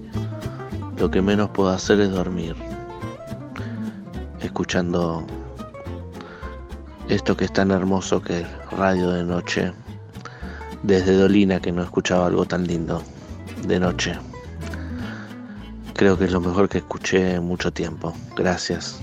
lo 0.97 1.11
que 1.11 1.21
menos 1.21 1.51
puedo 1.51 1.69
hacer 1.69 1.99
es 1.99 2.09
dormir. 2.09 2.55
Escuchando 4.41 5.23
esto 7.07 7.37
que 7.37 7.45
es 7.45 7.53
tan 7.53 7.69
hermoso 7.69 8.19
que 8.19 8.39
es 8.39 8.47
radio 8.71 9.11
de 9.11 9.23
noche. 9.23 9.73
Desde 10.81 11.17
Dolina 11.17 11.59
que 11.59 11.71
no 11.71 11.83
escuchaba 11.83 12.25
algo 12.25 12.45
tan 12.45 12.65
lindo 12.65 13.03
de 13.67 13.79
noche. 13.79 14.17
Creo 15.93 16.17
que 16.17 16.25
es 16.25 16.31
lo 16.31 16.41
mejor 16.41 16.69
que 16.69 16.79
escuché 16.79 17.35
en 17.35 17.43
mucho 17.43 17.71
tiempo. 17.71 18.11
Gracias. 18.35 18.99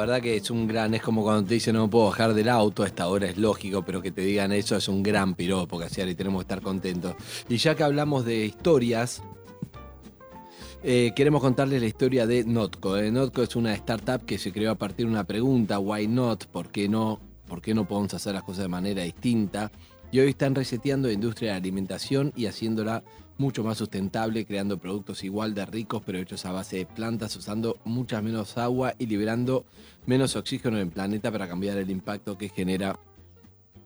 Verdad 0.00 0.20
que 0.20 0.36
es 0.36 0.50
un 0.50 0.66
gran, 0.66 0.94
es 0.94 1.02
como 1.02 1.22
cuando 1.22 1.46
te 1.46 1.54
dicen 1.54 1.74
no 1.74 1.84
me 1.84 1.90
puedo 1.90 2.06
bajar 2.06 2.34
del 2.34 2.48
auto, 2.48 2.82
a 2.82 2.86
esta 2.86 3.08
hora 3.08 3.28
es 3.28 3.36
lógico, 3.36 3.82
pero 3.84 4.02
que 4.02 4.10
te 4.10 4.22
digan 4.22 4.52
eso 4.52 4.76
es 4.76 4.88
un 4.88 5.02
gran 5.02 5.34
piropo, 5.34 5.78
que 5.78 5.86
y 5.86 6.14
tenemos 6.14 6.40
que 6.40 6.44
estar 6.44 6.60
contentos. 6.60 7.14
Y 7.48 7.56
ya 7.56 7.74
que 7.74 7.82
hablamos 7.82 8.24
de 8.24 8.46
historias, 8.46 9.22
eh, 10.82 11.12
queremos 11.14 11.42
contarles 11.42 11.80
la 11.80 11.86
historia 11.86 12.26
de 12.26 12.44
Notco. 12.44 12.96
Eh, 12.96 13.10
Notco 13.10 13.42
es 13.42 13.54
una 13.54 13.74
startup 13.74 14.24
que 14.24 14.38
se 14.38 14.52
creó 14.52 14.72
a 14.72 14.76
partir 14.76 15.06
de 15.06 15.12
una 15.12 15.24
pregunta, 15.24 15.78
why 15.78 16.06
not, 16.06 16.46
¿por 16.46 16.68
qué 16.68 16.88
no? 16.88 17.20
¿Por 17.46 17.60
qué 17.60 17.74
no 17.74 17.86
podemos 17.86 18.14
hacer 18.14 18.32
las 18.32 18.44
cosas 18.44 18.62
de 18.62 18.68
manera 18.68 19.02
distinta? 19.02 19.70
Y 20.12 20.20
hoy 20.20 20.30
están 20.30 20.54
reseteando 20.54 21.08
la 21.08 21.14
industria 21.14 21.50
de 21.50 21.54
la 21.54 21.58
alimentación 21.58 22.32
y 22.34 22.46
haciéndola 22.46 23.02
mucho 23.40 23.64
más 23.64 23.78
sustentable, 23.78 24.44
creando 24.44 24.78
productos 24.78 25.24
igual 25.24 25.54
de 25.54 25.64
ricos, 25.64 26.02
pero 26.04 26.18
hechos 26.18 26.44
a 26.44 26.52
base 26.52 26.76
de 26.76 26.86
plantas, 26.86 27.34
usando 27.36 27.78
mucha 27.84 28.20
menos 28.20 28.58
agua 28.58 28.94
y 28.98 29.06
liberando 29.06 29.64
menos 30.10 30.34
oxígeno 30.34 30.76
en 30.76 30.88
el 30.88 30.90
planeta 30.90 31.30
para 31.30 31.46
cambiar 31.46 31.78
el 31.78 31.88
impacto 31.88 32.36
que 32.36 32.48
genera 32.48 32.98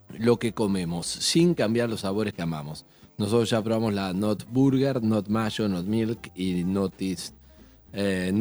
lo 0.09 0.39
que 0.39 0.55
comemos, 0.55 1.07
sin 1.07 1.53
cambiar 1.53 1.91
los 1.91 2.01
sabores 2.01 2.33
que 2.33 2.41
amamos. 2.41 2.87
Nosotros 3.19 3.51
ya 3.51 3.63
probamos 3.63 3.93
la 3.93 4.15
Not 4.15 4.47
Burger, 4.49 5.03
Not 5.03 5.29
Mayo, 5.29 5.69
Not 5.69 5.85
Milk 5.85 6.33
y 6.35 6.65
Not, 6.65 6.95
eh, 7.93 8.33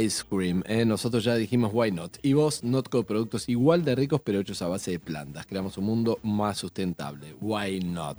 Ice 0.00 0.24
Cream. 0.28 0.64
Eh. 0.66 0.84
Nosotros 0.84 1.22
ya 1.22 1.36
dijimos 1.36 1.70
Why 1.72 1.92
Not. 1.92 2.18
Y 2.22 2.32
vos, 2.32 2.64
Not 2.64 2.88
con 2.88 3.04
productos 3.04 3.48
igual 3.48 3.84
de 3.84 3.94
ricos 3.94 4.20
pero 4.24 4.40
hechos 4.40 4.60
a 4.62 4.66
base 4.66 4.90
de 4.90 4.98
plantas. 4.98 5.46
Creamos 5.46 5.78
un 5.78 5.84
mundo 5.84 6.18
más 6.24 6.58
sustentable. 6.58 7.36
Why 7.40 7.78
Not. 7.78 8.18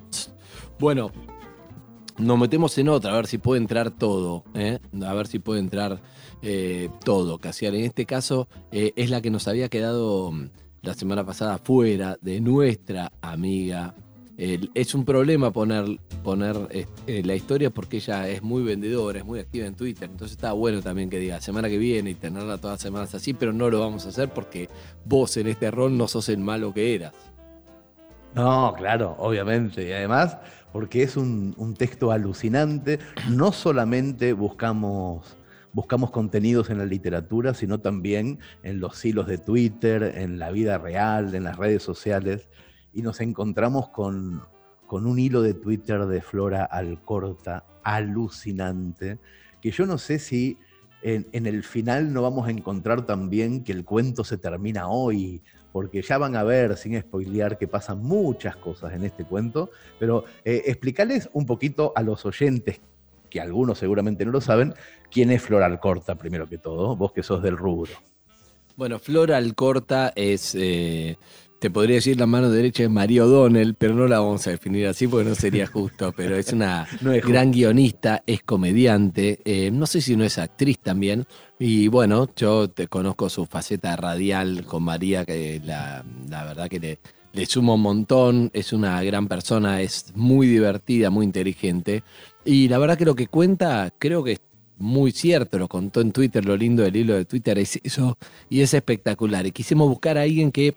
Bueno, 0.79 1.11
nos 2.17 2.39
metemos 2.39 2.77
en 2.77 2.87
otra, 2.87 3.11
a 3.11 3.15
ver 3.15 3.27
si 3.27 3.37
puede 3.37 3.61
entrar 3.61 3.91
todo, 3.91 4.45
¿eh? 4.53 4.79
a 5.05 5.13
ver 5.13 5.27
si 5.27 5.39
puede 5.39 5.59
entrar 5.59 6.01
eh, 6.41 6.89
todo, 7.03 7.37
Casiar. 7.37 7.75
En 7.75 7.83
este 7.83 8.05
caso 8.05 8.47
eh, 8.71 8.93
es 8.95 9.09
la 9.09 9.21
que 9.21 9.29
nos 9.29 9.47
había 9.47 9.69
quedado 9.69 10.31
mm, 10.31 10.49
la 10.81 10.93
semana 10.93 11.25
pasada 11.25 11.57
fuera 11.57 12.17
de 12.21 12.41
nuestra 12.41 13.11
amiga. 13.21 13.93
es 14.37 14.95
un 14.95 15.03
problema 15.03 15.51
poner, 15.51 15.99
poner 16.23 16.87
la 17.05 17.35
historia 17.35 17.69
porque 17.71 17.97
ella 17.97 18.29
es 18.29 18.41
muy 18.41 18.63
vendedora, 18.63 19.19
es 19.19 19.25
muy 19.25 19.39
activa 19.39 19.67
en 19.67 19.75
Twitter, 19.75 20.09
entonces 20.09 20.37
está 20.37 20.53
bueno 20.53 20.81
también 20.81 21.09
que 21.09 21.19
diga 21.19 21.41
semana 21.41 21.67
que 21.67 21.77
viene 21.77 22.11
y 22.11 22.15
tenerla 22.15 22.57
todas 22.57 22.75
las 22.75 22.81
semanas 22.81 23.13
así, 23.13 23.33
pero 23.33 23.51
no 23.51 23.69
lo 23.69 23.81
vamos 23.81 24.05
a 24.05 24.09
hacer 24.09 24.29
porque 24.29 24.69
vos 25.03 25.35
en 25.35 25.47
este 25.47 25.69
rol 25.71 25.97
no 25.97 26.07
sos 26.07 26.29
el 26.29 26.37
malo 26.37 26.73
que 26.73 26.95
eras. 26.95 27.13
No, 28.33 28.73
claro, 28.77 29.15
obviamente. 29.19 29.85
Y 29.87 29.91
además 29.91 30.37
porque 30.71 31.03
es 31.03 31.17
un, 31.17 31.75
texto 31.77 32.11
alucinante. 32.11 32.99
No 33.29 33.51
solamente 33.51 34.33
buscamos, 34.33 35.35
buscamos 35.73 36.11
contenidos 36.11 36.69
en 36.69 36.77
la 36.77 36.85
literatura, 36.85 37.53
sino 37.53 37.79
también 37.79 38.39
en 38.63 38.79
los 38.79 39.03
hilos 39.03 39.27
de 39.27 39.37
Twitter, 39.37 40.13
en 40.15 40.39
la 40.39 40.51
vida 40.51 40.77
real, 40.77 41.33
en 41.35 41.43
las 41.43 41.57
redes 41.57 41.83
sociales. 41.83 42.49
Y 42.93 43.01
nos 43.01 43.21
encontramos 43.21 43.89
con, 43.89 44.43
con 44.87 45.05
un 45.05 45.19
hilo 45.19 45.41
de 45.41 45.53
Twitter 45.53 46.05
de 46.05 46.21
Flora 46.21 46.63
Alcorta 46.65 47.65
alucinante, 47.83 49.19
que 49.61 49.71
yo 49.71 49.85
no 49.85 49.97
sé 49.97 50.19
si 50.19 50.57
en, 51.01 51.27
en, 51.31 51.45
el 51.45 51.63
final 51.63 52.11
no 52.11 52.21
vamos 52.21 52.47
a 52.47 52.51
encontrar 52.51 53.05
también 53.05 53.63
que 53.63 53.71
el 53.71 53.85
cuento 53.85 54.23
se 54.23 54.37
termina 54.37 54.89
hoy 54.89 55.41
porque 55.71 56.01
ya 56.01 56.17
van 56.17 56.35
a 56.35 56.43
ver, 56.43 56.77
sin 56.77 56.99
spoilear, 56.99 57.57
que 57.57 57.67
pasan 57.67 58.01
muchas 58.01 58.55
cosas 58.55 58.93
en 58.93 59.03
este 59.03 59.23
cuento, 59.23 59.69
pero 59.99 60.25
eh, 60.43 60.63
explicarles 60.65 61.29
un 61.33 61.45
poquito 61.45 61.93
a 61.95 62.01
los 62.01 62.25
oyentes, 62.25 62.81
que 63.29 63.39
algunos 63.39 63.79
seguramente 63.79 64.25
no 64.25 64.31
lo 64.31 64.41
saben, 64.41 64.73
quién 65.11 65.31
es 65.31 65.41
Flor 65.41 65.63
Alcorta, 65.63 66.15
primero 66.15 66.47
que 66.47 66.57
todo, 66.57 66.95
vos 66.95 67.11
que 67.11 67.23
sos 67.23 67.41
del 67.41 67.57
rubro. 67.57 67.91
Bueno, 68.75 68.99
Flor 68.99 69.31
Alcorta 69.31 70.13
es 70.15 70.55
eh, 70.55 71.17
te 71.59 71.69
podría 71.69 71.95
decir 71.95 72.17
la 72.17 72.25
mano 72.25 72.49
derecha 72.49 72.83
de 72.83 72.89
María 72.89 73.25
O'Donnell, 73.25 73.75
pero 73.75 73.93
no 73.93 74.07
la 74.07 74.19
vamos 74.19 74.47
a 74.47 74.51
definir 74.51 74.87
así 74.87 75.07
porque 75.07 75.27
no 75.27 75.35
sería 75.35 75.67
justo. 75.71 76.13
Pero 76.15 76.37
es 76.37 76.53
una 76.53 76.87
gran 77.01 77.51
guionista, 77.51 78.23
es 78.25 78.41
comediante, 78.43 79.39
eh, 79.43 79.69
no 79.69 79.85
sé 79.85 80.01
si 80.01 80.15
no 80.15 80.23
es 80.23 80.37
actriz 80.37 80.79
también. 80.79 81.25
Y 81.59 81.89
bueno, 81.89 82.29
yo 82.35 82.69
te 82.69 82.87
conozco 82.87 83.29
su 83.29 83.45
faceta 83.45 83.95
radial 83.97 84.63
con 84.65 84.83
María, 84.83 85.25
que 85.25 85.61
la, 85.63 86.03
verdad 86.29 86.69
que 86.69 86.79
le, 86.79 86.99
le 87.33 87.45
sumo 87.45 87.75
un 87.75 87.81
montón, 87.81 88.49
es 88.53 88.71
una 88.71 89.03
gran 89.03 89.27
persona, 89.27 89.81
es 89.81 90.13
muy 90.15 90.47
divertida, 90.47 91.09
muy 91.09 91.25
inteligente. 91.25 92.03
Y 92.49 92.67
la 92.67 92.79
verdad 92.79 92.97
que 92.97 93.05
lo 93.05 93.13
que 93.13 93.27
cuenta 93.27 93.93
creo 93.99 94.23
que 94.23 94.31
es 94.31 94.41
muy 94.79 95.11
cierto, 95.11 95.59
lo 95.59 95.67
contó 95.67 96.01
en 96.01 96.11
Twitter, 96.11 96.43
lo 96.43 96.57
lindo 96.57 96.81
del 96.81 96.95
hilo 96.95 97.13
de 97.13 97.25
Twitter 97.25 97.59
es 97.59 97.79
eso, 97.83 98.17
y 98.49 98.61
es 98.61 98.73
espectacular. 98.73 99.45
Y 99.45 99.51
quisimos 99.51 99.87
buscar 99.87 100.17
a 100.17 100.23
alguien 100.23 100.51
que 100.51 100.73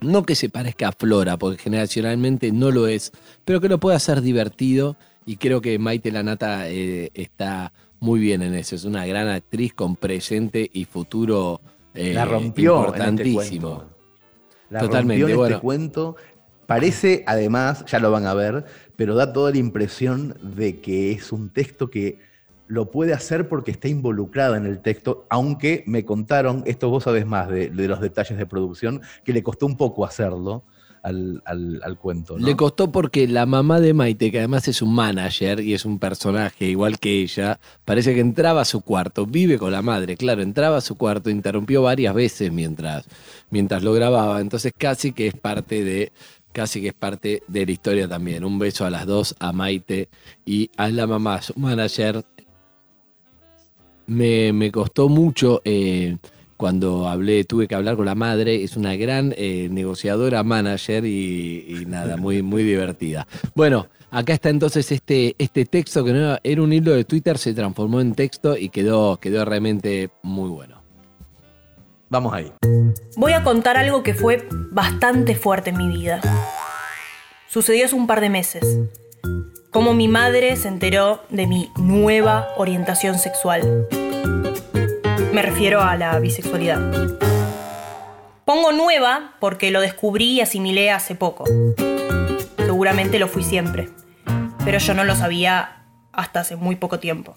no 0.00 0.22
que 0.22 0.34
se 0.34 0.48
parezca 0.48 0.88
a 0.88 0.92
Flora, 0.92 1.36
porque 1.36 1.62
generacionalmente 1.62 2.52
no 2.52 2.70
lo 2.70 2.86
es, 2.86 3.12
pero 3.44 3.60
que 3.60 3.68
lo 3.68 3.78
pueda 3.78 3.98
hacer 3.98 4.22
divertido 4.22 4.96
y 5.26 5.36
creo 5.36 5.60
que 5.60 5.78
Maite 5.78 6.10
Lanata 6.10 6.70
eh, 6.70 7.10
está 7.12 7.74
muy 8.00 8.18
bien 8.18 8.40
en 8.40 8.54
eso. 8.54 8.74
Es 8.74 8.86
una 8.86 9.04
gran 9.04 9.28
actriz 9.28 9.74
con 9.74 9.94
presente 9.94 10.70
y 10.72 10.86
futuro 10.86 11.60
eh, 11.92 12.14
la 12.14 12.24
rompió 12.24 12.78
este 12.78 12.88
importantísimo. 12.88 13.84
la 14.70 14.80
Totalmente. 14.80 15.22
Rompió 15.22 15.44
en 15.44 15.52
este 15.52 15.60
cuento. 15.60 16.16
Parece, 16.66 17.24
además, 17.26 17.84
ya 17.86 17.98
lo 17.98 18.10
van 18.10 18.26
a 18.26 18.34
ver, 18.34 18.64
pero 18.98 19.14
da 19.14 19.32
toda 19.32 19.52
la 19.52 19.58
impresión 19.58 20.34
de 20.42 20.80
que 20.80 21.12
es 21.12 21.30
un 21.30 21.50
texto 21.50 21.88
que 21.88 22.18
lo 22.66 22.90
puede 22.90 23.12
hacer 23.12 23.48
porque 23.48 23.70
está 23.70 23.86
involucrada 23.86 24.56
en 24.56 24.66
el 24.66 24.80
texto, 24.80 25.24
aunque 25.30 25.84
me 25.86 26.04
contaron, 26.04 26.64
esto 26.66 26.90
vos 26.90 27.04
sabés 27.04 27.24
más 27.24 27.48
de, 27.48 27.70
los 27.70 28.00
detalles 28.00 28.36
de 28.36 28.44
producción, 28.44 29.00
que 29.24 29.32
le 29.32 29.44
costó 29.44 29.66
un 29.66 29.76
poco 29.76 30.04
hacerlo. 30.04 30.64
Al, 31.00 31.96
cuento. 31.98 32.36
Le 32.36 32.54
costó 32.54 32.92
porque 32.92 33.26
la 33.26 33.46
mamá 33.46 33.80
de 33.80 33.94
Maite, 33.94 34.30
que 34.30 34.40
además 34.40 34.68
es 34.68 34.82
un 34.82 34.94
manager 34.94 35.60
y 35.60 35.72
es 35.72 35.86
un 35.86 35.98
personaje 35.98 36.66
igual 36.66 36.98
que 36.98 37.22
ella, 37.22 37.58
parece 37.86 38.12
que 38.14 38.20
entraba 38.20 38.60
a 38.60 38.66
su 38.66 38.82
cuarto, 38.82 39.24
vive 39.24 39.56
con 39.56 39.72
la 39.72 39.80
madre, 39.80 40.18
claro, 40.18 40.42
entraba 40.42 40.78
a 40.78 40.80
su 40.82 40.98
cuarto, 40.98 41.30
interrumpió 41.30 41.80
varias 41.80 42.14
veces 42.14 42.52
mientras, 42.52 43.06
mientras 43.48 43.82
lo 43.82 43.94
grababa, 43.94 44.40
entonces 44.42 44.74
casi 44.76 45.12
que 45.12 45.28
es 45.28 45.34
parte 45.34 45.82
de 45.82 46.12
casi 46.52 46.80
que 46.80 46.88
es 46.88 46.94
parte 46.94 47.42
de 47.46 47.66
la 47.66 47.72
historia 47.72 48.08
también. 48.08 48.44
Un 48.44 48.58
beso 48.58 48.84
a 48.84 48.90
las 48.90 49.06
dos, 49.06 49.34
a 49.38 49.52
Maite 49.52 50.08
y 50.44 50.70
a 50.76 50.88
la 50.88 51.06
mamá, 51.06 51.40
su 51.42 51.58
manager, 51.58 52.24
me, 54.08 54.72
costó 54.72 55.08
mucho 55.08 55.60
eh, 55.64 56.16
cuando 56.56 57.08
hablé, 57.08 57.44
tuve 57.44 57.68
que 57.68 57.74
hablar 57.74 57.96
con 57.96 58.06
la 58.06 58.14
madre, 58.14 58.64
es 58.64 58.76
una 58.76 58.96
gran 58.96 59.32
eh, 59.36 59.68
negociadora, 59.70 60.42
manager 60.42 61.04
y, 61.04 61.84
nada, 61.86 62.16
muy, 62.16 62.42
muy 62.42 62.64
divertida. 62.64 63.28
Bueno, 63.54 63.86
acá 64.10 64.32
está 64.32 64.48
entonces 64.48 64.90
este, 64.90 65.36
este 65.38 65.66
texto 65.66 66.04
que 66.04 66.12
no 66.12 66.38
era 66.42 66.62
un 66.62 66.72
hilo 66.72 66.92
de 66.92 67.04
Twitter, 67.04 67.38
se 67.38 67.54
transformó 67.54 68.00
en 68.00 68.14
texto 68.14 68.56
y 68.56 68.70
quedó, 68.70 69.18
quedó 69.18 69.44
realmente 69.44 70.10
muy 70.22 70.48
bueno. 70.48 70.77
Vamos 72.10 72.32
ahí. 72.32 72.52
Voy 73.16 73.32
a 73.32 73.42
contar 73.42 73.76
algo 73.76 74.02
que 74.02 74.14
fue 74.14 74.48
bastante 74.70 75.34
fuerte 75.34 75.70
en 75.70 75.76
mi 75.76 75.88
vida. 75.88 76.20
Sucedió 77.48 77.84
hace 77.84 77.94
un 77.94 78.06
par 78.06 78.20
de 78.20 78.30
meses 78.30 78.64
cómo 79.70 79.94
mi 79.94 80.08
madre 80.08 80.56
se 80.56 80.68
enteró 80.68 81.22
de 81.28 81.46
mi 81.46 81.70
nueva 81.76 82.48
orientación 82.56 83.18
sexual. 83.18 83.86
Me 85.32 85.42
refiero 85.42 85.82
a 85.82 85.96
la 85.96 86.18
bisexualidad. 86.18 86.80
Pongo 88.44 88.72
nueva 88.72 89.34
porque 89.40 89.70
lo 89.70 89.80
descubrí 89.80 90.32
y 90.32 90.40
asimilé 90.40 90.90
hace 90.90 91.14
poco. 91.14 91.44
Seguramente 92.56 93.18
lo 93.18 93.28
fui 93.28 93.44
siempre, 93.44 93.90
pero 94.64 94.78
yo 94.78 94.94
no 94.94 95.04
lo 95.04 95.14
sabía 95.14 95.84
hasta 96.12 96.40
hace 96.40 96.56
muy 96.56 96.76
poco 96.76 96.98
tiempo. 96.98 97.34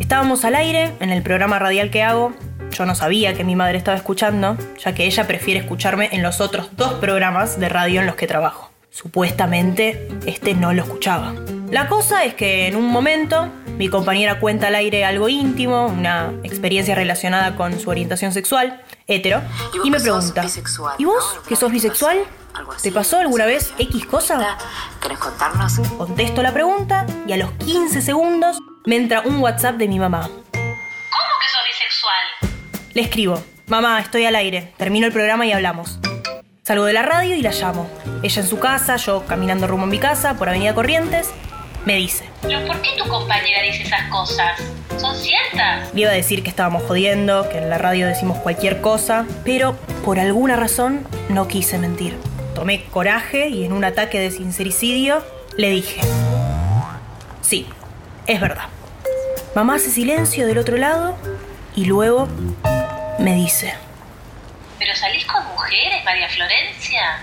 Estábamos 0.00 0.44
al 0.44 0.54
aire 0.54 0.92
en 1.00 1.10
el 1.10 1.22
programa 1.22 1.58
radial 1.58 1.90
que 1.90 2.02
hago. 2.02 2.32
Yo 2.72 2.86
no 2.86 2.94
sabía 2.94 3.34
que 3.34 3.44
mi 3.44 3.56
madre 3.56 3.78
estaba 3.78 3.96
escuchando, 3.96 4.56
ya 4.78 4.94
que 4.94 5.06
ella 5.06 5.26
prefiere 5.26 5.60
escucharme 5.60 6.08
en 6.12 6.22
los 6.22 6.40
otros 6.40 6.76
dos 6.76 6.94
programas 6.94 7.58
de 7.58 7.68
radio 7.68 8.00
en 8.00 8.06
los 8.06 8.16
que 8.16 8.26
trabajo. 8.26 8.70
Supuestamente, 8.90 10.08
este 10.26 10.54
no 10.54 10.72
lo 10.72 10.82
escuchaba. 10.82 11.34
La 11.70 11.88
cosa 11.88 12.24
es 12.24 12.34
que 12.34 12.66
en 12.66 12.76
un 12.76 12.86
momento 12.86 13.48
mi 13.78 13.88
compañera 13.88 14.40
cuenta 14.40 14.66
al 14.66 14.74
aire 14.74 15.04
algo 15.04 15.28
íntimo, 15.28 15.86
una 15.86 16.32
experiencia 16.42 16.94
relacionada 16.94 17.54
con 17.56 17.78
su 17.78 17.90
orientación 17.90 18.32
sexual, 18.32 18.82
hetero, 19.06 19.40
y, 19.84 19.90
me 19.90 20.00
pregunta, 20.00 20.44
¿y 20.98 21.04
vos, 21.04 21.40
que 21.48 21.56
sos 21.56 21.70
bisexual? 21.70 22.18
¿Te 22.82 22.90
pasó 22.90 23.18
alguna 23.18 23.46
vez 23.46 23.72
X 23.78 24.06
cosa? 24.06 24.58
¿Querés 25.00 25.18
contarnos? 25.18 25.78
Contesto 25.96 26.42
la 26.42 26.52
pregunta 26.52 27.06
y 27.26 27.32
a 27.32 27.36
los 27.36 27.52
15 27.52 28.02
segundos 28.02 28.58
me 28.84 28.96
entra 28.96 29.22
un 29.22 29.38
WhatsApp 29.38 29.76
de 29.76 29.88
mi 29.88 29.98
mamá. 29.98 30.28
Le 33.00 33.06
escribo, 33.06 33.42
mamá, 33.66 33.98
estoy 33.98 34.26
al 34.26 34.36
aire, 34.36 34.74
termino 34.76 35.06
el 35.06 35.12
programa 35.14 35.46
y 35.46 35.52
hablamos. 35.52 35.98
Salgo 36.62 36.84
de 36.84 36.92
la 36.92 37.00
radio 37.00 37.34
y 37.34 37.40
la 37.40 37.50
llamo. 37.50 37.88
Ella 38.22 38.42
en 38.42 38.46
su 38.46 38.58
casa, 38.58 38.96
yo 38.96 39.24
caminando 39.24 39.66
rumbo 39.66 39.84
a 39.84 39.88
mi 39.88 39.98
casa 39.98 40.34
por 40.34 40.50
Avenida 40.50 40.74
Corrientes, 40.74 41.30
me 41.86 41.94
dice. 41.94 42.26
¿Pero 42.42 42.62
por 42.66 42.78
qué 42.82 42.90
tu 43.02 43.08
compañera 43.08 43.62
dice 43.62 43.84
esas 43.84 44.06
cosas? 44.10 44.60
¿Son 44.98 45.16
ciertas? 45.16 45.94
Le 45.94 46.02
iba 46.02 46.10
a 46.10 46.12
decir 46.12 46.42
que 46.42 46.50
estábamos 46.50 46.82
jodiendo, 46.82 47.48
que 47.48 47.56
en 47.56 47.70
la 47.70 47.78
radio 47.78 48.06
decimos 48.06 48.36
cualquier 48.36 48.82
cosa, 48.82 49.24
pero 49.44 49.78
por 50.04 50.18
alguna 50.18 50.56
razón 50.56 51.06
no 51.30 51.48
quise 51.48 51.78
mentir. 51.78 52.18
Tomé 52.54 52.84
coraje 52.90 53.48
y 53.48 53.64
en 53.64 53.72
un 53.72 53.84
ataque 53.84 54.20
de 54.20 54.30
sincericidio 54.30 55.24
le 55.56 55.70
dije, 55.70 56.02
sí, 57.40 57.66
es 58.26 58.42
verdad. 58.42 58.66
Mamá 59.54 59.76
hace 59.76 59.88
silencio 59.88 60.46
del 60.46 60.58
otro 60.58 60.76
lado 60.76 61.16
y 61.74 61.86
luego 61.86 62.28
me 63.20 63.34
dice, 63.34 63.74
¿Pero 64.78 64.94
salís 64.96 65.24
con 65.26 65.44
mujeres, 65.44 66.04
María 66.04 66.28
Florencia? 66.28 67.20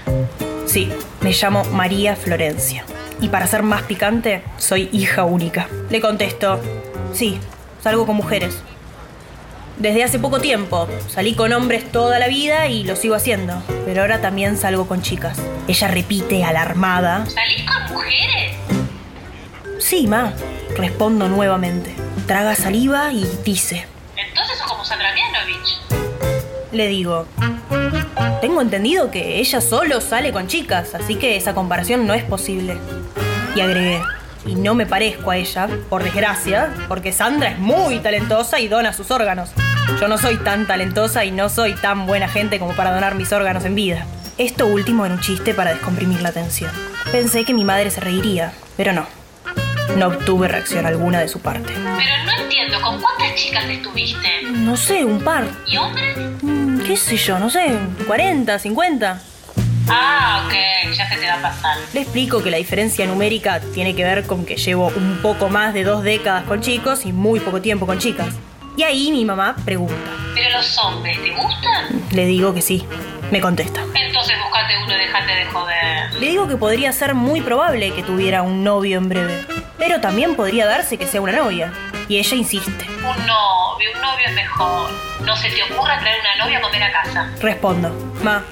sí, 0.66 0.92
me 1.22 1.32
llamo 1.32 1.64
María 1.66 2.16
Florencia. 2.16 2.84
Y 3.20 3.30
para 3.30 3.48
ser 3.48 3.64
más 3.64 3.82
picante, 3.84 4.44
soy 4.58 4.90
hija 4.94 5.24
única. 5.24 5.68
Le 5.90 6.00
contesto, 6.02 6.62
sí, 7.14 7.40
salgo 7.84 8.06
con 8.06 8.16
mujeres. 8.16 8.60
Desde 9.78 10.04
hace 10.04 10.20
poco 10.20 10.40
tiempo, 10.40 10.88
salí 11.10 11.34
con 11.36 11.52
hombres 11.54 11.92
toda 11.92 12.20
la 12.20 12.28
vida 12.28 12.68
y 12.68 12.84
lo 12.84 12.96
sigo 12.96 13.16
haciendo, 13.16 13.62
pero 13.86 14.02
ahora 14.02 14.22
también 14.22 14.58
salgo 14.58 14.88
con 14.88 15.02
chicas. 15.02 15.38
Ella 15.68 15.88
repite 15.88 16.44
alarmada, 16.44 17.26
¿Salís 17.28 17.64
con 17.66 17.94
mujeres? 17.94 18.56
sí, 19.80 20.06
ma, 20.08 20.34
respondo 20.76 21.28
nuevamente. 21.28 21.96
Traga 22.28 22.56
saliva 22.56 23.12
y 23.14 23.26
dice, 23.44 23.88
Entonces 24.16 24.58
sos 24.60 24.68
como 24.68 24.84
Sandra. 24.86 25.08
Le 26.72 26.88
digo, 26.88 27.26
tengo 28.42 28.62
entendido 28.62 29.12
que 29.12 29.40
ella 29.40 29.62
solo 29.62 30.02
sale 30.02 30.32
con 30.32 30.48
chicas, 30.48 30.96
así 30.96 31.16
que 31.16 31.38
esa 31.38 31.54
comparación 31.54 32.06
no 32.06 32.14
es 32.14 32.24
posible. 32.24 32.78
Y 33.56 33.62
agregué, 33.62 34.02
y 34.46 34.56
no 34.56 34.76
me 34.76 34.86
parezco 34.86 35.32
a 35.32 35.38
ella, 35.38 35.68
por 35.90 36.04
desgracia, 36.04 36.74
porque 36.88 37.12
Sandra 37.12 37.50
es 37.50 37.60
muy 37.60 38.00
talentosa 38.00 38.60
y 38.60 38.68
dona 38.68 38.94
sus 38.94 39.12
órganos. 39.12 39.52
Yo 40.00 40.08
no 40.08 40.18
soy 40.18 40.38
tan 40.38 40.68
talentosa 40.68 41.26
y 41.26 41.32
no 41.32 41.50
soy 41.50 41.74
tan 41.74 42.06
buena 42.06 42.28
gente 42.28 42.60
como 42.60 42.74
para 42.74 42.94
donar 42.94 43.16
mis 43.16 43.32
órganos 43.32 43.66
en 43.66 43.76
vida. 43.76 44.06
Esto 44.38 44.68
último 44.68 45.06
era 45.06 45.16
un 45.16 45.22
chiste 45.22 45.54
para 45.54 45.72
descomprimir 45.72 46.22
la 46.22 46.32
tensión. 46.32 46.72
Pensé 47.12 47.44
que 47.46 47.54
mi 47.54 47.64
madre 47.64 47.90
se 47.90 48.02
reiría, 48.02 48.54
pero 48.76 48.94
no. 48.94 49.08
No 49.96 50.08
obtuve 50.08 50.48
reacción 50.48 50.86
alguna 50.86 51.20
de 51.20 51.28
su 51.28 51.40
parte. 51.40 51.74
Pero 51.74 52.24
no 52.26 52.44
entiendo, 52.44 52.80
¿con 52.82 53.02
cuántas 53.02 53.36
chicas 53.36 53.66
estuviste? 53.66 54.44
No 54.52 54.78
sé, 54.78 55.04
un 55.04 55.20
par. 55.24 55.46
¿Y 55.66 55.78
hombres? 55.78 56.18
Mm, 56.42 56.82
¿Qué 56.82 56.98
sé 56.98 57.18
yo? 57.18 57.40
No 57.40 57.50
sé, 57.50 57.78
40, 58.06 58.60
50. 58.60 59.22
Ah, 59.90 60.44
ok, 60.46 60.94
ya 60.94 61.10
se 61.10 61.18
te 61.18 61.28
va 61.28 61.36
a 61.36 61.42
pasar. 61.42 61.78
Le 61.94 62.02
explico 62.02 62.44
que 62.44 62.52
la 62.52 62.58
diferencia 62.58 63.06
numérica 63.06 63.62
tiene 63.74 63.96
que 63.96 64.04
ver 64.04 64.26
con 64.28 64.46
que 64.46 64.58
llevo 64.58 64.88
un 64.96 65.20
poco 65.22 65.50
más 65.50 65.74
de 65.74 65.84
dos 65.84 66.04
décadas 66.04 66.44
con 66.44 66.62
chicos 66.62 67.06
y 67.06 67.14
muy 67.14 67.40
poco 67.40 67.62
tiempo 67.62 67.86
con 67.86 67.98
chicas. 67.98 68.28
Y 68.76 68.84
ahí 68.84 69.12
mi 69.12 69.26
mamá 69.26 69.56
pregunta. 69.66 69.96
¿Pero 70.36 70.58
los 70.58 70.78
hombres 70.78 71.18
te 71.24 71.32
gustan? 71.32 72.04
Le 72.12 72.26
digo 72.26 72.54
que 72.54 72.62
sí. 72.62 72.86
Me 73.32 73.42
contesta. 73.42 73.82
Entonces 73.96 74.38
buscate 74.42 74.74
uno 74.86 74.94
y 74.94 75.00
dejate 75.00 75.32
de 75.34 75.46
joder. 75.46 76.14
Le 76.20 76.28
digo 76.28 76.48
que 76.48 76.58
podría 76.58 76.92
ser 76.92 77.14
muy 77.16 77.42
probable 77.42 77.92
que 77.94 78.04
tuviera 78.04 78.42
un 78.42 78.64
novio 78.64 78.98
en 78.98 79.10
breve. 79.10 79.46
Pero 79.78 80.02
también 80.02 80.36
podría 80.36 80.66
darse 80.66 80.98
que 80.98 81.08
sea 81.08 81.22
una 81.22 81.34
novia. 81.34 81.72
Y 82.08 82.18
ella 82.18 82.36
insiste. 82.36 82.86
Un 82.90 83.26
novio, 83.26 83.90
un 83.94 84.02
novio 84.02 84.28
es 84.28 84.34
mejor. 84.34 84.90
No 85.22 85.36
se 85.36 85.50
te 85.50 85.64
ocurra 85.64 86.00
traer 86.00 86.20
una 86.22 86.46
novia 86.46 86.58
a 86.60 86.62
comer 86.62 86.84
a 86.84 86.92
casa. 86.92 87.30
Respondo. 87.40 87.90
Ma, 88.24 88.44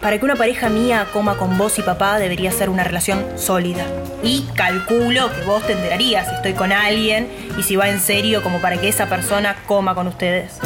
para 0.00 0.18
que 0.18 0.24
una 0.26 0.36
pareja 0.36 0.68
mía 0.68 1.06
coma 1.12 1.36
con 1.38 1.56
vos 1.56 1.78
y 1.78 1.82
papá 1.82 2.18
debería 2.18 2.52
ser 2.52 2.68
una 2.68 2.84
relación 2.84 3.38
sólida. 3.38 3.86
Y 4.22 4.46
calculo 4.54 5.32
que 5.32 5.42
vos 5.46 5.66
te 5.66 5.72
enterarías 5.72 6.28
si 6.28 6.34
estoy 6.34 6.52
con 6.52 6.72
alguien 6.72 7.30
y 7.56 7.62
si 7.62 7.76
va 7.76 7.88
en 7.88 8.00
serio 8.00 8.42
como 8.42 8.60
para 8.60 8.76
que 8.76 8.88
esa 8.88 9.06
persona 9.06 9.56
coma 9.66 9.94
con 9.94 10.06
ustedes. 10.06 10.60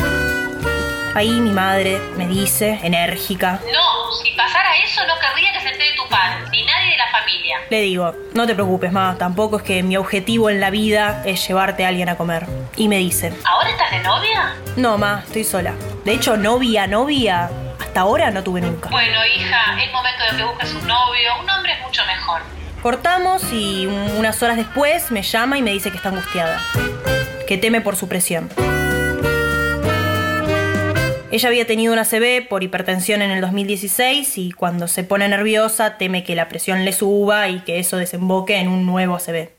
Ahí 1.18 1.40
mi 1.40 1.50
madre 1.50 1.98
me 2.16 2.28
dice, 2.28 2.78
enérgica, 2.84 3.58
No, 3.72 4.12
si 4.22 4.30
pasara 4.36 4.68
eso 4.84 5.04
no 5.04 5.14
querría 5.18 5.52
que 5.52 5.58
se 5.58 5.70
entere 5.70 5.92
tu 5.96 6.08
padre, 6.08 6.48
ni 6.52 6.64
nadie 6.64 6.92
de 6.92 6.96
la 6.96 7.08
familia. 7.10 7.58
le 7.70 7.80
digo, 7.80 8.14
no 8.34 8.46
te 8.46 8.54
preocupes, 8.54 8.92
ma, 8.92 9.16
tampoco 9.18 9.56
es 9.56 9.64
que 9.64 9.82
mi 9.82 9.96
objetivo 9.96 10.48
en 10.48 10.60
la 10.60 10.70
vida 10.70 11.24
es 11.26 11.44
llevarte 11.48 11.84
a 11.84 11.88
alguien 11.88 12.08
a 12.08 12.16
comer. 12.16 12.46
Y 12.76 12.86
me 12.86 12.98
dice, 12.98 13.32
¿Ahora 13.44 13.68
estás 13.68 13.90
de 13.90 13.98
novia? 13.98 14.54
no, 14.76 14.96
ma, 14.96 15.24
estoy 15.26 15.42
sola. 15.42 15.74
De 16.04 16.12
hecho, 16.12 16.36
novia, 16.36 16.86
novia, 16.86 17.50
hasta 17.80 17.98
ahora 18.02 18.30
no 18.30 18.44
tuve 18.44 18.60
nunca. 18.60 18.88
Bueno, 18.90 19.18
hija, 19.26 19.82
es 19.82 19.90
momento 19.92 20.22
de 20.30 20.36
que 20.36 20.44
busques 20.44 20.72
un 20.72 20.86
novio. 20.86 21.30
Un 21.42 21.50
hombre 21.50 21.72
es 21.72 21.80
mucho 21.80 22.02
mejor. 22.06 22.42
Cortamos 22.80 23.42
y 23.52 23.86
un- 23.86 24.12
unas 24.18 24.40
horas 24.40 24.56
después 24.56 25.10
me 25.10 25.22
llama 25.24 25.58
y 25.58 25.62
me 25.62 25.72
dice 25.72 25.90
que 25.90 25.96
está 25.96 26.10
angustiada, 26.10 26.60
que 27.48 27.58
teme 27.58 27.80
por 27.80 27.96
su 27.96 28.08
presión. 28.08 28.48
Ella 31.30 31.48
había 31.50 31.66
tenido 31.66 31.92
una 31.92 32.06
CB 32.06 32.48
por 32.48 32.62
hipertensión 32.62 33.20
en 33.20 33.30
el 33.30 33.42
2016 33.42 34.38
y 34.38 34.52
cuando 34.52 34.88
se 34.88 35.04
pone 35.04 35.28
nerviosa 35.28 35.98
teme 35.98 36.24
que 36.24 36.34
la 36.34 36.48
presión 36.48 36.86
le 36.86 36.92
suba 36.92 37.48
y 37.50 37.60
que 37.60 37.78
eso 37.78 37.98
desemboque 37.98 38.56
en 38.56 38.68
un 38.68 38.86
nuevo 38.86 39.14
ACV. 39.14 39.50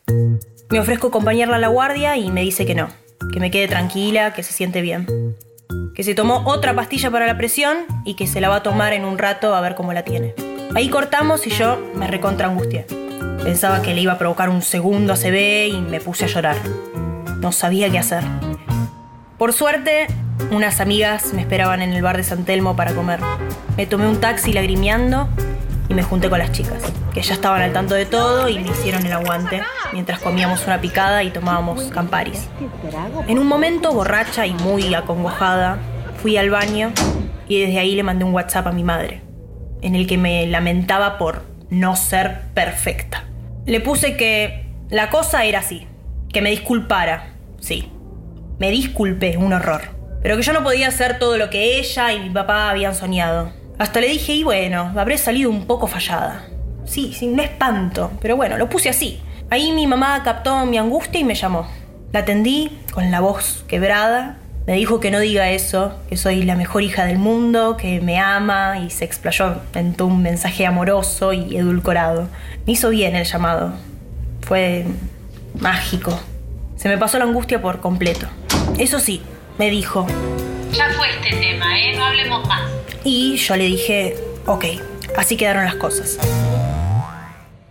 Me 0.72 0.80
ofrezco 0.80 1.08
acompañarla 1.08 1.58
a 1.58 1.60
la 1.60 1.68
guardia 1.68 2.18
y 2.18 2.32
me 2.32 2.42
dice 2.42 2.66
que 2.66 2.74
no, 2.74 2.90
que 3.32 3.40
me 3.40 3.52
quede 3.52 3.68
tranquila, 3.68 4.34
que 4.34 4.42
se 4.42 4.52
siente 4.52 4.82
bien. 4.82 5.06
Que 5.94 6.04
se 6.04 6.16
tomó 6.16 6.42
otra 6.46 6.74
pastilla 6.74 7.12
para 7.12 7.28
la 7.28 7.38
presión 7.38 7.86
y 8.04 8.16
que 8.16 8.26
se 8.26 8.42
la 8.42 8.50
va 8.50 8.58
a 8.58 8.64
tomar 8.64 8.94
en 8.94 9.06
un 9.06 9.20
rato 9.20 9.54
a 9.54 9.62
ver 9.62 9.76
cómo 9.76 9.94
la 9.94 10.04
tiene. 10.04 10.34
Ahí 10.74 10.90
cortamos 10.90 11.46
y 11.46 11.52
yo 11.52 11.78
me 11.94 12.08
recontra 12.08 12.48
angustié. 12.48 12.88
Pensaba 13.44 13.84
que 13.84 13.94
le 13.94 14.02
iba 14.02 14.14
a 14.14 14.18
provocar 14.18 14.50
un 14.50 14.64
segundo 14.64 15.14
ACV 15.14 15.68
y 15.68 15.82
me 15.82 16.02
puse 16.02 16.26
a 16.26 16.30
llorar. 16.30 16.58
No 17.38 17.52
sabía 17.52 17.92
qué 17.92 18.00
hacer. 18.00 18.24
Por 19.38 19.54
suerte, 19.54 20.08
unas 20.52 20.80
amigas 20.80 21.34
me 21.34 21.42
esperaban 21.42 21.82
en 21.82 21.94
el 21.94 22.02
bar 22.02 22.18
de 22.18 22.24
San 22.24 22.46
Telmo 22.46 22.76
para 22.76 22.94
comer. 22.94 23.20
Me 23.78 23.86
tomé 23.86 24.08
un 24.08 24.20
taxi 24.20 24.54
lagrimeando 24.54 25.30
y 25.88 25.94
me 25.94 26.04
junté 26.04 26.30
con 26.30 26.40
las 26.40 26.52
chicas, 26.52 26.84
que 27.14 27.22
ya 27.22 27.34
estaban 27.34 27.62
al 27.62 27.74
tanto 27.74 27.96
de 27.96 28.06
todo 28.06 28.48
y 28.50 28.60
me 28.60 28.70
hicieron 28.70 29.06
el 29.06 29.14
aguante 29.14 29.62
mientras 29.92 30.20
comíamos 30.20 30.66
una 30.66 30.80
picada 30.80 31.24
y 31.24 31.32
tomábamos 31.32 31.84
camparis. 31.86 32.48
En 33.28 33.40
un 33.40 33.48
momento, 33.48 33.94
borracha 33.94 34.46
y 34.46 34.54
muy 34.54 34.94
acongojada, 34.94 35.78
fui 36.22 36.38
al 36.38 36.50
baño 36.50 36.92
y 37.48 37.62
desde 37.62 37.80
ahí 37.80 37.96
le 37.96 38.04
mandé 38.04 38.26
un 38.26 38.34
WhatsApp 38.34 38.68
a 38.68 38.72
mi 38.72 38.84
madre, 38.84 39.22
en 39.82 39.96
el 39.96 40.06
que 40.06 40.18
me 40.18 40.46
lamentaba 40.48 41.18
por 41.18 41.44
no 41.70 41.96
ser 41.96 42.42
perfecta. 42.54 43.26
Le 43.66 43.80
puse 43.82 44.16
que 44.16 44.68
la 44.90 45.10
cosa 45.10 45.46
era 45.46 45.60
así, 45.60 45.88
que 46.32 46.42
me 46.42 46.52
disculpara, 46.52 47.34
sí. 47.60 47.92
Me 48.60 48.72
disculpé, 48.72 49.38
un 49.38 49.54
horror. 49.54 49.99
Pero 50.22 50.36
que 50.36 50.44
yo 50.44 50.54
no 50.54 50.64
podía 50.64 50.90
hacer 50.90 51.18
todo 51.20 51.38
lo 51.38 51.50
que 51.50 51.80
ella 51.80 52.12
y 52.14 52.20
mi 52.20 52.30
papá 52.30 52.70
habían 52.70 52.96
soñado. 52.96 53.52
Hasta 53.78 54.02
le 54.02 54.10
dije, 54.10 54.34
y 54.34 54.44
bueno, 54.44 54.92
habré 54.98 55.18
salido 55.18 55.50
un 55.50 55.66
poco 55.66 55.88
fallada. 55.88 56.46
Sí, 56.86 57.14
sí, 57.14 57.28
un 57.28 57.40
espanto, 57.40 58.12
pero 58.22 58.36
bueno, 58.36 58.58
lo 58.58 58.70
puse 58.70 58.90
así. 58.90 59.22
Ahí 59.50 59.72
mi 59.72 59.88
mamá 59.88 60.22
captó 60.24 60.66
mi 60.66 60.78
angustia 60.78 61.22
y 61.22 61.24
me 61.24 61.36
llamó. 61.36 61.68
La 62.12 62.22
atendí 62.22 62.78
con 62.92 63.12
la 63.12 63.20
voz 63.20 63.64
quebrada. 63.68 64.38
Me 64.68 64.74
dijo 64.74 65.00
que 65.00 65.10
no 65.10 65.20
diga 65.20 65.50
eso, 65.50 65.94
que 66.10 66.18
soy 66.18 66.44
la 66.44 66.56
mejor 66.56 66.84
hija 66.84 67.06
del 67.06 67.18
mundo, 67.18 67.78
que 67.78 68.02
me 68.02 68.20
ama 68.20 68.80
y 68.80 68.90
se 68.90 69.06
explayó 69.06 69.62
en 69.74 69.96
un 70.02 70.22
mensaje 70.22 70.66
amoroso 70.66 71.34
y 71.34 71.56
edulcorado. 71.56 72.28
Me 72.66 72.74
hizo 72.74 72.90
bien 72.90 73.16
el 73.16 73.26
llamado. 73.26 73.74
Fue 74.42 74.86
mágico. 75.60 76.20
Se 76.76 76.90
me 76.90 76.98
pasó 76.98 77.18
la 77.18 77.26
angustia 77.26 77.62
por 77.62 77.80
completo. 77.80 78.28
Eso 78.78 79.00
sí, 79.00 79.22
me 79.60 79.70
dijo. 79.70 80.08
Ya 80.72 80.90
fue 80.92 81.08
este 81.10 81.36
tema, 81.36 81.80
¿eh? 81.80 81.94
No 81.96 82.06
hablemos 82.06 82.48
más. 82.48 82.72
Y 83.04 83.36
yo 83.36 83.56
le 83.58 83.66
dije, 83.66 84.16
ok, 84.46 84.66
así 85.18 85.36
quedaron 85.36 85.66
las 85.66 85.76
cosas. 85.76 86.18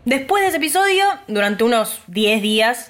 Después 0.04 0.42
de 0.42 0.48
ese 0.48 0.58
episodio, 0.58 1.04
durante 1.26 1.64
unos 1.64 2.00
10 2.08 2.42
días, 2.42 2.88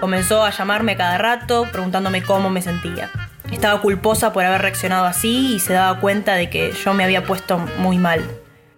comenzó 0.00 0.44
a 0.44 0.50
llamarme 0.50 0.96
cada 0.96 1.16
rato 1.16 1.68
preguntándome 1.70 2.22
cómo 2.22 2.50
me 2.50 2.60
sentía. 2.60 3.10
Estaba 3.52 3.80
culposa 3.80 4.32
por 4.32 4.44
haber 4.44 4.62
reaccionado 4.62 5.06
así 5.06 5.54
y 5.54 5.60
se 5.60 5.72
daba 5.72 6.00
cuenta 6.00 6.34
de 6.34 6.50
que 6.50 6.72
yo 6.72 6.92
me 6.92 7.04
había 7.04 7.24
puesto 7.24 7.58
muy 7.78 7.98
mal. 7.98 8.24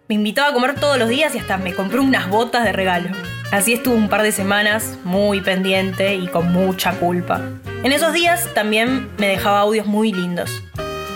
Me 0.09 0.15
invitaba 0.15 0.49
a 0.49 0.53
comer 0.53 0.75
todos 0.75 0.99
los 0.99 1.09
días 1.09 1.35
y 1.35 1.39
hasta 1.39 1.57
me 1.57 1.75
compró 1.75 2.03
unas 2.03 2.29
botas 2.29 2.65
de 2.65 2.73
regalo. 2.73 3.09
Así 3.53 3.75
estuvo 3.75 3.95
un 3.95 4.09
par 4.09 4.23
de 4.23 4.33
semanas 4.33 4.97
muy 5.05 5.43
pendiente 5.43 6.15
y 6.15 6.27
con 6.27 6.51
mucha 6.51 6.93
culpa. 6.93 7.39
En 7.83 7.93
esos 7.93 8.15
días 8.15 8.49
también 8.55 9.11
me 9.19 9.29
dejaba 9.29 9.61
audios 9.61 9.85
muy 9.85 10.11
lindos, 10.11 10.63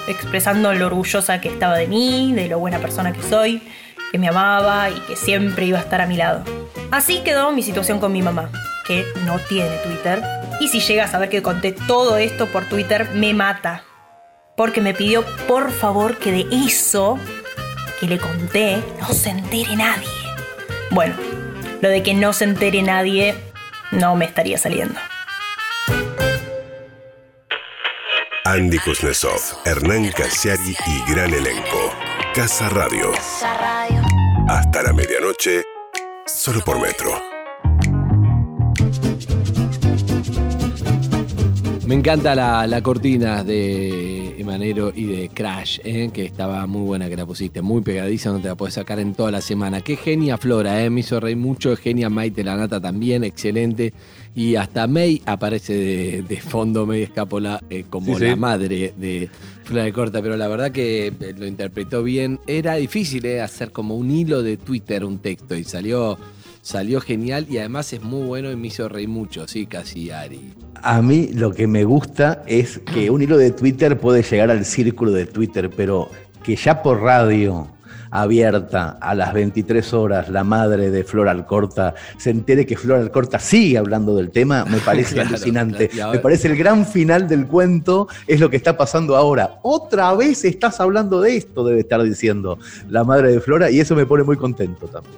expresando 0.06 0.74
lo 0.74 0.84
orgullosa 0.84 1.40
que 1.40 1.48
estaba 1.48 1.78
de 1.78 1.86
mí, 1.86 2.34
de 2.34 2.48
lo 2.48 2.58
buena 2.58 2.78
persona 2.78 3.14
que 3.14 3.22
soy, 3.22 3.62
que 4.12 4.18
me 4.18 4.28
amaba 4.28 4.90
y 4.90 5.00
que 5.06 5.16
siempre 5.16 5.64
iba 5.64 5.78
a 5.78 5.80
estar 5.80 6.02
a 6.02 6.06
mi 6.06 6.18
lado. 6.18 6.44
Así 6.90 7.22
quedó 7.24 7.52
mi 7.52 7.62
situación 7.62 8.00
con 8.00 8.12
mi 8.12 8.20
mamá, 8.20 8.50
que 8.86 9.06
no 9.24 9.38
tiene 9.38 9.74
Twitter. 9.78 10.22
Y 10.60 10.68
si 10.68 10.80
llega 10.80 11.04
a 11.04 11.08
saber 11.08 11.30
que 11.30 11.40
conté 11.40 11.72
todo 11.72 12.18
esto 12.18 12.48
por 12.48 12.66
Twitter, 12.66 13.08
me 13.14 13.32
mata. 13.32 13.82
Porque 14.58 14.82
me 14.82 14.92
pidió 14.92 15.24
por 15.48 15.70
favor 15.70 16.18
que 16.18 16.32
de 16.32 16.46
eso 16.66 17.18
que 17.98 18.06
le 18.06 18.18
conté 18.18 18.76
no 19.00 19.08
se 19.14 19.30
entere 19.30 19.74
nadie. 19.74 20.06
Bueno, 20.90 21.14
lo 21.80 21.88
de 21.88 22.02
que 22.02 22.14
no 22.14 22.32
se 22.32 22.44
entere 22.44 22.82
nadie 22.82 23.34
no 23.90 24.16
me 24.16 24.24
estaría 24.24 24.58
saliendo. 24.58 24.98
Andy 28.44 28.78
Kuznetsov, 28.78 29.40
Hernán 29.64 30.10
Casiari 30.12 30.76
y 30.86 31.10
gran 31.10 31.34
elenco. 31.34 31.92
Casa 32.34 32.68
Radio. 32.68 33.12
Hasta 34.48 34.82
la 34.82 34.92
medianoche, 34.92 35.64
solo 36.26 36.60
por 36.60 36.80
metro. 36.80 37.20
Me 41.86 41.94
encanta 41.94 42.34
la, 42.34 42.66
la 42.66 42.82
cortina 42.82 43.42
de 43.42 44.25
Emanero 44.38 44.92
y 44.94 45.04
de 45.04 45.28
Crash, 45.28 45.80
¿eh? 45.84 46.10
que 46.12 46.24
estaba 46.24 46.66
muy 46.66 46.82
buena 46.82 47.08
que 47.08 47.16
la 47.16 47.26
pusiste, 47.26 47.62
muy 47.62 47.82
pegadiza, 47.82 48.30
no 48.30 48.40
te 48.40 48.48
la 48.48 48.54
puedes 48.54 48.74
sacar 48.74 48.98
en 49.00 49.14
toda 49.14 49.30
la 49.30 49.40
semana. 49.40 49.80
Qué 49.80 49.96
genia 49.96 50.36
Flora, 50.38 50.82
¿eh? 50.84 50.90
me 50.90 51.00
hizo 51.00 51.18
reír 51.20 51.36
mucho, 51.36 51.76
genia 51.76 52.08
Maite 52.10 52.44
la 52.44 52.56
Nata 52.56 52.80
también, 52.80 53.24
excelente. 53.24 53.92
Y 54.34 54.56
hasta 54.56 54.86
May 54.86 55.22
aparece 55.24 55.72
de, 55.74 56.22
de 56.22 56.40
fondo, 56.40 56.84
May 56.84 57.02
Escapola, 57.04 57.58
eh, 57.70 57.84
como 57.88 58.18
Sí, 58.18 58.24
la 58.24 58.34
sí. 58.34 58.38
madre 58.38 58.92
de 58.96 59.30
Flora 59.64 59.84
de 59.84 59.92
Corta, 59.94 60.20
pero 60.20 60.36
la 60.36 60.46
verdad 60.46 60.70
que 60.72 61.06
eh, 61.06 61.34
lo 61.38 61.46
interpretó 61.46 62.02
bien. 62.02 62.38
Era 62.46 62.74
difícil 62.74 63.24
¿eh? 63.24 63.40
hacer 63.40 63.72
como 63.72 63.96
un 63.96 64.10
hilo 64.10 64.42
de 64.42 64.58
Twitter 64.58 65.04
un 65.06 65.20
texto 65.20 65.56
y 65.56 65.64
salió, 65.64 66.18
salió 66.66 67.00
genial 67.00 67.46
y 67.48 67.58
además 67.58 67.92
es 67.92 68.02
muy 68.02 68.26
bueno 68.26 68.50
y 68.50 68.56
me 68.56 68.66
hizo 68.66 68.88
reír 68.88 69.08
mucho, 69.08 69.46
sí, 69.46 69.66
casi 69.66 70.10
Ari. 70.10 70.52
A 70.82 71.00
mí 71.00 71.28
lo 71.32 71.52
que 71.52 71.68
me 71.68 71.84
gusta 71.84 72.42
es 72.44 72.80
que 72.80 73.08
un 73.08 73.22
hilo 73.22 73.38
de 73.38 73.52
Twitter 73.52 73.96
puede 74.00 74.24
llegar 74.24 74.50
al 74.50 74.64
círculo 74.64 75.12
de 75.12 75.26
Twitter, 75.26 75.70
pero 75.70 76.10
que 76.42 76.56
ya 76.56 76.82
por 76.82 77.00
radio 77.02 77.68
abierta 78.10 78.98
a 79.00 79.14
las 79.14 79.32
23 79.32 79.92
horas 79.94 80.28
la 80.28 80.42
madre 80.42 80.90
de 80.90 81.04
Flor 81.04 81.28
Alcorta 81.28 81.94
se 82.18 82.30
entere 82.30 82.66
que 82.66 82.76
Flor 82.76 82.98
Alcorta 82.98 83.38
sigue 83.38 83.78
hablando 83.78 84.16
del 84.16 84.30
tema, 84.32 84.64
me 84.64 84.78
parece 84.78 85.14
Claro, 85.14 85.28
alucinante. 85.28 85.88
claro. 85.88 85.96
Y 85.96 86.00
ahora- 86.00 86.16
Me 86.18 86.22
parece 86.22 86.48
el 86.48 86.56
gran 86.56 86.84
final 86.84 87.28
del 87.28 87.46
cuento 87.46 88.08
es 88.26 88.40
lo 88.40 88.50
que 88.50 88.56
está 88.56 88.76
pasando 88.76 89.14
ahora. 89.16 89.60
Otra 89.62 90.12
vez 90.14 90.44
estás 90.44 90.80
hablando 90.80 91.20
de 91.20 91.36
esto, 91.36 91.64
debe 91.64 91.80
estar 91.80 92.02
diciendo 92.02 92.58
la 92.88 93.04
madre 93.04 93.30
de 93.30 93.40
Flora, 93.40 93.70
y 93.70 93.78
eso 93.78 93.94
me 93.94 94.04
pone 94.04 94.24
muy 94.24 94.36
contento 94.36 94.88
también. 94.88 95.14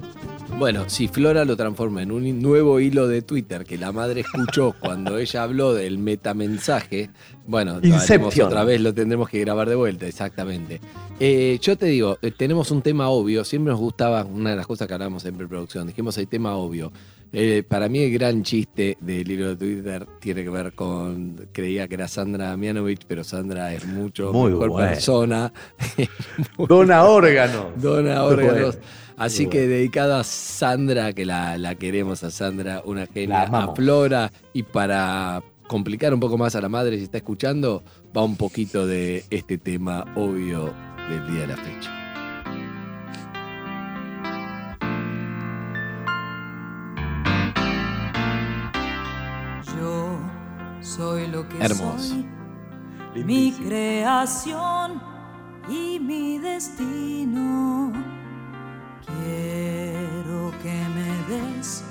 Bueno, 0.59 0.89
si 0.89 1.07
Flora 1.07 1.45
lo 1.45 1.55
transforma 1.55 2.01
en 2.03 2.11
un 2.11 2.41
nuevo 2.41 2.81
hilo 2.81 3.07
de 3.07 3.21
Twitter 3.21 3.63
que 3.63 3.77
la 3.77 3.93
madre 3.93 4.21
escuchó 4.21 4.75
cuando 4.81 5.17
ella 5.17 5.43
habló 5.43 5.73
del 5.73 5.97
metamensaje, 5.99 7.11
bueno, 7.47 7.79
lo 7.81 7.95
haremos 7.95 8.37
otra 8.37 8.65
vez, 8.65 8.81
lo 8.81 8.93
tendremos 8.93 9.29
que 9.29 9.39
grabar 9.39 9.69
de 9.69 9.75
vuelta, 9.75 10.05
exactamente. 10.05 10.81
Eh, 11.17 11.57
yo 11.61 11.77
te 11.77 11.85
digo, 11.85 12.17
eh, 12.21 12.31
tenemos 12.31 12.71
un 12.71 12.81
tema 12.81 13.07
obvio, 13.07 13.45
siempre 13.45 13.71
nos 13.71 13.79
gustaba, 13.79 14.25
una 14.25 14.49
de 14.49 14.57
las 14.57 14.67
cosas 14.67 14.89
que 14.89 14.93
hablamos 14.93 15.23
en 15.23 15.37
preproducción, 15.37 15.87
dijimos 15.87 16.17
el 16.17 16.27
tema 16.27 16.57
obvio. 16.57 16.91
Eh, 17.31 17.63
para 17.65 17.87
mí 17.87 17.99
el 17.99 18.11
gran 18.11 18.43
chiste 18.43 18.97
del 18.99 19.31
hilo 19.31 19.49
de 19.49 19.55
Twitter 19.55 20.07
tiene 20.19 20.43
que 20.43 20.49
ver 20.49 20.73
con, 20.73 21.47
creía 21.53 21.87
que 21.87 21.95
era 21.95 22.09
Sandra 22.09 22.49
Damianovich, 22.49 23.05
pero 23.07 23.23
Sandra 23.23 23.71
es 23.73 23.85
mucho 23.85 24.33
Muy 24.33 24.51
mejor 24.51 24.75
persona. 24.75 25.53
Dona 26.67 27.05
órganos. 27.05 27.81
Dona 27.81 28.23
órganos. 28.25 28.75
bueno. 28.75 29.08
Así 29.19 29.47
que 29.47 29.67
dedicado 29.67 30.15
a 30.15 30.23
Sandra, 30.23 31.11
que 31.11 31.25
la, 31.25 31.57
la 31.57 31.75
queremos 31.75 32.23
a 32.23 32.31
Sandra, 32.31 32.81
una 32.85 33.05
genia, 33.05 33.43
a. 33.43 33.75
Flora, 33.75 34.31
y 34.53 34.63
para 34.63 35.43
complicar 35.67 36.13
un 36.13 36.21
poco 36.21 36.37
más 36.37 36.55
a 36.55 36.61
la 36.61 36.69
madre 36.69 36.97
si 36.97 37.03
está 37.03 37.17
escuchando, 37.17 37.83
va 38.15 38.23
un 38.23 38.37
poquito 38.37 38.87
de 38.87 39.25
este 39.29 39.57
tema 39.57 40.05
obvio 40.15 40.73
del 41.09 41.31
día 41.31 41.41
de 41.41 41.47
la 41.47 41.57
fecha. 41.57 41.95
Yo 49.77 50.17
soy 50.81 51.27
lo 51.27 51.47
que 51.49 51.57
Hermoso. 51.59 52.15
soy, 53.13 53.23
mi 53.25 53.51
creación 53.51 55.01
y 55.69 55.99
mi 55.99 56.39
destino. 56.39 58.18
Quiero 59.17 60.51
que 60.61 60.77
me 60.95 61.11
des 61.27 61.83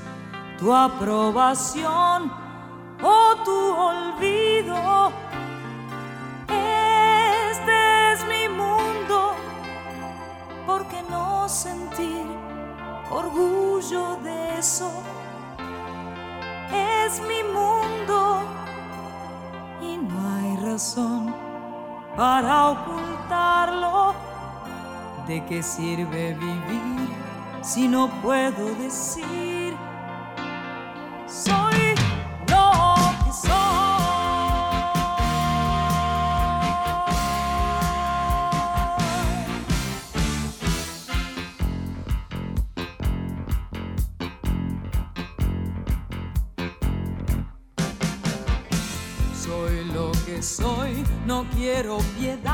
tu 0.59 0.73
aprobación 0.75 2.33
o 3.03 3.37
tu 3.45 3.59
olvido. 3.91 5.13
Este 6.49 8.13
es 8.13 8.25
mi 8.27 8.49
mundo, 8.49 9.35
¿por 10.67 10.87
qué 10.89 11.03
no 11.11 11.49
sentir 11.49 12.27
orgullo 13.11 14.17
de 14.23 14.59
eso? 14.59 14.91
es 17.09 17.21
mi 17.23 17.43
mundo 17.43 18.43
y 19.81 19.97
no 19.97 20.37
hay 20.37 20.57
razón 20.57 21.35
para 22.17 22.71
ocultarlo. 22.71 24.15
¿De 25.27 25.45
qué 25.47 25.63
sirve 25.63 26.35
vivir 26.35 26.88
si 27.69 27.87
no 27.87 28.09
puedo 28.23 28.75
decir 28.77 29.77
soy 31.27 31.95
lo 32.49 32.73
que 33.25 33.33
soy? 33.43 33.59
Soy 49.35 49.85
lo 49.93 50.13
que 50.25 50.43
soy, 50.43 51.05
no 51.27 51.45
quiero 51.55 51.99
piedad, 52.19 52.48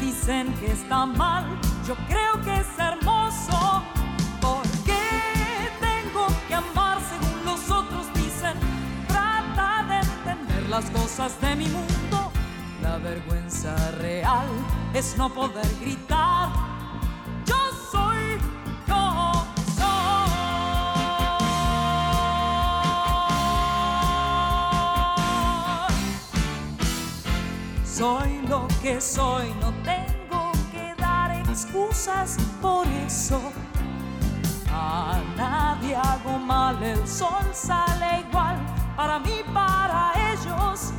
dicen 0.00 0.52
que 0.54 0.72
está 0.72 1.06
mal, 1.06 1.44
yo 1.86 1.94
creo 2.08 2.42
que 2.42 2.60
es 2.60 2.66
hermoso. 2.78 3.82
¿Por 4.40 4.62
qué 4.84 5.70
tengo 5.80 6.26
que 6.48 6.54
amar 6.54 6.98
según 7.08 7.44
los 7.44 7.70
otros 7.70 8.12
dicen? 8.14 8.54
Trata 9.06 9.84
de 9.88 9.98
entender 9.98 10.68
las 10.68 10.90
cosas 10.90 11.40
de 11.40 11.54
mi 11.54 11.66
mundo. 11.66 12.32
La 12.82 12.98
vergüenza 12.98 13.76
real 13.98 14.48
es 14.94 15.16
no 15.16 15.32
poder 15.32 15.66
gritar. 15.80 15.97
Soy, 29.00 29.54
no 29.60 29.72
tengo 29.84 30.52
que 30.72 30.94
dar 31.00 31.30
excusas 31.48 32.36
por 32.60 32.86
eso. 33.06 33.40
A 34.72 35.20
nadie 35.36 35.94
hago 35.96 36.38
mal, 36.38 36.82
el 36.82 37.06
sol 37.06 37.46
sale 37.52 38.24
igual 38.28 38.56
para 38.96 39.18
mí, 39.20 39.40
para 39.54 40.12
ellos. 40.32 40.92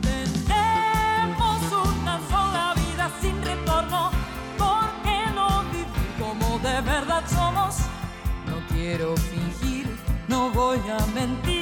Tenemos 0.00 1.62
una 1.72 2.20
sola 2.28 2.74
vida 2.76 3.10
sin 3.20 3.42
retorno, 3.42 4.10
¿por 4.56 4.88
qué 5.02 5.30
no 5.34 5.62
vivir 5.72 5.86
como 6.18 6.58
de 6.60 6.80
verdad 6.82 7.24
somos? 7.28 7.78
No 8.46 8.56
quiero 8.68 9.16
fingir, 9.16 9.88
no 10.28 10.50
voy 10.50 10.80
a 10.88 11.04
mentir. 11.14 11.59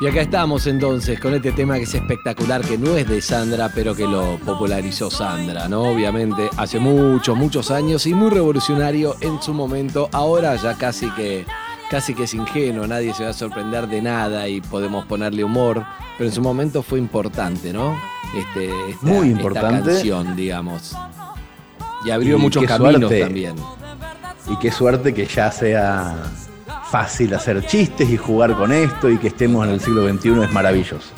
Y 0.00 0.06
acá 0.06 0.22
estamos 0.22 0.66
entonces 0.66 1.20
con 1.20 1.34
este 1.34 1.52
tema 1.52 1.74
que 1.76 1.82
es 1.82 1.94
espectacular, 1.94 2.62
que 2.62 2.78
no 2.78 2.96
es 2.96 3.06
de 3.06 3.20
Sandra, 3.20 3.70
pero 3.74 3.94
que 3.94 4.06
lo 4.06 4.38
popularizó 4.38 5.10
Sandra, 5.10 5.68
¿no? 5.68 5.82
Obviamente 5.82 6.48
hace 6.56 6.78
muchos, 6.80 7.36
muchos 7.36 7.70
años 7.70 8.06
y 8.06 8.14
muy 8.14 8.30
revolucionario 8.30 9.16
en 9.20 9.42
su 9.42 9.52
momento. 9.52 10.08
Ahora 10.12 10.56
ya 10.56 10.74
casi 10.74 11.10
que 11.10 11.44
casi 11.90 12.14
que 12.14 12.22
es 12.22 12.32
ingenuo, 12.34 12.86
nadie 12.86 13.12
se 13.12 13.24
va 13.24 13.30
a 13.30 13.34
sorprender 13.34 13.88
de 13.88 14.00
nada 14.00 14.48
y 14.48 14.60
podemos 14.62 15.04
ponerle 15.06 15.42
humor, 15.44 15.84
pero 16.16 16.30
en 16.30 16.34
su 16.34 16.40
momento 16.40 16.82
fue 16.82 16.98
importante, 17.00 17.72
¿no? 17.72 17.94
Este, 18.34 18.70
esta- 18.90 19.06
Muy 19.06 19.28
esta 19.28 19.40
importante. 19.42 19.90
canción, 19.90 20.34
digamos. 20.36 20.96
Y 22.06 22.10
abrió 22.10 22.36
Y 22.38 22.40
muchos 22.40 22.64
caminos 22.64 23.00
suerte. 23.00 23.20
también. 23.20 23.56
Y 24.48 24.56
qué 24.58 24.70
suerte 24.72 25.12
que 25.12 25.26
ya 25.26 25.50
sea 25.52 26.14
fácil 26.90 27.32
hacer 27.34 27.64
chistes 27.66 28.08
y 28.10 28.16
jugar 28.16 28.54
con 28.56 28.72
esto 28.72 29.08
y 29.08 29.18
que 29.18 29.28
estemos 29.28 29.66
en 29.66 29.74
el 29.74 29.80
siglo 29.80 30.08
XXI 30.08 30.42
es 30.42 30.52
maravilloso. 30.52 31.08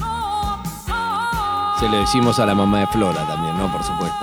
Se 1.80 1.88
lo 1.88 1.98
decimos 1.98 2.38
a 2.38 2.46
la 2.46 2.54
mamá 2.54 2.80
de 2.80 2.86
Flora 2.88 3.26
también, 3.26 3.56
¿no? 3.56 3.72
Por 3.72 3.82
supuesto. 3.82 4.18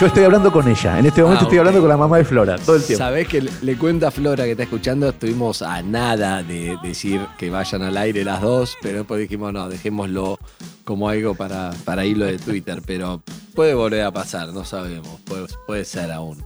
Yo 0.00 0.06
estoy 0.06 0.24
hablando 0.24 0.50
con 0.50 0.66
ella, 0.66 0.98
en 0.98 1.06
este 1.06 1.22
momento 1.22 1.42
Ah, 1.42 1.44
estoy 1.44 1.58
hablando 1.58 1.80
con 1.80 1.88
la 1.88 1.96
mamá 1.96 2.16
de 2.18 2.24
Flora, 2.24 2.58
todo 2.58 2.74
el 2.74 2.82
tiempo. 2.82 3.04
Sabés 3.04 3.28
que 3.28 3.42
le, 3.42 3.50
le 3.62 3.76
cuento 3.78 4.08
a 4.08 4.10
Flora 4.10 4.42
que 4.42 4.50
está 4.50 4.64
escuchando, 4.64 5.08
estuvimos 5.08 5.62
a 5.62 5.82
nada 5.82 6.42
de 6.42 6.76
decir 6.82 7.24
que 7.38 7.48
vayan 7.48 7.82
al 7.82 7.96
aire 7.96 8.24
las 8.24 8.40
dos, 8.40 8.76
pero 8.82 8.98
después 8.98 9.20
dijimos, 9.20 9.52
no, 9.52 9.68
dejémoslo 9.68 10.36
como 10.82 11.08
algo 11.08 11.36
para, 11.36 11.70
para 11.84 12.04
hilo 12.04 12.26
de 12.26 12.38
Twitter, 12.38 12.82
pero 12.84 13.22
puede 13.54 13.74
volver 13.74 14.02
a 14.02 14.10
pasar, 14.10 14.48
no 14.48 14.64
sabemos, 14.64 15.20
puede, 15.24 15.46
puede 15.66 15.84
ser 15.84 16.10
aún. 16.10 16.44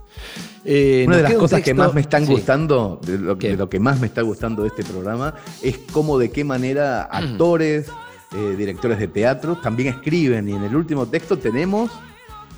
Eh, 0.64 1.04
Una 1.06 1.16
de 1.18 1.22
las 1.22 1.34
cosas 1.34 1.62
que 1.62 1.72
más 1.74 1.94
me 1.94 2.00
están 2.00 2.26
sí. 2.26 2.32
gustando, 2.32 3.00
de 3.04 3.18
lo, 3.18 3.34
de 3.36 3.56
lo 3.56 3.68
que 3.70 3.80
más 3.80 4.00
me 4.00 4.06
está 4.06 4.22
gustando 4.22 4.62
de 4.62 4.68
este 4.68 4.84
programa, 4.84 5.34
es 5.62 5.78
cómo 5.92 6.18
de 6.18 6.30
qué 6.30 6.44
manera 6.44 7.04
actores, 7.04 7.88
eh, 8.36 8.54
directores 8.56 8.98
de 8.98 9.08
teatro 9.08 9.56
también 9.56 9.94
escriben. 9.94 10.48
Y 10.48 10.52
en 10.52 10.64
el 10.64 10.76
último 10.76 11.06
texto 11.06 11.38
tenemos 11.38 11.90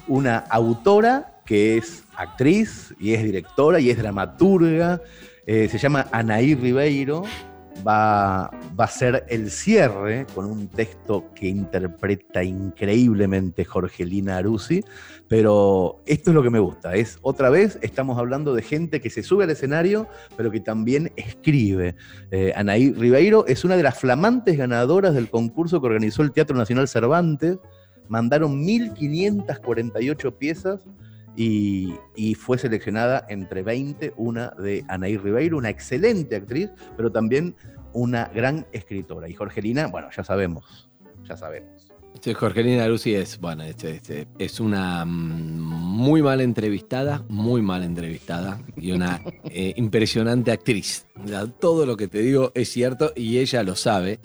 una 0.08 0.38
autora 0.38 1.40
que 1.46 1.78
es 1.78 2.04
actriz 2.16 2.94
y 2.98 3.12
es 3.14 3.22
directora 3.22 3.80
y 3.80 3.90
es 3.90 3.98
dramaturga. 3.98 5.00
eh, 5.46 5.68
se 5.70 5.78
llama 5.78 6.06
Anaí 6.12 6.54
Ribeiro. 6.54 7.22
Va, 7.86 8.50
va 8.78 8.84
a 8.84 8.88
ser 8.88 9.24
el 9.28 9.50
cierre 9.50 10.26
con 10.34 10.44
un 10.44 10.68
texto 10.68 11.32
que 11.34 11.48
interpreta 11.48 12.42
increíblemente 12.42 13.64
Jorgelina 13.64 14.36
Arusi. 14.36 14.84
Pero 15.28 16.02
esto 16.06 16.30
es 16.30 16.34
lo 16.34 16.42
que 16.42 16.50
me 16.50 16.58
gusta. 16.58 16.94
Es 16.94 17.18
otra 17.22 17.50
vez 17.50 17.78
estamos 17.82 18.18
hablando 18.18 18.54
de 18.54 18.62
gente 18.62 19.00
que 19.00 19.10
se 19.10 19.22
sube 19.22 19.44
al 19.44 19.50
escenario, 19.50 20.08
pero 20.36 20.50
que 20.50 20.60
también 20.60 21.12
escribe. 21.16 21.94
Eh, 22.30 22.52
Anaí 22.56 22.92
Ribeiro 22.92 23.46
es 23.46 23.64
una 23.64 23.76
de 23.76 23.82
las 23.82 23.98
flamantes 23.98 24.58
ganadoras 24.58 25.14
del 25.14 25.30
concurso 25.30 25.80
que 25.80 25.86
organizó 25.86 26.22
el 26.22 26.32
Teatro 26.32 26.56
Nacional 26.56 26.88
Cervantes. 26.88 27.58
Mandaron 28.08 28.64
1.548 28.64 30.36
piezas 30.36 30.80
y, 31.36 31.94
y 32.16 32.34
fue 32.34 32.58
seleccionada 32.58 33.24
entre 33.28 33.62
20 33.62 34.14
una 34.16 34.50
de 34.58 34.84
Anaí 34.88 35.16
Ribeiro, 35.16 35.58
una 35.58 35.70
excelente 35.70 36.36
actriz, 36.36 36.70
pero 36.96 37.10
también 37.10 37.54
una 37.92 38.26
gran 38.34 38.66
escritora. 38.72 39.28
Y 39.28 39.34
Jorgelina, 39.34 39.86
bueno, 39.86 40.08
ya 40.16 40.24
sabemos, 40.24 40.90
ya 41.24 41.36
sabemos. 41.36 41.90
Sí, 42.20 42.34
Jorgelina 42.34 42.86
Lucy 42.86 43.14
es, 43.14 43.38
bueno, 43.38 43.62
este, 43.62 43.92
este, 43.92 44.26
es 44.38 44.60
una 44.60 45.04
mm, 45.04 45.08
muy 45.10 46.22
mala 46.22 46.42
entrevistada, 46.42 47.24
muy 47.28 47.62
mal 47.62 47.82
entrevistada 47.82 48.60
y 48.76 48.92
una 48.92 49.22
eh, 49.44 49.72
impresionante 49.76 50.50
actriz. 50.50 51.06
Todo 51.58 51.86
lo 51.86 51.96
que 51.96 52.08
te 52.08 52.20
digo 52.20 52.52
es 52.54 52.70
cierto 52.70 53.12
y 53.14 53.38
ella 53.38 53.62
lo 53.62 53.76
sabe. 53.76 54.20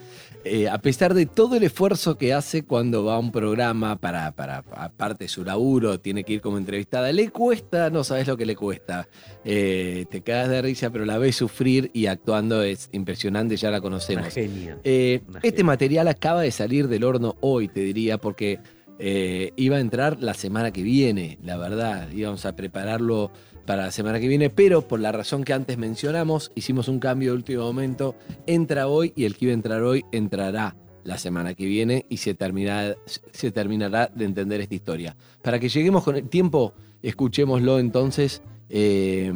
Eh, 0.48 0.70
a 0.70 0.78
pesar 0.78 1.16
de 1.16 1.26
todo 1.26 1.56
el 1.56 1.64
esfuerzo 1.64 2.20
que 2.20 2.32
hace 2.32 2.64
cuando 2.64 3.04
va 3.04 3.16
a 3.16 3.20
un 3.20 3.32
programa 3.32 3.96
para, 3.96 4.32
para, 4.32 4.64
aparte 4.74 5.24
de 5.24 5.28
su 5.28 5.44
laburo, 5.44 6.00
tiene 6.00 6.24
que 6.24 6.34
ir 6.34 6.42
como 6.42 6.60
entrevistada, 6.60 7.12
le 7.12 7.32
cuesta, 7.32 7.90
no 7.90 8.04
sabes 8.04 8.28
lo 8.28 8.38
que 8.38 8.46
le 8.46 8.56
cuesta. 8.56 9.08
Eh, 9.44 10.06
te 10.12 10.22
cagas 10.22 10.50
de 10.50 10.62
risa, 10.62 10.92
pero 10.92 11.04
la 11.04 11.18
ves 11.18 11.36
sufrir 11.36 11.90
y 11.94 12.06
actuando 12.06 12.62
es 12.62 12.90
impresionante, 12.92 13.58
ya 13.58 13.72
la 13.72 13.82
conocemos. 13.82 14.32
Genia. 14.32 14.78
Eh, 14.84 15.22
este 15.42 15.64
material 15.64 16.08
acaba 16.08 16.44
de 16.44 16.52
salir 16.52 16.88
del 16.90 17.06
horno 17.06 17.38
hoy, 17.42 17.68
te 17.68 17.80
diría, 17.80 18.20
porque 18.20 18.60
iba 19.00 19.78
a 19.78 19.80
entrar 19.80 20.22
la 20.22 20.36
semana 20.36 20.72
que 20.72 20.84
viene, 20.84 21.40
la 21.44 21.58
verdad. 21.58 22.10
Íbamos 22.12 22.46
a 22.46 22.56
prepararlo 22.56 23.32
para 23.66 23.86
la 23.86 23.92
semana 23.92 24.20
que 24.20 24.28
viene, 24.28 24.50
pero 24.50 24.82
por 24.88 25.00
la 25.00 25.12
razón 25.12 25.44
que 25.44 25.54
antes 25.54 25.78
mencionamos, 25.78 26.52
hicimos 26.56 26.88
un 26.88 27.00
cambio 27.00 27.32
de 27.32 27.38
último 27.38 27.64
momento. 27.64 28.16
Entra 28.46 28.88
hoy 28.88 29.14
y 29.16 29.26
el 29.26 29.36
que 29.36 29.46
iba 29.46 29.52
a 29.52 29.56
entrar 29.56 29.82
hoy 29.82 30.06
entrará 30.12 30.76
la 31.04 31.18
semana 31.18 31.54
que 31.54 31.66
viene 31.66 32.06
y 32.10 32.18
se 32.18 32.34
terminará, 32.34 32.96
se 33.32 33.52
terminará 33.52 34.10
de 34.14 34.26
entender 34.26 34.62
esta 34.62 34.76
historia. 34.76 35.16
Para 35.42 35.60
que 35.60 35.70
lleguemos 35.70 36.04
con 36.04 36.16
el 36.16 36.28
tiempo, 36.30 36.74
escuchémoslo 37.02 37.80
entonces. 37.80 38.42
eh, 38.70 39.32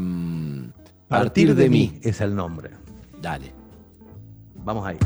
Partir 1.08 1.56
de 1.56 1.70
mí 1.70 2.00
es 2.02 2.22
el 2.22 2.36
nombre. 2.36 2.72
Dale. 3.22 3.52
Vamos 4.64 4.86
ahí. 4.86 4.98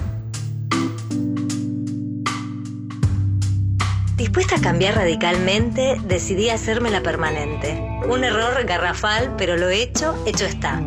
Dispuesta 4.15 4.57
a 4.57 4.61
cambiar 4.61 4.93
radicalmente, 4.95 5.97
decidí 6.05 6.51
hacérmela 6.51 7.01
permanente. 7.01 7.81
Un 8.07 8.23
error 8.23 8.63
garrafal, 8.63 9.35
pero 9.37 9.57
lo 9.57 9.69
hecho, 9.69 10.15
hecho 10.27 10.45
está. 10.45 10.81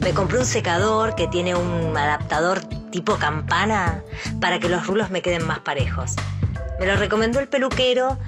Me 0.00 0.12
compré 0.12 0.40
un 0.40 0.46
secador 0.46 1.14
que 1.14 1.28
tiene 1.28 1.54
un 1.54 1.96
adaptador 1.96 2.60
tipo 2.90 3.18
campana 3.18 4.02
para 4.40 4.58
que 4.58 4.68
los 4.68 4.84
rulos 4.84 5.10
me 5.10 5.22
queden 5.22 5.46
más 5.46 5.60
parejos. 5.60 6.16
Me 6.80 6.86
lo 6.86 6.96
recomendó 6.96 7.38
el 7.38 7.46
peluquero, 7.46 8.18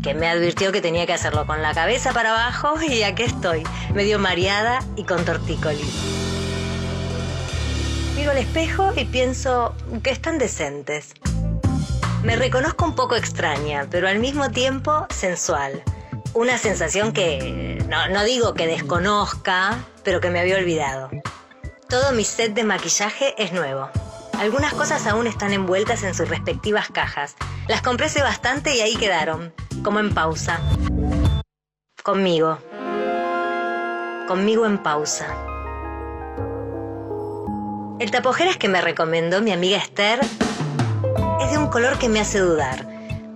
que 0.00 0.14
me 0.14 0.28
advirtió 0.28 0.70
que 0.70 0.80
tenía 0.80 1.04
que 1.04 1.12
hacerlo 1.12 1.44
con 1.44 1.60
la 1.60 1.74
cabeza 1.74 2.12
para 2.12 2.30
abajo 2.30 2.80
y 2.80 3.02
aquí 3.02 3.24
estoy, 3.24 3.64
medio 3.94 4.20
mareada 4.20 4.78
y 4.94 5.02
con 5.02 5.24
tortícolis. 5.24 6.04
Miro 8.14 8.30
al 8.30 8.38
espejo 8.38 8.92
y 8.96 9.04
pienso 9.06 9.74
que 10.04 10.10
están 10.10 10.38
decentes. 10.38 11.14
Me 12.28 12.36
reconozco 12.36 12.84
un 12.84 12.94
poco 12.94 13.16
extraña, 13.16 13.86
pero 13.90 14.06
al 14.06 14.18
mismo 14.18 14.50
tiempo 14.50 15.06
sensual. 15.08 15.82
Una 16.34 16.58
sensación 16.58 17.14
que 17.14 17.82
no, 17.88 18.22
digo 18.24 18.52
que 18.52 18.66
desconozca, 18.66 19.78
pero 20.04 20.20
que 20.20 20.28
me 20.28 20.38
había 20.38 20.58
olvidado. 20.58 21.08
Todo 21.88 22.12
mi 22.12 22.24
set 22.24 22.52
de 22.52 22.64
maquillaje 22.64 23.34
es 23.42 23.54
nuevo. 23.54 23.88
Algunas 24.38 24.74
cosas 24.74 25.06
aún 25.06 25.26
están 25.26 25.54
envueltas 25.54 26.02
en 26.02 26.14
sus 26.14 26.28
respectivas 26.28 26.88
cajas. 26.90 27.34
Las 27.66 27.80
compré 27.80 28.04
hace 28.04 28.22
bastante 28.22 28.76
y 28.76 28.82
ahí 28.82 28.96
quedaron, 28.96 29.54
como 29.82 29.98
en 29.98 30.12
pausa. 30.12 30.60
Conmigo. 32.02 32.58
Conmigo 34.28 34.66
en 34.66 34.82
pausa. 34.82 35.34
El 37.98 38.10
tapojeras 38.10 38.58
que 38.58 38.68
me 38.68 38.82
recomendó 38.82 39.40
mi 39.40 39.50
amiga 39.50 39.78
Esther 39.78 40.20
es 41.40 41.50
de 41.50 41.58
un 41.58 41.68
color 41.68 41.98
que 41.98 42.08
me 42.08 42.20
hace 42.20 42.38
dudar, 42.38 42.86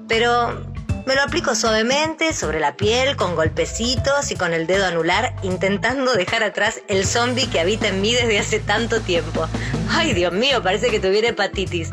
pero 0.09 0.65
me 1.07 1.15
lo 1.15 1.23
aplico 1.23 1.55
suavemente 1.55 2.33
sobre 2.33 2.61
la 2.61 2.77
piel, 2.77 3.17
con 3.17 3.35
golpecitos 3.35 4.31
y 4.31 4.37
con 4.37 4.53
el 4.53 4.67
dedo 4.67 4.87
anular, 4.87 5.35
intentando 5.43 6.13
dejar 6.15 6.43
atrás 6.43 6.81
el 6.89 7.07
zombie 7.07 7.49
que 7.49 7.61
habita 7.61 7.89
en 7.89 8.01
mí 8.01 8.13
desde 8.13 8.39
hace 8.39 8.61
tanto 8.61 9.01
tiempo. 9.01 9.47
Ay, 9.91 10.15
Dios 10.15 10.33
mío, 10.33 10.63
parece 10.63 10.91
que 10.91 11.01
tuviera 11.01 11.29
hepatitis. 11.29 11.91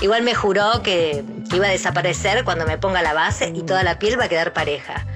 Igual 0.00 0.22
me 0.22 0.34
juró 0.34 0.82
que, 0.82 1.24
iba 1.52 1.66
a 1.66 1.70
desaparecer 1.70 2.44
cuando 2.44 2.66
me 2.66 2.78
ponga 2.78 3.02
la 3.02 3.12
base 3.12 3.52
y 3.54 3.62
toda 3.62 3.82
la 3.82 3.98
piel 3.98 4.18
va 4.18 4.24
a 4.24 4.28
quedar 4.28 4.52
pareja. 4.52 5.06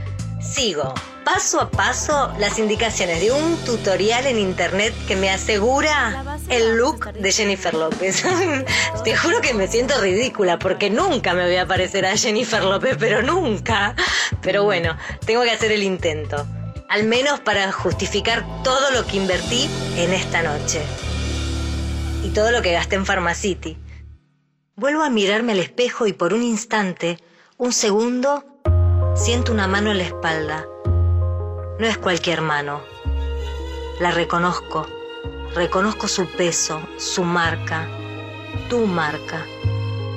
Sigo 0.41 0.95
paso 1.25 1.61
a 1.61 1.71
paso 1.71 2.33
las 2.39 2.59
indicaciones 2.59 3.21
de 3.21 3.33
un 3.33 3.57
tutorial 3.65 4.27
en 4.27 4.39
internet 4.39 4.95
que 5.07 5.17
me 5.17 5.31
asegura 5.31 6.39
el 6.49 6.77
look 6.77 7.13
de 7.13 7.33
Jennifer 7.33 7.75
López. 7.75 8.25
Te 9.05 9.17
juro 9.17 9.41
que 9.41 9.55
me 9.55 9.69
siento 9.69 10.01
ridícula 10.01 10.59
porque 10.59 10.91
nunca 10.91 11.35
me 11.35 11.45
voy 11.45 11.57
a 11.57 11.67
parecer 11.67 12.07
a 12.07 12.17
Jennifer 12.17 12.63
López, 12.65 12.97
pero 12.99 13.23
nunca. 13.23 13.95
Pero 14.43 14.65
bueno, 14.65 14.97
tengo 15.25 15.43
que 15.43 15.51
hacer 15.51 15.73
el 15.73 15.83
intento. 15.83 16.47
Al 16.89 17.05
menos 17.05 17.41
para 17.41 17.71
justificar 17.71 18.45
todo 18.65 18.91
lo 18.91 19.07
que 19.07 19.17
invertí 19.17 19.69
en 19.97 20.13
esta 20.13 20.43
noche. 20.43 20.83
Y 22.25 22.31
todo 22.31 22.51
lo 22.51 22.63
que 22.63 22.73
gasté 22.73 22.97
en 22.97 23.07
Pharmacity. 23.07 23.79
Vuelvo 24.77 25.03
a 25.03 25.11
mirarme 25.11 25.53
al 25.53 25.61
espejo 25.61 26.07
y 26.07 26.13
por 26.13 26.33
un 26.33 26.43
instante, 26.43 27.19
un 27.59 27.73
segundo, 27.73 28.45
siento 29.15 29.53
una 29.53 29.67
mano 29.67 29.91
en 29.91 29.99
la 29.99 30.05
espalda. 30.05 30.67
No 31.81 31.87
es 31.87 31.97
cualquier 31.97 32.43
mano. 32.43 32.83
La 34.01 34.11
reconozco. 34.11 34.87
Reconozco 35.55 36.09
su 36.09 36.27
peso, 36.27 36.79
su 36.99 37.25
marca, 37.25 37.89
tu 38.69 38.81
marca. 38.81 39.47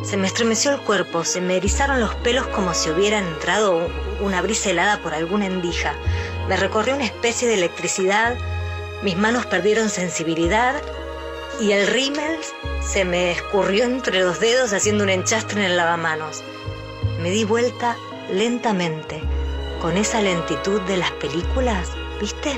Se 0.03 0.17
me 0.17 0.27
estremeció 0.27 0.71
el 0.71 0.81
cuerpo, 0.81 1.23
se 1.23 1.39
me 1.39 1.55
erizaron 1.55 2.01
los 2.01 2.15
pelos 2.15 2.47
como 2.47 2.73
si 2.73 2.89
hubiera 2.89 3.17
entrado 3.17 3.89
una 4.19 4.41
brisa 4.41 4.71
helada 4.71 4.99
por 4.99 5.13
alguna 5.13 5.45
endija. 5.45 5.93
Me 6.49 6.57
recorrió 6.57 6.95
una 6.95 7.05
especie 7.05 7.47
de 7.47 7.53
electricidad, 7.53 8.35
mis 9.01 9.15
manos 9.15 9.45
perdieron 9.45 9.89
sensibilidad 9.89 10.75
y 11.61 11.71
el 11.71 11.87
rímel 11.87 12.39
se 12.81 13.05
me 13.05 13.31
escurrió 13.31 13.85
entre 13.85 14.19
los 14.19 14.41
dedos 14.41 14.73
haciendo 14.73 15.05
un 15.05 15.11
enchastre 15.11 15.63
en 15.63 15.71
el 15.71 15.77
lavamanos. 15.77 16.43
Me 17.21 17.29
di 17.29 17.45
vuelta 17.45 17.95
lentamente, 18.29 19.23
con 19.83 19.97
esa 19.97 20.21
lentitud 20.21 20.79
de 20.83 20.95
las 20.95 21.11
películas, 21.11 21.89
¿viste? 22.21 22.57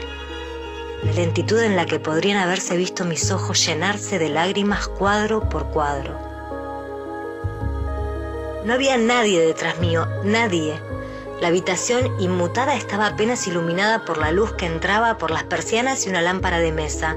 la 1.03 1.11
lentitud 1.11 1.59
en 1.59 1.75
la 1.75 1.87
que 1.87 1.99
podrían 1.99 2.37
haberse 2.37 2.77
visto 2.77 3.03
mis 3.03 3.31
ojos 3.31 3.65
llenarse 3.65 4.19
de 4.19 4.29
lágrimas 4.29 4.87
cuadro 4.87 5.49
por 5.49 5.65
cuadro. 5.71 6.19
No 8.63 8.75
había 8.75 8.97
nadie 8.97 9.43
detrás 9.43 9.79
mío, 9.79 10.07
nadie. 10.23 10.79
La 11.41 11.47
habitación 11.47 12.11
inmutada 12.19 12.75
estaba 12.75 13.07
apenas 13.07 13.47
iluminada 13.47 14.05
por 14.05 14.19
la 14.19 14.31
luz 14.31 14.53
que 14.53 14.67
entraba 14.67 15.17
por 15.17 15.31
las 15.31 15.45
persianas 15.45 16.05
y 16.05 16.09
una 16.09 16.21
lámpara 16.21 16.59
de 16.59 16.71
mesa. 16.71 17.15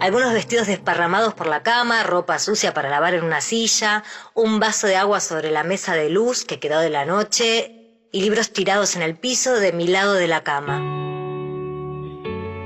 Algunos 0.00 0.32
vestidos 0.32 0.66
desparramados 0.66 1.34
por 1.34 1.46
la 1.46 1.62
cama, 1.62 2.02
ropa 2.02 2.38
sucia 2.38 2.74
para 2.74 2.90
lavar 2.90 3.14
en 3.14 3.24
una 3.24 3.40
silla, 3.40 4.02
un 4.34 4.60
vaso 4.60 4.86
de 4.86 4.96
agua 4.96 5.20
sobre 5.20 5.50
la 5.50 5.64
mesa 5.64 5.94
de 5.94 6.10
luz 6.10 6.44
que 6.44 6.58
quedó 6.58 6.80
de 6.80 6.90
la 6.90 7.04
noche 7.04 7.84
y 8.12 8.20
libros 8.20 8.52
tirados 8.52 8.96
en 8.96 9.02
el 9.02 9.16
piso 9.16 9.54
de 9.54 9.72
mi 9.72 9.86
lado 9.86 10.14
de 10.14 10.28
la 10.28 10.42
cama. 10.42 10.80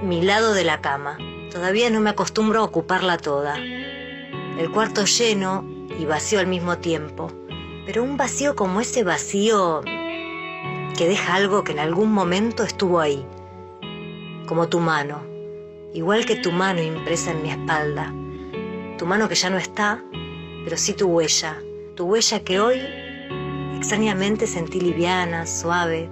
Mi 0.02 0.22
lado 0.22 0.54
de 0.54 0.64
la 0.64 0.80
cama. 0.80 1.18
Todavía 1.52 1.90
no 1.90 2.00
me 2.00 2.10
acostumbro 2.10 2.60
a 2.60 2.64
ocuparla 2.64 3.18
toda. 3.18 3.56
El 3.56 4.70
cuarto 4.72 5.04
lleno 5.04 5.64
y 5.98 6.06
vacío 6.06 6.40
al 6.40 6.46
mismo 6.46 6.78
tiempo. 6.78 7.30
Pero 7.86 8.02
un 8.02 8.16
vacío 8.16 8.56
como 8.56 8.80
ese 8.80 9.04
vacío 9.04 9.82
que 10.96 11.06
deja 11.06 11.34
algo 11.34 11.62
que 11.62 11.72
en 11.72 11.78
algún 11.78 12.10
momento 12.10 12.64
estuvo 12.64 13.00
ahí. 13.00 13.24
Como 14.46 14.68
tu 14.68 14.80
mano. 14.80 15.27
Igual 15.94 16.26
que 16.26 16.36
tu 16.36 16.52
mano 16.52 16.82
impresa 16.82 17.30
en 17.30 17.42
mi 17.42 17.50
espalda. 17.50 18.12
Tu 18.98 19.06
mano 19.06 19.28
que 19.28 19.34
ya 19.34 19.48
no 19.48 19.56
está, 19.56 20.02
pero 20.64 20.76
sí 20.76 20.92
tu 20.92 21.06
huella. 21.06 21.56
Tu 21.96 22.04
huella 22.04 22.40
que 22.40 22.60
hoy 22.60 22.80
extrañamente 23.76 24.46
sentí 24.46 24.80
liviana, 24.80 25.46
suave, 25.46 26.10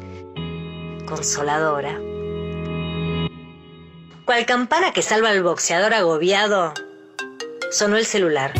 consoladora. 1.06 2.00
Cual 4.24 4.46
campana 4.46 4.92
que 4.92 5.02
salva 5.02 5.30
al 5.30 5.42
boxeador 5.42 5.94
agobiado, 5.94 6.72
sonó 7.70 7.96
el 7.96 8.06
celular. 8.06 8.52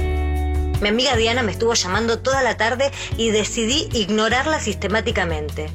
Mi 0.81 0.89
amiga 0.91 1.17
Diana 1.17 1.43
me 1.43 1.53
estuvo 1.53 1.73
llamando 1.73 2.19
toda 2.19 2.43
la 2.43 2.57
tarde 2.57 2.91
y 3.17 3.31
decidí 3.31 3.89
ignorarla 3.93 4.61
sistemáticamente. 4.61 5.71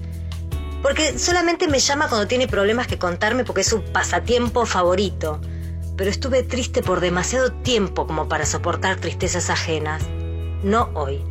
Porque 0.82 1.20
solamente 1.20 1.68
me 1.68 1.80
llama 1.80 2.08
cuando 2.08 2.28
tiene 2.28 2.48
problemas 2.48 2.88
que 2.88 2.98
contarme 2.98 3.44
porque 3.44 3.62
es 3.62 3.68
su 3.68 3.84
pasatiempo 3.84 4.66
favorito. 4.66 5.40
Pero 5.96 6.10
estuve 6.10 6.42
triste 6.44 6.82
por 6.82 7.00
demasiado 7.00 7.52
tiempo 7.52 8.08
como 8.08 8.28
para 8.28 8.46
soportar 8.46 8.96
tristezas 8.96 9.50
ajenas. 9.50 10.04
No 10.64 10.90
hoy. 10.96 11.24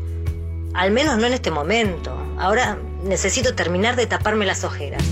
Al 0.75 0.93
menos 0.93 1.19
no 1.19 1.27
en 1.27 1.33
este 1.33 1.51
momento. 1.51 2.17
Ahora 2.39 2.79
necesito 3.03 3.55
terminar 3.55 3.97
de 3.97 4.07
taparme 4.07 4.47
las 4.47 4.63
ojeras. 4.63 5.03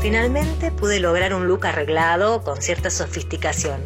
Finalmente 0.00 0.70
pude 0.70 1.00
lograr 1.00 1.34
un 1.34 1.46
look 1.46 1.66
arreglado 1.66 2.42
con 2.42 2.60
cierta 2.60 2.90
sofisticación. 2.90 3.80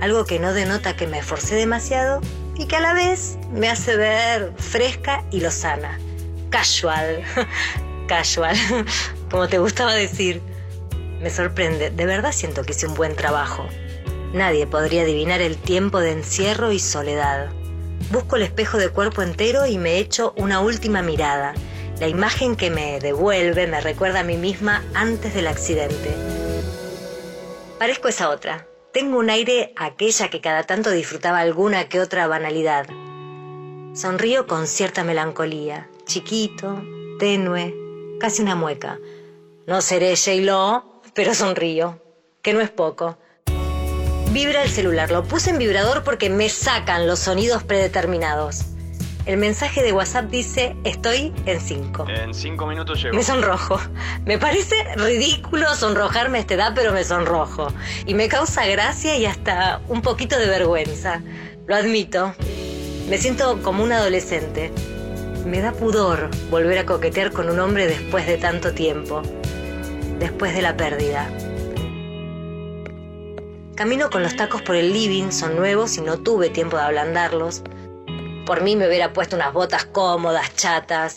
Algo 0.00 0.24
que 0.24 0.38
no 0.38 0.52
denota 0.52 0.96
que 0.96 1.06
me 1.06 1.18
esforcé 1.18 1.56
demasiado 1.56 2.20
y 2.56 2.66
que 2.66 2.76
a 2.76 2.80
la 2.80 2.94
vez 2.94 3.38
me 3.52 3.68
hace 3.68 3.96
ver 3.96 4.52
fresca 4.56 5.24
y 5.30 5.40
lozana. 5.40 5.98
Casual. 6.50 7.22
Casual. 8.08 8.56
Como 9.30 9.48
te 9.48 9.58
gustaba 9.58 9.92
decir. 9.92 10.42
Me 11.20 11.30
sorprende. 11.30 11.90
De 11.90 12.06
verdad 12.06 12.32
siento 12.32 12.62
que 12.64 12.72
hice 12.72 12.88
un 12.88 12.94
buen 12.94 13.14
trabajo. 13.14 13.68
Nadie 14.32 14.66
podría 14.66 15.02
adivinar 15.02 15.40
el 15.40 15.56
tiempo 15.56 16.00
de 16.00 16.12
encierro 16.12 16.72
y 16.72 16.80
soledad. 16.80 17.50
Busco 18.10 18.36
el 18.36 18.42
espejo 18.42 18.78
de 18.78 18.88
cuerpo 18.88 19.22
entero 19.22 19.66
y 19.66 19.78
me 19.78 19.98
echo 19.98 20.32
una 20.36 20.60
última 20.60 21.02
mirada. 21.02 21.54
La 22.00 22.08
imagen 22.08 22.56
que 22.56 22.70
me 22.70 23.00
devuelve 23.00 23.66
me 23.66 23.80
recuerda 23.80 24.20
a 24.20 24.24
mí 24.24 24.36
misma 24.36 24.84
antes 24.94 25.34
del 25.34 25.46
accidente. 25.46 26.14
Parezco 27.78 28.08
esa 28.08 28.30
otra. 28.30 28.66
Tengo 28.92 29.18
un 29.18 29.28
aire 29.28 29.72
aquella 29.76 30.30
que 30.30 30.40
cada 30.40 30.62
tanto 30.62 30.90
disfrutaba 30.90 31.40
alguna 31.40 31.88
que 31.88 32.00
otra 32.00 32.26
banalidad. 32.26 32.86
Sonrío 33.94 34.46
con 34.46 34.66
cierta 34.66 35.04
melancolía, 35.04 35.88
chiquito, 36.06 36.82
tenue, 37.18 37.87
casi 38.18 38.42
una 38.42 38.54
mueca. 38.54 38.98
No 39.66 39.80
seré 39.80 40.16
J-Lo, 40.16 41.02
pero 41.14 41.34
sonrío, 41.34 42.02
que 42.42 42.52
no 42.52 42.60
es 42.60 42.70
poco. 42.70 43.18
Vibra 44.32 44.62
el 44.62 44.70
celular, 44.70 45.10
lo 45.10 45.24
puse 45.24 45.50
en 45.50 45.58
vibrador 45.58 46.04
porque 46.04 46.28
me 46.28 46.48
sacan 46.48 47.06
los 47.06 47.20
sonidos 47.20 47.62
predeterminados. 47.62 48.66
El 49.24 49.36
mensaje 49.36 49.82
de 49.82 49.92
WhatsApp 49.92 50.30
dice, 50.30 50.74
estoy 50.84 51.34
en 51.44 51.60
5. 51.60 52.06
En 52.08 52.32
cinco 52.32 52.66
minutos 52.66 53.02
llego. 53.02 53.14
Me 53.14 53.22
sonrojo. 53.22 53.78
Me 54.24 54.38
parece 54.38 54.74
ridículo 54.96 55.74
sonrojarme 55.74 56.38
a 56.38 56.40
esta 56.40 56.54
edad, 56.54 56.72
pero 56.74 56.92
me 56.92 57.04
sonrojo. 57.04 57.68
Y 58.06 58.14
me 58.14 58.28
causa 58.28 58.64
gracia 58.66 59.16
y 59.18 59.26
hasta 59.26 59.82
un 59.88 60.00
poquito 60.00 60.38
de 60.38 60.46
vergüenza. 60.46 61.20
Lo 61.66 61.76
admito. 61.76 62.34
Me 63.10 63.18
siento 63.18 63.62
como 63.62 63.84
un 63.84 63.92
adolescente. 63.92 64.72
Me 65.48 65.62
da 65.62 65.72
pudor 65.72 66.28
volver 66.50 66.76
a 66.76 66.84
coquetear 66.84 67.32
con 67.32 67.48
un 67.48 67.58
hombre 67.58 67.86
después 67.86 68.26
de 68.26 68.36
tanto 68.36 68.74
tiempo. 68.74 69.22
Después 70.18 70.54
de 70.54 70.60
la 70.60 70.76
pérdida. 70.76 71.26
Camino 73.74 74.10
con 74.10 74.22
los 74.22 74.36
tacos 74.36 74.60
por 74.60 74.76
el 74.76 74.92
living, 74.92 75.30
son 75.30 75.56
nuevos 75.56 75.96
y 75.96 76.02
no 76.02 76.18
tuve 76.18 76.50
tiempo 76.50 76.76
de 76.76 76.82
ablandarlos. 76.82 77.62
Por 78.44 78.60
mí 78.60 78.76
me 78.76 78.88
hubiera 78.88 79.14
puesto 79.14 79.36
unas 79.36 79.54
botas 79.54 79.86
cómodas, 79.86 80.54
chatas, 80.54 81.16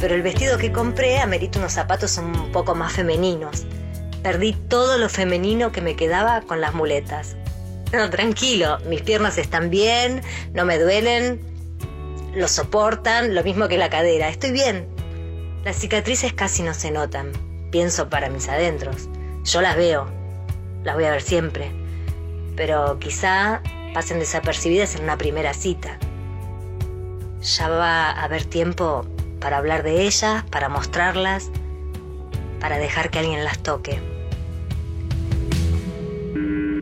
pero 0.00 0.14
el 0.14 0.22
vestido 0.22 0.56
que 0.56 0.72
compré 0.72 1.18
amerita 1.18 1.58
unos 1.58 1.74
zapatos 1.74 2.16
un 2.16 2.50
poco 2.50 2.74
más 2.74 2.94
femeninos. 2.94 3.66
Perdí 4.22 4.54
todo 4.54 4.96
lo 4.96 5.10
femenino 5.10 5.70
que 5.70 5.82
me 5.82 5.96
quedaba 5.96 6.40
con 6.40 6.62
las 6.62 6.72
muletas. 6.72 7.36
No, 7.92 8.08
tranquilo, 8.08 8.78
mis 8.88 9.02
piernas 9.02 9.36
están 9.36 9.68
bien, 9.68 10.22
no 10.54 10.64
me 10.64 10.78
duelen, 10.78 11.53
lo 12.34 12.48
soportan, 12.48 13.34
lo 13.34 13.42
mismo 13.42 13.68
que 13.68 13.78
la 13.78 13.90
cadera, 13.90 14.28
estoy 14.28 14.52
bien. 14.52 14.88
Las 15.64 15.76
cicatrices 15.76 16.32
casi 16.32 16.62
no 16.62 16.74
se 16.74 16.90
notan, 16.90 17.32
pienso 17.70 18.08
para 18.08 18.28
mis 18.28 18.48
adentros. 18.48 19.08
Yo 19.44 19.60
las 19.60 19.76
veo, 19.76 20.06
las 20.82 20.94
voy 20.94 21.04
a 21.04 21.10
ver 21.10 21.22
siempre, 21.22 21.70
pero 22.56 22.98
quizá 22.98 23.62
pasen 23.92 24.18
desapercibidas 24.18 24.96
en 24.96 25.04
una 25.04 25.16
primera 25.16 25.54
cita. 25.54 25.98
Ya 27.40 27.68
va 27.68 28.10
a 28.10 28.24
haber 28.24 28.44
tiempo 28.44 29.06
para 29.40 29.58
hablar 29.58 29.82
de 29.82 30.02
ellas, 30.02 30.44
para 30.50 30.68
mostrarlas, 30.68 31.50
para 32.60 32.78
dejar 32.78 33.10
que 33.10 33.20
alguien 33.20 33.44
las 33.44 33.58
toque. 33.58 34.00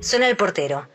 Suena 0.00 0.28
el 0.28 0.36
portero. 0.36 0.86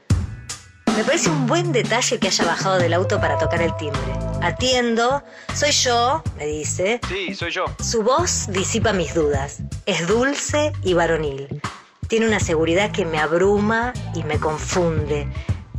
Me 0.97 1.03
parece 1.03 1.29
un 1.29 1.45
buen 1.45 1.71
detalle 1.73 2.17
que 2.17 2.25
haya 2.25 2.43
bajado 2.43 2.79
del 2.79 2.91
auto 2.91 3.21
para 3.21 3.37
tocar 3.37 3.61
el 3.61 3.75
timbre. 3.77 4.01
Atiendo, 4.41 5.21
soy 5.53 5.69
yo, 5.69 6.23
me 6.39 6.47
dice. 6.47 6.99
Sí, 7.07 7.35
soy 7.35 7.51
yo. 7.51 7.65
Su 7.79 8.01
voz 8.01 8.47
disipa 8.49 8.93
mis 8.93 9.13
dudas. 9.13 9.59
Es 9.85 10.07
dulce 10.07 10.73
y 10.81 10.95
varonil. 10.95 11.61
Tiene 12.07 12.25
una 12.25 12.39
seguridad 12.39 12.91
que 12.91 13.05
me 13.05 13.19
abruma 13.19 13.93
y 14.15 14.23
me 14.23 14.39
confunde. 14.39 15.31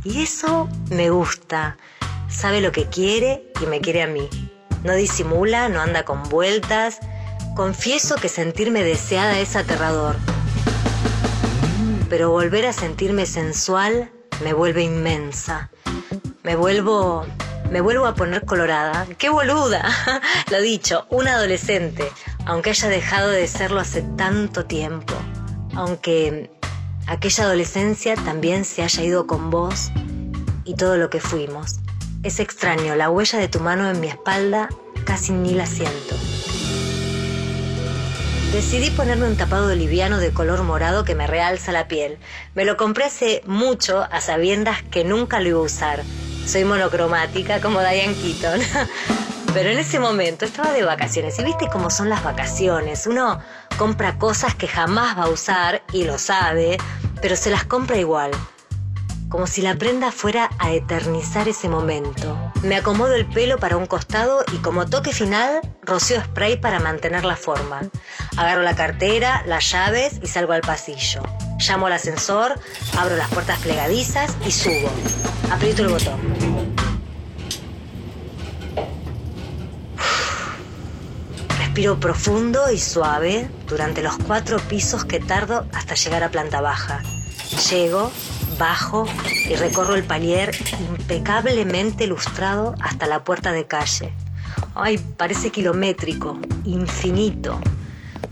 Y 0.05 0.23
eso 0.23 0.69
me 0.89 1.09
gusta. 1.09 1.75
Sabe 2.29 2.61
lo 2.61 2.71
que 2.71 2.85
quiere 2.85 3.51
y 3.61 3.65
me 3.65 3.81
quiere 3.81 4.03
a 4.03 4.07
mí. 4.07 4.29
No 4.85 4.93
disimula, 4.93 5.67
no 5.67 5.81
anda 5.81 6.05
con 6.05 6.23
vueltas. 6.23 6.99
Confieso 7.57 8.15
que 8.15 8.29
sentirme 8.29 8.83
deseada 8.83 9.37
es 9.37 9.57
aterrador. 9.57 10.15
Pero 12.07 12.31
volver 12.31 12.65
a 12.67 12.71
sentirme 12.71 13.25
sensual 13.25 14.13
me 14.43 14.53
vuelve 14.53 14.83
inmensa. 14.83 15.69
Me 16.43 16.55
vuelvo. 16.55 17.25
Me 17.71 17.81
vuelvo 17.81 18.07
a 18.07 18.15
poner 18.15 18.45
colorada. 18.45 19.05
¡Qué 19.17 19.29
boluda! 19.29 19.87
Lo 20.51 20.59
dicho, 20.59 21.05
un 21.09 21.27
adolescente, 21.27 22.09
aunque 22.45 22.71
haya 22.71 22.89
dejado 22.89 23.29
de 23.29 23.47
serlo 23.47 23.79
hace 23.79 24.01
tanto 24.17 24.65
tiempo. 24.65 25.13
Aunque 25.75 26.49
aquella 27.05 27.43
adolescencia 27.43 28.15
también 28.15 28.65
se 28.65 28.81
haya 28.81 29.03
ido 29.03 29.27
con 29.27 29.51
vos 29.51 29.91
y 30.63 30.75
todo 30.75 30.97
lo 30.97 31.09
que 31.11 31.19
fuimos. 31.19 31.79
Es 32.23 32.39
extraño, 32.39 32.95
la 32.95 33.09
huella 33.09 33.37
de 33.37 33.47
tu 33.49 33.59
mano 33.59 33.89
en 33.89 33.99
mi 33.99 34.07
espalda 34.07 34.69
casi 35.05 35.31
ni 35.31 35.53
la 35.53 35.65
siento. 35.65 36.15
Decidí 38.51 38.89
ponerme 38.89 39.27
un 39.27 39.37
tapado 39.37 39.75
liviano 39.75 40.17
de 40.17 40.31
color 40.33 40.63
morado 40.63 41.03
que 41.03 41.13
me 41.13 41.27
realza 41.27 41.71
la 41.71 41.87
piel. 41.87 42.17
Me 42.55 42.65
lo 42.65 42.77
compré 42.77 43.05
hace 43.05 43.43
mucho 43.45 44.07
a 44.11 44.21
sabiendas 44.21 44.81
que 44.81 45.03
nunca 45.03 45.39
lo 45.39 45.49
iba 45.49 45.59
a 45.59 45.63
usar. 45.63 46.03
Soy 46.47 46.63
monocromática 46.65 47.61
como 47.61 47.79
Diane 47.79 48.15
Keaton. 48.15 48.59
Pero 49.53 49.69
en 49.69 49.77
ese 49.77 49.99
momento 49.99 50.45
estaba 50.45 50.73
de 50.73 50.83
vacaciones 50.83 51.37
y 51.37 51.43
viste 51.43 51.69
cómo 51.71 51.91
son 51.91 52.09
las 52.09 52.23
vacaciones. 52.23 53.05
Uno 53.05 53.39
compra 53.77 54.17
cosas 54.17 54.55
que 54.55 54.67
jamás 54.67 55.15
va 55.15 55.23
a 55.23 55.29
usar 55.29 55.83
y 55.93 56.03
lo 56.05 56.17
sabe, 56.17 56.77
pero 57.21 57.35
se 57.35 57.49
las 57.49 57.63
compra 57.63 57.97
igual. 57.97 58.31
Como 59.29 59.47
si 59.47 59.61
la 59.61 59.75
prenda 59.75 60.11
fuera 60.11 60.49
a 60.59 60.71
eternizar 60.71 61.47
ese 61.47 61.67
momento. 61.67 62.48
Me 62.61 62.75
acomodo 62.75 63.15
el 63.15 63.25
pelo 63.25 63.57
para 63.57 63.77
un 63.77 63.85
costado 63.85 64.43
y 64.51 64.57
como 64.57 64.85
toque 64.85 65.13
final, 65.13 65.61
rocío 65.81 66.21
spray 66.21 66.59
para 66.59 66.81
mantener 66.81 67.23
la 67.23 67.37
forma. 67.37 67.81
Agarro 68.35 68.63
la 68.63 68.75
cartera, 68.75 69.43
las 69.45 69.71
llaves 69.71 70.19
y 70.21 70.27
salgo 70.27 70.51
al 70.51 70.61
pasillo. 70.61 71.21
Llamo 71.57 71.87
al 71.87 71.93
ascensor, 71.93 72.59
abro 72.97 73.15
las 73.15 73.29
puertas 73.29 73.59
plegadizas 73.59 74.35
y 74.45 74.51
subo. 74.51 74.91
Aprieto 75.49 75.83
el 75.83 75.89
botón. 75.89 76.19
Respiro 81.59 81.97
profundo 81.97 82.69
y 82.71 82.77
suave 82.77 83.49
durante 83.67 84.01
los 84.01 84.17
cuatro 84.17 84.59
pisos 84.59 85.05
que 85.05 85.21
tardo 85.21 85.65
hasta 85.73 85.95
llegar 85.95 86.23
a 86.23 86.29
planta 86.29 86.59
baja. 86.59 87.01
Llego, 87.69 88.11
bajo 88.57 89.07
y 89.49 89.55
recorro 89.55 89.95
el 89.95 90.03
palier 90.03 90.55
impecablemente 90.89 92.07
lustrado 92.07 92.75
hasta 92.79 93.07
la 93.07 93.23
puerta 93.23 93.51
de 93.51 93.65
calle. 93.65 94.13
Ay, 94.75 94.97
parece 94.97 95.49
kilométrico, 95.49 96.39
infinito. 96.65 97.59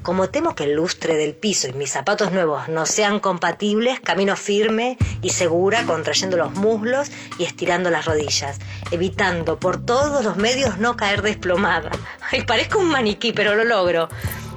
Como 0.04 0.30
temo 0.30 0.56
que 0.56 0.64
el 0.64 0.74
lustre 0.74 1.16
del 1.18 1.34
piso 1.36 1.68
y 1.68 1.74
mis 1.74 1.92
zapatos 1.92 2.32
nuevos 2.32 2.70
no 2.70 2.86
sean 2.86 3.20
compatibles, 3.20 4.00
camino 4.00 4.38
firme 4.38 4.98
y 5.22 5.32
segura, 5.32 5.84
contrayendo 5.84 6.38
los 6.38 6.54
muslos 6.54 7.12
y 7.38 7.44
estirando 7.44 7.90
las 7.90 8.06
rodillas, 8.06 8.60
evitando 8.92 9.60
por 9.60 9.84
todos 9.84 10.24
los 10.24 10.38
medios 10.38 10.78
no 10.78 10.96
caer 10.96 11.24
desplomada. 11.24 11.92
Ay, 12.32 12.44
parezco 12.44 12.80
un 12.80 12.90
maniquí, 12.90 13.34
pero 13.34 13.56
lo 13.56 13.66
logro. 13.66 14.08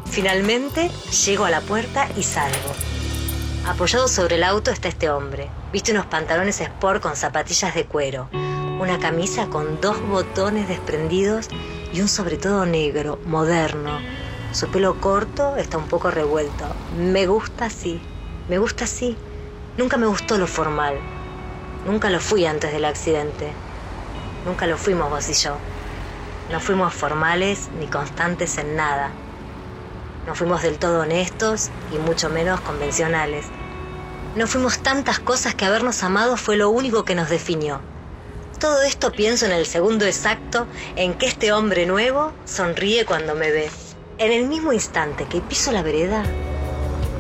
Finalmente 0.09 0.91
llego 1.25 1.45
a 1.47 1.51
la 1.51 1.61
puerta 1.61 2.09
y 2.17 2.23
salgo. 2.23 3.00
Apoyado 3.67 4.09
sobre 4.09 4.37
el 4.37 4.45
auto 4.45 4.71
está 4.71 4.89
este 4.89 5.11
hombre. 5.11 5.51
Viste 5.71 5.93
unos 5.93 6.07
pantalones 6.07 6.61
sport 6.61 7.03
con 7.03 7.15
zapatillas 7.15 7.75
de 7.75 7.85
cuero, 7.85 8.31
una 8.33 8.99
camisa 8.99 9.49
con 9.49 9.81
dos 9.83 10.01
botones 10.09 10.67
desprendidos 10.67 11.49
y 11.93 12.01
un 12.01 12.09
sobre 12.09 12.39
todo 12.39 12.65
negro, 12.65 13.19
moderno. 13.27 14.01
Su 14.53 14.69
pelo 14.69 14.99
corto 14.99 15.57
está 15.57 15.77
un 15.77 15.89
poco 15.89 16.11
revuelto. 16.11 16.65
Me 16.97 17.27
gusta 17.27 17.67
así, 17.67 18.01
me 18.49 18.59
gusta 18.59 18.85
así. 18.85 19.19
Nunca 19.77 19.99
me 19.99 20.07
gustó 20.07 20.39
lo 20.39 20.47
formal. 20.47 20.99
Nunca 21.85 22.09
lo 22.09 22.19
fui 22.19 22.47
antes 22.47 22.73
del 22.73 22.87
accidente. 22.87 23.53
Nunca 24.47 24.67
lo 24.67 24.79
fuimos 24.79 25.11
vos 25.11 25.29
y 25.29 25.35
yo. 25.35 25.57
No 26.51 26.61
fuimos 26.61 26.95
formales 26.95 27.69
ni 27.79 27.87
constantes 27.89 28.57
en 28.57 28.75
nada. 28.75 29.13
No 30.27 30.35
fuimos 30.35 30.63
del 30.63 30.79
todo 30.79 31.01
honestos 31.01 31.71
y 31.93 31.99
mucho 31.99 32.29
menos 32.29 32.61
convencionales. 32.61 33.47
No 34.37 34.47
fuimos 34.47 34.79
tantas 34.79 35.19
cosas 35.19 35.55
que 35.55 35.65
habernos 35.65 36.03
amado 36.03 36.37
fue 36.37 36.57
lo 36.57 36.71
único 36.71 37.05
que 37.05 37.15
nos 37.15 37.29
definió. 37.31 37.81
Todo 38.59 38.83
esto 38.83 39.13
pienso 39.13 39.47
en 39.47 39.53
el 39.53 39.67
segundo 39.67 40.05
exacto 40.05 40.67
en 40.97 41.15
que 41.15 41.27
este 41.27 41.53
hombre 41.53 41.87
nuevo 41.87 42.33
sonríe 42.45 43.07
cuando 43.07 43.35
me 43.35 43.51
ve. 43.51 43.71
En 44.19 44.33
el 44.33 44.47
mismo 44.47 44.73
instante 44.73 45.25
que 45.25 45.41
piso 45.41 45.73
la 45.73 45.83
vereda, 45.83 46.23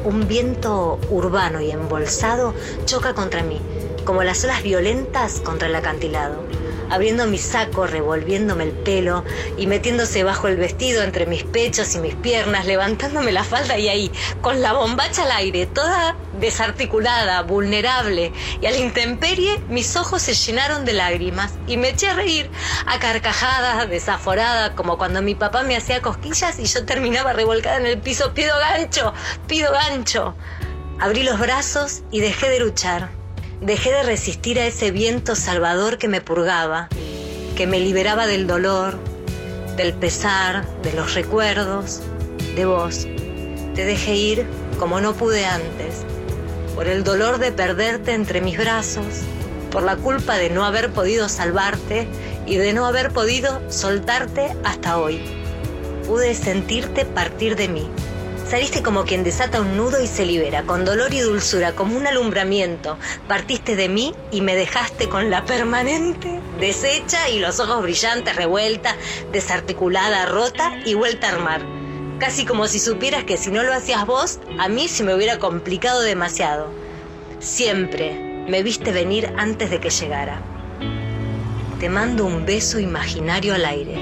un 0.04 0.28
viento 0.28 1.00
urbano 1.08 1.60
y 1.60 1.70
embolsado 1.70 2.54
choca 2.84 3.14
contra 3.14 3.42
mí, 3.42 3.60
como 4.04 4.22
las 4.22 4.44
olas 4.44 4.62
violentas 4.62 5.40
contra 5.40 5.68
el 5.68 5.74
acantilado 5.74 6.50
abriendo 6.90 7.26
mi 7.26 7.38
saco, 7.38 7.86
revolviéndome 7.86 8.64
el 8.64 8.72
pelo 8.72 9.24
y 9.56 9.66
metiéndose 9.66 10.24
bajo 10.24 10.48
el 10.48 10.56
vestido 10.56 11.02
entre 11.02 11.26
mis 11.26 11.44
pechos 11.44 11.94
y 11.94 11.98
mis 11.98 12.14
piernas, 12.14 12.66
levantándome 12.66 13.32
la 13.32 13.44
falda 13.44 13.78
y 13.78 13.88
ahí, 13.88 14.10
con 14.40 14.60
la 14.60 14.72
bombacha 14.72 15.22
al 15.24 15.32
aire, 15.32 15.66
toda 15.66 16.16
desarticulada, 16.40 17.42
vulnerable 17.42 18.32
y 18.60 18.66
a 18.66 18.70
la 18.70 18.78
intemperie, 18.78 19.60
mis 19.68 19.96
ojos 19.96 20.22
se 20.22 20.34
llenaron 20.34 20.84
de 20.84 20.94
lágrimas 20.94 21.54
y 21.66 21.76
me 21.76 21.90
eché 21.90 22.08
a 22.08 22.14
reír, 22.14 22.50
a 22.86 22.98
carcajadas, 22.98 23.88
desaforada, 23.88 24.74
como 24.74 24.98
cuando 24.98 25.22
mi 25.22 25.34
papá 25.34 25.62
me 25.62 25.76
hacía 25.76 26.02
cosquillas 26.02 26.58
y 26.58 26.64
yo 26.64 26.84
terminaba 26.84 27.32
revolcada 27.32 27.76
en 27.76 27.86
el 27.86 27.98
piso, 27.98 28.34
pido 28.34 28.56
gancho, 28.58 29.12
pido 29.46 29.72
gancho. 29.72 30.34
Abrí 30.98 31.22
los 31.22 31.38
brazos 31.38 32.02
y 32.10 32.20
dejé 32.20 32.50
de 32.50 32.60
luchar. 32.60 33.19
Dejé 33.60 33.92
de 33.92 34.02
resistir 34.04 34.58
a 34.58 34.66
ese 34.66 34.90
viento 34.90 35.36
salvador 35.36 35.98
que 35.98 36.08
me 36.08 36.22
purgaba, 36.22 36.88
que 37.56 37.66
me 37.66 37.78
liberaba 37.78 38.26
del 38.26 38.46
dolor, 38.46 38.98
del 39.76 39.92
pesar, 39.92 40.64
de 40.82 40.94
los 40.94 41.12
recuerdos, 41.12 42.00
de 42.56 42.64
vos. 42.64 43.06
Te 43.74 43.84
dejé 43.84 44.16
ir 44.16 44.46
como 44.78 45.02
no 45.02 45.12
pude 45.12 45.44
antes, 45.44 46.06
por 46.74 46.88
el 46.88 47.04
dolor 47.04 47.36
de 47.38 47.52
perderte 47.52 48.14
entre 48.14 48.40
mis 48.40 48.56
brazos, 48.56 49.24
por 49.70 49.82
la 49.82 49.96
culpa 49.96 50.38
de 50.38 50.48
no 50.48 50.64
haber 50.64 50.90
podido 50.90 51.28
salvarte 51.28 52.08
y 52.46 52.56
de 52.56 52.72
no 52.72 52.86
haber 52.86 53.12
podido 53.12 53.60
soltarte 53.70 54.56
hasta 54.64 54.96
hoy. 54.96 55.20
Pude 56.06 56.34
sentirte 56.34 57.04
partir 57.04 57.56
de 57.56 57.68
mí 57.68 57.90
Saliste 58.50 58.82
como 58.82 59.04
quien 59.04 59.22
desata 59.22 59.60
un 59.60 59.76
nudo 59.76 60.02
y 60.02 60.08
se 60.08 60.26
libera, 60.26 60.64
con 60.64 60.84
dolor 60.84 61.14
y 61.14 61.20
dulzura, 61.20 61.76
como 61.76 61.96
un 61.96 62.08
alumbramiento. 62.08 62.98
Partiste 63.28 63.76
de 63.76 63.88
mí 63.88 64.12
y 64.32 64.40
me 64.40 64.56
dejaste 64.56 65.08
con 65.08 65.30
la 65.30 65.44
permanente, 65.44 66.40
deshecha 66.58 67.28
y 67.28 67.38
los 67.38 67.60
ojos 67.60 67.80
brillantes, 67.80 68.34
revuelta, 68.34 68.96
desarticulada, 69.30 70.26
rota 70.26 70.72
y 70.84 70.94
vuelta 70.94 71.28
a 71.28 71.34
armar. 71.34 71.62
Casi 72.18 72.44
como 72.44 72.66
si 72.66 72.80
supieras 72.80 73.22
que 73.22 73.36
si 73.36 73.52
no 73.52 73.62
lo 73.62 73.72
hacías 73.72 74.04
vos, 74.04 74.40
a 74.58 74.68
mí 74.68 74.88
se 74.88 75.04
me 75.04 75.14
hubiera 75.14 75.38
complicado 75.38 76.00
demasiado. 76.00 76.72
Siempre 77.38 78.44
me 78.48 78.64
viste 78.64 78.90
venir 78.90 79.32
antes 79.36 79.70
de 79.70 79.78
que 79.78 79.90
llegara. 79.90 80.42
Te 81.78 81.88
mando 81.88 82.26
un 82.26 82.44
beso 82.46 82.80
imaginario 82.80 83.54
al 83.54 83.64
aire. 83.64 83.94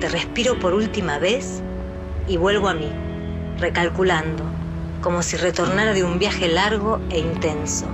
Te 0.00 0.08
respiro 0.08 0.58
por 0.58 0.74
última 0.74 1.20
vez 1.20 1.62
y 2.26 2.36
vuelvo 2.36 2.68
a 2.68 2.74
mí 2.74 3.05
recalculando, 3.58 4.44
como 5.00 5.22
si 5.22 5.36
retornara 5.36 5.92
de 5.92 6.04
un 6.04 6.18
viaje 6.18 6.48
largo 6.48 7.00
e 7.10 7.18
intenso. 7.18 7.86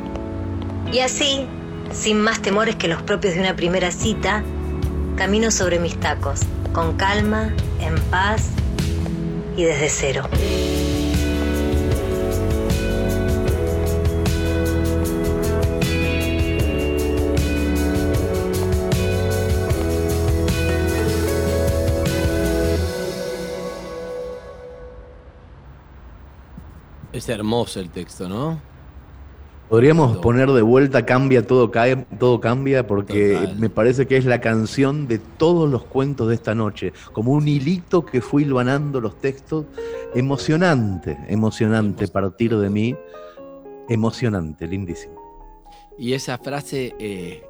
Y 0.92 1.00
así, 1.00 1.46
sin 1.92 2.20
más 2.20 2.40
temores 2.40 2.76
que 2.76 2.88
los 2.88 3.02
propios 3.02 3.34
de 3.34 3.40
una 3.40 3.56
primera 3.56 3.90
cita, 3.90 4.42
camino 5.16 5.50
sobre 5.50 5.78
mis 5.78 5.98
tacos, 5.98 6.40
con 6.72 6.96
calma, 6.96 7.52
en 7.80 7.94
paz 8.10 8.50
y 9.56 9.64
desde 9.64 9.88
cero. 9.88 10.28
Es 27.22 27.28
hermoso 27.28 27.78
el 27.78 27.88
texto, 27.88 28.28
¿no? 28.28 28.60
Podríamos 29.68 30.16
poner 30.16 30.50
de 30.50 30.60
vuelta 30.60 31.06
Cambia, 31.06 31.46
todo 31.46 31.70
cae, 31.70 31.94
todo 32.18 32.40
cambia, 32.40 32.84
porque 32.84 33.48
me 33.58 33.70
parece 33.70 34.08
que 34.08 34.16
es 34.16 34.24
la 34.24 34.40
canción 34.40 35.06
de 35.06 35.20
todos 35.20 35.70
los 35.70 35.84
cuentos 35.84 36.28
de 36.30 36.34
esta 36.34 36.56
noche, 36.56 36.92
como 37.12 37.30
un 37.30 37.46
hilito 37.46 38.04
que 38.04 38.20
fui 38.20 38.42
hilvanando 38.42 39.00
los 39.00 39.20
textos. 39.20 39.66
Emocionante, 40.16 41.16
emocionante 41.28 42.08
partir 42.08 42.56
de 42.56 42.68
mí, 42.68 42.96
emocionante, 43.88 44.66
lindísimo. 44.66 45.14
Y 45.96 46.14
esa 46.14 46.38
frase, 46.38 46.96
eh, 46.98 47.44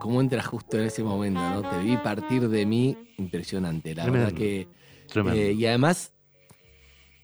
¿cómo 0.00 0.20
entra 0.20 0.42
justo 0.42 0.78
en 0.78 0.86
ese 0.86 1.04
momento? 1.04 1.40
¿no? 1.40 1.62
Te 1.62 1.78
vi 1.78 1.96
partir 1.96 2.48
de 2.48 2.66
mí, 2.66 2.96
impresionante, 3.18 3.94
la 3.94 4.10
verdad 4.10 4.32
que... 4.32 4.66
Eh, 5.14 5.54
y 5.56 5.66
además 5.66 6.11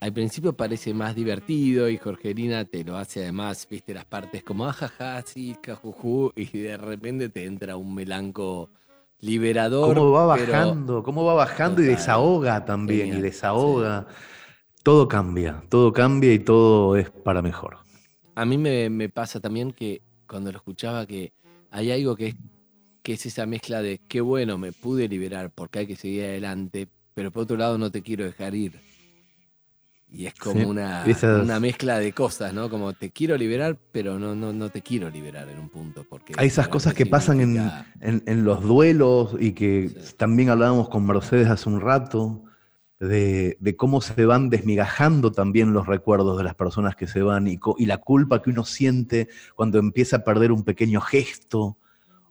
al 0.01 0.13
principio 0.13 0.53
parece 0.53 0.95
más 0.95 1.15
divertido 1.15 1.89
y 1.89 1.97
Jorgelina 1.97 2.65
te 2.65 2.85
lo 2.85 2.97
hace 2.97 3.23
además, 3.23 3.67
viste, 3.69 3.95
las 3.95 4.05
partes 4.05 4.45
como 4.45 4.67
ajaja, 4.67 5.23
sí, 5.23 5.57
cajujú, 5.61 6.33
y 6.37 6.47
de 6.59 6.77
repente 6.77 7.29
te 7.29 7.45
entra 7.45 7.77
un 7.77 7.95
melanco 7.95 8.71
liberador. 9.21 9.95
¿Cómo 9.95 10.13
va 10.13 10.27
bajando? 10.27 11.03
¿Cómo 11.03 11.25
va 11.25 11.35
bajando 11.35 11.83
y 11.83 11.87
desahoga 11.87 12.65
también? 12.65 13.17
y 13.17 13.21
desahoga. 13.21 14.07
Todo 14.85 15.09
cambia, 15.09 15.65
todo 15.69 15.93
cambia 15.93 16.33
y 16.33 16.39
todo 16.39 16.97
es 16.97 17.11
para 17.11 17.43
mejor. 17.43 17.79
A 18.37 18.45
mí 18.45 18.57
me, 18.57 19.09
pasa 19.09 19.41
también 19.41 19.73
que 19.73 20.01
cuando 20.29 20.53
lo 20.53 20.59
escuchaba 20.59 21.07
que 21.07 21.33
hay 21.71 21.91
algo 21.91 22.15
que 22.15 22.29
es, 22.29 22.37
que 23.03 23.15
es 23.15 23.27
esa 23.27 23.47
mezcla 23.47 23.83
de 23.83 24.01
qué 24.07 24.21
bueno, 24.21 24.59
me 24.59 24.71
pude 24.71 25.09
liberar 25.09 25.51
porque 25.53 25.81
hay 25.81 25.87
que 25.89 25.97
seguir 25.97 26.25
adelante, 26.25 26.87
pero 27.15 27.33
por 27.33 27.43
otro 27.43 27.57
lado 27.57 27.79
no 27.79 27.91
te 27.91 28.03
quiero 28.03 28.25
dejar 28.25 28.55
ir 28.55 28.88
y 30.11 30.27
es 30.27 30.35
como 30.35 30.69
una, 30.69 31.05
una, 31.43 31.61
mezcla 31.61 31.99
de 31.99 32.13
cosas, 32.13 32.55
¿no? 32.55 32.71
Como 32.71 32.95
te 32.95 33.11
quiero 33.11 33.37
liberar, 33.37 33.79
pero 33.93 34.19
no, 34.19 34.35
no, 34.35 34.53
no 34.53 34.71
te 34.71 34.81
quiero 34.81 35.11
liberar 35.11 35.49
en 35.49 35.59
un 35.59 35.69
punto. 35.69 36.05
Porque 36.09 36.33
Hay 36.37 36.47
esas 36.47 36.69
cosas 36.69 36.95
que 36.95 37.05
pasan 37.05 37.41
en, 37.41 37.71
en, 38.01 38.45
los 38.45 38.63
duelos 38.63 39.37
y 39.39 39.53
que 39.53 39.91
también 40.17 40.49
hablábamos 40.49 40.89
con 40.89 41.07
Mercedes 41.07 41.49
hace 41.49 41.69
un 41.69 41.81
rato, 41.81 42.45
de, 42.99 43.59
de, 43.61 43.77
cómo 43.77 44.01
se 44.01 44.25
van 44.25 44.51
desmigajando 44.51 45.31
también 45.31 45.73
los 45.73 45.87
recuerdos 45.87 46.39
de 46.39 46.45
las 46.45 46.55
personas 46.55 46.97
que 46.97 47.07
se 47.07 47.23
van 47.23 47.47
y, 47.47 47.61
y 47.77 47.87
la 47.87 47.99
culpa 47.99 48.43
que 48.43 48.51
uno 48.51 48.65
siente 48.65 49.29
cuando 49.55 49.79
empieza 49.79 50.17
a 50.17 50.25
perder 50.25 50.51
un 50.51 50.65
pequeño 50.65 51.01
gesto 51.01 51.79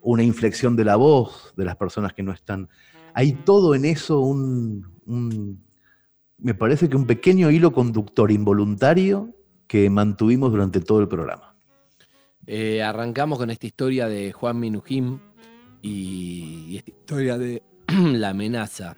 una 0.02 0.24
inflexión 0.24 0.76
de 0.76 0.86
la 0.86 0.96
voz 0.96 1.54
de 1.58 1.66
las 1.66 1.76
personas 1.76 2.14
que 2.14 2.24
no 2.24 2.32
están. 2.32 2.70
Hay 3.14 3.34
todo 3.34 3.76
en 3.76 3.84
eso 3.84 4.20
un, 4.20 4.90
un- 5.06 5.67
me 6.38 6.54
parece 6.54 6.90
que 6.90 6.96
un 6.96 7.06
pequeño 7.06 7.52
hilo 7.52 7.72
conductor 7.72 8.32
involuntario 8.32 9.34
que 9.68 9.90
mantuvimos 9.90 10.52
durante 10.52 10.80
todo 10.80 11.02
el 11.02 11.08
programa. 11.08 11.56
Eh, 12.46 12.82
arrancamos 12.82 13.38
con 13.38 13.50
esta 13.50 13.68
historia 13.68 14.08
de 14.08 14.32
Juan 14.32 14.60
Minujim 14.60 15.20
y, 15.82 16.66
y 16.70 16.78
esta 16.78 16.92
historia 16.92 17.38
de 17.38 17.64
la 17.88 18.30
amenaza 18.30 18.96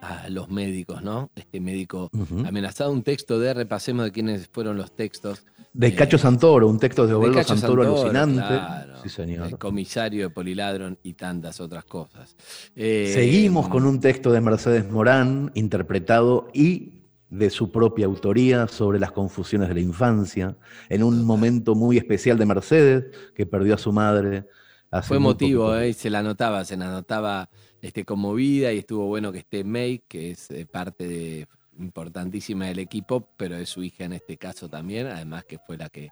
a 0.00 0.28
los 0.28 0.48
médicos, 0.48 1.02
¿no? 1.02 1.30
Este 1.34 1.60
médico 1.60 2.10
amenazado, 2.46 2.92
un 2.92 3.02
texto 3.02 3.38
de, 3.38 3.52
repasemos 3.54 4.04
de 4.04 4.12
quiénes 4.12 4.48
fueron 4.48 4.76
los 4.76 4.92
textos. 4.94 5.44
De 5.72 5.88
Eh, 5.88 5.94
Cacho 5.94 6.18
Santoro, 6.18 6.66
un 6.68 6.78
texto 6.78 7.06
de 7.06 7.14
Oberlo 7.14 7.42
Santoro, 7.44 7.82
Santoro, 7.84 8.00
alucinante. 8.02 8.40
claro. 8.40 8.94
Sí, 9.02 9.08
señor. 9.08 9.46
El 9.48 9.58
comisario 9.58 10.24
de 10.24 10.30
Poliladron 10.30 10.98
y 11.02 11.12
tantas 11.14 11.60
otras 11.60 11.84
cosas. 11.84 12.36
Eh, 12.74 13.10
Seguimos 13.14 13.68
con 13.68 13.84
un 13.86 14.00
texto 14.00 14.32
de 14.32 14.40
Mercedes 14.40 14.90
Morán, 14.90 15.50
interpretado 15.54 16.48
y 16.54 16.94
de 17.30 17.50
su 17.50 17.70
propia 17.70 18.06
autoría 18.06 18.66
sobre 18.68 18.98
las 18.98 19.12
confusiones 19.12 19.68
de 19.68 19.74
la 19.74 19.80
infancia, 19.80 20.56
en 20.88 21.02
un 21.02 21.24
momento 21.24 21.74
muy 21.74 21.98
especial 21.98 22.38
de 22.38 22.46
Mercedes, 22.46 23.04
que 23.34 23.44
perdió 23.46 23.74
a 23.74 23.78
su 23.78 23.92
madre. 23.92 24.46
hace 24.90 25.08
Fue 25.08 25.20
poquito. 25.20 25.78
¿eh? 25.78 25.90
y 25.90 25.92
se 25.92 26.08
la 26.08 26.22
notaba, 26.22 26.64
se 26.64 26.76
la 26.78 26.90
notaba 26.90 27.50
este, 27.82 28.04
conmovida 28.04 28.72
y 28.72 28.78
estuvo 28.78 29.06
bueno 29.06 29.32
que 29.32 29.38
esté 29.38 29.64
May, 29.64 30.02
que 30.08 30.32
es 30.32 30.50
eh, 30.50 30.66
parte 30.66 31.06
de, 31.06 31.46
importantísima 31.78 32.66
del 32.66 32.78
equipo, 32.80 33.28
pero 33.36 33.56
es 33.56 33.68
su 33.68 33.82
hija 33.82 34.04
en 34.04 34.12
este 34.12 34.36
caso 34.36 34.68
también, 34.68 35.06
además 35.06 35.44
que 35.44 35.58
fue 35.58 35.76
la 35.76 35.88
que 35.88 36.10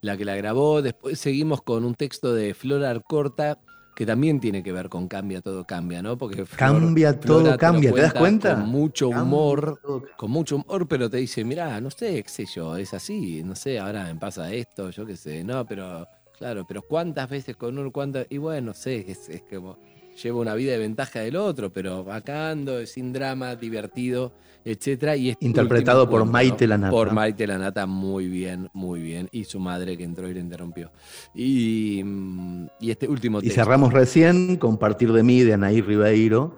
la, 0.00 0.16
que 0.16 0.24
la 0.24 0.36
grabó. 0.36 0.82
Después 0.82 1.18
seguimos 1.18 1.62
con 1.62 1.84
un 1.84 1.94
texto 1.94 2.32
de 2.34 2.54
Flora 2.54 2.90
Arcorta, 2.90 3.58
que 3.94 4.06
también 4.06 4.40
tiene 4.40 4.62
que 4.62 4.72
ver 4.72 4.88
con 4.88 5.08
Cambia, 5.08 5.42
todo 5.42 5.64
cambia, 5.64 6.00
¿no? 6.00 6.16
Porque 6.16 6.46
Flor- 6.46 6.80
Cambia, 6.80 7.20
todo 7.20 7.52
te 7.52 7.58
cambia, 7.58 7.92
¿te 7.92 8.00
das 8.00 8.14
cuenta? 8.14 8.54
Con 8.54 8.68
mucho 8.68 9.10
Cambia, 9.10 9.24
humor, 9.24 9.80
con 10.16 10.30
mucho 10.30 10.56
humor, 10.56 10.88
pero 10.88 11.10
te 11.10 11.18
dice, 11.18 11.44
mirá, 11.44 11.80
no 11.80 11.90
sé, 11.90 12.22
qué 12.22 12.28
sé 12.28 12.46
yo, 12.46 12.76
es 12.76 12.94
así, 12.94 13.42
no 13.42 13.54
sé, 13.54 13.78
ahora 13.78 14.04
me 14.04 14.18
pasa 14.18 14.52
esto, 14.52 14.90
yo 14.90 15.04
qué 15.04 15.16
sé, 15.16 15.44
no, 15.44 15.66
pero 15.66 16.06
claro, 16.38 16.64
pero 16.66 16.80
cuántas 16.82 17.28
veces 17.28 17.56
con 17.56 17.78
uno, 17.78 17.90
cuántas, 17.90 18.26
y 18.30 18.38
bueno, 18.38 18.68
no 18.68 18.74
sé, 18.74 19.04
es, 19.10 19.28
es 19.28 19.42
como, 19.42 19.76
llevo 20.22 20.40
una 20.40 20.54
vida 20.54 20.72
de 20.72 20.78
ventaja 20.78 21.20
del 21.20 21.36
otro, 21.36 21.72
pero 21.72 22.10
acá 22.12 22.50
ando, 22.50 22.84
sin 22.86 23.12
drama, 23.12 23.56
divertido, 23.56 24.32
etcétera. 24.64 25.16
Y 25.16 25.30
este 25.30 25.44
Interpretado 25.46 26.08
por 26.08 26.20
cuento, 26.20 26.32
Maite 26.32 26.66
Lanata. 26.66 26.90
Por 26.90 27.12
Maite 27.12 27.46
Lanata, 27.46 27.86
muy 27.86 28.28
bien, 28.28 28.68
muy 28.72 29.00
bien. 29.00 29.28
Y 29.32 29.44
su 29.44 29.60
madre 29.60 29.96
que 29.96 30.04
entró 30.04 30.28
y 30.28 30.34
le 30.34 30.40
interrumpió. 30.40 30.90
Y, 31.34 32.02
mm, 32.04 32.66
y 32.80 32.90
este 32.90 33.08
último 33.08 33.38
Y 33.38 33.42
texto. 33.42 33.60
cerramos 33.62 33.92
recién 33.92 34.56
con 34.56 34.78
Partir 34.78 35.12
de 35.12 35.22
mí 35.22 35.40
de 35.40 35.54
Anaí 35.54 35.80
Ribeiro, 35.80 36.56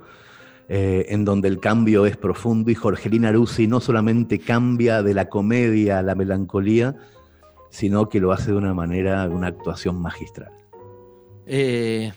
eh, 0.69 1.07
en 1.09 1.25
donde 1.25 1.49
el 1.49 1.61
cambio 1.61 2.07
es 2.07 2.17
profundo 2.17 2.71
y 2.71 2.75
Jorgelina 2.75 3.29
Aruzzi 3.29 3.67
no 3.67 3.81
solamente 3.81 4.39
cambia 4.39 5.03
de 5.03 5.15
la 5.15 5.29
comedia 5.29 5.99
a 5.99 6.03
la 6.03 6.15
melancolía, 6.15 6.97
sino 7.71 8.09
que 8.09 8.21
lo 8.21 8.33
hace 8.33 8.53
de 8.53 8.57
una 8.57 8.75
manera, 8.75 9.29
una 9.29 9.49
actuación 9.49 10.01
magistral. 10.01 10.51
Eh, 11.47 12.13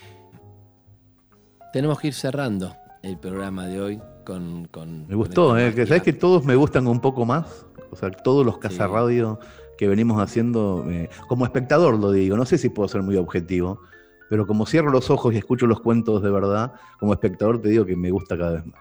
tenemos 1.76 1.99
que 1.99 2.07
ir 2.07 2.14
cerrando 2.14 2.73
el 3.03 3.18
programa 3.18 3.68
de 3.68 3.81
hoy 3.81 4.02
con. 4.26 4.65
con 4.72 5.06
Me 5.10 5.15
gustó, 5.15 5.57
eh, 5.57 5.76
que 5.76 5.85
sabes 5.85 6.03
que 6.03 6.14
todos 6.14 6.45
me 6.45 6.56
gustan 6.56 6.88
un 6.88 7.02
poco 7.02 7.26
más, 7.26 7.65
o 7.91 7.97
sea, 7.97 8.10
todos 8.11 8.45
los 8.45 8.60
Casa 8.60 8.88
Radio 8.88 9.41
que 9.77 9.89
venimos 9.89 10.22
haciendo, 10.22 10.85
eh, 10.89 11.10
como 11.27 11.43
espectador 11.43 11.99
lo 11.99 12.14
digo, 12.14 12.38
no 12.38 12.45
sé 12.45 12.57
si 12.57 12.69
puedo 12.69 12.88
ser 12.88 13.02
muy 13.02 13.18
objetivo, 13.18 13.81
pero 14.30 14.47
como 14.47 14.65
cierro 14.65 14.89
los 14.89 15.10
ojos 15.10 15.34
y 15.34 15.38
escucho 15.38 15.68
los 15.68 15.81
cuentos 15.81 16.23
de 16.23 16.31
verdad, 16.31 16.72
como 16.97 17.11
espectador 17.11 17.61
te 17.61 17.68
digo 17.68 17.85
que 17.85 17.97
me 17.97 18.10
gusta 18.10 18.38
cada 18.38 18.52
vez 18.53 18.65
más. 18.68 18.80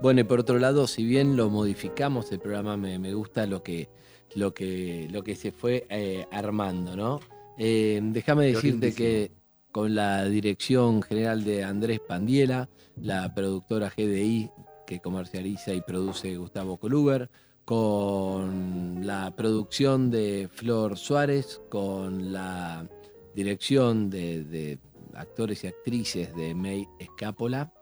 Bueno, 0.00 0.20
y 0.20 0.24
por 0.24 0.38
otro 0.38 0.60
lado, 0.60 0.86
si 0.86 1.04
bien 1.04 1.36
lo 1.36 1.50
modificamos 1.50 2.30
el 2.30 2.38
programa, 2.38 2.76
me, 2.76 3.00
me 3.00 3.14
gusta 3.14 3.48
lo 3.48 3.64
que, 3.64 3.88
lo, 4.36 4.54
que, 4.54 5.08
lo 5.10 5.24
que 5.24 5.34
se 5.34 5.50
fue 5.50 5.88
eh, 5.90 6.24
armando, 6.30 6.94
¿no? 6.94 7.18
Eh, 7.58 7.98
déjame 8.00 8.46
decirte 8.46 8.94
que 8.94 9.41
con 9.72 9.94
la 9.94 10.26
dirección 10.26 11.02
general 11.02 11.44
de 11.44 11.64
Andrés 11.64 11.98
Pandiela, 12.06 12.68
la 12.96 13.34
productora 13.34 13.90
GDI 13.90 14.50
que 14.86 15.00
comercializa 15.00 15.72
y 15.72 15.80
produce 15.80 16.36
Gustavo 16.36 16.76
Coluber, 16.76 17.30
con 17.64 19.06
la 19.06 19.34
producción 19.34 20.10
de 20.10 20.48
Flor 20.52 20.98
Suárez, 20.98 21.62
con 21.70 22.32
la 22.32 22.86
dirección 23.34 24.10
de, 24.10 24.44
de 24.44 24.78
actores 25.14 25.64
y 25.64 25.68
actrices 25.68 26.34
de 26.36 26.54
May 26.54 26.86
Escápola, 26.98 27.72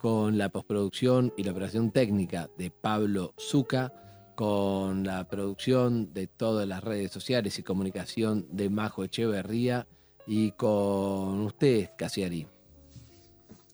con 0.00 0.38
la 0.38 0.48
postproducción 0.48 1.32
y 1.36 1.44
la 1.44 1.52
operación 1.52 1.90
técnica 1.90 2.48
de 2.56 2.70
Pablo 2.70 3.34
Zuca, 3.38 3.92
con 4.34 5.04
la 5.04 5.28
producción 5.28 6.12
de 6.14 6.26
todas 6.26 6.66
las 6.66 6.82
redes 6.82 7.12
sociales 7.12 7.58
y 7.58 7.62
comunicación 7.62 8.46
de 8.50 8.70
Majo 8.70 9.04
Echeverría 9.04 9.86
y 10.26 10.52
con 10.52 11.40
ustedes, 11.42 11.90
Casiari. 11.96 12.46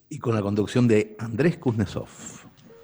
Y 0.09 0.19
con 0.19 0.35
la 0.35 0.43
conducción 0.43 0.89
de 0.89 1.15
Andrés 1.19 1.57
Kuznetsov. 1.59 2.09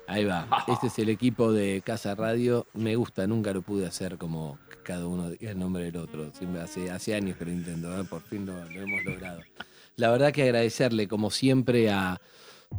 Ahí 0.06 0.24
va. 0.24 0.46
Este 0.68 0.86
es 0.86 0.98
el 1.00 1.08
equipo 1.08 1.52
de 1.52 1.82
Casa 1.84 2.14
Radio. 2.14 2.66
Me 2.74 2.94
gusta, 2.94 3.26
nunca 3.26 3.52
lo 3.52 3.62
pude 3.62 3.86
hacer 3.86 4.18
como 4.18 4.58
cada 4.84 5.08
uno 5.08 5.30
diga 5.30 5.50
el 5.50 5.58
nombre 5.58 5.84
del 5.84 5.96
otro. 5.96 6.32
Siempre 6.32 6.60
hace, 6.60 6.90
hace 6.90 7.16
años 7.16 7.36
que 7.36 7.44
lo 7.44 7.50
intento, 7.50 8.00
¿eh? 8.00 8.04
por 8.04 8.22
fin 8.22 8.46
lo, 8.46 8.52
lo 8.52 8.80
hemos 8.82 9.04
logrado. 9.04 9.40
La 9.96 10.10
verdad 10.10 10.32
que 10.32 10.44
agradecerle, 10.44 11.08
como 11.08 11.32
siempre, 11.32 11.90
a, 11.90 12.20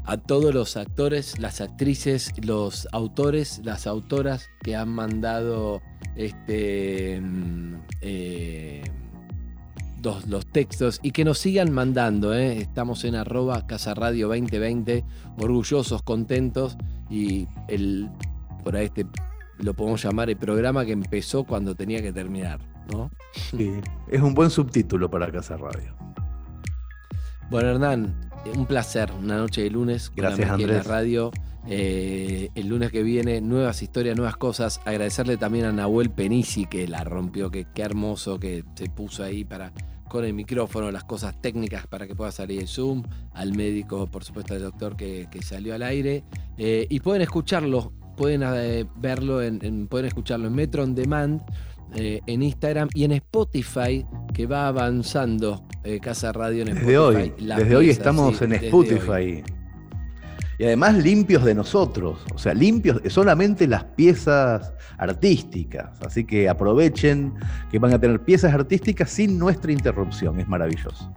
a 0.05 0.17
todos 0.17 0.53
los 0.53 0.77
actores, 0.77 1.39
las 1.39 1.61
actrices, 1.61 2.31
los 2.43 2.87
autores, 2.93 3.59
las 3.63 3.87
autoras 3.87 4.49
que 4.63 4.75
han 4.75 4.89
mandado 4.89 5.81
este 6.15 7.19
mm, 7.21 7.75
eh, 8.01 8.83
los, 10.03 10.27
los 10.27 10.45
textos 10.45 10.99
y 11.01 11.11
que 11.11 11.25
nos 11.25 11.39
sigan 11.39 11.71
mandando. 11.71 12.33
¿eh? 12.33 12.57
Estamos 12.57 13.03
en 13.03 13.15
arroba 13.15 13.65
Casa 13.67 13.93
Radio 13.93 14.27
2020, 14.27 15.03
orgullosos, 15.39 16.01
contentos 16.03 16.77
y 17.09 17.47
el 17.67 18.09
por 18.63 18.75
ahí 18.75 18.85
este 18.85 19.05
lo 19.59 19.73
podemos 19.73 20.03
llamar 20.03 20.29
el 20.29 20.37
programa 20.37 20.85
que 20.85 20.91
empezó 20.91 21.43
cuando 21.43 21.73
tenía 21.73 22.01
que 22.01 22.13
terminar, 22.13 22.59
¿no? 22.91 23.09
Sí, 23.33 23.73
es 24.07 24.21
un 24.21 24.33
buen 24.33 24.51
subtítulo 24.51 25.09
para 25.09 25.31
Casa 25.31 25.57
Radio. 25.57 25.95
Bueno, 27.49 27.69
Hernán, 27.69 28.15
un 28.55 28.65
placer, 28.65 29.11
una 29.11 29.37
noche 29.37 29.63
de 29.63 29.71
lunes. 29.71 30.11
Gracias, 30.15 30.49
Maquia 30.49 30.65
en 30.65 30.69
Andrés. 30.69 30.87
La 30.87 30.93
radio. 30.93 31.31
Eh, 31.69 32.49
el 32.55 32.67
lunes 32.67 32.91
que 32.91 33.03
viene, 33.03 33.41
nuevas 33.41 33.81
historias, 33.81 34.15
nuevas 34.15 34.37
cosas. 34.37 34.79
Agradecerle 34.85 35.37
también 35.37 35.65
a 35.65 35.71
Nahuel 35.71 36.09
Penisi 36.09 36.65
que 36.65 36.87
la 36.87 37.03
rompió, 37.03 37.51
que 37.51 37.65
qué 37.73 37.81
hermoso 37.81 38.39
que 38.39 38.63
se 38.75 38.89
puso 38.89 39.23
ahí 39.23 39.43
para 39.43 39.73
con 40.07 40.23
el 40.23 40.33
micrófono, 40.33 40.89
las 40.89 41.03
cosas 41.03 41.41
técnicas 41.41 41.85
para 41.85 42.07
que 42.07 42.15
pueda 42.15 42.31
salir 42.31 42.61
el 42.61 42.67
Zoom, 42.69 43.03
al 43.33 43.53
médico, 43.53 44.07
por 44.07 44.23
supuesto, 44.23 44.53
al 44.53 44.61
doctor 44.61 44.95
que, 44.95 45.27
que 45.29 45.41
salió 45.41 45.75
al 45.75 45.83
aire. 45.83 46.23
Eh, 46.57 46.87
y 46.89 47.01
pueden 47.01 47.21
escucharlo, 47.21 47.91
pueden 48.15 48.41
eh, 48.45 48.85
verlo, 48.95 49.41
en, 49.43 49.59
en- 49.63 49.87
pueden 49.87 50.05
escucharlo 50.05 50.47
en 50.47 50.55
Metro 50.55 50.83
On 50.83 50.95
Demand, 50.95 51.41
en 51.93 52.43
Instagram 52.43 52.89
y 52.93 53.05
en 53.05 53.13
Spotify, 53.13 54.05
que 54.33 54.45
va 54.45 54.67
avanzando 54.67 55.63
Casa 56.01 56.33
Radio 56.33 56.63
en 56.63 56.69
Spotify. 56.69 56.85
Desde 56.85 56.97
hoy, 56.99 57.33
desde 57.37 57.75
hoy 57.77 57.89
estamos 57.89 58.37
sí, 58.37 58.43
en 58.43 58.53
Spotify. 58.53 59.43
Y 60.59 60.65
además 60.65 60.95
limpios 60.95 61.43
de 61.45 61.53
nosotros, 61.53 62.25
o 62.33 62.37
sea, 62.37 62.53
limpios 62.53 62.99
solamente 63.09 63.67
las 63.67 63.83
piezas 63.83 64.73
artísticas. 64.97 66.01
Así 66.01 66.23
que 66.23 66.49
aprovechen 66.49 67.33
que 67.69 67.77
van 67.77 67.93
a 67.93 67.99
tener 67.99 68.19
piezas 68.21 68.53
artísticas 68.53 69.11
sin 69.11 69.37
nuestra 69.37 69.71
interrupción, 69.71 70.39
es 70.39 70.47
maravilloso. 70.47 71.13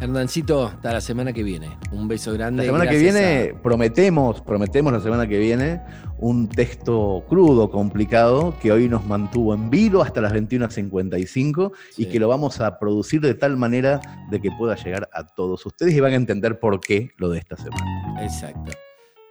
Hernancito, 0.00 0.66
hasta 0.66 0.92
la 0.92 1.00
semana 1.00 1.32
que 1.32 1.42
viene. 1.42 1.76
Un 1.90 2.06
beso 2.06 2.32
grande. 2.32 2.62
La 2.62 2.66
semana 2.66 2.88
que 2.88 2.98
viene 2.98 3.54
prometemos, 3.62 4.40
prometemos 4.40 4.92
la 4.92 5.00
semana 5.00 5.26
que 5.26 5.38
viene 5.38 5.80
un 6.18 6.48
texto 6.48 7.24
crudo, 7.28 7.70
complicado, 7.70 8.54
que 8.60 8.70
hoy 8.72 8.88
nos 8.88 9.04
mantuvo 9.06 9.54
en 9.54 9.70
vilo 9.70 10.02
hasta 10.02 10.20
las 10.20 10.32
21.55 10.32 11.72
y 11.96 12.06
que 12.06 12.20
lo 12.20 12.28
vamos 12.28 12.60
a 12.60 12.78
producir 12.78 13.20
de 13.20 13.34
tal 13.34 13.56
manera 13.56 14.00
de 14.30 14.40
que 14.40 14.50
pueda 14.52 14.76
llegar 14.76 15.08
a 15.12 15.26
todos 15.26 15.64
ustedes 15.66 15.94
y 15.94 16.00
van 16.00 16.12
a 16.12 16.16
entender 16.16 16.58
por 16.60 16.80
qué 16.80 17.10
lo 17.16 17.28
de 17.30 17.38
esta 17.38 17.56
semana. 17.56 18.22
Exacto. 18.22 18.72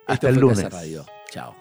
Hasta 0.06 0.28
Esto 0.28 0.30
el 0.30 0.40
lunes. 0.40 0.70
Radio. 0.72 1.06
Chao. 1.32 1.56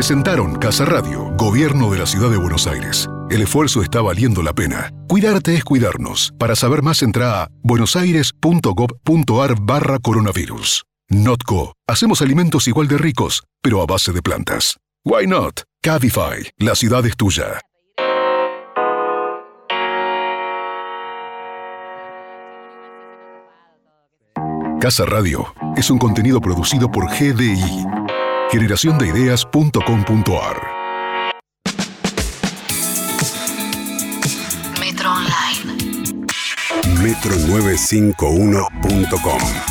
Presentaron 0.00 0.56
Casa 0.56 0.86
Radio, 0.86 1.30
Gobierno 1.36 1.90
de 1.90 1.98
la 1.98 2.06
Ciudad 2.06 2.30
de 2.30 2.38
Buenos 2.38 2.66
Aires. 2.66 3.06
El 3.28 3.42
esfuerzo 3.42 3.82
está 3.82 4.00
valiendo 4.00 4.42
la 4.42 4.54
pena. 4.54 4.90
Cuidarte 5.06 5.54
es 5.54 5.62
cuidarnos. 5.62 6.32
Para 6.38 6.56
saber 6.56 6.82
más 6.82 7.02
entra 7.02 7.42
a 7.42 7.50
buenosaires.gov.ar 7.62 9.56
barra 9.60 9.98
coronavirus. 9.98 10.84
Notco. 11.10 11.74
Hacemos 11.86 12.22
alimentos 12.22 12.66
igual 12.66 12.88
de 12.88 12.96
ricos, 12.96 13.42
pero 13.60 13.82
a 13.82 13.86
base 13.86 14.12
de 14.12 14.22
plantas. 14.22 14.78
Why 15.04 15.26
not? 15.26 15.64
Cabify. 15.82 16.50
La 16.56 16.74
ciudad 16.76 17.04
es 17.04 17.14
tuya. 17.14 17.60
Casa 24.80 25.04
Radio 25.04 25.52
es 25.76 25.90
un 25.90 25.98
contenido 25.98 26.40
producido 26.40 26.90
por 26.90 27.06
GDI 27.10 27.84
generaciondeideas.com.ar 28.50 30.78
Metro 34.78 35.08
Online. 35.08 35.80
Metro951.com 37.00 39.69